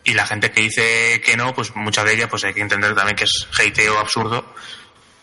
y 0.05 0.15
la 0.15 0.27
gente 0.27 0.53
que 0.53 0.61
dice 0.61 1.21
que 1.21 1.37
no, 1.37 1.55
pues 1.55 1.75
mucha 1.75 2.05
de 2.05 2.15
ella 2.15 2.29
pues 2.29 2.45
hay 2.45 2.55
que 2.55 2.61
entender 2.61 2.95
también 2.95 3.17
que 3.17 3.25
es 3.25 3.49
hateo 3.53 3.99
absurdo 3.99 4.55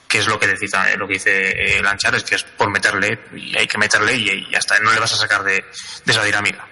que 0.09 0.17
es 0.17 0.27
lo 0.27 0.37
que 0.37 0.47
dice, 0.47 0.77
eh, 0.89 0.97
lo 0.97 1.07
que 1.07 1.13
dice 1.13 1.77
eh, 1.77 1.81
Lanchar, 1.81 2.13
es 2.15 2.25
que 2.25 2.35
es 2.35 2.43
por 2.43 2.69
meterle, 2.69 3.17
y 3.33 3.57
hay 3.57 3.65
que 3.65 3.77
meterle 3.77 4.13
y, 4.13 4.29
y 4.29 4.51
ya 4.51 4.57
está, 4.57 4.77
no 4.79 4.91
le 4.91 4.99
vas 4.99 5.13
a 5.13 5.15
sacar 5.15 5.41
de, 5.41 5.53
de 5.53 6.11
esa 6.11 6.21
dinámica. 6.21 6.67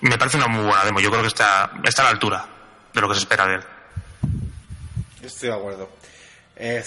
Me 0.00 0.16
parece 0.16 0.38
una 0.38 0.46
muy 0.46 0.64
buena 0.64 0.82
demo, 0.82 0.98
yo 0.98 1.10
creo 1.10 1.20
que 1.20 1.28
está, 1.28 1.70
está 1.84 2.00
a 2.00 2.04
la 2.06 2.10
altura 2.12 2.48
de 2.94 3.00
lo 3.02 3.08
que 3.08 3.16
se 3.16 3.20
espera 3.20 3.46
de 3.46 3.56
él. 3.56 3.64
Estoy 5.22 5.48
de 5.48 5.54
acuerdo. 5.54 5.90
Eh. 6.56 6.82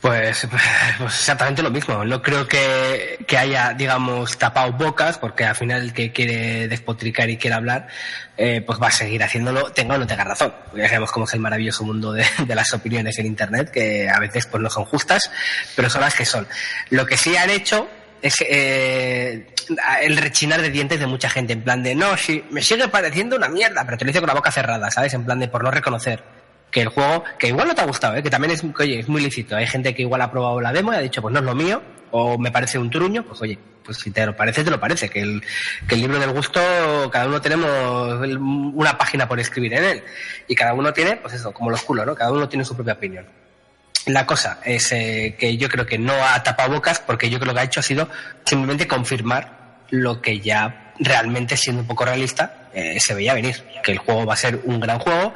Pues, 0.00 0.46
pues 0.98 1.14
exactamente 1.14 1.62
lo 1.62 1.70
mismo. 1.70 2.04
No 2.04 2.22
creo 2.22 2.46
que, 2.46 3.24
que 3.26 3.38
haya, 3.38 3.72
digamos, 3.72 4.36
tapado 4.38 4.72
bocas, 4.72 5.18
porque 5.18 5.44
al 5.44 5.56
final 5.56 5.82
el 5.82 5.92
que 5.92 6.12
quiere 6.12 6.68
despotricar 6.68 7.28
y 7.30 7.36
quiere 7.36 7.56
hablar, 7.56 7.88
eh, 8.36 8.62
pues 8.64 8.80
va 8.80 8.88
a 8.88 8.92
seguir 8.92 9.22
haciéndolo, 9.22 9.72
tenga 9.72 9.94
o 9.94 9.98
no 9.98 10.06
tenga 10.06 10.24
razón. 10.24 10.54
Ya 10.76 10.88
sabemos 10.88 11.10
cómo 11.10 11.26
es 11.26 11.34
el 11.34 11.40
maravilloso 11.40 11.84
mundo 11.84 12.12
de, 12.12 12.24
de 12.46 12.54
las 12.54 12.72
opiniones 12.72 13.18
en 13.18 13.26
Internet, 13.26 13.70
que 13.70 14.08
a 14.08 14.20
veces 14.20 14.46
pues 14.46 14.62
no 14.62 14.70
son 14.70 14.84
justas, 14.84 15.30
pero 15.74 15.90
son 15.90 16.02
las 16.02 16.14
que 16.14 16.24
son. 16.24 16.46
Lo 16.90 17.06
que 17.06 17.16
sí 17.16 17.36
han 17.36 17.50
hecho 17.50 17.88
es 18.22 18.34
eh, 18.40 19.46
el 20.02 20.16
rechinar 20.16 20.62
de 20.62 20.70
dientes 20.70 21.00
de 21.00 21.06
mucha 21.06 21.28
gente, 21.28 21.52
en 21.52 21.62
plan 21.62 21.82
de, 21.82 21.94
no, 21.94 22.16
sí, 22.16 22.44
me 22.50 22.62
sigue 22.62 22.88
pareciendo 22.88 23.36
una 23.36 23.48
mierda, 23.48 23.84
pero 23.84 23.96
te 23.98 24.04
lo 24.04 24.08
dice 24.10 24.20
con 24.20 24.28
la 24.28 24.34
boca 24.34 24.50
cerrada, 24.50 24.90
¿sabes? 24.90 25.14
En 25.14 25.24
plan 25.24 25.38
de 25.38 25.48
por 25.48 25.62
no 25.62 25.70
reconocer 25.70 26.22
que 26.70 26.82
el 26.82 26.88
juego, 26.88 27.24
que 27.38 27.48
igual 27.48 27.68
no 27.68 27.74
te 27.74 27.80
ha 27.80 27.86
gustado, 27.86 28.16
¿eh? 28.16 28.22
que 28.22 28.30
también 28.30 28.52
es, 28.52 28.62
oye, 28.78 28.98
es 28.98 29.08
muy 29.08 29.22
lícito. 29.22 29.56
Hay 29.56 29.66
gente 29.66 29.94
que 29.94 30.02
igual 30.02 30.20
ha 30.22 30.30
probado 30.30 30.60
la 30.60 30.72
demo 30.72 30.92
y 30.92 30.96
ha 30.96 31.00
dicho, 31.00 31.22
pues 31.22 31.32
no 31.32 31.38
es 31.38 31.44
lo 31.44 31.54
mío, 31.54 31.82
o 32.10 32.38
me 32.38 32.50
parece 32.50 32.78
un 32.78 32.90
truño, 32.90 33.24
pues 33.24 33.40
oye, 33.42 33.58
pues 33.84 33.98
si 33.98 34.10
te 34.10 34.26
lo 34.26 34.36
parece, 34.36 34.64
te 34.64 34.70
lo 34.70 34.80
parece. 34.80 35.08
Que 35.08 35.20
el, 35.20 35.42
que 35.88 35.94
el 35.94 36.00
libro 36.02 36.18
del 36.18 36.32
gusto, 36.32 36.60
cada 37.10 37.26
uno 37.26 37.40
tenemos 37.40 38.20
una 38.74 38.98
página 38.98 39.28
por 39.28 39.38
escribir 39.40 39.74
en 39.74 39.84
él. 39.84 40.02
Y 40.48 40.54
cada 40.54 40.74
uno 40.74 40.92
tiene, 40.92 41.16
pues 41.16 41.34
eso, 41.34 41.52
como 41.52 41.70
los 41.70 41.82
culos, 41.82 42.04
¿no? 42.04 42.14
Cada 42.14 42.32
uno 42.32 42.48
tiene 42.48 42.64
su 42.64 42.74
propia 42.74 42.94
opinión. 42.94 43.26
La 44.06 44.24
cosa 44.24 44.60
es 44.64 44.92
eh, 44.92 45.36
que 45.38 45.56
yo 45.56 45.68
creo 45.68 45.84
que 45.84 45.98
no 45.98 46.12
ha 46.14 46.40
tapado 46.42 46.74
bocas 46.74 47.00
porque 47.00 47.28
yo 47.28 47.40
creo 47.40 47.52
que 47.52 47.60
ha 47.60 47.64
hecho 47.64 47.80
ha 47.80 47.82
sido 47.82 48.08
simplemente 48.44 48.86
confirmar 48.86 49.80
lo 49.90 50.22
que 50.22 50.40
ya 50.40 50.92
realmente, 50.98 51.56
siendo 51.56 51.82
un 51.82 51.88
poco 51.88 52.04
realista, 52.04 52.68
eh, 52.72 53.00
se 53.00 53.14
veía 53.14 53.34
venir. 53.34 53.62
Que 53.82 53.92
el 53.92 53.98
juego 53.98 54.24
va 54.24 54.34
a 54.34 54.36
ser 54.36 54.60
un 54.64 54.80
gran 54.80 54.98
juego, 54.98 55.34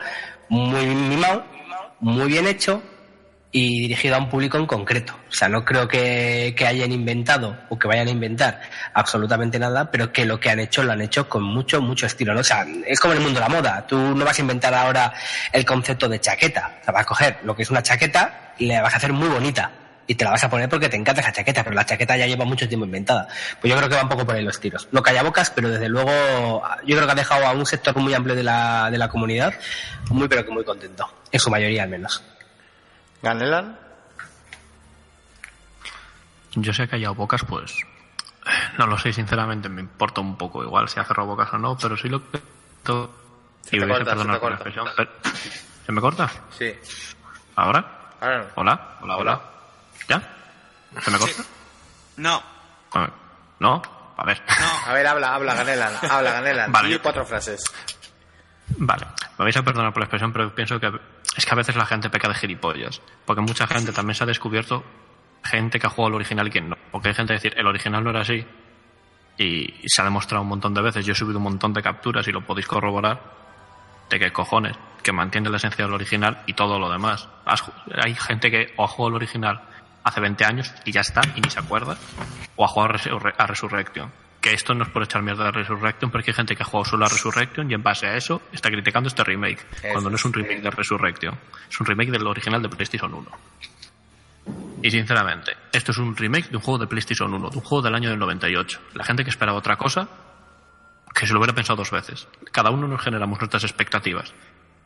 muy 0.48 0.86
mimado, 0.86 1.44
muy 2.00 2.28
bien 2.28 2.46
hecho 2.46 2.82
y 3.52 3.80
dirigido 3.80 4.14
a 4.14 4.18
un 4.18 4.28
público 4.28 4.58
en 4.58 4.66
concreto. 4.66 5.14
O 5.28 5.32
sea, 5.32 5.48
no 5.48 5.64
creo 5.64 5.88
que, 5.88 6.54
que 6.56 6.66
hayan 6.66 6.92
inventado 6.92 7.58
o 7.68 7.78
que 7.78 7.88
vayan 7.88 8.06
a 8.06 8.10
inventar 8.10 8.60
absolutamente 8.94 9.58
nada, 9.58 9.90
pero 9.90 10.12
que 10.12 10.24
lo 10.24 10.38
que 10.38 10.50
han 10.50 10.60
hecho 10.60 10.82
lo 10.84 10.92
han 10.92 11.00
hecho 11.00 11.28
con 11.28 11.42
mucho, 11.42 11.80
mucho 11.82 12.06
estilo. 12.06 12.32
¿no? 12.32 12.40
O 12.40 12.44
sea, 12.44 12.64
es 12.86 13.00
como 13.00 13.12
en 13.14 13.18
el 13.18 13.24
mundo 13.24 13.40
de 13.40 13.46
la 13.46 13.52
moda. 13.52 13.86
Tú 13.86 13.96
no 13.96 14.24
vas 14.24 14.38
a 14.38 14.42
inventar 14.42 14.72
ahora 14.74 15.12
el 15.52 15.64
concepto 15.64 16.08
de 16.08 16.20
chaqueta. 16.20 16.78
O 16.80 16.84
sea, 16.84 16.92
vas 16.92 17.02
a 17.02 17.06
coger 17.06 17.38
lo 17.42 17.56
que 17.56 17.62
es 17.62 17.70
una 17.70 17.82
chaqueta 17.82 18.54
y 18.58 18.66
la 18.66 18.82
vas 18.82 18.94
a 18.94 18.98
hacer 18.98 19.12
muy 19.12 19.28
bonita. 19.28 19.72
Y 20.06 20.14
te 20.16 20.24
la 20.24 20.32
vas 20.32 20.42
a 20.42 20.50
poner 20.50 20.68
porque 20.68 20.88
te 20.88 20.96
encanta 20.96 21.20
esa 21.20 21.32
chaqueta, 21.32 21.62
pero 21.62 21.74
la 21.74 21.86
chaqueta 21.86 22.16
ya 22.16 22.26
lleva 22.26 22.44
mucho 22.44 22.68
tiempo 22.68 22.84
inventada. 22.84 23.28
Pues 23.60 23.72
yo 23.72 23.76
creo 23.76 23.88
que 23.88 23.94
va 23.94 24.02
un 24.02 24.08
poco 24.08 24.26
por 24.26 24.34
ahí 24.34 24.42
los 24.42 24.58
tiros. 24.58 24.88
No 24.90 25.02
calla 25.02 25.22
bocas, 25.22 25.50
pero 25.50 25.68
desde 25.68 25.88
luego 25.88 26.62
yo 26.84 26.96
creo 26.96 27.06
que 27.06 27.12
ha 27.12 27.16
dejado 27.16 27.46
a 27.46 27.52
un 27.52 27.64
sector 27.64 27.96
muy 27.96 28.12
amplio 28.14 28.34
de 28.34 28.42
la, 28.42 28.90
de 28.90 28.98
la 28.98 29.08
comunidad 29.08 29.54
muy 30.10 30.26
pero 30.26 30.44
que 30.44 30.50
muy 30.50 30.64
contento. 30.64 31.08
En 31.30 31.38
su 31.38 31.48
mayoría 31.48 31.84
al 31.84 31.90
menos. 31.90 32.24
Ganelan. 33.22 33.78
Yo 36.52 36.72
sé 36.72 36.88
que 36.88 36.96
haya 36.96 37.10
bocas, 37.10 37.44
pues 37.44 37.74
no 38.78 38.86
lo 38.86 38.98
sé, 38.98 39.12
sinceramente, 39.12 39.68
me 39.68 39.82
importa 39.82 40.20
un 40.20 40.36
poco 40.36 40.64
igual 40.64 40.88
si 40.88 40.98
ha 40.98 41.04
cerrado 41.04 41.28
bocas 41.28 41.52
o 41.52 41.58
no, 41.58 41.76
pero 41.78 41.96
sí 41.96 42.08
lo 42.08 42.28
que... 42.30 42.38
Se 43.62 43.76
y 43.76 43.80
te 43.80 43.86
corta, 43.86 44.16
se 44.16 44.24
te 44.24 44.38
corta. 44.40 44.64
pero- 44.64 45.10
¿Se 45.86 45.92
me 45.92 46.00
corta? 46.00 46.30
Sí. 46.58 46.74
¿Ahora? 47.56 47.84
Ahora 48.20 48.38
no. 48.38 48.44
¿Hola? 48.56 48.96
¿Hola, 49.02 49.16
hola? 49.16 49.40
¿Ya? 50.08 50.22
¿Se 51.02 51.10
me 51.10 51.18
corta? 51.18 51.42
No, 52.16 52.42
A 52.92 53.00
ver. 53.00 53.12
¿No? 53.60 53.82
A 54.16 54.24
ver. 54.24 54.42
A 54.86 54.92
ver, 54.92 55.06
habla, 55.06 55.34
habla, 55.34 55.54
Ganelan. 55.54 55.92
Habla, 56.10 56.32
Ganelan. 56.32 56.72
Vale. 56.72 56.98
Cuatro 57.00 57.24
frases. 57.24 57.62
Vale, 58.78 59.06
me 59.38 59.44
vais 59.44 59.56
a 59.56 59.62
perdonar 59.62 59.92
por 59.92 60.00
la 60.00 60.04
expresión, 60.04 60.32
pero 60.32 60.54
pienso 60.54 60.78
que 60.80 60.90
es 61.36 61.44
que 61.44 61.52
a 61.52 61.56
veces 61.56 61.76
la 61.76 61.86
gente 61.86 62.10
peca 62.10 62.28
de 62.28 62.34
gilipollas. 62.34 63.00
Porque 63.24 63.42
mucha 63.42 63.66
gente 63.66 63.92
también 63.92 64.14
se 64.14 64.24
ha 64.24 64.26
descubierto 64.26 64.84
gente 65.42 65.78
que 65.78 65.86
ha 65.86 65.90
jugado 65.90 66.08
el 66.08 66.14
original 66.16 66.48
y 66.48 66.50
quien 66.50 66.68
no. 66.68 66.76
Porque 66.90 67.08
hay 67.08 67.14
gente 67.14 67.32
que 67.32 67.34
decir, 67.34 67.54
el 67.56 67.66
original 67.66 68.04
no 68.04 68.10
era 68.10 68.20
así. 68.20 68.44
Y 69.38 69.74
se 69.86 70.02
ha 70.02 70.04
demostrado 70.04 70.42
un 70.42 70.48
montón 70.48 70.74
de 70.74 70.82
veces. 70.82 71.04
Yo 71.06 71.12
he 71.12 71.16
subido 71.16 71.38
un 71.38 71.44
montón 71.44 71.72
de 71.72 71.82
capturas 71.82 72.26
y 72.28 72.32
lo 72.32 72.42
podéis 72.42 72.66
corroborar. 72.66 73.20
De 74.10 74.18
que 74.18 74.32
cojones, 74.32 74.76
que 75.02 75.12
mantiene 75.12 75.48
la 75.50 75.56
esencia 75.56 75.84
del 75.84 75.94
original 75.94 76.42
y 76.46 76.54
todo 76.54 76.78
lo 76.78 76.90
demás. 76.90 77.28
Hay 78.02 78.14
gente 78.14 78.50
que 78.50 78.74
o 78.76 78.84
ha 78.84 78.88
jugado 78.88 79.10
el 79.10 79.14
original 79.16 79.62
hace 80.02 80.20
20 80.20 80.44
años 80.44 80.74
y 80.84 80.92
ya 80.92 81.00
está, 81.00 81.22
y 81.36 81.40
ni 81.40 81.48
se 81.48 81.60
acuerda. 81.60 81.96
O 82.56 82.64
ha 82.64 82.68
jugado 82.68 82.94
a 83.38 83.46
Resurrection. 83.46 84.10
Que 84.40 84.54
esto 84.54 84.74
no 84.74 84.84
es 84.84 84.90
por 84.90 85.02
echar 85.02 85.22
mierda 85.22 85.48
a 85.48 85.50
Resurrection, 85.50 86.10
porque 86.10 86.30
hay 86.30 86.34
gente 86.34 86.56
que 86.56 86.62
ha 86.62 86.66
jugado 86.66 86.84
solo 86.84 87.04
a 87.04 87.08
Resurrection 87.08 87.70
y 87.70 87.74
en 87.74 87.82
base 87.82 88.06
a 88.06 88.16
eso 88.16 88.42
está 88.52 88.70
criticando 88.70 89.08
este 89.08 89.22
remake. 89.22 89.66
cuando 89.92 90.08
no 90.08 90.16
es 90.16 90.24
un 90.24 90.32
remake 90.32 90.62
de 90.62 90.70
Resurrection, 90.70 91.38
es 91.68 91.80
un 91.80 91.86
remake 91.86 92.10
del 92.10 92.26
original 92.26 92.62
de 92.62 92.68
PlayStation 92.68 93.12
1. 93.12 93.30
Y 94.82 94.90
sinceramente, 94.90 95.52
esto 95.72 95.92
es 95.92 95.98
un 95.98 96.16
remake 96.16 96.48
de 96.48 96.56
un 96.56 96.62
juego 96.62 96.78
de 96.78 96.86
PlayStation 96.86 97.32
1, 97.32 97.50
de 97.50 97.58
un 97.58 97.62
juego 97.62 97.82
del 97.82 97.94
año 97.94 98.08
del 98.08 98.18
98. 98.18 98.80
La 98.94 99.04
gente 99.04 99.24
que 99.24 99.30
esperaba 99.30 99.58
otra 99.58 99.76
cosa, 99.76 100.08
que 101.14 101.26
se 101.26 101.32
lo 101.34 101.38
hubiera 101.38 101.54
pensado 101.54 101.76
dos 101.76 101.90
veces. 101.90 102.28
Cada 102.50 102.70
uno 102.70 102.88
nos 102.88 103.02
generamos 103.02 103.38
nuestras 103.38 103.64
expectativas. 103.64 104.32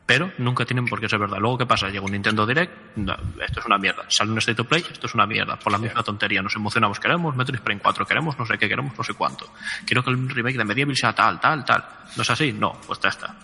Pero 0.05 0.31
nunca 0.37 0.65
tienen 0.65 0.85
por 0.85 0.99
qué 1.01 1.09
ser 1.09 1.17
verdad. 1.19 1.37
Luego, 1.39 1.57
¿qué 1.57 1.65
pasa? 1.65 1.87
Llega 1.89 2.05
un 2.05 2.11
Nintendo 2.11 2.45
Direct, 2.45 2.95
no, 2.97 3.15
esto 3.43 3.59
es 3.59 3.65
una 3.65 3.79
mierda. 3.79 4.05
Sale 4.07 4.31
un 4.31 4.37
State 4.37 4.61
of 4.61 4.67
Play, 4.67 4.85
esto 4.91 5.07
es 5.07 5.13
una 5.15 5.25
mierda. 5.25 5.57
Por 5.57 5.71
la 5.71 5.79
misma 5.79 6.03
tontería, 6.03 6.43
nos 6.43 6.55
emocionamos. 6.55 6.99
Queremos 6.99 7.35
Metroid 7.35 7.59
Prime 7.61 7.81
4, 7.81 8.05
queremos 8.05 8.37
no 8.37 8.45
sé 8.45 8.55
qué, 8.59 8.69
queremos 8.69 8.95
no 8.95 9.03
sé 9.03 9.15
cuánto. 9.15 9.51
Quiero 9.85 10.03
que 10.03 10.11
el 10.11 10.29
remake 10.29 10.57
de 10.57 10.63
Medieval 10.65 10.95
sea 10.95 11.13
tal, 11.15 11.39
tal, 11.39 11.65
tal. 11.65 11.83
¿No 12.15 12.21
es 12.21 12.29
así? 12.29 12.53
No, 12.53 12.73
pues 12.85 12.99
ya 12.99 13.09
está. 13.09 13.35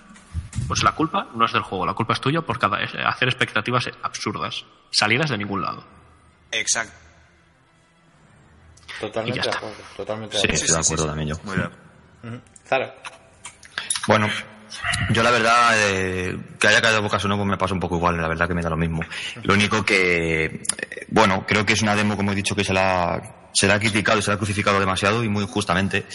Pues 0.68 0.84
la 0.84 0.92
culpa 0.92 1.30
no 1.34 1.46
es 1.46 1.52
del 1.52 1.64
juego, 1.64 1.84
la 1.86 1.96
culpa 1.96 2.14
es 2.14 2.22
tuya 2.22 2.42
por 2.42 2.60
cada, 2.60 2.78
hacer 2.78 3.28
expectativas 3.28 3.90
absurdas, 4.04 4.64
salidas 4.92 5.32
de 5.32 5.38
ningún 5.40 5.64
lado. 5.64 5.84
Exacto. 6.52 6.94
Totalmente 9.00 9.40
Y 9.40 9.42
ya 9.42 9.44
de 9.44 9.50
está. 9.50 9.58
acuerdo. 9.66 9.84
Totalmente 9.98 10.38
Sí, 10.38 10.48
estoy 10.52 10.76
de 10.76 10.80
acuerdo 10.80 11.06
también 11.08 11.30
yo. 11.30 11.36
Muy 11.44 11.56
bien. 11.58 12.42
Zara. 12.68 12.94
Bueno, 14.08 14.28
yo 15.12 15.24
la 15.24 15.32
verdad, 15.32 15.74
eh, 15.76 16.38
que 16.60 16.68
haya 16.68 16.82
caído 16.82 17.02
bocas 17.02 17.24
o 17.26 17.28
no, 17.28 17.44
me 17.46 17.58
pasa 17.58 17.74
un 17.74 17.80
poco 17.80 17.98
igual, 17.98 18.18
la 18.18 18.28
verdad 18.28 18.48
que 18.48 18.54
me 18.54 18.62
da 18.62 18.70
lo 18.70 18.78
mismo. 18.78 19.02
Lo 19.44 19.54
único 19.54 19.84
que, 19.86 20.46
eh, 20.46 20.62
bueno, 21.10 21.46
creo 21.48 21.66
que 21.66 21.74
es 21.74 21.82
una 21.82 21.96
demo, 21.96 22.16
como 22.16 22.32
he 22.32 22.36
dicho, 22.36 22.56
que 22.56 22.64
se 22.64 22.74
la, 22.74 23.14
ha 23.14 23.80
criticado 23.80 24.20
y 24.20 24.22
se 24.22 24.30
la 24.30 24.36
ha 24.36 24.38
crucificado 24.38 24.80
demasiado 24.80 25.24
y 25.24 25.30
muy 25.30 25.44
injustamente. 25.44 26.06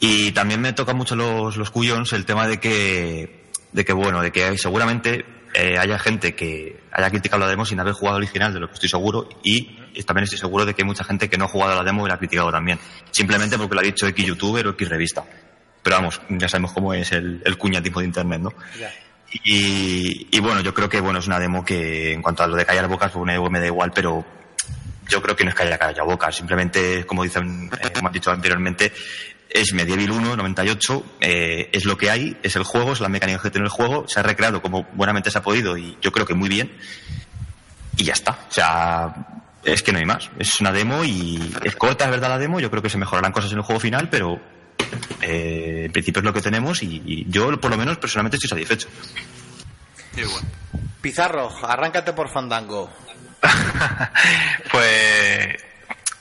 Y 0.00 0.32
también 0.32 0.60
me 0.60 0.72
toca 0.72 0.94
mucho 0.94 1.16
los, 1.16 1.56
los 1.56 1.70
cuyons 1.70 2.12
el 2.12 2.24
tema 2.24 2.46
de 2.46 2.58
que, 2.58 3.50
de 3.72 3.84
que 3.84 3.92
bueno, 3.92 4.22
de 4.22 4.30
que 4.30 4.56
seguramente 4.56 5.24
eh, 5.54 5.78
haya 5.78 5.98
gente 5.98 6.34
que 6.34 6.80
haya 6.92 7.10
criticado 7.10 7.40
la 7.40 7.48
demo 7.48 7.64
sin 7.64 7.80
haber 7.80 7.94
jugado 7.94 8.16
al 8.16 8.22
original, 8.22 8.52
de 8.52 8.60
lo 8.60 8.68
que 8.68 8.74
estoy 8.74 8.88
seguro, 8.88 9.28
y 9.42 9.78
también 10.04 10.24
estoy 10.24 10.38
seguro 10.38 10.64
de 10.64 10.74
que 10.74 10.82
hay 10.82 10.86
mucha 10.86 11.04
gente 11.04 11.28
que 11.28 11.36
no 11.36 11.46
ha 11.46 11.48
jugado 11.48 11.74
la 11.74 11.82
demo 11.82 12.06
y 12.06 12.08
la 12.08 12.14
ha 12.14 12.18
criticado 12.18 12.52
también. 12.52 12.78
Simplemente 13.10 13.56
porque 13.58 13.74
lo 13.74 13.80
ha 13.80 13.84
dicho 13.84 14.06
X 14.06 14.24
youtuber 14.24 14.66
o 14.66 14.70
X 14.70 14.88
revista. 14.88 15.24
Pero 15.88 16.02
vamos, 16.02 16.20
ya 16.28 16.50
sabemos 16.50 16.72
cómo 16.72 16.92
es 16.92 17.12
el, 17.12 17.40
el 17.46 17.56
cuñatismo 17.56 18.00
de 18.00 18.06
internet, 18.06 18.42
¿no? 18.42 18.52
Ya. 18.78 18.92
Y, 19.42 20.28
y 20.30 20.38
bueno, 20.38 20.60
yo 20.60 20.74
creo 20.74 20.86
que 20.86 21.00
bueno 21.00 21.18
es 21.18 21.26
una 21.26 21.40
demo 21.40 21.64
que 21.64 22.12
en 22.12 22.20
cuanto 22.20 22.42
a 22.42 22.46
lo 22.46 22.56
de 22.56 22.66
callar 22.66 22.88
bocas, 22.88 23.10
pues 23.10 23.24
me, 23.24 23.48
me 23.48 23.58
da 23.58 23.64
igual, 23.64 23.90
pero 23.94 24.22
yo 25.08 25.22
creo 25.22 25.34
que 25.34 25.44
no 25.44 25.50
es 25.50 25.58
haya 25.58 25.78
callar 25.78 26.04
bocas, 26.04 26.36
simplemente, 26.36 27.06
como 27.06 27.22
dicen, 27.22 27.70
eh, 27.80 27.88
como 27.90 28.08
han 28.08 28.12
dicho 28.12 28.30
anteriormente, 28.30 28.92
es 29.48 29.72
Medieval 29.72 30.10
1, 30.10 30.36
98, 30.36 31.04
eh, 31.22 31.70
es 31.72 31.86
lo 31.86 31.96
que 31.96 32.10
hay, 32.10 32.36
es 32.42 32.54
el 32.56 32.64
juego, 32.64 32.92
es 32.92 33.00
la 33.00 33.08
mecánica 33.08 33.40
que 33.40 33.50
tiene 33.50 33.64
el 33.64 33.72
juego, 33.72 34.06
se 34.08 34.20
ha 34.20 34.22
recreado 34.22 34.60
como 34.60 34.86
buenamente 34.92 35.30
se 35.30 35.38
ha 35.38 35.42
podido 35.42 35.78
y 35.78 35.96
yo 36.02 36.12
creo 36.12 36.26
que 36.26 36.34
muy 36.34 36.50
bien, 36.50 36.70
y 37.96 38.04
ya 38.04 38.12
está. 38.12 38.32
O 38.32 38.52
sea, 38.52 39.14
es 39.64 39.82
que 39.82 39.90
no 39.92 40.00
hay 40.00 40.04
más. 40.04 40.28
Es 40.38 40.60
una 40.60 40.70
demo 40.70 41.02
y 41.02 41.50
es 41.64 41.76
corta, 41.76 42.04
es 42.04 42.10
verdad 42.10 42.28
la 42.28 42.38
demo, 42.38 42.60
yo 42.60 42.70
creo 42.70 42.82
que 42.82 42.90
se 42.90 42.98
mejorarán 42.98 43.32
cosas 43.32 43.52
en 43.52 43.56
el 43.56 43.64
juego 43.64 43.80
final, 43.80 44.10
pero 44.10 44.38
eh, 45.22 45.82
en 45.86 45.92
principio 45.92 46.20
es 46.20 46.24
lo 46.24 46.32
que 46.32 46.40
tenemos 46.42 46.82
y, 46.82 47.02
y 47.04 47.26
yo 47.30 47.58
por 47.60 47.70
lo 47.70 47.76
menos 47.76 47.98
personalmente 47.98 48.36
estoy 48.36 48.48
satisfecho. 48.50 48.88
Igual. 50.16 50.42
Pizarro, 51.00 51.50
arráncate 51.66 52.12
por 52.12 52.28
Fandango. 52.28 52.90
Pues 54.70 55.56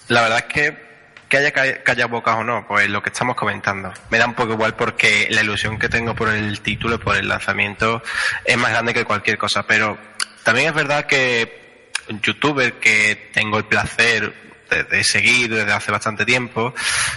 la 0.07 0.21
verdad 0.21 0.37
es 0.47 0.53
que 0.53 0.87
que 1.29 1.35
haya 1.37 1.51
ca- 1.51 1.83
callado 1.83 2.07
bocas 2.09 2.37
o 2.37 2.43
no, 2.45 2.65
pues 2.65 2.87
lo 2.89 3.03
que 3.03 3.09
estamos 3.09 3.35
comentando. 3.35 3.91
Me 4.09 4.17
da 4.17 4.25
un 4.27 4.33
poco 4.33 4.53
igual 4.53 4.75
porque 4.75 5.27
la 5.29 5.41
ilusión 5.41 5.77
que 5.77 5.89
tengo 5.89 6.15
por 6.15 6.29
el 6.29 6.61
título, 6.61 6.99
por 7.01 7.17
el 7.17 7.27
lanzamiento, 7.27 8.01
es 8.45 8.55
más 8.57 8.71
grande 8.71 8.93
que 8.93 9.03
cualquier 9.03 9.37
cosa. 9.37 9.63
Pero 9.67 9.97
también 10.43 10.67
es 10.69 10.73
verdad 10.73 11.05
que 11.05 11.89
un 12.09 12.21
youtuber 12.21 12.75
que 12.75 13.29
tengo 13.33 13.57
el 13.57 13.65
placer 13.65 14.33
de, 14.69 14.83
de 14.85 15.03
seguir 15.03 15.53
desde 15.53 15.73
hace 15.73 15.91
bastante 15.91 16.23
tiempo, 16.25 16.73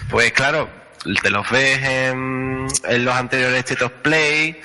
pues 0.08 0.32
claro, 0.32 0.68
te 1.22 1.30
los 1.30 1.48
ves 1.50 1.82
en, 1.82 2.66
los 3.04 3.14
anteriores 3.14 3.60
State 3.60 3.84
of 3.84 3.92
Play 4.02 4.60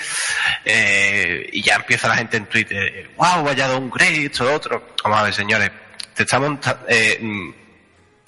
eh, 0.63 1.49
y 1.51 1.61
ya 1.61 1.75
empieza 1.75 2.07
la 2.07 2.17
gente 2.17 2.37
en 2.37 2.45
Twitter, 2.45 3.11
wow, 3.17 3.43
vaya 3.43 3.67
downgrade, 3.67 4.25
esto, 4.25 4.43
lo 4.43 4.55
otro. 4.55 4.95
Vamos 5.03 5.19
a 5.19 5.23
ver, 5.23 5.33
señores, 5.33 5.71
te 6.13 6.23
estamos 6.23 6.59
eh, 6.87 7.17
mm, 7.21 7.49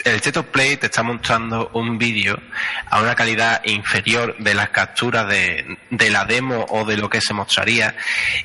el 0.03 0.15
State 0.15 0.39
of 0.39 0.45
Play 0.47 0.77
te 0.77 0.85
está 0.87 1.03
mostrando 1.03 1.71
un 1.73 1.97
vídeo 1.97 2.39
a 2.89 3.01
una 3.01 3.15
calidad 3.15 3.61
inferior 3.65 4.35
de 4.37 4.53
las 4.53 4.69
capturas 4.69 5.27
de, 5.27 5.77
de 5.89 6.09
la 6.09 6.25
demo 6.25 6.65
o 6.69 6.85
de 6.85 6.97
lo 6.97 7.09
que 7.09 7.19
se 7.19 7.33
mostraría 7.33 7.95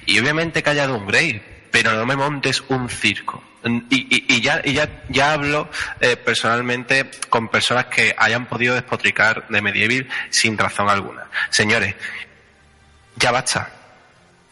y 0.06 0.18
obviamente 0.18 0.62
que 0.62 0.70
haya 0.70 0.86
downgrade 0.86 1.68
pero 1.70 1.92
no 1.92 2.06
me 2.06 2.16
montes 2.16 2.62
un 2.68 2.88
circo 2.88 3.42
y, 3.64 3.84
y- 4.16 4.24
y 4.36 4.40
ya, 4.40 4.60
y 4.64 4.72
ya, 4.72 4.88
ya 5.08 5.32
hablo 5.32 5.68
eh, 6.00 6.16
personalmente 6.16 7.10
con 7.28 7.48
personas 7.48 7.86
que 7.86 8.14
hayan 8.18 8.46
podido 8.46 8.74
despotricar 8.74 9.46
de 9.48 9.60
Medieval 9.62 10.08
sin 10.30 10.58
razón 10.58 10.88
alguna 10.88 11.24
señores 11.50 11.94
ya 13.16 13.30
basta 13.30 13.70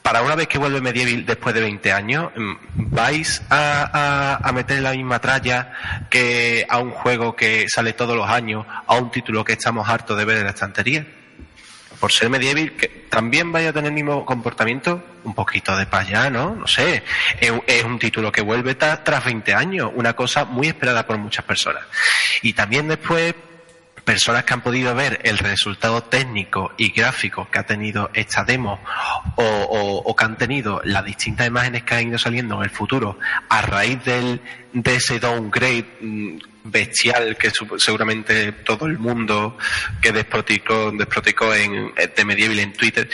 para 0.02 0.22
una 0.22 0.34
vez 0.34 0.48
que 0.48 0.58
vuelve 0.58 0.80
Medieval 0.80 1.26
después 1.26 1.54
de 1.54 1.60
20 1.60 1.92
años, 1.92 2.30
mm, 2.34 2.52
¿vais 2.74 3.42
a, 3.50 4.38
a, 4.42 4.48
a 4.48 4.52
meter 4.52 4.80
la 4.80 4.92
misma 4.92 5.18
tralla 5.20 6.06
que 6.08 6.66
a 6.68 6.78
un 6.78 6.90
juego 6.90 7.36
que 7.36 7.66
sale 7.68 7.92
todos 7.92 8.16
los 8.16 8.26
años, 8.28 8.64
a 8.86 8.94
un 8.94 9.10
título 9.10 9.44
que 9.44 9.52
estamos 9.52 9.86
hartos 9.88 10.16
de 10.16 10.24
ver 10.24 10.38
en 10.38 10.44
la 10.44 10.50
estantería? 10.50 11.06
Por 12.00 12.10
ser 12.12 12.30
Medieval, 12.30 12.72
que 12.72 12.88
también 12.88 13.52
vaya 13.52 13.68
a 13.70 13.72
tener 13.74 13.88
el 13.88 13.94
mismo 13.94 14.24
comportamiento, 14.24 15.04
un 15.24 15.34
poquito 15.34 15.76
de 15.76 15.84
para 15.86 16.02
allá, 16.02 16.30
¿no? 16.30 16.54
No 16.56 16.66
sé. 16.66 17.02
Es, 17.40 17.52
es 17.66 17.84
un 17.84 17.98
título 17.98 18.32
que 18.32 18.40
vuelve 18.40 18.76
tra- 18.78 19.02
tras 19.04 19.22
20 19.24 19.52
años, 19.54 19.90
una 19.94 20.14
cosa 20.14 20.44
muy 20.46 20.66
esperada 20.68 21.06
por 21.06 21.18
muchas 21.18 21.44
personas. 21.44 21.84
Y 22.42 22.54
también 22.54 22.88
después 22.88 23.34
personas 24.10 24.42
que 24.42 24.54
han 24.54 24.60
podido 24.60 24.92
ver 24.92 25.20
el 25.22 25.38
resultado 25.38 26.02
técnico 26.02 26.72
y 26.76 26.90
gráfico 26.90 27.48
que 27.48 27.60
ha 27.60 27.62
tenido 27.64 28.10
esta 28.12 28.42
demo 28.42 28.80
o, 29.36 30.16
que 30.18 30.24
han 30.24 30.36
tenido 30.36 30.80
las 30.84 31.04
distintas 31.04 31.46
imágenes 31.46 31.84
que 31.84 31.94
han 31.94 32.08
ido 32.08 32.18
saliendo 32.18 32.56
en 32.56 32.62
el 32.64 32.70
futuro 32.70 33.18
a 33.48 33.62
raíz 33.62 34.02
del, 34.04 34.40
de 34.72 34.96
ese 34.96 35.20
downgrade 35.20 35.86
mm, 36.00 36.38
bestial 36.64 37.36
que 37.36 37.52
seguramente 37.78 38.50
todo 38.50 38.86
el 38.86 38.98
mundo 38.98 39.56
que 40.02 40.10
desproticó, 40.10 40.90
desproticó 40.90 41.54
en, 41.54 41.92
de 41.94 42.24
Medieval 42.24 42.58
en 42.58 42.72
Twitter. 42.72 43.08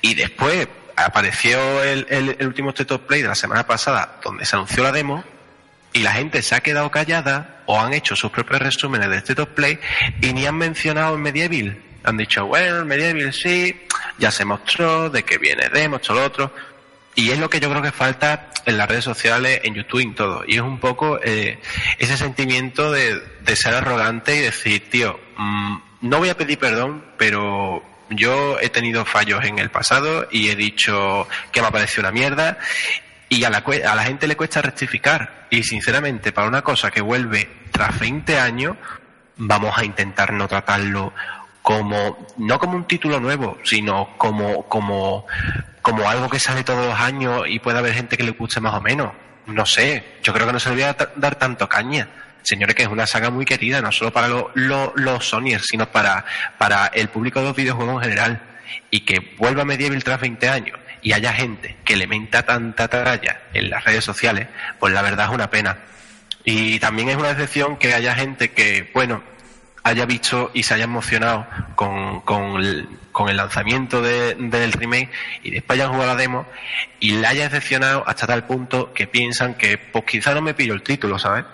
Y 0.00 0.14
después 0.14 0.66
apareció 0.96 1.80
el, 1.84 2.06
el- 2.10 2.36
el 2.40 2.46
último 2.48 2.70
State 2.70 2.92
of 2.92 3.02
Play 3.02 3.22
de 3.22 3.28
la 3.28 3.34
semana 3.36 3.64
pasada 3.68 4.18
donde 4.22 4.44
se 4.44 4.56
anunció 4.56 4.82
la 4.82 4.90
demo 4.90 5.22
y 5.94 6.00
la 6.00 6.12
gente 6.12 6.42
se 6.42 6.54
ha 6.54 6.60
quedado 6.60 6.90
callada 6.90 7.62
o 7.66 7.80
han 7.80 7.94
hecho 7.94 8.14
sus 8.16 8.30
propios 8.30 8.60
resúmenes 8.60 9.08
de 9.08 9.16
State 9.18 9.40
of 9.40 9.48
Play 9.50 9.78
y 10.20 10.32
ni 10.32 10.44
han 10.44 10.56
mencionado 10.56 11.14
el 11.14 11.20
Medieval. 11.20 11.80
Han 12.02 12.16
dicho, 12.18 12.44
bueno, 12.44 12.80
el 12.80 12.84
Medieval 12.84 13.32
sí, 13.32 13.80
ya 14.18 14.30
se 14.30 14.44
mostró, 14.44 15.08
de 15.08 15.22
que 15.22 15.38
viene 15.38 15.70
demo, 15.72 15.96
esto 15.96 16.12
lo 16.12 16.24
otro. 16.24 16.52
Y 17.14 17.30
es 17.30 17.38
lo 17.38 17.48
que 17.48 17.60
yo 17.60 17.70
creo 17.70 17.80
que 17.80 17.92
falta 17.92 18.50
en 18.66 18.76
las 18.76 18.88
redes 18.88 19.04
sociales, 19.04 19.60
en 19.62 19.74
YouTube 19.74 20.00
y 20.00 20.02
en 20.02 20.14
todo. 20.16 20.44
Y 20.46 20.56
es 20.56 20.62
un 20.62 20.80
poco 20.80 21.20
eh, 21.22 21.60
ese 21.98 22.16
sentimiento 22.16 22.90
de, 22.90 23.20
de 23.42 23.56
ser 23.56 23.74
arrogante 23.74 24.34
y 24.34 24.40
decir, 24.40 24.90
tío, 24.90 25.18
mm, 25.36 25.76
no 26.02 26.18
voy 26.18 26.28
a 26.28 26.36
pedir 26.36 26.58
perdón, 26.58 27.04
pero 27.16 27.84
yo 28.10 28.58
he 28.60 28.68
tenido 28.68 29.04
fallos 29.04 29.44
en 29.44 29.60
el 29.60 29.70
pasado 29.70 30.26
y 30.30 30.48
he 30.48 30.56
dicho 30.56 31.28
que 31.52 31.60
me 31.60 31.68
ha 31.68 31.70
parecido 31.70 32.02
una 32.02 32.10
mierda 32.10 32.58
y 33.38 33.44
a 33.44 33.50
la, 33.50 33.58
a 33.58 33.94
la 33.94 34.04
gente 34.04 34.26
le 34.26 34.36
cuesta 34.36 34.62
rectificar. 34.62 35.46
Y 35.50 35.62
sinceramente, 35.62 36.32
para 36.32 36.48
una 36.48 36.62
cosa 36.62 36.90
que 36.90 37.00
vuelve 37.00 37.48
tras 37.70 37.98
20 37.98 38.38
años, 38.38 38.76
vamos 39.36 39.76
a 39.76 39.84
intentar 39.84 40.32
no 40.32 40.46
tratarlo 40.48 41.12
como, 41.62 42.26
no 42.38 42.58
como 42.58 42.76
un 42.76 42.86
título 42.86 43.20
nuevo, 43.20 43.58
sino 43.64 44.10
como, 44.18 44.64
como, 44.68 45.26
como 45.82 46.08
algo 46.08 46.28
que 46.28 46.38
sale 46.38 46.62
todos 46.64 46.86
los 46.86 46.98
años 47.00 47.44
y 47.48 47.58
puede 47.58 47.78
haber 47.78 47.94
gente 47.94 48.16
que 48.16 48.22
le 48.24 48.32
guste 48.32 48.60
más 48.60 48.74
o 48.74 48.80
menos. 48.80 49.12
No 49.46 49.64
sé, 49.66 50.16
yo 50.22 50.32
creo 50.32 50.46
que 50.46 50.52
no 50.52 50.60
se 50.60 50.70
le 50.70 50.74
voy 50.76 50.84
a 50.84 50.96
dar 51.16 51.34
tanto 51.36 51.68
caña. 51.68 52.08
Señores, 52.42 52.74
que 52.74 52.82
es 52.82 52.88
una 52.88 53.06
saga 53.06 53.30
muy 53.30 53.46
querida, 53.46 53.80
no 53.80 53.90
solo 53.92 54.12
para 54.12 54.28
lo- 54.28 54.50
lo- 54.54 54.92
los 54.96 55.26
Sonyers, 55.28 55.64
sino 55.66 55.86
para, 55.90 56.24
para 56.58 56.86
el 56.88 57.08
público 57.08 57.40
de 57.40 57.46
los 57.46 57.56
videojuegos 57.56 57.94
en 57.96 58.10
general. 58.10 58.42
Y 58.90 59.00
que 59.00 59.34
vuelva 59.38 59.64
Medieval 59.64 60.02
tras 60.04 60.20
20 60.20 60.48
años 60.48 60.78
y 61.04 61.12
haya 61.12 61.32
gente 61.32 61.76
que 61.84 61.94
le 61.96 62.08
menta 62.08 62.42
tanta 62.42 62.88
tralla 62.88 63.42
en 63.52 63.70
las 63.70 63.84
redes 63.84 64.04
sociales, 64.04 64.48
pues 64.80 64.92
la 64.92 65.02
verdad 65.02 65.26
es 65.28 65.32
una 65.34 65.50
pena. 65.50 65.78
Y 66.44 66.80
también 66.80 67.08
es 67.10 67.16
una 67.16 67.28
decepción 67.32 67.76
que 67.76 67.94
haya 67.94 68.14
gente 68.16 68.50
que, 68.50 68.90
bueno, 68.92 69.22
haya 69.84 70.06
visto 70.06 70.50
y 70.54 70.62
se 70.62 70.74
haya 70.74 70.84
emocionado 70.84 71.46
con, 71.76 72.22
con, 72.22 72.56
el, 72.60 72.88
con 73.12 73.28
el 73.28 73.36
lanzamiento 73.36 74.00
de- 74.02 74.34
del 74.34 74.72
remake 74.72 75.10
y 75.42 75.50
después 75.50 75.78
hayan 75.78 75.92
jugado 75.92 76.14
la 76.14 76.16
demo 76.20 76.46
y 77.00 77.12
le 77.16 77.26
haya 77.26 77.44
decepcionado 77.44 78.02
hasta 78.06 78.26
tal 78.26 78.46
punto 78.46 78.92
que 78.94 79.06
piensan 79.06 79.54
que 79.54 79.76
pues 79.78 80.04
quizá 80.06 80.32
no 80.34 80.40
me 80.40 80.54
pillo 80.54 80.72
el 80.74 80.82
título, 80.82 81.18
¿sabes? 81.18 81.44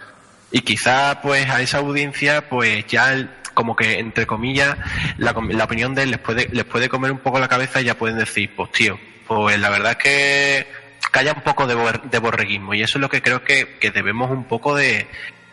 Y 0.52 0.60
quizá 0.62 1.20
pues 1.22 1.50
a 1.50 1.60
esa 1.60 1.78
audiencia 1.78 2.48
pues 2.48 2.86
ya 2.86 3.28
como 3.54 3.74
que, 3.74 3.98
entre 3.98 4.26
comillas, 4.26 4.76
la, 5.18 5.34
la 5.50 5.64
opinión 5.64 5.94
de 5.96 6.04
él 6.04 6.10
les 6.12 6.20
puede, 6.20 6.48
les 6.52 6.64
puede 6.64 6.88
comer 6.88 7.10
un 7.10 7.18
poco 7.18 7.40
la 7.40 7.48
cabeza 7.48 7.80
y 7.80 7.84
ya 7.84 7.94
pueden 7.98 8.16
decir, 8.16 8.54
pues 8.54 8.70
tío, 8.72 8.98
pues 9.30 9.60
la 9.60 9.70
verdad 9.70 9.92
es 9.92 9.96
que, 9.98 10.66
haya 11.12 11.32
un 11.32 11.42
poco 11.42 11.64
de 11.64 12.18
borreguismo 12.18 12.74
y 12.74 12.82
eso 12.82 12.98
es 12.98 13.00
lo 13.00 13.08
que 13.08 13.22
creo 13.22 13.44
que, 13.44 13.78
que 13.78 13.92
debemos 13.92 14.28
un 14.28 14.42
poco 14.42 14.74
de, 14.74 15.06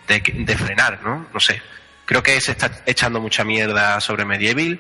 de, 0.08 0.20
de 0.20 0.58
frenar, 0.58 1.04
¿no? 1.04 1.28
No 1.32 1.40
sé. 1.40 1.62
Creo 2.06 2.24
que 2.24 2.42
se 2.42 2.54
está 2.54 2.72
echando 2.88 3.22
mucha 3.22 3.44
mierda 3.44 4.00
sobre 4.02 4.26
Medieval 4.26 4.80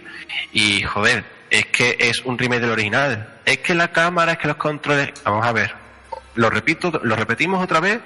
y, 0.52 0.82
joder, 0.82 1.26
es 1.52 1.68
que 1.68 1.96
es 2.00 2.22
un 2.22 2.40
remake 2.40 2.62
del 2.62 2.72
original. 2.72 3.36
Es 3.46 3.60
que 3.60 3.76
la 3.76 3.92
cámara, 3.92 4.32
es 4.32 4.38
que 4.40 4.48
los 4.48 4.58
controles... 4.58 5.12
Vamos 5.24 5.46
a 5.46 5.52
ver. 5.52 5.76
Lo 6.34 6.50
repito, 6.50 7.00
lo 7.04 7.16
repetimos 7.16 7.64
otra 7.64 7.80
vez. 7.80 8.00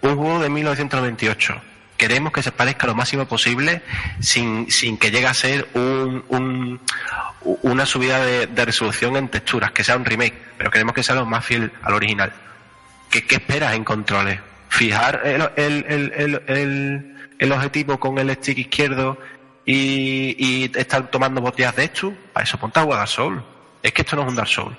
Un 0.00 0.16
juego 0.16 0.40
de 0.40 0.48
1998. 0.48 1.60
Queremos 1.98 2.32
que 2.32 2.42
se 2.42 2.52
parezca 2.52 2.86
lo 2.86 2.94
máximo 2.94 3.26
posible 3.26 3.82
sin, 4.20 4.70
sin 4.70 4.96
que 4.96 5.10
llegue 5.10 5.26
a 5.26 5.34
ser 5.34 5.68
un, 5.74 6.24
un- 6.28 6.80
una 7.62 7.84
subida 7.86 8.24
de, 8.24 8.46
de 8.46 8.64
resolución 8.64 9.16
en 9.16 9.28
texturas, 9.28 9.72
que 9.72 9.84
sea 9.84 9.96
un 9.96 10.04
remake, 10.04 10.34
pero 10.56 10.70
queremos 10.70 10.94
que 10.94 11.02
sea 11.02 11.16
lo 11.16 11.26
más 11.26 11.44
fiel 11.44 11.70
al 11.82 11.94
original. 11.94 12.32
¿Qué, 13.10 13.26
qué 13.26 13.34
esperas 13.36 13.74
en 13.74 13.84
controles? 13.84 14.38
¿Fijar 14.68 15.22
el, 15.24 15.42
el, 15.56 15.84
el, 15.88 16.42
el, 16.46 17.16
el- 17.38 17.52
objetivo 17.52 17.98
con 17.98 18.18
el 18.18 18.30
stick 18.36 18.58
izquierdo 18.58 19.18
y, 19.64 20.36
y 20.38 20.70
estar 20.78 21.10
tomando 21.10 21.40
botellas 21.40 21.74
de 21.76 21.84
esto? 21.84 22.14
Para 22.32 22.44
eso 22.44 22.58
ponte 22.58 22.78
a 22.78 22.82
jugar 22.84 22.98
Dark 22.98 23.08
Soul. 23.10 23.42
Es 23.82 23.92
que 23.92 24.02
esto 24.02 24.14
no 24.16 24.22
es 24.22 24.28
un 24.28 24.36
Dark 24.36 24.48
Soul. 24.48 24.76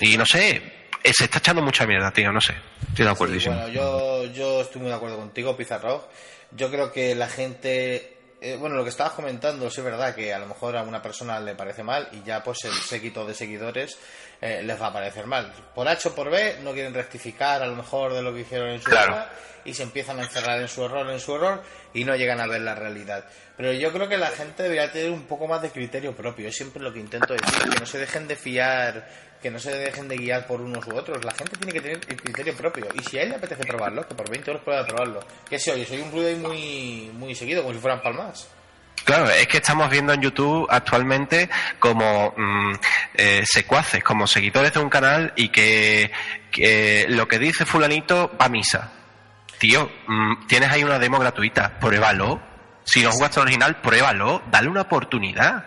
Y 0.00 0.16
no 0.16 0.24
sé, 0.26 0.79
se 1.12 1.24
está 1.24 1.38
echando 1.38 1.62
mucha 1.62 1.86
mierda, 1.86 2.10
tío, 2.12 2.32
no 2.32 2.40
sé. 2.40 2.54
Estoy 2.88 3.06
de. 3.06 3.54
Bueno, 3.54 3.68
yo, 3.68 4.24
yo 4.26 4.60
estoy 4.62 4.80
muy 4.82 4.90
de 4.90 4.96
acuerdo 4.96 5.16
contigo, 5.16 5.56
Pizarro. 5.56 6.08
Yo 6.52 6.70
creo 6.70 6.92
que 6.92 7.14
la 7.14 7.28
gente. 7.28 8.16
eh, 8.40 8.56
bueno, 8.58 8.76
lo 8.76 8.82
que 8.84 8.90
estabas 8.90 9.12
comentando, 9.12 9.70
sí 9.70 9.80
es 9.80 9.84
verdad 9.84 10.14
que 10.14 10.32
a 10.32 10.38
lo 10.38 10.46
mejor 10.46 10.76
a 10.76 10.82
una 10.82 11.02
persona 11.02 11.38
le 11.40 11.54
parece 11.54 11.82
mal 11.82 12.08
y 12.12 12.22
ya 12.22 12.42
pues 12.42 12.64
el 12.64 12.72
séquito 12.72 13.26
de 13.26 13.34
seguidores 13.34 13.98
eh, 14.40 14.62
les 14.62 14.80
va 14.80 14.86
a 14.88 14.92
parecer 14.92 15.26
mal. 15.26 15.52
Por 15.74 15.86
H 15.88 16.08
o 16.08 16.14
por 16.14 16.30
B 16.30 16.58
no 16.62 16.72
quieren 16.72 16.94
rectificar 16.94 17.62
a 17.62 17.66
lo 17.66 17.76
mejor 17.76 18.12
de 18.14 18.22
lo 18.22 18.32
que 18.34 18.40
hicieron 18.40 18.70
en 18.70 18.80
su 18.80 18.90
Claro. 18.90 19.14
día 19.14 19.30
y 19.64 19.74
se 19.74 19.82
empiezan 19.82 20.18
a 20.18 20.22
encerrar 20.22 20.58
en 20.60 20.68
su 20.68 20.82
error, 20.84 21.08
en 21.10 21.20
su 21.20 21.34
error 21.36 21.62
y 21.92 22.04
no 22.04 22.16
llegan 22.16 22.40
a 22.40 22.46
ver 22.46 22.62
la 22.62 22.74
realidad. 22.74 23.24
Pero 23.58 23.72
yo 23.74 23.92
creo 23.92 24.08
que 24.08 24.16
la 24.16 24.28
gente 24.28 24.62
debería 24.62 24.90
tener 24.90 25.10
un 25.10 25.24
poco 25.24 25.46
más 25.46 25.60
de 25.60 25.68
criterio 25.70 26.16
propio. 26.16 26.48
Es 26.48 26.56
siempre 26.56 26.82
lo 26.82 26.90
que 26.92 27.00
intento 27.00 27.34
decir, 27.34 27.68
que 27.70 27.78
no 27.78 27.84
se 27.84 27.98
dejen 27.98 28.26
de 28.26 28.36
fiar, 28.36 29.06
que 29.42 29.50
no 29.50 29.58
se 29.58 29.70
dejen 29.76 30.08
de 30.08 30.16
guiar 30.16 30.46
por 30.46 30.62
unos 30.62 30.86
u 30.86 30.96
otros. 30.96 31.22
La 31.24 31.32
gente 31.32 31.58
tiene 31.58 31.72
que 31.74 31.80
tener 31.82 32.00
el 32.08 32.16
criterio 32.22 32.54
propio. 32.56 32.86
Y 32.94 33.02
si 33.04 33.18
a 33.18 33.22
él 33.22 33.28
le 33.28 33.34
apetece 33.36 33.64
probarlo, 33.64 34.08
que 34.08 34.14
por 34.14 34.30
20 34.30 34.50
euros 34.50 34.64
pueda 34.64 34.86
probarlo. 34.86 35.20
Que 35.48 35.58
si 35.58 35.70
oye, 35.70 35.84
soy 35.84 36.00
un 36.00 36.10
ruido 36.10 36.28
ahí 36.28 36.36
muy, 36.36 37.10
muy 37.12 37.34
seguido, 37.34 37.60
como 37.62 37.74
si 37.74 37.80
fueran 37.80 38.00
palmas. 38.00 38.48
Claro, 39.04 39.30
es 39.30 39.46
que 39.46 39.58
estamos 39.58 39.90
viendo 39.90 40.12
en 40.12 40.20
YouTube 40.20 40.66
actualmente 40.70 41.48
como 41.78 42.34
mm, 42.36 42.72
eh, 43.14 43.42
secuaces, 43.44 44.04
como 44.04 44.26
seguidores 44.26 44.72
de 44.72 44.80
un 44.80 44.90
canal 44.90 45.32
y 45.36 45.48
que, 45.48 46.10
lo 47.08 47.26
que 47.26 47.38
dice 47.38 47.64
fulanito 47.64 48.30
va 48.40 48.46
a 48.46 48.48
misa. 48.48 48.92
Tío, 49.58 49.90
mm, 50.06 50.46
tienes 50.46 50.70
ahí 50.70 50.84
una 50.84 50.98
demo 50.98 51.18
gratuita, 51.18 51.78
pruébalo. 51.78 52.40
Si 52.84 53.02
no 53.02 53.10
jugaste 53.10 53.40
al 53.40 53.46
original, 53.46 53.80
pruébalo, 53.80 54.42
dale 54.50 54.68
una 54.68 54.82
oportunidad. 54.82 55.64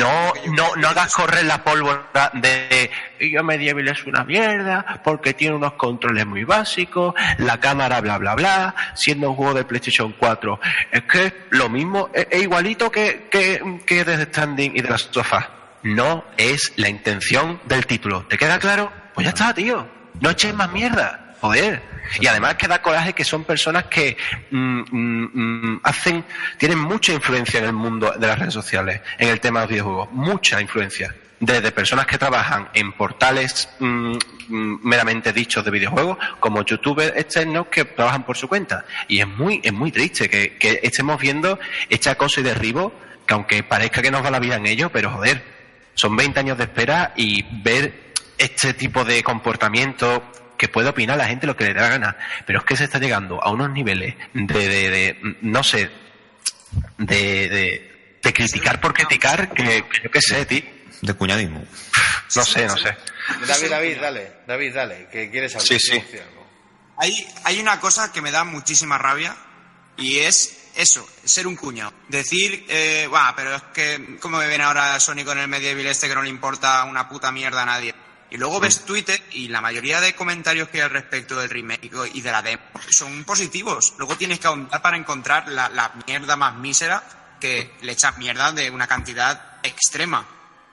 No, 0.00 0.32
no, 0.52 0.74
no 0.74 0.88
hagas 0.88 1.14
correr 1.14 1.44
la 1.44 1.62
pólvora 1.62 2.32
de 2.34 2.90
yo 3.20 3.44
Medieval 3.44 3.86
es 3.86 4.04
una 4.04 4.24
mierda 4.24 5.00
porque 5.04 5.32
tiene 5.32 5.54
unos 5.54 5.74
controles 5.74 6.26
muy 6.26 6.42
básicos, 6.42 7.14
la 7.38 7.60
cámara 7.60 8.00
bla 8.00 8.18
bla 8.18 8.34
bla, 8.34 8.74
siendo 8.94 9.30
un 9.30 9.36
juego 9.36 9.54
de 9.54 9.64
PlayStation 9.64 10.12
4. 10.18 10.58
Es 10.90 11.02
que 11.02 11.32
lo 11.50 11.68
mismo, 11.68 12.10
es, 12.12 12.26
es 12.30 12.42
igualito 12.42 12.90
que, 12.90 13.28
que, 13.30 13.80
que 13.86 14.04
The 14.04 14.24
Standing 14.24 14.72
y 14.74 14.80
de 14.80 14.88
las 14.88 15.02
sofás. 15.02 15.46
No 15.84 16.24
es 16.36 16.72
la 16.74 16.88
intención 16.88 17.60
del 17.66 17.86
título. 17.86 18.26
¿Te 18.26 18.36
queda 18.36 18.58
claro? 18.58 18.92
Pues 19.14 19.24
ya 19.24 19.30
está, 19.30 19.54
tío. 19.54 19.88
No 20.20 20.30
eches 20.30 20.52
más 20.52 20.72
mierda. 20.72 21.29
Joder. 21.40 21.82
Y 22.20 22.26
además 22.26 22.56
que 22.56 22.68
da 22.68 22.82
coraje 22.82 23.12
que 23.12 23.24
son 23.24 23.44
personas 23.44 23.84
que 23.84 24.16
mm, 24.50 24.80
mm, 24.90 25.30
mm, 25.32 25.80
hacen, 25.84 26.24
tienen 26.58 26.78
mucha 26.78 27.12
influencia 27.12 27.60
en 27.60 27.66
el 27.66 27.72
mundo 27.72 28.12
de 28.18 28.26
las 28.26 28.38
redes 28.38 28.54
sociales, 28.54 29.00
en 29.18 29.28
el 29.28 29.40
tema 29.40 29.60
de 29.60 29.64
los 29.64 29.70
videojuegos, 29.70 30.12
mucha 30.12 30.60
influencia. 30.60 31.14
Desde 31.38 31.72
personas 31.72 32.06
que 32.06 32.18
trabajan 32.18 32.68
en 32.74 32.92
portales 32.92 33.70
mm, 33.78 34.16
meramente 34.82 35.32
dichos 35.32 35.64
de 35.64 35.70
videojuegos, 35.70 36.18
como 36.38 36.62
youtubers 36.62 37.16
externos 37.16 37.68
que 37.68 37.86
trabajan 37.86 38.24
por 38.24 38.36
su 38.36 38.46
cuenta. 38.46 38.84
Y 39.08 39.20
es 39.20 39.28
muy, 39.28 39.60
es 39.64 39.72
muy 39.72 39.90
triste 39.90 40.28
que, 40.28 40.58
que 40.58 40.80
estemos 40.82 41.18
viendo 41.18 41.58
este 41.88 42.10
acoso 42.10 42.40
y 42.40 42.42
derribo, 42.42 42.92
que 43.26 43.32
aunque 43.32 43.62
parezca 43.62 44.02
que 44.02 44.10
nos 44.10 44.22
va 44.22 44.30
la 44.30 44.40
vida 44.40 44.56
en 44.56 44.66
ello, 44.66 44.90
pero 44.90 45.10
joder, 45.10 45.42
son 45.94 46.14
20 46.16 46.40
años 46.40 46.58
de 46.58 46.64
espera 46.64 47.14
y 47.16 47.42
ver 47.62 48.10
este 48.36 48.74
tipo 48.74 49.04
de 49.04 49.22
comportamiento 49.22 50.22
que 50.60 50.68
puede 50.68 50.90
opinar 50.90 51.16
la 51.16 51.26
gente 51.26 51.46
lo 51.46 51.56
que 51.56 51.64
le 51.64 51.72
dé 51.72 51.80
la 51.80 51.88
gana, 51.88 52.16
pero 52.44 52.58
es 52.58 52.66
que 52.66 52.76
se 52.76 52.84
está 52.84 52.98
llegando 52.98 53.42
a 53.42 53.50
unos 53.50 53.70
niveles 53.70 54.14
de, 54.34 54.68
de, 54.68 54.90
de, 54.90 55.36
no 55.40 55.64
sé, 55.64 55.90
de, 56.98 57.48
de, 57.48 58.18
de 58.22 58.32
criticar 58.34 58.78
por 58.78 58.92
criticar, 58.92 59.54
que, 59.54 59.64
que 59.88 60.02
yo 60.04 60.10
qué 60.10 60.20
sé, 60.20 60.44
tío. 60.44 60.62
De 61.00 61.14
cuñadismo. 61.14 61.64
No 62.36 62.44
sé, 62.44 62.66
no 62.66 62.76
sé. 62.76 62.94
David, 63.48 63.70
David, 63.70 63.96
dale. 64.02 64.32
David, 64.46 64.74
dale. 64.74 65.08
Que 65.10 65.30
quieres 65.30 65.54
hablar. 65.54 65.66
Sí, 65.66 65.78
sí. 65.80 66.02
Hay, 66.98 67.26
hay 67.44 67.58
una 67.58 67.80
cosa 67.80 68.12
que 68.12 68.20
me 68.20 68.30
da 68.30 68.44
muchísima 68.44 68.98
rabia 68.98 69.34
y 69.96 70.18
es 70.18 70.68
eso, 70.76 71.08
ser 71.24 71.46
un 71.46 71.56
cuñado. 71.56 71.94
Decir, 72.08 72.66
eh, 72.68 73.06
"Buah, 73.08 73.34
pero 73.34 73.54
es 73.54 73.62
que, 73.72 74.18
¿cómo 74.20 74.36
me 74.36 74.46
ven 74.46 74.60
ahora 74.60 75.00
Sony 75.00 75.24
con 75.24 75.38
el 75.38 75.48
medieval 75.48 75.86
este 75.86 76.06
que 76.06 76.14
no 76.14 76.22
le 76.22 76.28
importa 76.28 76.84
una 76.84 77.08
puta 77.08 77.32
mierda 77.32 77.62
a 77.62 77.66
nadie? 77.66 77.94
Y 78.30 78.36
luego 78.36 78.60
ves 78.60 78.84
Twitter 78.84 79.20
y 79.32 79.48
la 79.48 79.60
mayoría 79.60 80.00
de 80.00 80.14
comentarios 80.14 80.68
que 80.68 80.78
hay 80.78 80.84
al 80.84 80.90
respecto 80.90 81.36
del 81.36 81.50
remake 81.50 81.90
y 82.12 82.20
de 82.20 82.30
la 82.30 82.42
demo 82.42 82.62
son 82.90 83.24
positivos. 83.24 83.94
Luego 83.98 84.16
tienes 84.16 84.38
que 84.38 84.46
ahondar 84.46 84.80
para 84.80 84.96
encontrar 84.96 85.48
la, 85.48 85.68
la 85.68 85.92
mierda 86.06 86.36
más 86.36 86.54
mísera 86.54 87.02
que 87.40 87.74
le 87.80 87.92
echas 87.92 88.18
mierda 88.18 88.52
de 88.52 88.70
una 88.70 88.86
cantidad 88.86 89.58
extrema. 89.62 90.26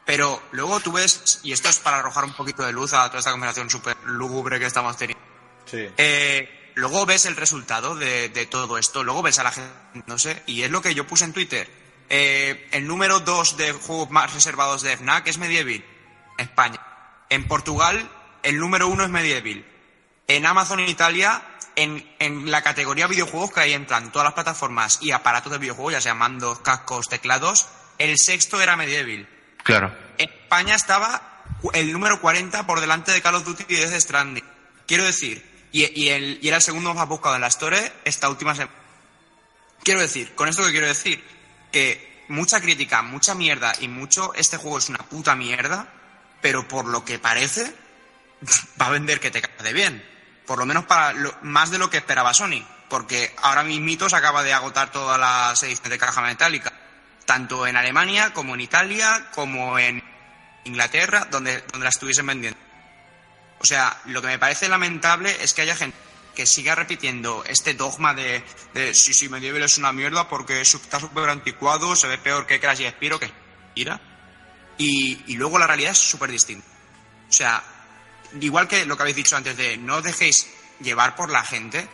Pero 0.05 0.41
luego 0.51 0.79
tú 0.79 0.91
ves, 0.91 1.41
y 1.43 1.51
esto 1.51 1.69
es 1.69 1.79
para 1.79 1.97
arrojar 1.97 2.23
un 2.25 2.33
poquito 2.33 2.63
de 2.63 2.71
luz 2.71 2.93
a 2.93 3.07
toda 3.07 3.19
esta 3.19 3.31
conversación 3.31 3.69
súper 3.69 3.97
lúgubre 4.05 4.59
que 4.59 4.65
estamos 4.65 4.95
teniendo. 4.95 5.23
Sí. 5.65 5.89
Eh, 5.97 6.71
luego 6.75 7.05
ves 7.05 7.25
el 7.25 7.35
resultado 7.35 7.95
de, 7.95 8.29
de 8.29 8.45
todo 8.45 8.77
esto, 8.77 9.03
luego 9.03 9.21
ves 9.21 9.39
a 9.39 9.43
la 9.43 9.51
gente, 9.51 9.69
no 10.05 10.17
sé, 10.17 10.43
y 10.45 10.61
es 10.61 10.71
lo 10.71 10.81
que 10.81 10.93
yo 10.93 11.05
puse 11.05 11.25
en 11.25 11.33
Twitter. 11.33 11.69
Eh, 12.09 12.69
el 12.71 12.87
número 12.87 13.19
2 13.19 13.57
de 13.57 13.73
juegos 13.73 14.09
más 14.09 14.33
reservados 14.33 14.81
de 14.81 14.95
FNAC 14.95 15.27
es 15.27 15.37
Medieval, 15.37 15.83
España. 16.37 16.79
En 17.29 17.47
Portugal, 17.47 18.09
el 18.43 18.57
número 18.57 18.87
1 18.87 19.03
es 19.03 19.09
Medieval. 19.09 19.65
En 20.27 20.45
Amazon 20.45 20.79
en 20.79 20.89
Italia, 20.89 21.41
en, 21.75 22.05
en 22.19 22.51
la 22.51 22.61
categoría 22.61 23.07
videojuegos 23.07 23.51
que 23.51 23.61
ahí 23.61 23.73
entran 23.73 24.11
todas 24.11 24.25
las 24.25 24.33
plataformas 24.33 24.99
y 25.01 25.11
aparatos 25.11 25.51
de 25.51 25.57
videojuegos, 25.57 25.93
ya 25.93 26.01
sean 26.01 26.17
mandos, 26.17 26.59
cascos, 26.59 27.07
teclados, 27.07 27.67
el 27.97 28.17
sexto 28.17 28.61
era 28.61 28.75
Medieval. 28.75 29.27
Claro. 29.63 29.93
En 30.17 30.29
España 30.29 30.75
estaba 30.75 31.43
el 31.73 31.91
número 31.91 32.21
40 32.21 32.65
por 32.65 32.79
delante 32.79 33.11
de 33.11 33.21
Call 33.21 33.35
of 33.35 33.45
Duty 33.45 33.65
y 33.67 33.75
de 33.75 33.99
Stranding. 33.99 34.43
Quiero 34.85 35.03
decir, 35.03 35.69
y, 35.71 36.01
y 36.01 36.09
el, 36.09 36.39
y 36.41 36.47
era 36.47 36.57
el 36.57 36.63
segundo 36.63 36.93
más 36.93 37.07
buscado 37.07 37.35
en 37.35 37.41
la 37.41 37.47
Store 37.47 37.91
esta 38.05 38.29
última 38.29 38.55
semana. 38.55 38.73
Quiero 39.83 40.01
decir, 40.01 40.33
con 40.35 40.49
esto 40.49 40.63
que 40.65 40.71
quiero 40.71 40.87
decir, 40.87 41.23
que 41.71 42.23
mucha 42.29 42.61
crítica, 42.61 43.01
mucha 43.01 43.35
mierda 43.35 43.73
y 43.79 43.87
mucho 43.87 44.33
este 44.33 44.57
juego 44.57 44.77
es 44.77 44.89
una 44.89 44.99
puta 44.99 45.35
mierda, 45.35 45.87
pero 46.41 46.67
por 46.67 46.85
lo 46.85 47.03
que 47.05 47.19
parece, 47.19 47.73
va 48.81 48.87
a 48.87 48.91
vender 48.91 49.19
que 49.19 49.31
te 49.31 49.41
cae 49.41 49.63
de 49.63 49.73
bien. 49.73 50.09
Por 50.45 50.59
lo 50.59 50.65
menos 50.65 50.85
para 50.85 51.13
lo- 51.13 51.35
más 51.41 51.71
de 51.71 51.77
lo 51.77 51.89
que 51.89 51.97
esperaba 51.97 52.33
Sony. 52.33 52.65
Porque 52.89 53.35
ahora 53.41 53.63
mismito 53.63 54.09
se 54.09 54.15
acaba 54.15 54.43
de 54.43 54.53
agotar 54.53 54.91
todas 54.91 55.19
las 55.19 55.61
ediciones 55.63 55.91
de 55.91 55.97
caja 55.97 56.21
metálica. 56.21 56.71
Tanto 57.25 57.67
en 57.67 57.75
Alemania, 57.75 58.31
como 58.33 58.53
en 58.55 58.61
Italia, 58.61 59.27
como 59.33 59.77
en 59.77 60.01
Inglaterra, 60.63 61.27
donde, 61.29 61.61
donde 61.71 61.83
la 61.83 61.89
estuviesen 61.89 62.25
vendiendo. 62.25 62.57
O 63.59 63.65
sea, 63.65 63.99
lo 64.05 64.21
que 64.21 64.27
me 64.27 64.39
parece 64.39 64.69
lamentable 64.69 65.35
es 65.41 65.53
que 65.53 65.63
haya 65.63 65.75
gente 65.75 65.97
que 66.35 66.45
siga 66.45 66.75
repitiendo 66.75 67.43
este 67.47 67.73
dogma 67.73 68.13
de, 68.13 68.43
de 68.75 68.93
sí, 68.93 69.13
sí, 69.13 69.27
Medieval 69.27 69.63
es 69.63 69.79
una 69.79 69.91
mierda 69.91 70.29
porque 70.29 70.61
está 70.61 70.99
súper 70.99 71.27
anticuado, 71.29 71.95
se 71.95 72.07
ve 72.07 72.19
peor 72.19 72.45
que 72.45 72.59
Crash 72.59 72.81
y 72.81 72.87
Spiro, 72.87 73.19
que 73.19 73.31
ira. 73.73 73.99
Y, 74.77 75.23
y 75.27 75.35
luego 75.35 75.57
la 75.57 75.67
realidad 75.67 75.91
es 75.91 75.97
súper 75.97 76.31
distinta. 76.31 76.67
O 77.29 77.33
sea, 77.33 77.63
igual 78.39 78.67
que 78.67 78.85
lo 78.85 78.95
que 78.95 79.03
habéis 79.03 79.15
dicho 79.15 79.35
antes 79.35 79.57
de 79.57 79.77
no 79.77 80.01
dejéis 80.01 80.47
llevar 80.79 81.15
por 81.15 81.29
la 81.29 81.43
gente, 81.43 81.87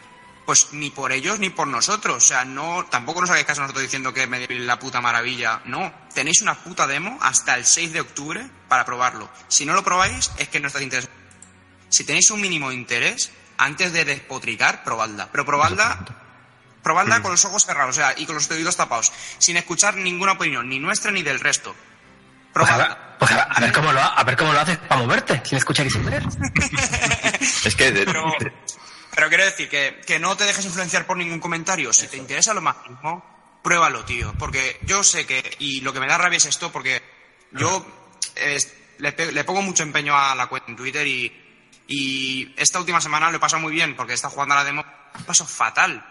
pues 0.45 0.73
ni 0.73 0.89
por 0.89 1.11
ellos 1.11 1.39
ni 1.39 1.49
por 1.49 1.67
nosotros. 1.67 2.17
O 2.17 2.27
sea, 2.27 2.45
no, 2.45 2.85
tampoco 2.85 3.21
nos 3.21 3.29
hagáis 3.29 3.45
caso 3.45 3.61
a 3.61 3.63
nosotros 3.63 3.83
diciendo 3.83 4.13
que 4.13 4.23
es 4.23 4.59
la 4.61 4.79
puta 4.79 5.01
maravilla. 5.01 5.61
No, 5.65 5.93
tenéis 6.13 6.41
una 6.41 6.55
puta 6.55 6.87
demo 6.87 7.17
hasta 7.21 7.55
el 7.55 7.65
6 7.65 7.93
de 7.93 8.01
octubre 8.01 8.49
para 8.67 8.85
probarlo. 8.85 9.29
Si 9.47 9.65
no 9.65 9.73
lo 9.73 9.83
probáis, 9.83 10.31
es 10.37 10.49
que 10.49 10.59
no 10.59 10.67
estáis 10.67 10.83
interesados. 10.83 11.17
Si 11.89 12.03
tenéis 12.03 12.29
un 12.31 12.41
mínimo 12.41 12.69
de 12.69 12.75
interés, 12.75 13.31
antes 13.57 13.93
de 13.93 14.05
despotricar, 14.05 14.83
probadla. 14.83 15.29
Pero 15.31 15.45
probadla 15.45 16.03
Probadla 16.83 17.21
con 17.21 17.31
los 17.31 17.45
ojos 17.45 17.65
cerrados, 17.65 17.95
o 17.95 17.99
sea, 18.01 18.13
y 18.17 18.25
con 18.25 18.35
los 18.35 18.51
oídos 18.51 18.75
tapados, 18.75 19.13
sin 19.37 19.55
escuchar 19.55 19.95
ninguna 19.95 20.33
opinión, 20.33 20.67
ni 20.67 20.79
nuestra 20.79 21.11
ni 21.11 21.23
del 21.23 21.39
resto. 21.39 21.73
Pues 22.53 22.69
a, 22.69 22.77
ver, 22.77 22.97
pues 23.19 23.31
a- 23.31 23.43
a 23.43 23.59
ver 23.59 23.71
cómo 23.71 23.91
lo, 23.91 23.99
ha- 23.99 24.13
a 24.13 24.23
ver 24.23 24.35
cómo 24.37 24.53
lo 24.53 24.59
haces 24.59 24.77
para 24.77 25.01
moverte, 25.01 25.41
sin 25.45 25.57
escuchar 25.57 25.85
y 25.87 25.89
sin 25.89 26.05
ver. 26.05 26.23
Es 27.65 27.75
que 27.75 27.91
de- 27.91 28.05
Pero, 28.05 28.25
de- 28.39 28.53
pero 29.15 29.29
quiero 29.29 29.45
decir 29.45 29.69
que, 29.69 30.01
que 30.05 30.19
no 30.19 30.35
te 30.37 30.43
dejes 30.45 30.65
influenciar 30.65 31.05
por 31.05 31.17
ningún 31.17 31.39
comentario. 31.39 31.93
Si 31.93 32.07
te 32.07 32.17
interesa 32.17 32.53
lo 32.53 32.61
más 32.61 32.75
mismo, 32.87 33.59
pruébalo, 33.63 34.03
tío. 34.05 34.33
Porque 34.37 34.79
yo 34.83 35.03
sé 35.03 35.25
que, 35.25 35.55
y 35.59 35.81
lo 35.81 35.93
que 35.93 35.99
me 35.99 36.07
da 36.07 36.17
rabia 36.17 36.37
es 36.37 36.45
esto, 36.45 36.71
porque 36.71 37.01
yo 37.51 37.85
eh, 38.35 38.57
le, 38.99 39.43
pongo 39.43 39.61
mucho 39.61 39.83
empeño 39.83 40.17
a 40.17 40.35
la 40.35 40.47
cuenta 40.47 40.69
en 40.71 40.77
Twitter 40.77 41.05
y, 41.07 41.81
y 41.87 42.53
esta 42.57 42.79
última 42.79 43.01
semana 43.01 43.29
lo 43.31 43.37
he 43.37 43.39
pasado 43.39 43.61
muy 43.61 43.73
bien 43.73 43.95
porque 43.95 44.13
he 44.13 44.15
estado 44.15 44.33
jugando 44.33 44.55
a 44.55 44.57
la 44.59 44.63
demo. 44.63 44.83
Pasado 45.25 45.49
fatal. 45.49 46.03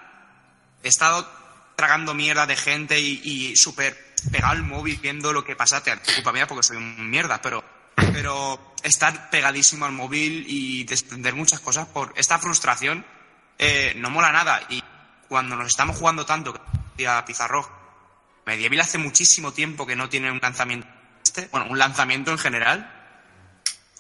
He 0.83 0.89
estado 0.89 1.29
tragando 1.77 2.15
mierda 2.15 2.47
de 2.47 2.57
gente 2.57 3.01
y, 3.01 3.21
y 3.25 3.57
súper 3.57 4.12
pegado 4.31 4.53
al 4.53 4.63
móvil 4.63 4.99
viendo 5.03 5.33
lo 5.33 5.45
que 5.45 5.57
pasa. 5.57 5.83
Te 5.83 5.97
culpa 6.15 6.33
mía 6.33 6.47
porque 6.47 6.63
soy 6.63 6.77
un 6.77 7.11
mierda, 7.11 7.41
pero, 7.43 7.65
pero 7.97 8.75
estar 8.83 9.31
pegadísimo 9.31 9.85
al 9.85 9.93
móvil 9.93 10.45
y 10.49 10.85
desprender 10.85 11.35
muchas 11.35 11.61
cosas 11.61 11.87
por 11.89 12.13
esta 12.17 12.39
frustración 12.39 13.05
eh, 13.59 13.95
no 13.97 14.11
mola 14.11 14.33
nada. 14.33 14.61
Y 14.69 14.83
cuando 15.29 15.57
nos 15.57 15.69
estamos 15.69 15.97
jugando 15.97 16.27
tanto, 16.27 16.53
que 16.53 16.61
decía 16.97 17.25
Pizarro, 17.25 17.69
Medieval 18.47 18.81
hace 18.81 18.99
muchísimo 18.99 19.53
tiempo 19.53 19.87
que 19.87 19.95
no 19.97 20.09
tiene 20.09 20.31
un 20.31 20.41
lanzamiento, 20.43 20.87
este, 21.25 21.49
bueno, 21.53 21.67
un 21.71 21.79
lanzamiento 21.79 22.31
en 22.33 22.39
general. 22.39 22.99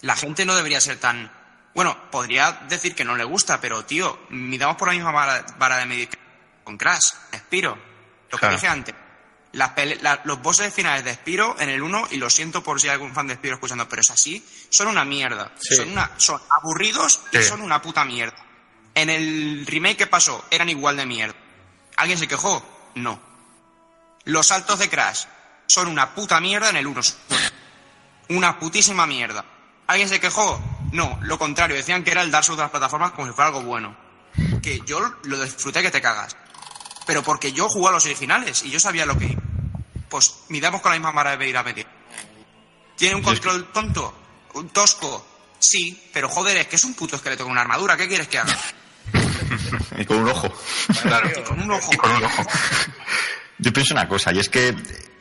La 0.00 0.16
gente 0.16 0.44
no 0.44 0.54
debería 0.56 0.80
ser 0.80 0.96
tan. 0.98 1.30
Bueno, 1.74 1.96
podría 2.10 2.52
decir 2.68 2.94
que 2.94 3.04
no 3.04 3.16
le 3.16 3.24
gusta, 3.24 3.60
pero 3.60 3.84
tío, 3.84 4.18
midamos 4.30 4.76
por 4.76 4.88
la 4.88 4.94
misma 4.94 5.12
vara, 5.12 5.46
vara 5.58 5.76
de 5.78 5.86
medir 5.86 6.08
con 6.64 6.76
Crash, 6.76 7.12
Spiro. 7.34 7.78
Lo 8.30 8.36
que 8.36 8.40
Claro. 8.40 8.54
dije 8.56 8.66
antes. 8.68 8.94
Las 9.52 9.72
la- 10.00 10.20
los 10.24 10.40
bosses 10.40 10.72
finales 10.72 11.04
de 11.04 11.12
Spiro 11.14 11.56
en 11.58 11.68
el 11.68 11.82
1, 11.82 12.08
y 12.10 12.16
lo 12.16 12.30
siento 12.30 12.62
por 12.62 12.80
si 12.80 12.88
hay 12.88 12.94
algún 12.94 13.12
fan 13.14 13.26
de 13.26 13.34
Spiro 13.34 13.54
escuchando, 13.54 13.86
pero 13.88 14.00
es 14.00 14.10
así, 14.10 14.42
son 14.70 14.88
una 14.88 15.04
mierda. 15.04 15.52
Sí. 15.60 15.76
Son, 15.76 15.90
una, 15.90 16.10
son 16.16 16.40
aburridos 16.48 17.20
y 17.32 17.42
son 17.42 17.60
una 17.60 17.82
puta 17.82 18.04
mierda. 18.04 18.36
En 18.94 19.10
el 19.10 19.64
remake 19.66 19.96
que 19.98 20.06
pasó, 20.06 20.44
eran 20.50 20.68
igual 20.68 20.96
de 20.96 21.06
mierda. 21.06 21.34
¿Alguien 21.96 22.18
se 22.18 22.26
quejó? 22.28 22.64
No. 22.94 23.20
Los 24.24 24.46
saltos 24.46 24.78
de 24.78 24.88
Crash 24.88 25.24
son 25.66 25.88
una 25.88 26.14
puta 26.14 26.40
mierda 26.40 26.70
en 26.70 26.76
el 26.76 26.86
1. 26.86 27.00
Una 28.28 28.58
putísima 28.58 29.06
mierda. 29.06 29.44
¿Alguien 29.86 30.08
se 30.08 30.20
quejó? 30.20 30.60
No, 30.92 31.18
lo 31.22 31.38
contrario, 31.38 31.76
decían 31.76 32.04
que 32.04 32.10
era 32.10 32.22
el 32.22 32.30
Dark 32.30 32.44
Souls 32.44 32.56
de 32.58 32.62
las 32.64 32.70
plataformas 32.70 33.12
como 33.12 33.26
si 33.26 33.32
fuera 33.34 33.48
algo 33.48 33.62
bueno. 33.62 33.96
Que 34.62 34.80
yo 34.86 35.00
lo 35.24 35.42
disfruté 35.42 35.82
que 35.82 35.90
te 35.90 36.00
cagas. 36.00 36.36
Pero 37.06 37.22
porque 37.22 37.52
yo 37.52 37.68
jugué 37.68 37.88
a 37.88 37.92
los 37.92 38.04
originales 38.04 38.62
y 38.62 38.70
yo 38.70 38.80
sabía 38.80 39.06
lo 39.06 39.18
que 39.18 39.26
iba. 39.26 39.42
Pues 40.08 40.34
midamos 40.48 40.80
con 40.80 40.92
la 40.92 40.98
misma 40.98 41.12
vara 41.12 41.36
de 41.36 41.48
ir 41.48 41.56
a 41.56 41.62
medir. 41.62 41.86
¿Tiene 42.96 43.16
un 43.16 43.22
control 43.22 43.72
tonto? 43.72 44.14
¿Un 44.54 44.68
tosco? 44.68 45.26
Sí, 45.58 46.10
pero 46.12 46.28
joder, 46.28 46.56
es 46.56 46.66
que 46.66 46.76
es 46.76 46.84
un 46.84 46.94
puto 46.94 47.16
esqueleto 47.16 47.44
con 47.44 47.52
una 47.52 47.62
armadura. 47.62 47.96
¿Qué 47.96 48.08
quieres 48.08 48.28
que 48.28 48.38
haga? 48.38 48.56
y 49.98 50.04
con 50.04 50.18
un 50.18 50.28
ojo. 50.28 50.52
Claro. 51.02 51.30
Y 51.36 51.42
con 51.42 51.60
un 51.60 51.70
ojo. 51.70 51.92
Y 51.92 51.96
con 51.96 52.10
un 52.10 52.24
ojo. 52.24 52.42
Yo 53.58 53.72
pienso 53.72 53.94
una 53.94 54.08
cosa, 54.08 54.32
y 54.32 54.40
es 54.40 54.48
que 54.48 54.74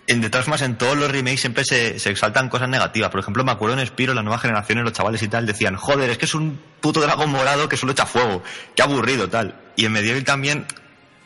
en 0.07 0.19
de 0.19 0.29
todas 0.29 0.45
formas 0.45 0.61
en 0.63 0.77
todos 0.77 0.97
los 0.97 1.11
remakes 1.11 1.41
siempre 1.41 1.63
se, 1.63 1.99
se 1.99 2.09
exaltan 2.09 2.49
cosas 2.49 2.67
negativas. 2.67 3.11
Por 3.11 3.19
ejemplo, 3.19 3.43
me 3.43 3.51
acuerdo 3.51 3.79
en 3.79 3.85
Spiro, 3.85 4.13
las 4.13 4.23
nuevas 4.23 4.41
generaciones, 4.41 4.83
los 4.83 4.93
chavales 4.93 5.21
y 5.21 5.27
tal, 5.27 5.45
decían, 5.45 5.75
joder, 5.75 6.09
es 6.09 6.17
que 6.17 6.25
es 6.25 6.33
un 6.33 6.59
puto 6.81 7.01
dragón 7.01 7.29
morado 7.29 7.69
que 7.69 7.77
solo 7.77 7.91
echa 7.91 8.05
fuego, 8.05 8.43
qué 8.75 8.81
aburrido, 8.81 9.29
tal. 9.29 9.59
Y 9.75 9.85
en 9.85 9.91
Medieval 9.91 10.23
también, 10.23 10.65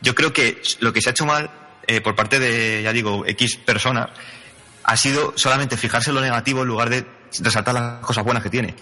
yo 0.00 0.14
creo 0.14 0.32
que 0.32 0.62
lo 0.80 0.92
que 0.92 1.00
se 1.00 1.10
ha 1.10 1.12
hecho 1.12 1.26
mal 1.26 1.50
eh, 1.86 2.00
por 2.00 2.14
parte 2.14 2.38
de, 2.40 2.82
ya 2.82 2.92
digo, 2.92 3.24
X 3.26 3.56
personas, 3.56 4.08
ha 4.82 4.96
sido 4.96 5.32
solamente 5.36 5.76
fijarse 5.76 6.10
en 6.10 6.16
lo 6.16 6.20
negativo 6.20 6.62
en 6.62 6.68
lugar 6.68 6.90
de 6.90 7.06
resaltar 7.40 7.74
las 7.74 8.04
cosas 8.04 8.24
buenas 8.24 8.42
que 8.42 8.50
tiene. 8.50 8.74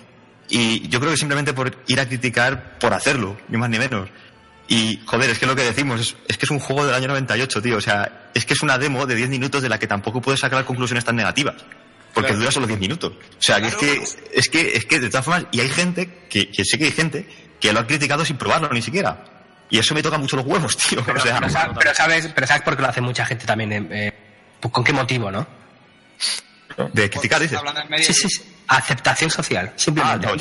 Y 0.49 0.89
yo 0.89 1.01
creo 1.01 1.13
que 1.13 1.19
simplemente 1.19 1.53
por 1.53 1.77
ir 1.87 2.01
a 2.01 2.07
criticar 2.07 2.79
por 2.79 2.93
hacerlo, 2.93 3.37
ni 3.49 3.59
más 3.59 3.71
ni 3.71 3.79
menos. 3.79 4.09
Y, 4.69 5.01
joder, 5.05 5.31
es 5.31 5.39
que 5.39 5.47
lo 5.47 5.55
que 5.55 5.63
decimos 5.63 6.01
es, 6.01 6.17
es 6.29 6.39
que 6.39 6.47
es 6.47 6.51
un 6.51 6.59
juego 6.59 6.87
del 6.87 6.95
año 6.95 7.09
98, 7.09 7.61
tío. 7.61 7.77
O 7.77 7.81
sea, 7.81 8.31
es 8.35 8.47
que 8.47 8.55
es 8.55 8.63
una 8.63 8.79
demo 8.79 9.07
de 9.07 9.15
10 9.15 9.29
minutos 9.29 9.63
de 9.63 9.69
la 9.69 9.79
que 9.79 9.87
tampoco 9.87 10.23
puedes 10.23 10.41
sacar 10.41 10.65
conclusiones 10.65 11.05
tan 11.05 11.17
negativas. 11.17 11.57
Porque 12.15 12.29
Claro. 12.29 12.41
dura 12.41 12.53
solo 12.53 12.67
10 12.67 12.79
minutos. 12.79 13.13
O 13.13 13.43
sea, 13.43 13.61
que 13.61 13.69
es 13.69 13.75
que, 13.75 14.03
es 14.33 14.49
que, 14.49 14.77
es 14.77 14.87
que 14.87 15.01
de 15.01 15.11
todas 15.11 15.25
formas, 15.25 15.47
y 15.53 15.61
hay 15.61 15.69
gente, 15.69 16.25
que, 16.31 16.51
que 16.51 16.65
sé 16.65 16.79
que 16.79 16.87
hay 16.87 16.93
gente, 16.93 17.27
que 17.61 17.73
lo 17.73 17.81
ha 17.81 17.87
criticado 17.87 18.25
sin 18.25 18.37
probarlo 18.37 18.71
ni 18.71 18.81
siquiera. 18.83 19.34
Y 19.71 19.79
eso 19.79 19.95
me 19.95 20.03
toca 20.03 20.19
mucho 20.19 20.37
los 20.37 20.45
huevos, 20.47 20.77
tío. 20.89 21.03
Pero, 21.05 21.19
o 21.19 21.23
sea, 21.23 21.39
pero 21.39 21.51
sa- 21.51 21.73
pero 21.79 21.95
sabes, 21.95 22.29
pero 22.35 22.47
sabes 22.47 22.63
por 22.63 22.77
qué 22.77 22.83
lo 22.83 22.89
hace 22.89 23.01
mucha 23.01 23.25
gente 23.27 23.47
también. 23.47 23.73
eh, 23.73 23.89
eh, 23.91 24.13
pues, 24.61 24.73
¿Con 24.73 24.85
qué 24.85 24.93
motivo, 24.93 25.31
no? 25.31 25.47
de 26.93 27.09
criticar, 27.11 27.41
dices. 27.41 27.57
Hablando 27.59 27.81
en 27.81 27.89
medio- 27.91 28.05
Sí, 28.05 28.13
sí, 28.15 28.29
sí. 28.29 28.54
Aceptación 28.67 29.31
social, 29.31 29.73
simplemente. 29.77 30.27
Ah, 30.27 30.35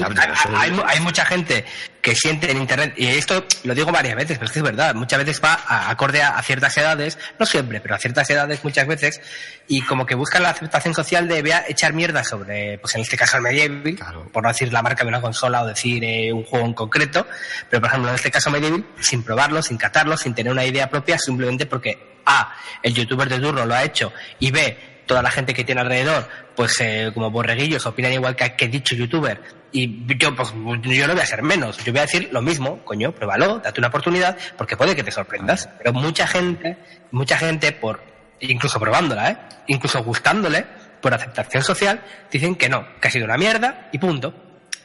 no, 0.49 0.57
hay, 0.57 0.69
es- 0.69 0.75
mu- 0.75 0.83
hay 0.87 0.99
mucha 1.01 1.25
gente 1.25 1.65
que 2.01 2.15
siente 2.15 2.49
en 2.51 2.57
internet, 2.57 2.93
y 2.97 3.07
esto 3.07 3.45
lo 3.63 3.75
digo 3.75 3.91
varias 3.91 4.15
veces, 4.15 4.37
pero 4.37 4.45
es 4.45 4.51
que 4.53 4.59
es 4.59 4.63
verdad, 4.63 4.95
muchas 4.95 5.19
veces 5.19 5.41
va 5.43 5.53
a- 5.67 5.89
acorde 5.89 6.21
a, 6.21 6.37
a 6.37 6.41
ciertas 6.43 6.75
edades, 6.77 7.17
no 7.37 7.45
siempre, 7.45 7.81
pero 7.81 7.95
a 7.95 7.97
ciertas 7.99 8.29
edades 8.29 8.63
muchas 8.63 8.87
veces, 8.87 9.21
y 9.67 9.81
como 9.81 10.05
que 10.05 10.15
buscan 10.15 10.41
la 10.43 10.51
aceptación 10.51 10.93
social 10.93 11.27
de 11.27 11.41
vea, 11.41 11.65
echar 11.67 11.91
mierda 11.93 12.23
sobre, 12.23 12.77
pues 12.77 12.95
en 12.95 13.01
este 13.01 13.17
caso 13.17 13.37
el 13.37 13.43
Medieval, 13.43 13.95
Claro. 13.95 14.29
por 14.31 14.43
no 14.43 14.49
decir 14.49 14.71
la 14.71 14.81
marca 14.81 15.03
de 15.03 15.09
una 15.09 15.19
consola 15.21 15.63
o 15.63 15.67
decir 15.67 16.01
eh, 16.05 16.31
un 16.31 16.43
juego 16.45 16.65
en 16.65 16.73
concreto, 16.73 17.27
pero 17.69 17.81
por 17.81 17.89
ejemplo 17.89 18.09
en 18.09 18.15
este 18.15 18.31
caso 18.31 18.49
Medieval, 18.51 18.85
sin 19.01 19.23
probarlo, 19.23 19.61
sin 19.61 19.77
catarlo, 19.77 20.15
sin 20.17 20.33
tener 20.33 20.51
una 20.51 20.63
idea 20.65 20.89
propia, 20.89 21.17
simplemente 21.17 21.65
porque 21.65 22.19
A, 22.25 22.55
el 22.81 22.93
youtuber 22.93 23.27
de 23.27 23.39
turno 23.39 23.65
lo 23.65 23.75
ha 23.75 23.83
hecho, 23.83 24.13
y 24.39 24.49
B, 24.51 24.92
toda 25.05 25.21
la 25.21 25.31
gente 25.31 25.53
que 25.53 25.63
tiene 25.63 25.81
alrededor, 25.81 26.27
pues 26.55 26.79
eh, 26.81 27.11
como 27.13 27.31
borreguillos, 27.31 27.85
opinan 27.85 28.13
igual 28.13 28.35
que, 28.35 28.55
que 28.55 28.67
dicho 28.67 28.95
youtuber. 28.95 29.41
Y 29.71 30.05
yo, 30.17 30.35
pues, 30.35 30.53
yo 30.83 31.07
no 31.07 31.13
voy 31.13 31.21
a 31.21 31.25
ser 31.25 31.41
menos. 31.41 31.77
Yo 31.83 31.91
voy 31.91 31.99
a 31.99 32.03
decir 32.03 32.29
lo 32.31 32.41
mismo, 32.41 32.83
coño, 32.85 33.11
pruébalo, 33.11 33.59
date 33.59 33.79
una 33.79 33.87
oportunidad, 33.87 34.37
porque 34.57 34.77
puede 34.77 34.95
que 34.95 35.03
te 35.03 35.11
sorprendas. 35.11 35.67
Pero 35.77 35.93
mucha 35.93 36.27
gente, 36.27 36.77
mucha 37.11 37.37
gente, 37.37 37.71
por 37.71 38.03
incluso 38.39 38.79
probándola, 38.79 39.31
¿eh? 39.31 39.37
incluso 39.67 40.03
gustándole, 40.03 40.65
por 41.01 41.13
aceptación 41.13 41.63
social, 41.63 42.01
dicen 42.31 42.55
que 42.55 42.69
no, 42.69 42.85
que 42.99 43.07
ha 43.07 43.11
sido 43.11 43.25
una 43.25 43.37
mierda 43.37 43.89
y 43.91 43.97
punto. 43.97 44.33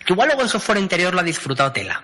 Que 0.04 0.14
igual 0.14 0.28
luego 0.28 0.42
en 0.42 0.48
su 0.48 0.58
fuera 0.58 0.80
interior 0.80 1.12
lo 1.12 1.20
ha 1.20 1.24
disfrutado 1.24 1.70
tela, 1.70 2.02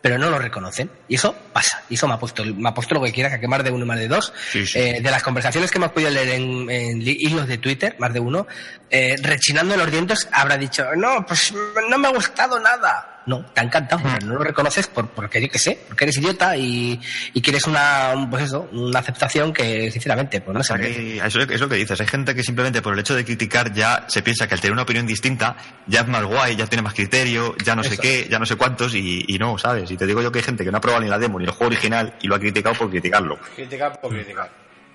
pero 0.00 0.18
no 0.18 0.30
lo 0.30 0.38
reconocen. 0.38 0.90
Y 1.08 1.16
eso 1.16 1.34
pasa. 1.52 1.82
Y 1.88 1.94
eso 1.94 2.06
me 2.06 2.14
ha 2.14 2.18
puesto, 2.18 2.44
me 2.44 2.68
ha 2.68 2.74
puesto 2.74 2.94
lo 2.94 3.02
que 3.02 3.12
quiera, 3.12 3.38
que 3.38 3.48
más 3.48 3.64
de 3.64 3.70
uno, 3.70 3.84
más 3.84 3.98
de 3.98 4.08
dos. 4.08 4.32
Sí, 4.50 4.66
sí. 4.66 4.78
Eh, 4.78 5.00
de 5.00 5.10
las 5.10 5.22
conversaciones 5.22 5.70
que 5.70 5.78
hemos 5.78 5.92
podido 5.92 6.10
leer 6.10 6.28
en, 6.30 6.70
en 6.70 7.02
hilos 7.02 7.46
de 7.48 7.58
Twitter, 7.58 7.96
más 7.98 8.12
de 8.12 8.20
uno, 8.20 8.46
eh, 8.90 9.16
rechinando 9.22 9.74
en 9.74 9.80
los 9.80 9.90
dientes, 9.90 10.28
habrá 10.32 10.56
dicho, 10.56 10.84
no, 10.96 11.24
pues 11.26 11.52
no 11.88 11.98
me 11.98 12.08
ha 12.08 12.12
gustado 12.12 12.58
nada. 12.60 13.17
No, 13.28 13.44
te 13.54 13.60
ha 13.60 13.64
encantado, 13.64 14.02
pero 14.02 14.26
no 14.26 14.34
lo 14.34 14.42
reconoces 14.42 14.86
por, 14.86 15.08
porque 15.10 15.40
yo 15.40 15.48
qué 15.50 15.58
sé, 15.58 15.78
porque 15.86 16.04
eres 16.04 16.16
idiota 16.16 16.56
y, 16.56 16.98
y 17.34 17.42
quieres 17.42 17.66
una, 17.66 18.14
un- 18.16 18.30
pues 18.30 18.44
eso, 18.44 18.68
una 18.72 18.98
aceptación 19.00 19.52
que, 19.52 19.90
sinceramente, 19.90 20.40
pues 20.40 20.56
no 20.56 20.62
sé. 20.64 21.18
Eso 21.24 21.40
es 21.40 21.60
lo 21.60 21.68
que 21.68 21.74
dices. 21.76 22.00
Hay 22.00 22.06
gente 22.06 22.34
que 22.34 22.42
simplemente 22.42 22.80
por 22.80 22.94
el 22.94 23.00
hecho 23.00 23.14
de 23.14 23.24
criticar 23.24 23.72
ya 23.74 24.06
se 24.08 24.22
piensa 24.22 24.48
que 24.48 24.54
al 24.54 24.60
tener 24.60 24.72
una 24.72 24.82
opinión 24.82 25.06
distinta 25.06 25.56
ya 25.86 26.00
es 26.00 26.08
más 26.08 26.24
guay, 26.24 26.56
ya 26.56 26.66
tiene 26.66 26.82
más 26.82 26.94
criterio, 26.94 27.54
ya 27.62 27.76
no 27.76 27.84
sé 27.84 27.92
Eso 27.94 28.02
qué, 28.02 28.26
ya 28.30 28.38
no 28.38 28.46
sé 28.46 28.56
cuántos 28.56 28.94
y, 28.94 29.24
y 29.28 29.38
no, 29.38 29.58
¿sabes? 29.58 29.90
Y 29.90 29.96
te 29.98 30.06
digo 30.06 30.22
yo 30.22 30.32
que 30.32 30.38
hay 30.38 30.44
gente 30.44 30.64
que 30.64 30.70
no 30.72 30.78
ha 30.78 30.80
probado 30.80 31.04
ni 31.04 31.10
la 31.10 31.18
demo 31.18 31.38
ni 31.38 31.44
el 31.44 31.50
juego 31.50 31.66
original 31.66 32.14
y 32.22 32.28
lo 32.28 32.34
ha 32.34 32.38
criticado 32.40 32.74
por 32.76 32.88
criticarlo. 32.90 33.38
Criticar 33.54 34.00
por 34.00 34.10
criticar. 34.10 34.50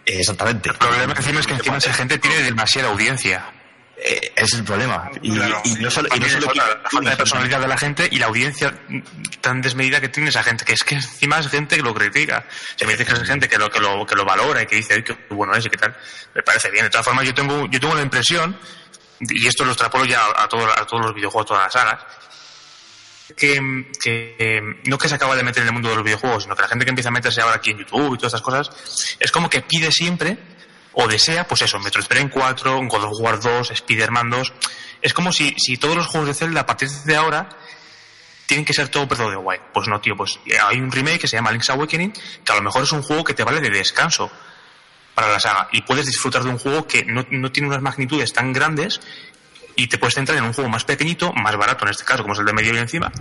Exactamente. 0.05 0.69
El 0.69 0.75
problema 0.75 1.13
encima 1.15 1.39
es 1.39 1.47
que 1.47 1.53
encima 1.53 1.77
esa 1.77 1.93
gente 1.93 2.17
tiene 2.17 2.41
demasiada 2.41 2.89
audiencia. 2.89 3.45
Eh, 3.95 4.31
ese 4.35 4.45
es 4.45 4.53
el 4.55 4.63
problema. 4.63 5.09
Y, 5.21 5.31
Claro. 5.33 5.61
y 5.65 5.75
no 5.75 5.89
solo, 5.91 6.09
y 6.13 6.19
no 6.19 6.27
solo 6.27 6.47
falta 6.91 7.09
de 7.11 7.15
personalidad 7.15 7.59
de 7.61 7.67
la 7.67 7.77
gente 7.77 8.07
y 8.11 8.17
la 8.17 8.25
audiencia 8.25 8.73
tan 9.39 9.61
desmedida 9.61 10.01
que 10.01 10.09
tiene 10.09 10.29
esa 10.29 10.43
gente, 10.43 10.65
que 10.65 10.73
es 10.73 10.83
que 10.83 10.95
encima 10.95 11.37
es 11.39 11.47
gente 11.47 11.77
que 11.77 11.83
lo 11.83 11.93
critica. 11.93 12.45
Si 12.75 12.85
me 12.85 12.93
dices 12.93 13.07
que 13.07 13.13
es 13.21 13.27
gente 13.27 13.47
que 13.47 13.57
lo, 13.57 13.69
que 13.69 13.79
lo, 13.79 14.05
que 14.05 14.15
lo 14.15 14.25
valora 14.25 14.63
y 14.63 14.65
que 14.65 14.77
dice, 14.77 14.95
"Ay, 14.95 15.03
qué 15.03 15.15
bueno 15.29 15.53
es 15.55 15.65
y 15.65 15.69
qué 15.69 15.77
tal, 15.77 15.95
me 16.33 16.41
parece 16.43 16.71
bien. 16.71 16.85
De 16.85 16.89
todas 16.89 17.05
formas, 17.05 17.23
yo 17.25 17.33
tengo, 17.33 17.67
yo 17.69 17.79
tengo 17.79 17.93
la 17.95 18.01
impresión, 18.01 18.57
y 19.21 19.47
esto 19.47 19.63
lo 19.63 19.71
extrapolo 19.71 20.05
ya 20.05 20.21
a, 20.35 20.49
todo- 20.49 20.67
a 20.69 20.85
todos 20.87 21.05
los 21.05 21.13
videojuegos, 21.15 21.47
todas 21.47 21.63
las 21.63 21.73
sagas, 21.73 22.03
que, 23.37 23.87
que 24.01 24.61
no 24.85 24.97
que 24.97 25.07
se 25.07 25.15
acaba 25.15 25.35
de 25.35 25.43
meter 25.43 25.61
en 25.63 25.67
el 25.67 25.73
mundo 25.73 25.89
de 25.89 25.95
los 25.95 26.03
videojuegos, 26.03 26.43
sino 26.43 26.55
que 26.55 26.61
la 26.61 26.67
gente 26.67 26.83
que 26.85 26.89
empieza 26.89 27.09
a 27.09 27.11
meterse 27.13 27.41
ahora 27.41 27.55
aquí 27.55 27.71
en 27.71 27.79
YouTube 27.79 28.15
y 28.15 28.17
todas 28.17 28.33
estas 28.33 28.41
cosas, 28.41 29.15
es 29.19 29.31
como 29.31 29.49
que 29.49 29.61
pide 29.61 29.91
siempre 29.91 30.37
o 30.93 31.07
desea, 31.07 31.47
pues 31.47 31.61
eso, 31.61 31.79
Metroid 31.79 32.05
Prime 32.05 32.29
4, 32.29 32.79
un 32.79 32.87
God 32.87 33.03
of 33.05 33.19
War 33.19 33.39
2, 33.39 33.71
Spider-Man 33.71 34.29
2. 34.29 34.53
Es 35.01 35.13
como 35.13 35.31
si, 35.31 35.55
si 35.57 35.77
todos 35.77 35.95
los 35.95 36.07
juegos 36.07 36.27
de 36.27 36.33
Zelda 36.33 36.61
a 36.61 36.65
partir 36.65 36.89
de 36.89 37.15
ahora 37.15 37.49
tienen 38.45 38.65
que 38.65 38.73
ser 38.73 38.89
todo 38.89 39.07
perdo 39.07 39.29
de 39.29 39.35
guay. 39.35 39.59
Pues 39.73 39.87
no, 39.87 39.99
tío, 39.99 40.15
pues 40.15 40.39
hay 40.67 40.79
un 40.79 40.91
remake 40.91 41.19
que 41.19 41.27
se 41.27 41.37
llama 41.37 41.51
Link's 41.51 41.69
Awakening, 41.69 42.11
que 42.11 42.51
a 42.51 42.55
lo 42.55 42.61
mejor 42.61 42.83
es 42.83 42.91
un 42.91 43.01
juego 43.01 43.23
que 43.23 43.33
te 43.33 43.43
vale 43.43 43.61
de 43.61 43.69
descanso 43.69 44.31
para 45.15 45.29
la 45.29 45.39
saga 45.39 45.69
y 45.71 45.81
puedes 45.81 46.05
disfrutar 46.05 46.43
de 46.43 46.49
un 46.49 46.57
juego 46.57 46.87
que 46.87 47.05
no, 47.05 47.25
no 47.29 47.51
tiene 47.51 47.69
unas 47.69 47.81
magnitudes 47.81 48.33
tan 48.33 48.51
grandes 48.51 48.99
y 49.75 49.87
te 49.87 49.97
puedes 49.97 50.15
centrar 50.15 50.37
en 50.37 50.43
un 50.43 50.53
juego 50.53 50.69
más 50.69 50.83
pequeñito, 50.85 51.33
más 51.33 51.55
barato 51.55 51.85
en 51.85 51.91
este 51.91 52.03
caso, 52.03 52.23
como 52.23 52.33
es 52.33 52.39
el 52.39 52.45
de 52.45 52.53
Medieval 52.53 52.79
encima. 52.79 53.11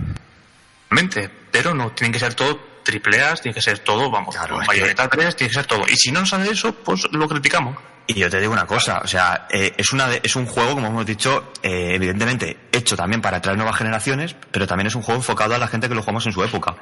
Realmente, 0.89 1.29
pero 1.51 1.73
no 1.73 1.91
tienen 1.91 2.11
que 2.11 2.19
ser 2.19 2.35
todo 2.35 2.72
triple 2.83 3.21
A, 3.23 3.33
tiene 3.35 3.53
que 3.55 3.61
ser 3.61 3.79
todo, 3.79 4.09
vamos, 4.11 4.35
Claro, 4.35 4.59
Bayonetta 4.67 5.07
3, 5.09 5.35
tiene 5.35 5.49
que 5.49 5.55
ser 5.55 5.65
todo. 5.65 5.83
Y 5.87 5.95
si 5.95 6.11
no 6.11 6.25
sale 6.25 6.49
eso, 6.51 6.73
pues 6.75 7.07
lo 7.11 7.27
criticamos. 7.27 7.77
Y 8.05 8.15
yo 8.15 8.29
te 8.29 8.37
digo 8.41 8.51
una 8.51 8.65
cosa, 8.67 8.99
o 9.01 9.07
sea, 9.07 9.47
eh, 9.49 9.73
es, 9.77 9.93
una 9.93 10.09
de- 10.09 10.19
es 10.21 10.35
un 10.35 10.45
juego, 10.45 10.73
como 10.73 10.87
hemos 10.87 11.05
dicho, 11.05 11.53
eh, 11.63 11.91
evidentemente 11.95 12.57
hecho 12.73 12.97
también 12.97 13.21
para 13.21 13.37
atraer 13.37 13.57
nuevas 13.57 13.77
generaciones, 13.77 14.35
pero 14.51 14.67
también 14.67 14.87
es 14.87 14.95
un 14.95 15.01
juego 15.03 15.21
enfocado 15.21 15.55
a 15.55 15.57
la 15.57 15.67
gente 15.69 15.87
que 15.87 15.95
lo 15.95 16.01
jugamos 16.01 16.25
en 16.25 16.33
su 16.33 16.43
época. 16.43 16.75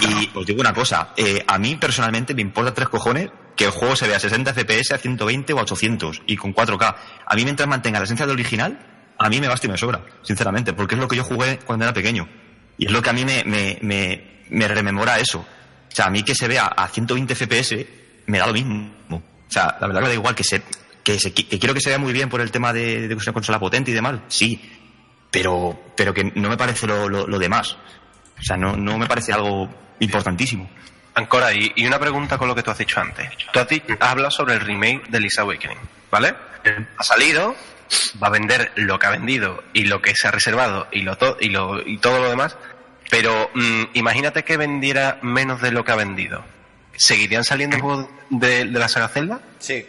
Y 0.00 0.30
os 0.34 0.46
digo 0.46 0.60
una 0.60 0.72
cosa, 0.72 1.08
eh, 1.16 1.44
a 1.46 1.58
mí 1.58 1.74
personalmente 1.76 2.32
me 2.34 2.42
importa 2.42 2.72
tres 2.72 2.88
cojones 2.88 3.30
que 3.56 3.64
el 3.64 3.70
juego 3.72 3.96
se 3.96 4.06
vea 4.06 4.18
a 4.18 4.20
60 4.20 4.54
FPS, 4.54 4.94
a 4.94 4.98
120 4.98 5.52
o 5.52 5.58
a 5.58 5.62
800 5.62 6.22
y 6.26 6.36
con 6.36 6.54
4K. 6.54 6.96
A 7.26 7.34
mí 7.34 7.42
mientras 7.44 7.68
mantenga 7.68 7.98
la 7.98 8.04
esencia 8.04 8.24
del 8.24 8.34
original, 8.34 8.78
a 9.18 9.28
mí 9.28 9.40
me 9.40 9.48
basta 9.48 9.66
y 9.66 9.70
me 9.70 9.76
sobra, 9.76 10.04
sinceramente, 10.22 10.72
porque 10.72 10.94
es 10.94 11.00
lo 11.00 11.08
que 11.08 11.16
yo 11.16 11.24
jugué 11.24 11.58
cuando 11.58 11.84
era 11.84 11.92
pequeño. 11.92 12.28
Y 12.78 12.86
es 12.86 12.92
lo 12.92 13.02
que 13.02 13.10
a 13.10 13.12
mí 13.12 13.24
me, 13.24 13.42
me, 13.44 13.78
me, 13.82 14.31
me 14.52 14.68
rememora 14.68 15.18
eso. 15.18 15.40
O 15.40 15.94
sea, 15.94 16.06
a 16.06 16.10
mí 16.10 16.22
que 16.22 16.34
se 16.34 16.48
vea 16.48 16.66
a 16.66 16.88
120 16.88 17.34
FPS 17.34 17.86
me 18.26 18.38
da 18.38 18.46
lo 18.46 18.52
mismo. 18.52 18.90
O 19.10 19.22
sea, 19.52 19.76
la 19.80 19.86
verdad 19.86 20.00
que 20.00 20.04
me 20.04 20.08
da 20.08 20.14
igual 20.14 20.34
que 20.34 20.44
se, 20.44 20.62
que, 21.02 21.18
se- 21.18 21.32
que 21.34 21.58
quiero 21.58 21.74
que 21.74 21.80
se 21.80 21.90
vea 21.90 21.98
muy 21.98 22.12
bien 22.12 22.28
por 22.28 22.40
el 22.40 22.50
tema 22.50 22.72
de, 22.72 23.08
de 23.08 23.14
una 23.14 23.32
consola 23.32 23.58
potente 23.58 23.90
y 23.90 23.94
demás, 23.94 24.20
sí. 24.28 24.60
Pero, 25.30 25.92
pero 25.96 26.12
que 26.14 26.24
no 26.34 26.48
me 26.48 26.56
parece 26.56 26.86
lo, 26.86 27.08
lo, 27.08 27.26
lo 27.26 27.38
demás. 27.38 27.76
O 28.38 28.42
sea, 28.42 28.56
no, 28.56 28.76
no 28.76 28.98
me 28.98 29.06
parece 29.06 29.32
algo 29.32 29.68
importantísimo. 30.00 30.68
Ancora, 31.14 31.52
y, 31.52 31.72
y 31.76 31.86
una 31.86 31.98
pregunta 31.98 32.38
con 32.38 32.48
lo 32.48 32.54
que 32.54 32.62
tú 32.62 32.70
has 32.70 32.78
dicho 32.78 33.00
antes. 33.00 33.28
Tú 33.52 33.58
has, 33.60 33.68
di- 33.68 33.82
has 34.00 34.34
sobre 34.34 34.54
el 34.54 34.60
remake 34.60 35.08
de 35.08 35.20
Link's 35.20 35.38
Awakening, 35.38 35.78
¿vale? 36.10 36.34
Ha 36.96 37.02
salido, 37.02 37.54
va 38.22 38.28
a 38.28 38.30
vender 38.30 38.72
lo 38.76 38.98
que 38.98 39.06
ha 39.06 39.10
vendido 39.10 39.62
y 39.74 39.84
lo 39.84 40.00
que 40.00 40.14
se 40.14 40.28
ha 40.28 40.30
reservado 40.30 40.86
y, 40.92 41.02
lo 41.02 41.16
to- 41.16 41.36
y, 41.40 41.48
lo, 41.50 41.86
y 41.86 41.98
todo 41.98 42.18
lo 42.20 42.30
demás, 42.30 42.56
pero 43.12 43.50
mm, 43.52 43.82
imagínate 43.92 44.42
que 44.42 44.56
vendiera 44.56 45.18
menos 45.20 45.60
de 45.60 45.70
lo 45.70 45.84
que 45.84 45.92
ha 45.92 45.96
vendido. 45.96 46.42
¿Seguirían 46.96 47.44
saliendo 47.44 47.78
juegos 47.78 48.08
de, 48.30 48.64
de 48.64 48.78
la 48.78 48.88
saga 48.88 49.08
Zelda? 49.08 49.40
Sí. 49.58 49.86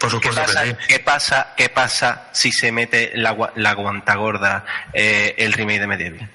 Por 0.00 0.20
¿Qué 0.20 0.30
pasa, 0.30 0.64
que 0.64 0.70
sí. 0.70 0.76
qué 0.88 0.98
pasa, 0.98 1.54
qué 1.56 1.68
pasa 1.68 2.28
si 2.32 2.50
se 2.50 2.72
mete 2.72 3.12
la, 3.14 3.52
la 3.54 3.74
guanta 3.74 4.16
gorda 4.16 4.64
eh, 4.92 5.36
el 5.38 5.52
remake 5.52 5.78
de 5.78 5.86
Medieval? 5.86 6.30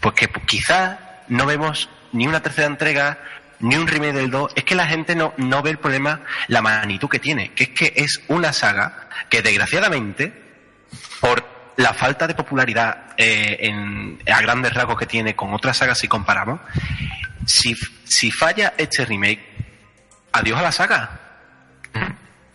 Pues 0.00 0.16
que 0.16 0.26
pues, 0.26 0.44
quizás 0.46 0.98
no 1.28 1.46
vemos 1.46 1.88
ni 2.10 2.26
una 2.26 2.42
tercera 2.42 2.66
entrega, 2.66 3.20
ni 3.60 3.76
un 3.76 3.86
remake 3.86 4.14
del 4.14 4.32
2. 4.32 4.50
Es 4.56 4.64
que 4.64 4.74
la 4.74 4.88
gente 4.88 5.14
no, 5.14 5.32
no 5.36 5.62
ve 5.62 5.70
el 5.70 5.78
problema, 5.78 6.22
la 6.48 6.60
magnitud 6.60 7.08
que 7.08 7.20
tiene, 7.20 7.52
que 7.52 7.62
es 7.64 7.70
que 7.70 7.92
es 7.94 8.20
una 8.26 8.52
saga 8.52 9.10
que 9.30 9.42
desgraciadamente, 9.42 10.32
por 11.20 11.55
la 11.76 11.92
falta 11.92 12.26
de 12.26 12.34
popularidad 12.34 13.14
eh, 13.16 13.58
en, 13.60 14.18
a 14.32 14.40
grandes 14.40 14.72
rasgos 14.72 14.98
que 14.98 15.06
tiene 15.06 15.36
con 15.36 15.52
otras 15.52 15.76
sagas 15.76 15.98
si 15.98 16.08
comparamos, 16.08 16.60
si, 17.46 17.74
si 18.04 18.30
falla 18.30 18.74
este 18.76 19.04
remake, 19.04 19.40
adiós 20.32 20.58
a 20.58 20.62
la 20.62 20.72
saga. 20.72 21.20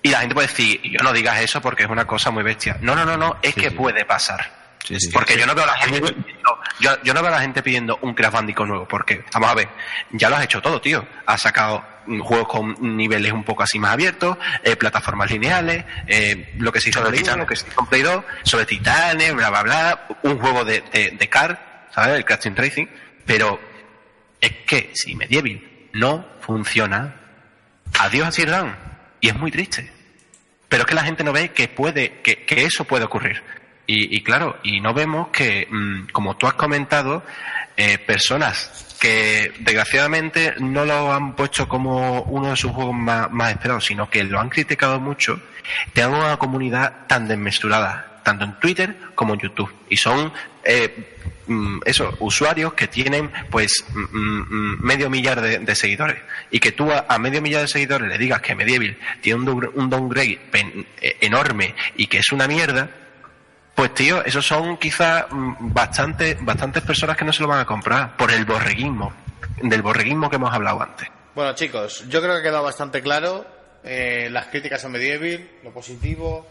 Y 0.03 0.10
la 0.10 0.19
gente 0.19 0.34
puede 0.34 0.48
decir, 0.48 0.81
yo 0.84 1.03
no 1.03 1.14
digas 1.14 1.39
eso 1.41 1.61
porque 1.61 1.84
es 1.84 1.89
una 1.89 2.06
cosa 2.06 2.31
muy 2.31 2.43
bestia. 2.43 2.77
No, 2.81 2.95
no, 2.95 3.06
no, 3.06 3.18
no, 3.18 3.38
es 3.41 3.53
que 3.53 3.72
puede 3.72 4.03
pasar. 4.06 4.60
Sí, 4.84 4.98
porque 5.14 5.38
yo 5.38 5.45
no 5.45 5.53
veo 5.53 5.64
a 5.64 5.68
la 5.68 5.77
gente 5.77 6.02
pidiendo, 6.02 6.60
yo, 6.80 7.03
yo 7.03 7.14
no 7.14 7.22
veo 7.22 7.31
a 7.31 7.35
la 7.35 7.41
gente 7.41 7.61
pidiendo 7.61 7.99
un 8.02 8.15
Crash 8.15 8.31
Bandicoot 8.31 8.68
nuevo, 8.68 8.88
porque, 8.88 9.23
vamos 9.31 9.52
a 9.52 9.53
ver, 9.53 9.69
ya 10.11 10.27
lo 10.27 10.38
has 10.38 10.43
hecho 10.43 10.60
todo, 10.60 10.81
tío. 10.81 11.06
Has 11.27 11.41
sacado 11.41 11.85
juegos 12.22 12.48
con 12.48 12.98
niveles 12.98 13.32
un 13.32 13.44
poco 13.44 13.64
así 13.64 13.80
más 13.80 13.91
abiertos, 13.91 14.38
eh, 14.64 14.76
plataformas 14.76 15.30
lineales, 15.32 15.86
eh, 16.07 16.53
lo 16.57 16.72
que 16.72 16.80
se 16.82 16.90
hizo 16.90 16.99
Sobre 16.99 17.11
Play 17.11 17.22
1, 17.22 17.26
Titanes. 17.26 17.44
lo 17.44 17.48
que 17.48 17.56
se 17.56 17.68
hizo 17.68 17.86
Play 17.86 18.02
2, 18.02 18.23
sobre 18.44 18.65
titanes, 18.65 19.34
bla, 19.34 19.49
bla, 19.49 19.64
bla, 19.64 20.07
un 20.23 20.38
juego 20.40 20.65
de, 20.65 20.82
de, 20.91 21.11
de 21.11 21.30
car, 21.30 21.88
¿sabes? 21.94 22.18
El 22.18 22.26
Crash 22.26 22.41
Team 22.41 22.56
Racing, 22.56 22.88
pero 23.26 23.60
es 24.40 24.52
que 24.65 24.91
si 24.94 25.15
Medieval 25.15 25.61
no 25.94 26.26
funciona, 26.41 27.15
adiós 27.99 28.28
a 28.28 28.32
Sir 28.32 28.49
Down. 28.49 28.76
Y 29.19 29.30
es 29.30 29.36
muy 29.36 29.52
triste. 29.52 29.91
Pero 30.68 30.84
es 30.84 30.88
que 30.88 30.95
la 30.95 31.03
gente 31.03 31.23
no 31.23 31.32
ve 31.32 31.49
que 31.52 31.68
puede, 31.68 32.22
que, 32.22 32.44
que 32.45 32.64
eso 32.64 32.86
puede 32.86 33.06
ocurrir. 33.06 33.44
Y, 33.86 34.15
y 34.15 34.23
claro, 34.23 34.57
y 34.64 34.80
no 34.80 34.94
vemos 34.94 35.28
que, 35.30 35.68
mm, 35.69 36.07
como 36.11 36.38
tú 36.38 36.48
has 36.48 36.53
comentado, 36.53 37.23
eh, 37.78 37.98
personas 37.98 38.91
que 39.02 39.52
desgraciadamente 39.57 40.53
no 40.60 40.86
lo 40.86 41.11
han 41.11 41.36
puesto 41.36 41.68
como 41.68 42.22
uno 42.22 42.52
de 42.52 42.56
sus 42.56 42.72
juegos 42.72 42.94
más, 42.94 43.52
esperados, 43.52 43.86
sino 43.86 44.07
que 44.07 44.23
lo 44.23 44.40
han 44.40 44.49
criticado 44.49 44.99
mucho, 44.99 45.41
tengan 45.91 46.19
una 46.19 46.38
comunidad 46.38 47.07
tan 47.07 47.28
desmesurada, 47.28 48.22
tanto 48.23 48.45
en 48.45 48.60
Twitter 48.60 48.95
como 49.15 49.34
en 49.34 49.40
YouTube. 49.40 49.73
Y 49.90 49.98
son 49.98 50.32
eh, 50.64 51.15
mm, 51.48 51.80
eso, 51.84 52.15
usuarios 52.19 52.76
que 52.76 52.88
tienen 52.88 53.32
pues 53.49 53.84
mm, 53.91 54.18
mm, 54.18 54.86
medio 54.86 55.10
millar 55.10 55.41
de, 55.41 55.76
seguidores. 55.76 56.22
Y 56.52 56.60
que 56.60 56.72
tú 56.72 56.91
a, 56.91 57.18
medio 57.18 57.41
millar 57.41 57.61
de 57.61 57.69
seguidores 57.69 58.07
le 58.07 58.19
digas 58.19 58.40
que 58.44 58.53
Medieval 58.53 58.95
tiene 59.19 59.40
un, 59.40 59.72
un 59.73 59.90
downgrade 59.90 60.40
eh, 60.53 61.18
enorme 61.22 61.73
y 61.95 62.06
que 62.06 62.19
es 62.19 62.32
una 62.32 62.48
mierda, 62.48 62.88
pues 63.82 63.95
tío, 63.95 64.24
esos 64.24 64.45
son 64.45 64.78
quizás 64.78 65.26
mm, 65.32 65.74
bastante, 65.74 66.38
bastantes 66.40 66.84
personas 66.84 67.18
que 67.18 67.26
no 67.26 67.34
se 67.34 67.41
lo 67.41 67.48
van 67.48 67.62
a 67.62 67.66
comprar 67.66 68.16
por 68.16 68.32
el 68.32 68.45
borreguismo, 68.45 69.12
del 69.64 69.82
borreguismo 69.82 70.30
que 70.30 70.36
hemos 70.36 70.53
hablado 70.53 70.84
antes. 70.84 71.08
Bueno, 71.34 71.56
chicos, 71.56 72.08
yo 72.08 72.22
creo 72.22 72.34
que 72.36 72.41
ha 72.41 72.44
quedado 72.44 72.64
bastante 72.64 73.02
claro 73.02 73.44
eh, 73.84 74.28
las 74.30 74.45
críticas 74.49 74.86
a 74.86 74.90
Medieval, 74.90 75.49
lo 75.64 75.74
positivo, 75.74 76.48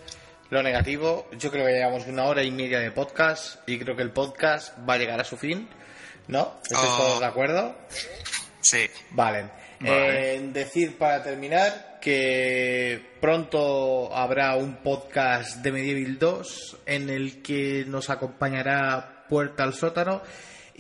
lo 0.48 0.61
negativo. 0.61 1.28
Yo 1.39 1.52
creo 1.52 1.65
que 1.66 1.73
llevamos 1.73 2.05
una 2.09 2.24
hora 2.24 2.43
y 2.43 2.51
media 2.51 2.81
de 2.81 2.90
podcast 2.90 3.61
y 3.69 3.78
creo 3.78 3.94
que 3.94 4.02
el 4.02 4.11
podcast 4.11 4.77
va 4.89 4.94
a 4.94 4.98
llegar 4.98 5.20
a 5.20 5.24
su 5.24 5.36
fin. 5.36 5.69
¿No? 6.27 6.59
¿Estáis 6.65 6.90
Oh. 6.93 6.97
todos 6.97 7.20
de 7.20 7.27
acuerdo? 7.27 7.77
Sí. 8.61 8.90
Vale. 9.12 9.44
Eh, 9.85 10.40
decir 10.52 10.98
para 10.98 11.23
terminar 11.23 11.90
que 12.01 13.16
pronto 13.20 14.14
habrá 14.16 14.56
un 14.56 14.77
podcast 14.77 15.56
de 15.59 15.72
Medieval 15.72 16.18
2 16.18 16.77
en 16.86 17.10
el 17.10 17.43
que 17.43 17.85
nos 17.86 18.10
acompañará 18.10 19.27
Puerta 19.28 19.62
al 19.64 19.74
Sótano. 19.74 20.22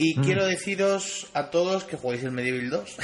Y 0.02 0.16
quiero 0.16 0.46
deciros 0.46 1.26
a 1.34 1.50
todos 1.50 1.84
que 1.84 1.98
juguéis 1.98 2.24
el 2.24 2.30
Medieval 2.30 2.70
2. 2.70 2.96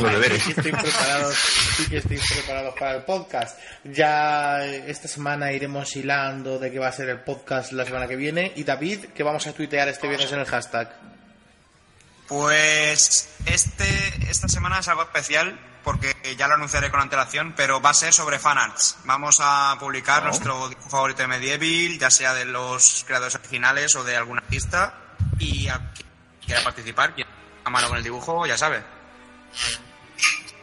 Los 0.00 0.12
deberes. 0.12 0.48
y 0.48 0.54
que 0.54 0.60
estéis 0.60 0.76
preparados, 0.76 1.36
y 1.78 1.90
que 1.90 1.96
estéis 1.98 2.22
preparados 2.32 2.74
para 2.78 2.96
el 2.96 3.02
podcast. 3.02 3.58
Ya 3.84 4.64
esta 4.64 5.08
semana 5.08 5.52
iremos 5.52 5.94
hilando 5.94 6.58
de 6.58 6.70
qué 6.70 6.78
va 6.78 6.88
a 6.88 6.92
ser 6.92 7.10
el 7.10 7.20
podcast 7.20 7.72
la 7.72 7.84
semana 7.84 8.08
que 8.08 8.16
viene. 8.16 8.52
Y 8.56 8.64
David, 8.64 9.06
que 9.14 9.22
vamos 9.22 9.46
a 9.46 9.52
tuitear 9.52 9.88
este 9.88 10.08
viernes 10.08 10.32
en 10.32 10.40
el 10.40 10.46
hashtag. 10.46 10.90
Pues 12.28 13.28
este, 13.44 13.84
esta 14.30 14.48
semana 14.48 14.78
es 14.78 14.88
algo 14.88 15.02
especial 15.02 15.58
porque 15.88 16.14
ya 16.36 16.46
lo 16.48 16.52
anunciaré 16.56 16.90
con 16.90 17.00
antelación, 17.00 17.54
pero 17.56 17.80
va 17.80 17.88
a 17.88 17.94
ser 17.94 18.12
sobre 18.12 18.38
fanarts. 18.38 18.98
Vamos 19.06 19.38
a 19.40 19.74
publicar 19.80 20.22
nuestro 20.22 20.68
dibujo 20.68 20.90
favorito 20.90 21.22
de 21.22 21.28
Medieval, 21.28 21.98
ya 21.98 22.10
sea 22.10 22.34
de 22.34 22.44
los 22.44 23.04
creadores 23.06 23.36
originales 23.36 23.96
o 23.96 24.04
de 24.04 24.14
algún 24.14 24.36
artista. 24.36 24.92
Y 25.38 25.66
a 25.68 25.78
quien 25.94 26.06
quiera 26.44 26.62
participar, 26.62 27.14
quien 27.14 27.26
a 27.64 27.70
mano 27.70 27.88
con 27.88 27.96
el 27.96 28.04
dibujo, 28.04 28.44
ya 28.44 28.58
sabe. 28.58 28.82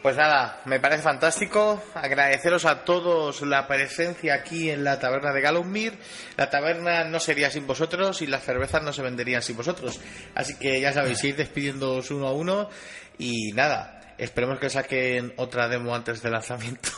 Pues 0.00 0.16
nada, 0.16 0.60
me 0.64 0.78
parece 0.78 1.02
fantástico. 1.02 1.82
Agradeceros 1.94 2.64
a 2.64 2.84
todos 2.84 3.42
la 3.42 3.66
presencia 3.66 4.34
aquí 4.34 4.70
en 4.70 4.84
la 4.84 5.00
taberna 5.00 5.32
de 5.32 5.40
Galumir. 5.40 5.98
La 6.36 6.50
taberna 6.50 7.02
no 7.02 7.18
sería 7.18 7.50
sin 7.50 7.66
vosotros 7.66 8.22
y 8.22 8.28
las 8.28 8.44
cervezas 8.44 8.84
no 8.84 8.92
se 8.92 9.02
venderían 9.02 9.42
sin 9.42 9.56
vosotros. 9.56 9.98
Así 10.36 10.56
que 10.56 10.80
ya 10.80 10.92
sabéis, 10.92 11.24
ir 11.24 11.34
despidiéndoos 11.34 12.12
uno 12.12 12.28
a 12.28 12.32
uno. 12.32 12.70
Y 13.18 13.50
nada, 13.54 13.95
esperemos 14.18 14.58
que 14.58 14.70
saquen 14.70 15.32
otra 15.36 15.68
demo 15.68 15.94
antes 15.94 16.22
del 16.22 16.32
lanzamiento. 16.32 16.90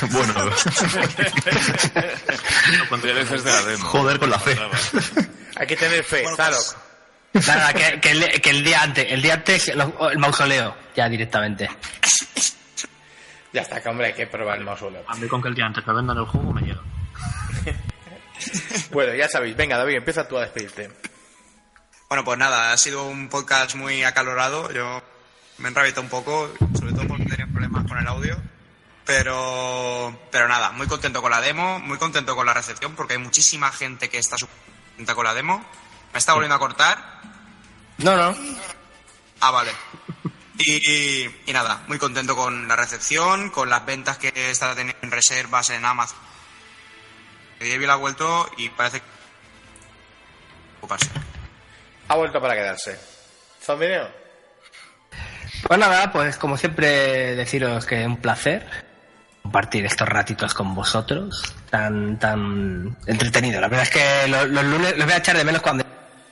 bueno, 0.10 0.34
veces 3.14 3.44
de 3.44 3.50
la 3.50 3.62
demo. 3.62 3.84
Joder 3.86 4.18
con 4.18 4.30
la 4.30 4.38
fe. 4.38 4.58
Hay 5.56 5.66
que 5.66 5.76
tener 5.76 6.04
fe, 6.04 6.22
Bueno, 6.22 6.36
claro. 6.36 6.56
pues, 7.32 7.46
Nada, 7.46 7.72
que, 7.72 8.00
que 8.00 8.10
el, 8.10 8.40
que 8.40 8.50
el 8.50 8.64
día 8.64 8.82
antes, 8.82 9.06
el 9.10 9.22
día 9.22 9.34
antes 9.34 9.68
el 9.68 10.18
mausoleo, 10.18 10.76
ya 10.94 11.08
directamente. 11.08 11.68
Ya 13.52 13.62
está, 13.62 13.82
que 13.82 13.88
hombre, 13.88 14.06
hay 14.08 14.12
que 14.12 14.26
probar 14.26 14.58
el 14.58 14.64
mausoleo. 14.64 15.04
A 15.08 15.16
mí 15.16 15.26
con 15.26 15.42
que 15.42 15.48
el 15.48 15.54
día 15.54 15.66
antes 15.66 15.86
me 15.86 15.92
vendan 15.92 16.16
el 16.18 16.24
juego 16.26 16.52
me 16.52 16.62
llega. 16.62 16.80
Bueno, 18.90 19.14
ya 19.14 19.28
sabéis. 19.28 19.54
Venga, 19.54 19.76
David, 19.76 19.96
empieza 19.96 20.26
tú 20.26 20.38
a 20.38 20.40
despedirte. 20.40 20.90
Bueno, 22.08 22.24
pues 22.24 22.38
nada, 22.38 22.72
ha 22.72 22.76
sido 22.76 23.06
un 23.06 23.28
podcast 23.28 23.74
muy 23.74 24.02
acalorado. 24.02 24.72
Yo 24.72 25.02
me 25.60 25.66
he 25.66 25.68
enrabietado 25.68 26.02
un 26.02 26.08
poco, 26.10 26.52
sobre 26.78 26.92
todo 26.92 27.06
porque 27.08 27.24
tenía 27.24 27.46
problemas 27.46 27.86
con 27.86 27.98
el 27.98 28.06
audio. 28.08 28.36
Pero, 29.06 30.18
pero 30.30 30.46
nada, 30.48 30.70
muy 30.72 30.86
contento 30.86 31.20
con 31.22 31.30
la 31.30 31.40
demo, 31.40 31.78
muy 31.80 31.98
contento 31.98 32.36
con 32.36 32.46
la 32.46 32.54
recepción, 32.54 32.94
porque 32.94 33.14
hay 33.14 33.18
muchísima 33.18 33.72
gente 33.72 34.08
que 34.08 34.18
está 34.18 34.36
contenta 34.38 35.14
con 35.14 35.24
la 35.24 35.34
demo. 35.34 35.64
Me 36.12 36.18
está 36.18 36.32
volviendo 36.34 36.54
a 36.54 36.58
cortar. 36.58 37.20
No, 37.98 38.16
no. 38.16 38.36
Ah, 39.40 39.50
vale. 39.50 39.72
Y, 40.58 40.90
y- 40.90 41.42
y 41.46 41.52
nada, 41.52 41.82
muy 41.88 41.98
contento 41.98 42.36
con 42.36 42.68
la 42.68 42.76
recepción, 42.76 43.50
con 43.50 43.68
las 43.70 43.84
ventas 43.86 44.18
que 44.18 44.32
está 44.50 44.74
teniendo 44.74 44.98
en 45.02 45.10
reservas 45.10 45.70
en 45.70 45.84
Amazon. 45.84 46.18
Medieval 47.58 47.90
ha 47.90 47.96
vuelto 47.96 48.50
y 48.58 48.68
parece 48.70 49.00
que... 49.00 49.06
ocuparse. 50.78 51.10
Ha 52.08 52.14
vuelto 52.16 52.40
para 52.40 52.54
quedarse. 52.54 52.98
Zombineo. 53.62 54.19
Pues 55.66 55.78
nada, 55.78 56.10
pues 56.12 56.36
como 56.36 56.56
siempre 56.56 57.36
deciros 57.36 57.86
que 57.86 58.00
es 58.00 58.06
un 58.06 58.16
placer 58.16 58.66
compartir 59.42 59.84
estos 59.86 60.08
ratitos 60.08 60.54
con 60.54 60.74
vosotros, 60.74 61.54
tan 61.70 62.18
tan 62.18 62.96
entretenido. 63.06 63.60
La 63.60 63.68
verdad 63.68 63.84
es 63.84 63.90
que 63.90 64.28
los, 64.28 64.48
los 64.48 64.64
lunes 64.64 64.96
los 64.96 65.06
voy 65.06 65.14
a 65.14 65.18
echar 65.18 65.36
de 65.36 65.44
menos 65.44 65.62
cuando 65.62 65.84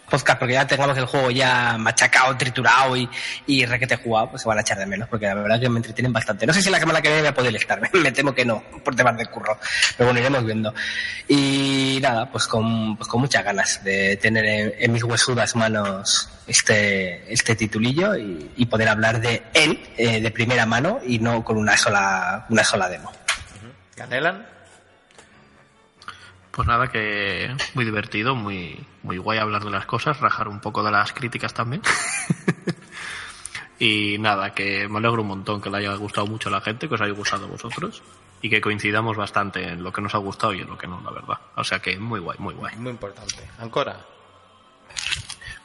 podcast 0.08 0.38
porque 0.38 0.54
ya 0.54 0.66
tengamos 0.66 0.96
el 0.98 1.06
juego 1.06 1.30
ya 1.30 1.76
machacado, 1.78 2.36
triturado 2.36 2.96
y, 2.96 3.08
y 3.46 3.64
requete 3.64 3.96
jugado, 3.96 4.30
pues 4.30 4.42
se 4.42 4.48
van 4.48 4.58
a 4.58 4.60
echar 4.62 4.78
de 4.78 4.86
menos, 4.86 5.08
porque 5.08 5.26
la 5.26 5.34
verdad 5.34 5.60
que 5.60 5.68
me 5.68 5.78
entretienen 5.78 6.12
bastante. 6.12 6.46
No 6.46 6.52
sé 6.52 6.62
si 6.62 6.70
la 6.70 6.78
semana 6.78 7.00
que 7.00 7.08
viene 7.08 7.22
voy 7.22 7.28
a 7.28 7.34
poder 7.34 7.54
estar, 7.54 7.80
me 7.92 8.12
temo 8.12 8.34
que 8.34 8.44
no, 8.44 8.62
por 8.84 8.94
temas 8.94 9.16
de 9.16 9.26
curro, 9.26 9.58
pero 9.96 10.08
bueno, 10.08 10.20
iremos 10.20 10.44
viendo. 10.44 10.74
Y 11.28 11.98
nada, 12.02 12.30
pues 12.30 12.46
con, 12.46 12.96
pues 12.96 13.08
con 13.08 13.20
muchas 13.20 13.44
ganas 13.44 13.84
de 13.84 14.16
tener 14.16 14.44
en, 14.44 14.72
en 14.78 14.92
mis 14.92 15.04
huesudas 15.04 15.54
manos 15.56 16.28
este, 16.46 17.32
este 17.32 17.54
titulillo 17.54 18.16
y, 18.16 18.50
y 18.56 18.66
poder 18.66 18.88
hablar 18.88 19.20
de 19.20 19.42
él 19.54 19.80
eh, 19.96 20.20
de 20.20 20.30
primera 20.30 20.66
mano 20.66 21.00
y 21.06 21.18
no 21.18 21.44
con 21.44 21.56
una 21.56 21.76
sola, 21.76 22.46
una 22.48 22.64
sola 22.64 22.88
demo. 22.88 23.12
¿Canelan? 23.94 24.57
Pues 26.58 26.66
nada, 26.66 26.88
que 26.88 27.54
muy 27.74 27.84
divertido, 27.84 28.34
muy, 28.34 28.84
muy 29.04 29.16
guay 29.16 29.38
hablar 29.38 29.62
de 29.62 29.70
las 29.70 29.86
cosas, 29.86 30.18
rajar 30.18 30.48
un 30.48 30.58
poco 30.58 30.82
de 30.82 30.90
las 30.90 31.12
críticas 31.12 31.54
también. 31.54 31.82
y 33.78 34.16
nada, 34.18 34.52
que 34.52 34.88
me 34.88 34.98
alegro 34.98 35.22
un 35.22 35.28
montón 35.28 35.60
que 35.60 35.70
le 35.70 35.76
haya 35.76 35.94
gustado 35.94 36.26
mucho 36.26 36.48
a 36.48 36.52
la 36.52 36.60
gente, 36.60 36.88
que 36.88 36.96
os 36.96 37.00
haya 37.00 37.12
gustado 37.12 37.44
a 37.44 37.48
vosotros 37.48 38.02
y 38.42 38.50
que 38.50 38.60
coincidamos 38.60 39.16
bastante 39.16 39.68
en 39.68 39.84
lo 39.84 39.92
que 39.92 40.00
nos 40.00 40.16
ha 40.16 40.18
gustado 40.18 40.52
y 40.52 40.60
en 40.62 40.66
lo 40.66 40.76
que 40.76 40.88
no, 40.88 41.00
la 41.00 41.12
verdad. 41.12 41.38
O 41.54 41.62
sea 41.62 41.78
que 41.78 41.96
muy 41.96 42.18
guay, 42.18 42.38
muy 42.40 42.54
guay. 42.54 42.74
Muy 42.74 42.90
importante. 42.90 43.48
Ancora. 43.60 43.96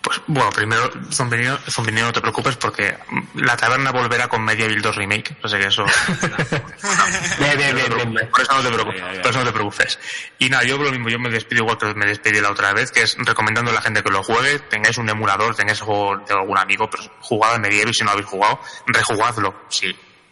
Pues 0.04 0.22
bueno, 0.28 0.50
primero, 0.50 0.92
Zombineo, 1.12 1.58
no 2.06 2.12
te 2.12 2.20
preocupes 2.20 2.58
porque 2.58 2.94
la 3.36 3.56
taberna 3.56 3.90
volverá 3.90 4.28
con 4.28 4.44
Medieval 4.44 4.82
2 4.82 4.96
Remake. 4.98 5.38
O 5.42 5.48
sea 5.48 5.58
que 5.58 5.68
eso. 5.68 5.86
Bien, 7.40 7.58
bien, 7.58 7.74
bien, 7.74 7.96
bien, 7.96 8.14
bien. 8.14 8.30
Por 8.30 8.42
eso 8.42 8.54
no 8.54 8.62
te 8.62 8.70
preocupes. 8.70 9.02
Por 9.02 9.32
eso 9.32 9.40
no 9.40 9.46
te 9.46 9.54
preocupes. 9.54 10.00
Y 10.40 10.50
nada, 10.50 10.64
yo 10.66 10.78
lo 10.78 10.92
mismo, 10.92 11.08
yo 11.08 11.20
me 11.20 11.30
despido 11.30 11.64
igual 11.64 11.78
que 11.78 11.94
me 11.94 12.06
despedí 12.06 12.42
la 12.42 12.52
otra 12.52 12.74
vez, 12.74 12.92
que 12.92 13.04
es 13.04 13.16
recomendando 13.18 13.72
a 13.72 13.76
la 13.76 13.82
gente 13.82 14.04
que 14.04 14.10
lo 14.10 14.22
juegue, 14.24 14.60
tengáis 14.60 14.98
un 14.98 15.10
emulador, 15.10 15.56
tengáis 15.56 15.80
el 15.80 15.86
juego 15.86 16.18
de 16.18 16.34
algún 16.34 16.58
amigo, 16.58 16.90
pero 16.90 17.04
jugad 17.22 17.56
a 17.56 17.60
Medieval 17.60 17.94
si 17.94 18.04
no 18.04 18.08
lo 18.08 18.12
habéis 18.12 18.28
jugado, 18.28 18.60
rejugadlo, 18.88 19.56
si 19.70 19.88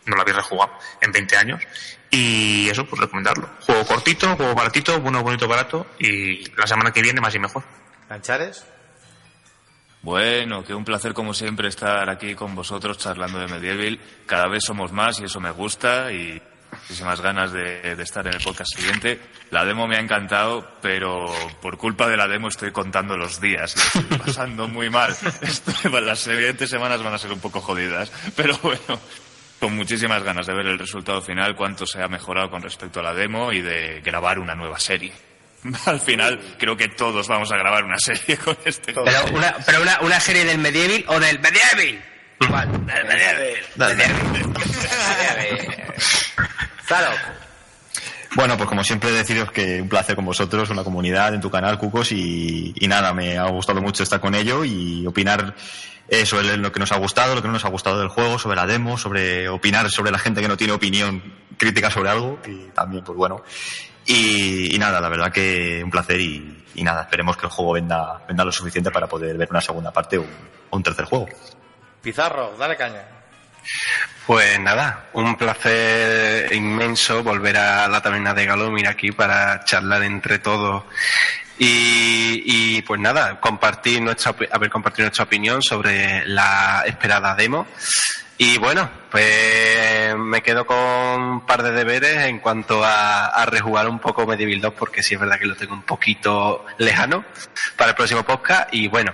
no 0.06 0.16
lo 0.18 0.22
habéis 0.22 0.36
rejugado 0.36 0.74
en 1.00 1.14
20 1.14 1.38
años. 1.38 1.64
Y 2.10 2.68
eso, 2.70 2.86
pues 2.86 3.02
recomendarlo. 3.02 3.50
Juego 3.62 3.86
cortito, 3.86 4.36
juego 4.36 4.54
baratito, 4.54 5.00
bueno, 5.00 5.24
bonito, 5.24 5.48
barato, 5.48 5.88
y 5.98 6.44
la 6.58 6.68
semana 6.68 6.92
que 6.92 7.02
viene 7.02 7.22
más 7.22 7.34
y 7.36 7.40
mejor. 7.40 7.64
¿Canchares? 8.10 8.66
Bueno, 10.04 10.64
que 10.64 10.74
un 10.74 10.84
placer 10.84 11.14
como 11.14 11.34
siempre 11.34 11.68
estar 11.68 12.10
aquí 12.10 12.34
con 12.34 12.56
vosotros 12.56 12.98
charlando 12.98 13.40
de 13.40 13.48
Medieval. 13.48 14.00
Cada 14.26 14.48
vez 14.48 14.64
somos 14.66 14.92
más 14.92 15.20
y 15.20 15.26
eso 15.26 15.40
me 15.40 15.52
gusta 15.52 16.12
y 16.12 16.42
muchísimas 16.72 17.22
ganas 17.22 17.52
de, 17.52 17.96
de, 17.96 18.04
estar 18.04 18.26
en 18.26 18.34
el 18.34 18.42
podcast 18.42 18.76
siguiente. 18.76 19.20
La 19.52 19.64
demo 19.64 19.88
me 19.88 19.98
ha 19.98 20.00
encantado, 20.00 20.68
pero 20.82 21.32
por 21.62 21.78
culpa 21.78 22.08
de 22.08 22.18
la 22.18 22.28
demo 22.28 22.48
estoy 22.48 22.72
contando 22.72 23.16
los 23.16 23.40
días. 23.40 23.76
Lo 23.76 24.02
estoy 24.02 24.18
pasando 24.26 24.68
muy 24.68 24.90
mal. 24.90 25.16
Estoy, 25.42 26.02
las 26.02 26.20
siguientes 26.20 26.70
semanas 26.70 27.04
van 27.04 27.14
a 27.14 27.20
ser 27.20 27.32
un 27.32 27.40
poco 27.40 27.62
jodidas, 27.62 28.12
pero 28.36 28.58
bueno. 28.64 29.00
Con 29.60 29.76
muchísimas 29.76 30.24
ganas 30.24 30.48
de 30.48 30.56
ver 30.56 30.66
el 30.66 30.80
resultado 30.80 31.22
final, 31.22 31.56
cuánto 31.56 31.86
se 31.86 32.02
ha 32.02 32.08
mejorado 32.08 32.50
con 32.50 32.64
respecto 32.64 33.00
a 33.00 33.04
la 33.04 33.14
demo 33.14 33.52
y 33.52 33.62
de 33.62 34.02
grabar 34.02 34.40
una 34.40 34.56
nueva 34.56 34.80
serie. 34.80 35.14
Al 35.86 36.00
final, 36.00 36.40
creo 36.58 36.76
que 36.76 36.88
todos 36.90 37.28
vamos 37.28 37.52
a 37.52 37.58
grabar 37.58 37.84
una 37.84 37.98
serie 37.98 38.38
con 38.38 38.58
este 38.66 38.94
Pero 38.94 39.26
una, 39.34 39.56
pero 39.66 39.82
una, 39.82 40.00
una 40.02 40.20
serie 40.20 40.46
del 40.46 40.58
Medieval 40.58 41.06
o 41.08 41.20
del 41.20 41.40
Medieval. 41.40 42.04
¿Cuál? 42.48 42.86
Del 42.86 43.06
Medieval. 43.06 44.54
Claro. 46.88 47.12
Bueno, 48.36 48.58
pues 48.58 48.68
como 48.68 48.84
siempre 48.84 49.12
deciros 49.12 49.50
que 49.52 49.82
un 49.82 49.88
placer 49.88 50.14
con 50.14 50.26
vosotros, 50.26 50.70
una 50.72 50.84
comunidad 50.84 51.34
en 51.34 51.40
tu 51.40 51.50
canal, 51.50 51.78
Cucos, 51.78 52.12
y, 52.12 52.74
y 52.76 52.88
nada, 52.90 53.14
me 53.14 53.38
ha 53.38 53.46
gustado 53.46 53.82
mucho 53.82 54.04
estar 54.04 54.20
con 54.20 54.36
ello 54.36 54.66
y 54.66 55.08
opinar 55.08 55.56
eh, 56.10 56.26
sobre 56.26 56.58
lo 56.58 56.70
que 56.74 56.80
nos 56.82 56.92
ha 56.92 56.98
gustado, 56.98 57.36
lo 57.36 57.42
que 57.42 57.48
no 57.48 57.54
nos 57.54 57.64
ha 57.64 57.70
gustado 57.70 57.98
del 58.00 58.10
juego, 58.10 58.38
sobre 58.38 58.58
la 58.58 58.66
demo, 58.66 58.98
sobre 58.98 59.48
opinar 59.48 59.90
sobre 59.90 60.12
la 60.12 60.20
gente 60.20 60.42
que 60.42 60.50
no 60.50 60.58
tiene 60.58 60.74
opinión 60.74 61.24
crítica 61.56 61.90
sobre 61.90 62.10
algo 62.10 62.40
y 62.46 62.68
también, 62.74 63.06
pues 63.06 63.18
bueno. 63.18 63.42
Y, 64.14 64.76
y 64.76 64.78
nada, 64.78 65.00
la 65.00 65.08
verdad 65.08 65.32
que 65.32 65.82
un 65.82 65.90
placer 65.90 66.20
y, 66.20 66.66
y, 66.76 66.84
nada, 66.84 67.04
esperemos 67.04 67.38
que 67.38 67.46
el 67.46 67.52
juego 67.52 67.74
venda, 67.74 68.22
venda 68.28 68.44
lo 68.44 68.52
suficiente 68.52 68.92
para 68.92 69.08
poder 69.08 69.38
ver 69.38 69.48
una 69.50 69.62
segunda 69.62 69.92
parte 69.92 70.18
o, 70.18 70.24
o 70.70 70.78
un 70.78 70.84
tercer 70.84 71.06
juego. 71.06 71.30
Pizarro, 72.02 72.54
dale 72.58 72.76
caña. 72.76 73.04
Pues 74.28 74.60
nada, 74.60 75.08
un 75.14 75.38
placer 75.38 76.52
inmenso 76.54 77.24
volver 77.24 77.56
a 77.58 77.88
la 77.88 78.02
taberna 78.02 78.34
de 78.34 78.46
Galomir 78.46 78.88
aquí 78.88 79.12
para 79.12 79.64
charlar 79.64 80.04
entre 80.04 80.40
todos 80.40 80.84
y, 81.58 82.44
y, 82.78 82.82
pues 82.82 83.00
nada, 83.00 83.40
compartir 83.40 84.02
nuestra, 84.02 84.36
haber 84.52 84.70
compartido 84.70 85.06
nuestra 85.06 85.26
opinión 85.26 85.62
sobre 85.62 86.26
la 86.26 86.84
esperada 86.86 87.36
demo. 87.36 87.68
Y 88.44 88.58
bueno, 88.58 88.90
pues 89.12 90.18
me 90.18 90.42
quedo 90.42 90.66
con 90.66 90.76
un 90.76 91.46
par 91.46 91.62
de 91.62 91.74
deberes 91.74 92.26
en 92.26 92.40
cuanto 92.40 92.84
a, 92.84 93.28
a 93.28 93.46
rejugar 93.46 93.88
un 93.88 94.00
poco 94.00 94.26
Medieval 94.26 94.60
2 94.60 94.74
porque 94.74 95.04
sí 95.04 95.14
es 95.14 95.20
verdad 95.20 95.38
que 95.38 95.46
lo 95.46 95.56
tengo 95.56 95.76
un 95.76 95.84
poquito 95.84 96.66
lejano 96.80 97.24
para 97.78 97.92
el 97.92 97.96
próximo 97.96 98.24
podcast 98.24 98.74
y 98.74 98.88
bueno, 98.88 99.14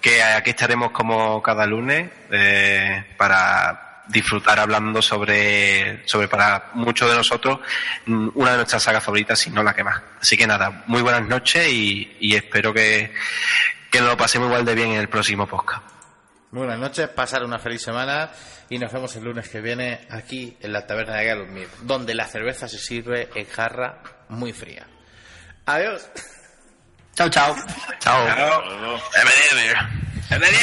que 0.00 0.20
aquí 0.20 0.50
estaremos 0.50 0.90
como 0.90 1.40
cada 1.40 1.66
lunes 1.66 2.10
eh, 2.32 3.14
para 3.16 4.02
disfrutar 4.08 4.58
hablando 4.58 5.00
sobre, 5.00 6.04
sobre 6.08 6.26
para 6.26 6.70
muchos 6.74 7.08
de 7.08 7.14
nosotros 7.14 7.60
una 8.08 8.50
de 8.50 8.56
nuestras 8.56 8.82
sagas 8.82 9.04
favoritas, 9.04 9.38
si 9.38 9.50
no 9.50 9.62
la 9.62 9.72
que 9.72 9.84
más. 9.84 10.02
Así 10.20 10.36
que 10.36 10.48
nada, 10.48 10.82
muy 10.88 11.00
buenas 11.00 11.22
noches 11.28 11.68
y, 11.68 12.16
y 12.18 12.34
espero 12.34 12.74
que, 12.74 13.12
que 13.88 14.00
nos 14.00 14.08
lo 14.08 14.16
pasemos 14.16 14.48
igual 14.48 14.64
de 14.64 14.74
bien 14.74 14.90
en 14.90 14.98
el 14.98 15.08
próximo 15.08 15.46
podcast. 15.46 15.93
Muy 16.54 16.66
buenas 16.66 16.78
noches, 16.78 17.08
pasar 17.08 17.42
una 17.42 17.58
feliz 17.58 17.82
semana 17.82 18.30
y 18.70 18.78
nos 18.78 18.92
vemos 18.92 19.16
el 19.16 19.24
lunes 19.24 19.48
que 19.48 19.60
viene 19.60 20.06
aquí 20.08 20.56
en 20.60 20.72
la 20.72 20.86
taberna 20.86 21.16
de 21.16 21.24
Galumir, 21.24 21.68
donde 21.82 22.14
la 22.14 22.28
cerveza 22.28 22.68
se 22.68 22.78
sirve 22.78 23.28
en 23.34 23.44
jarra 23.46 24.00
muy 24.28 24.52
fría. 24.52 24.86
Adiós. 25.66 26.08
Chao, 27.16 27.28
chao. 27.28 27.56
Chao. 27.98 28.28
Chao. 28.28 28.62
Medieval. 29.50 29.88
Medieval. 30.30 30.54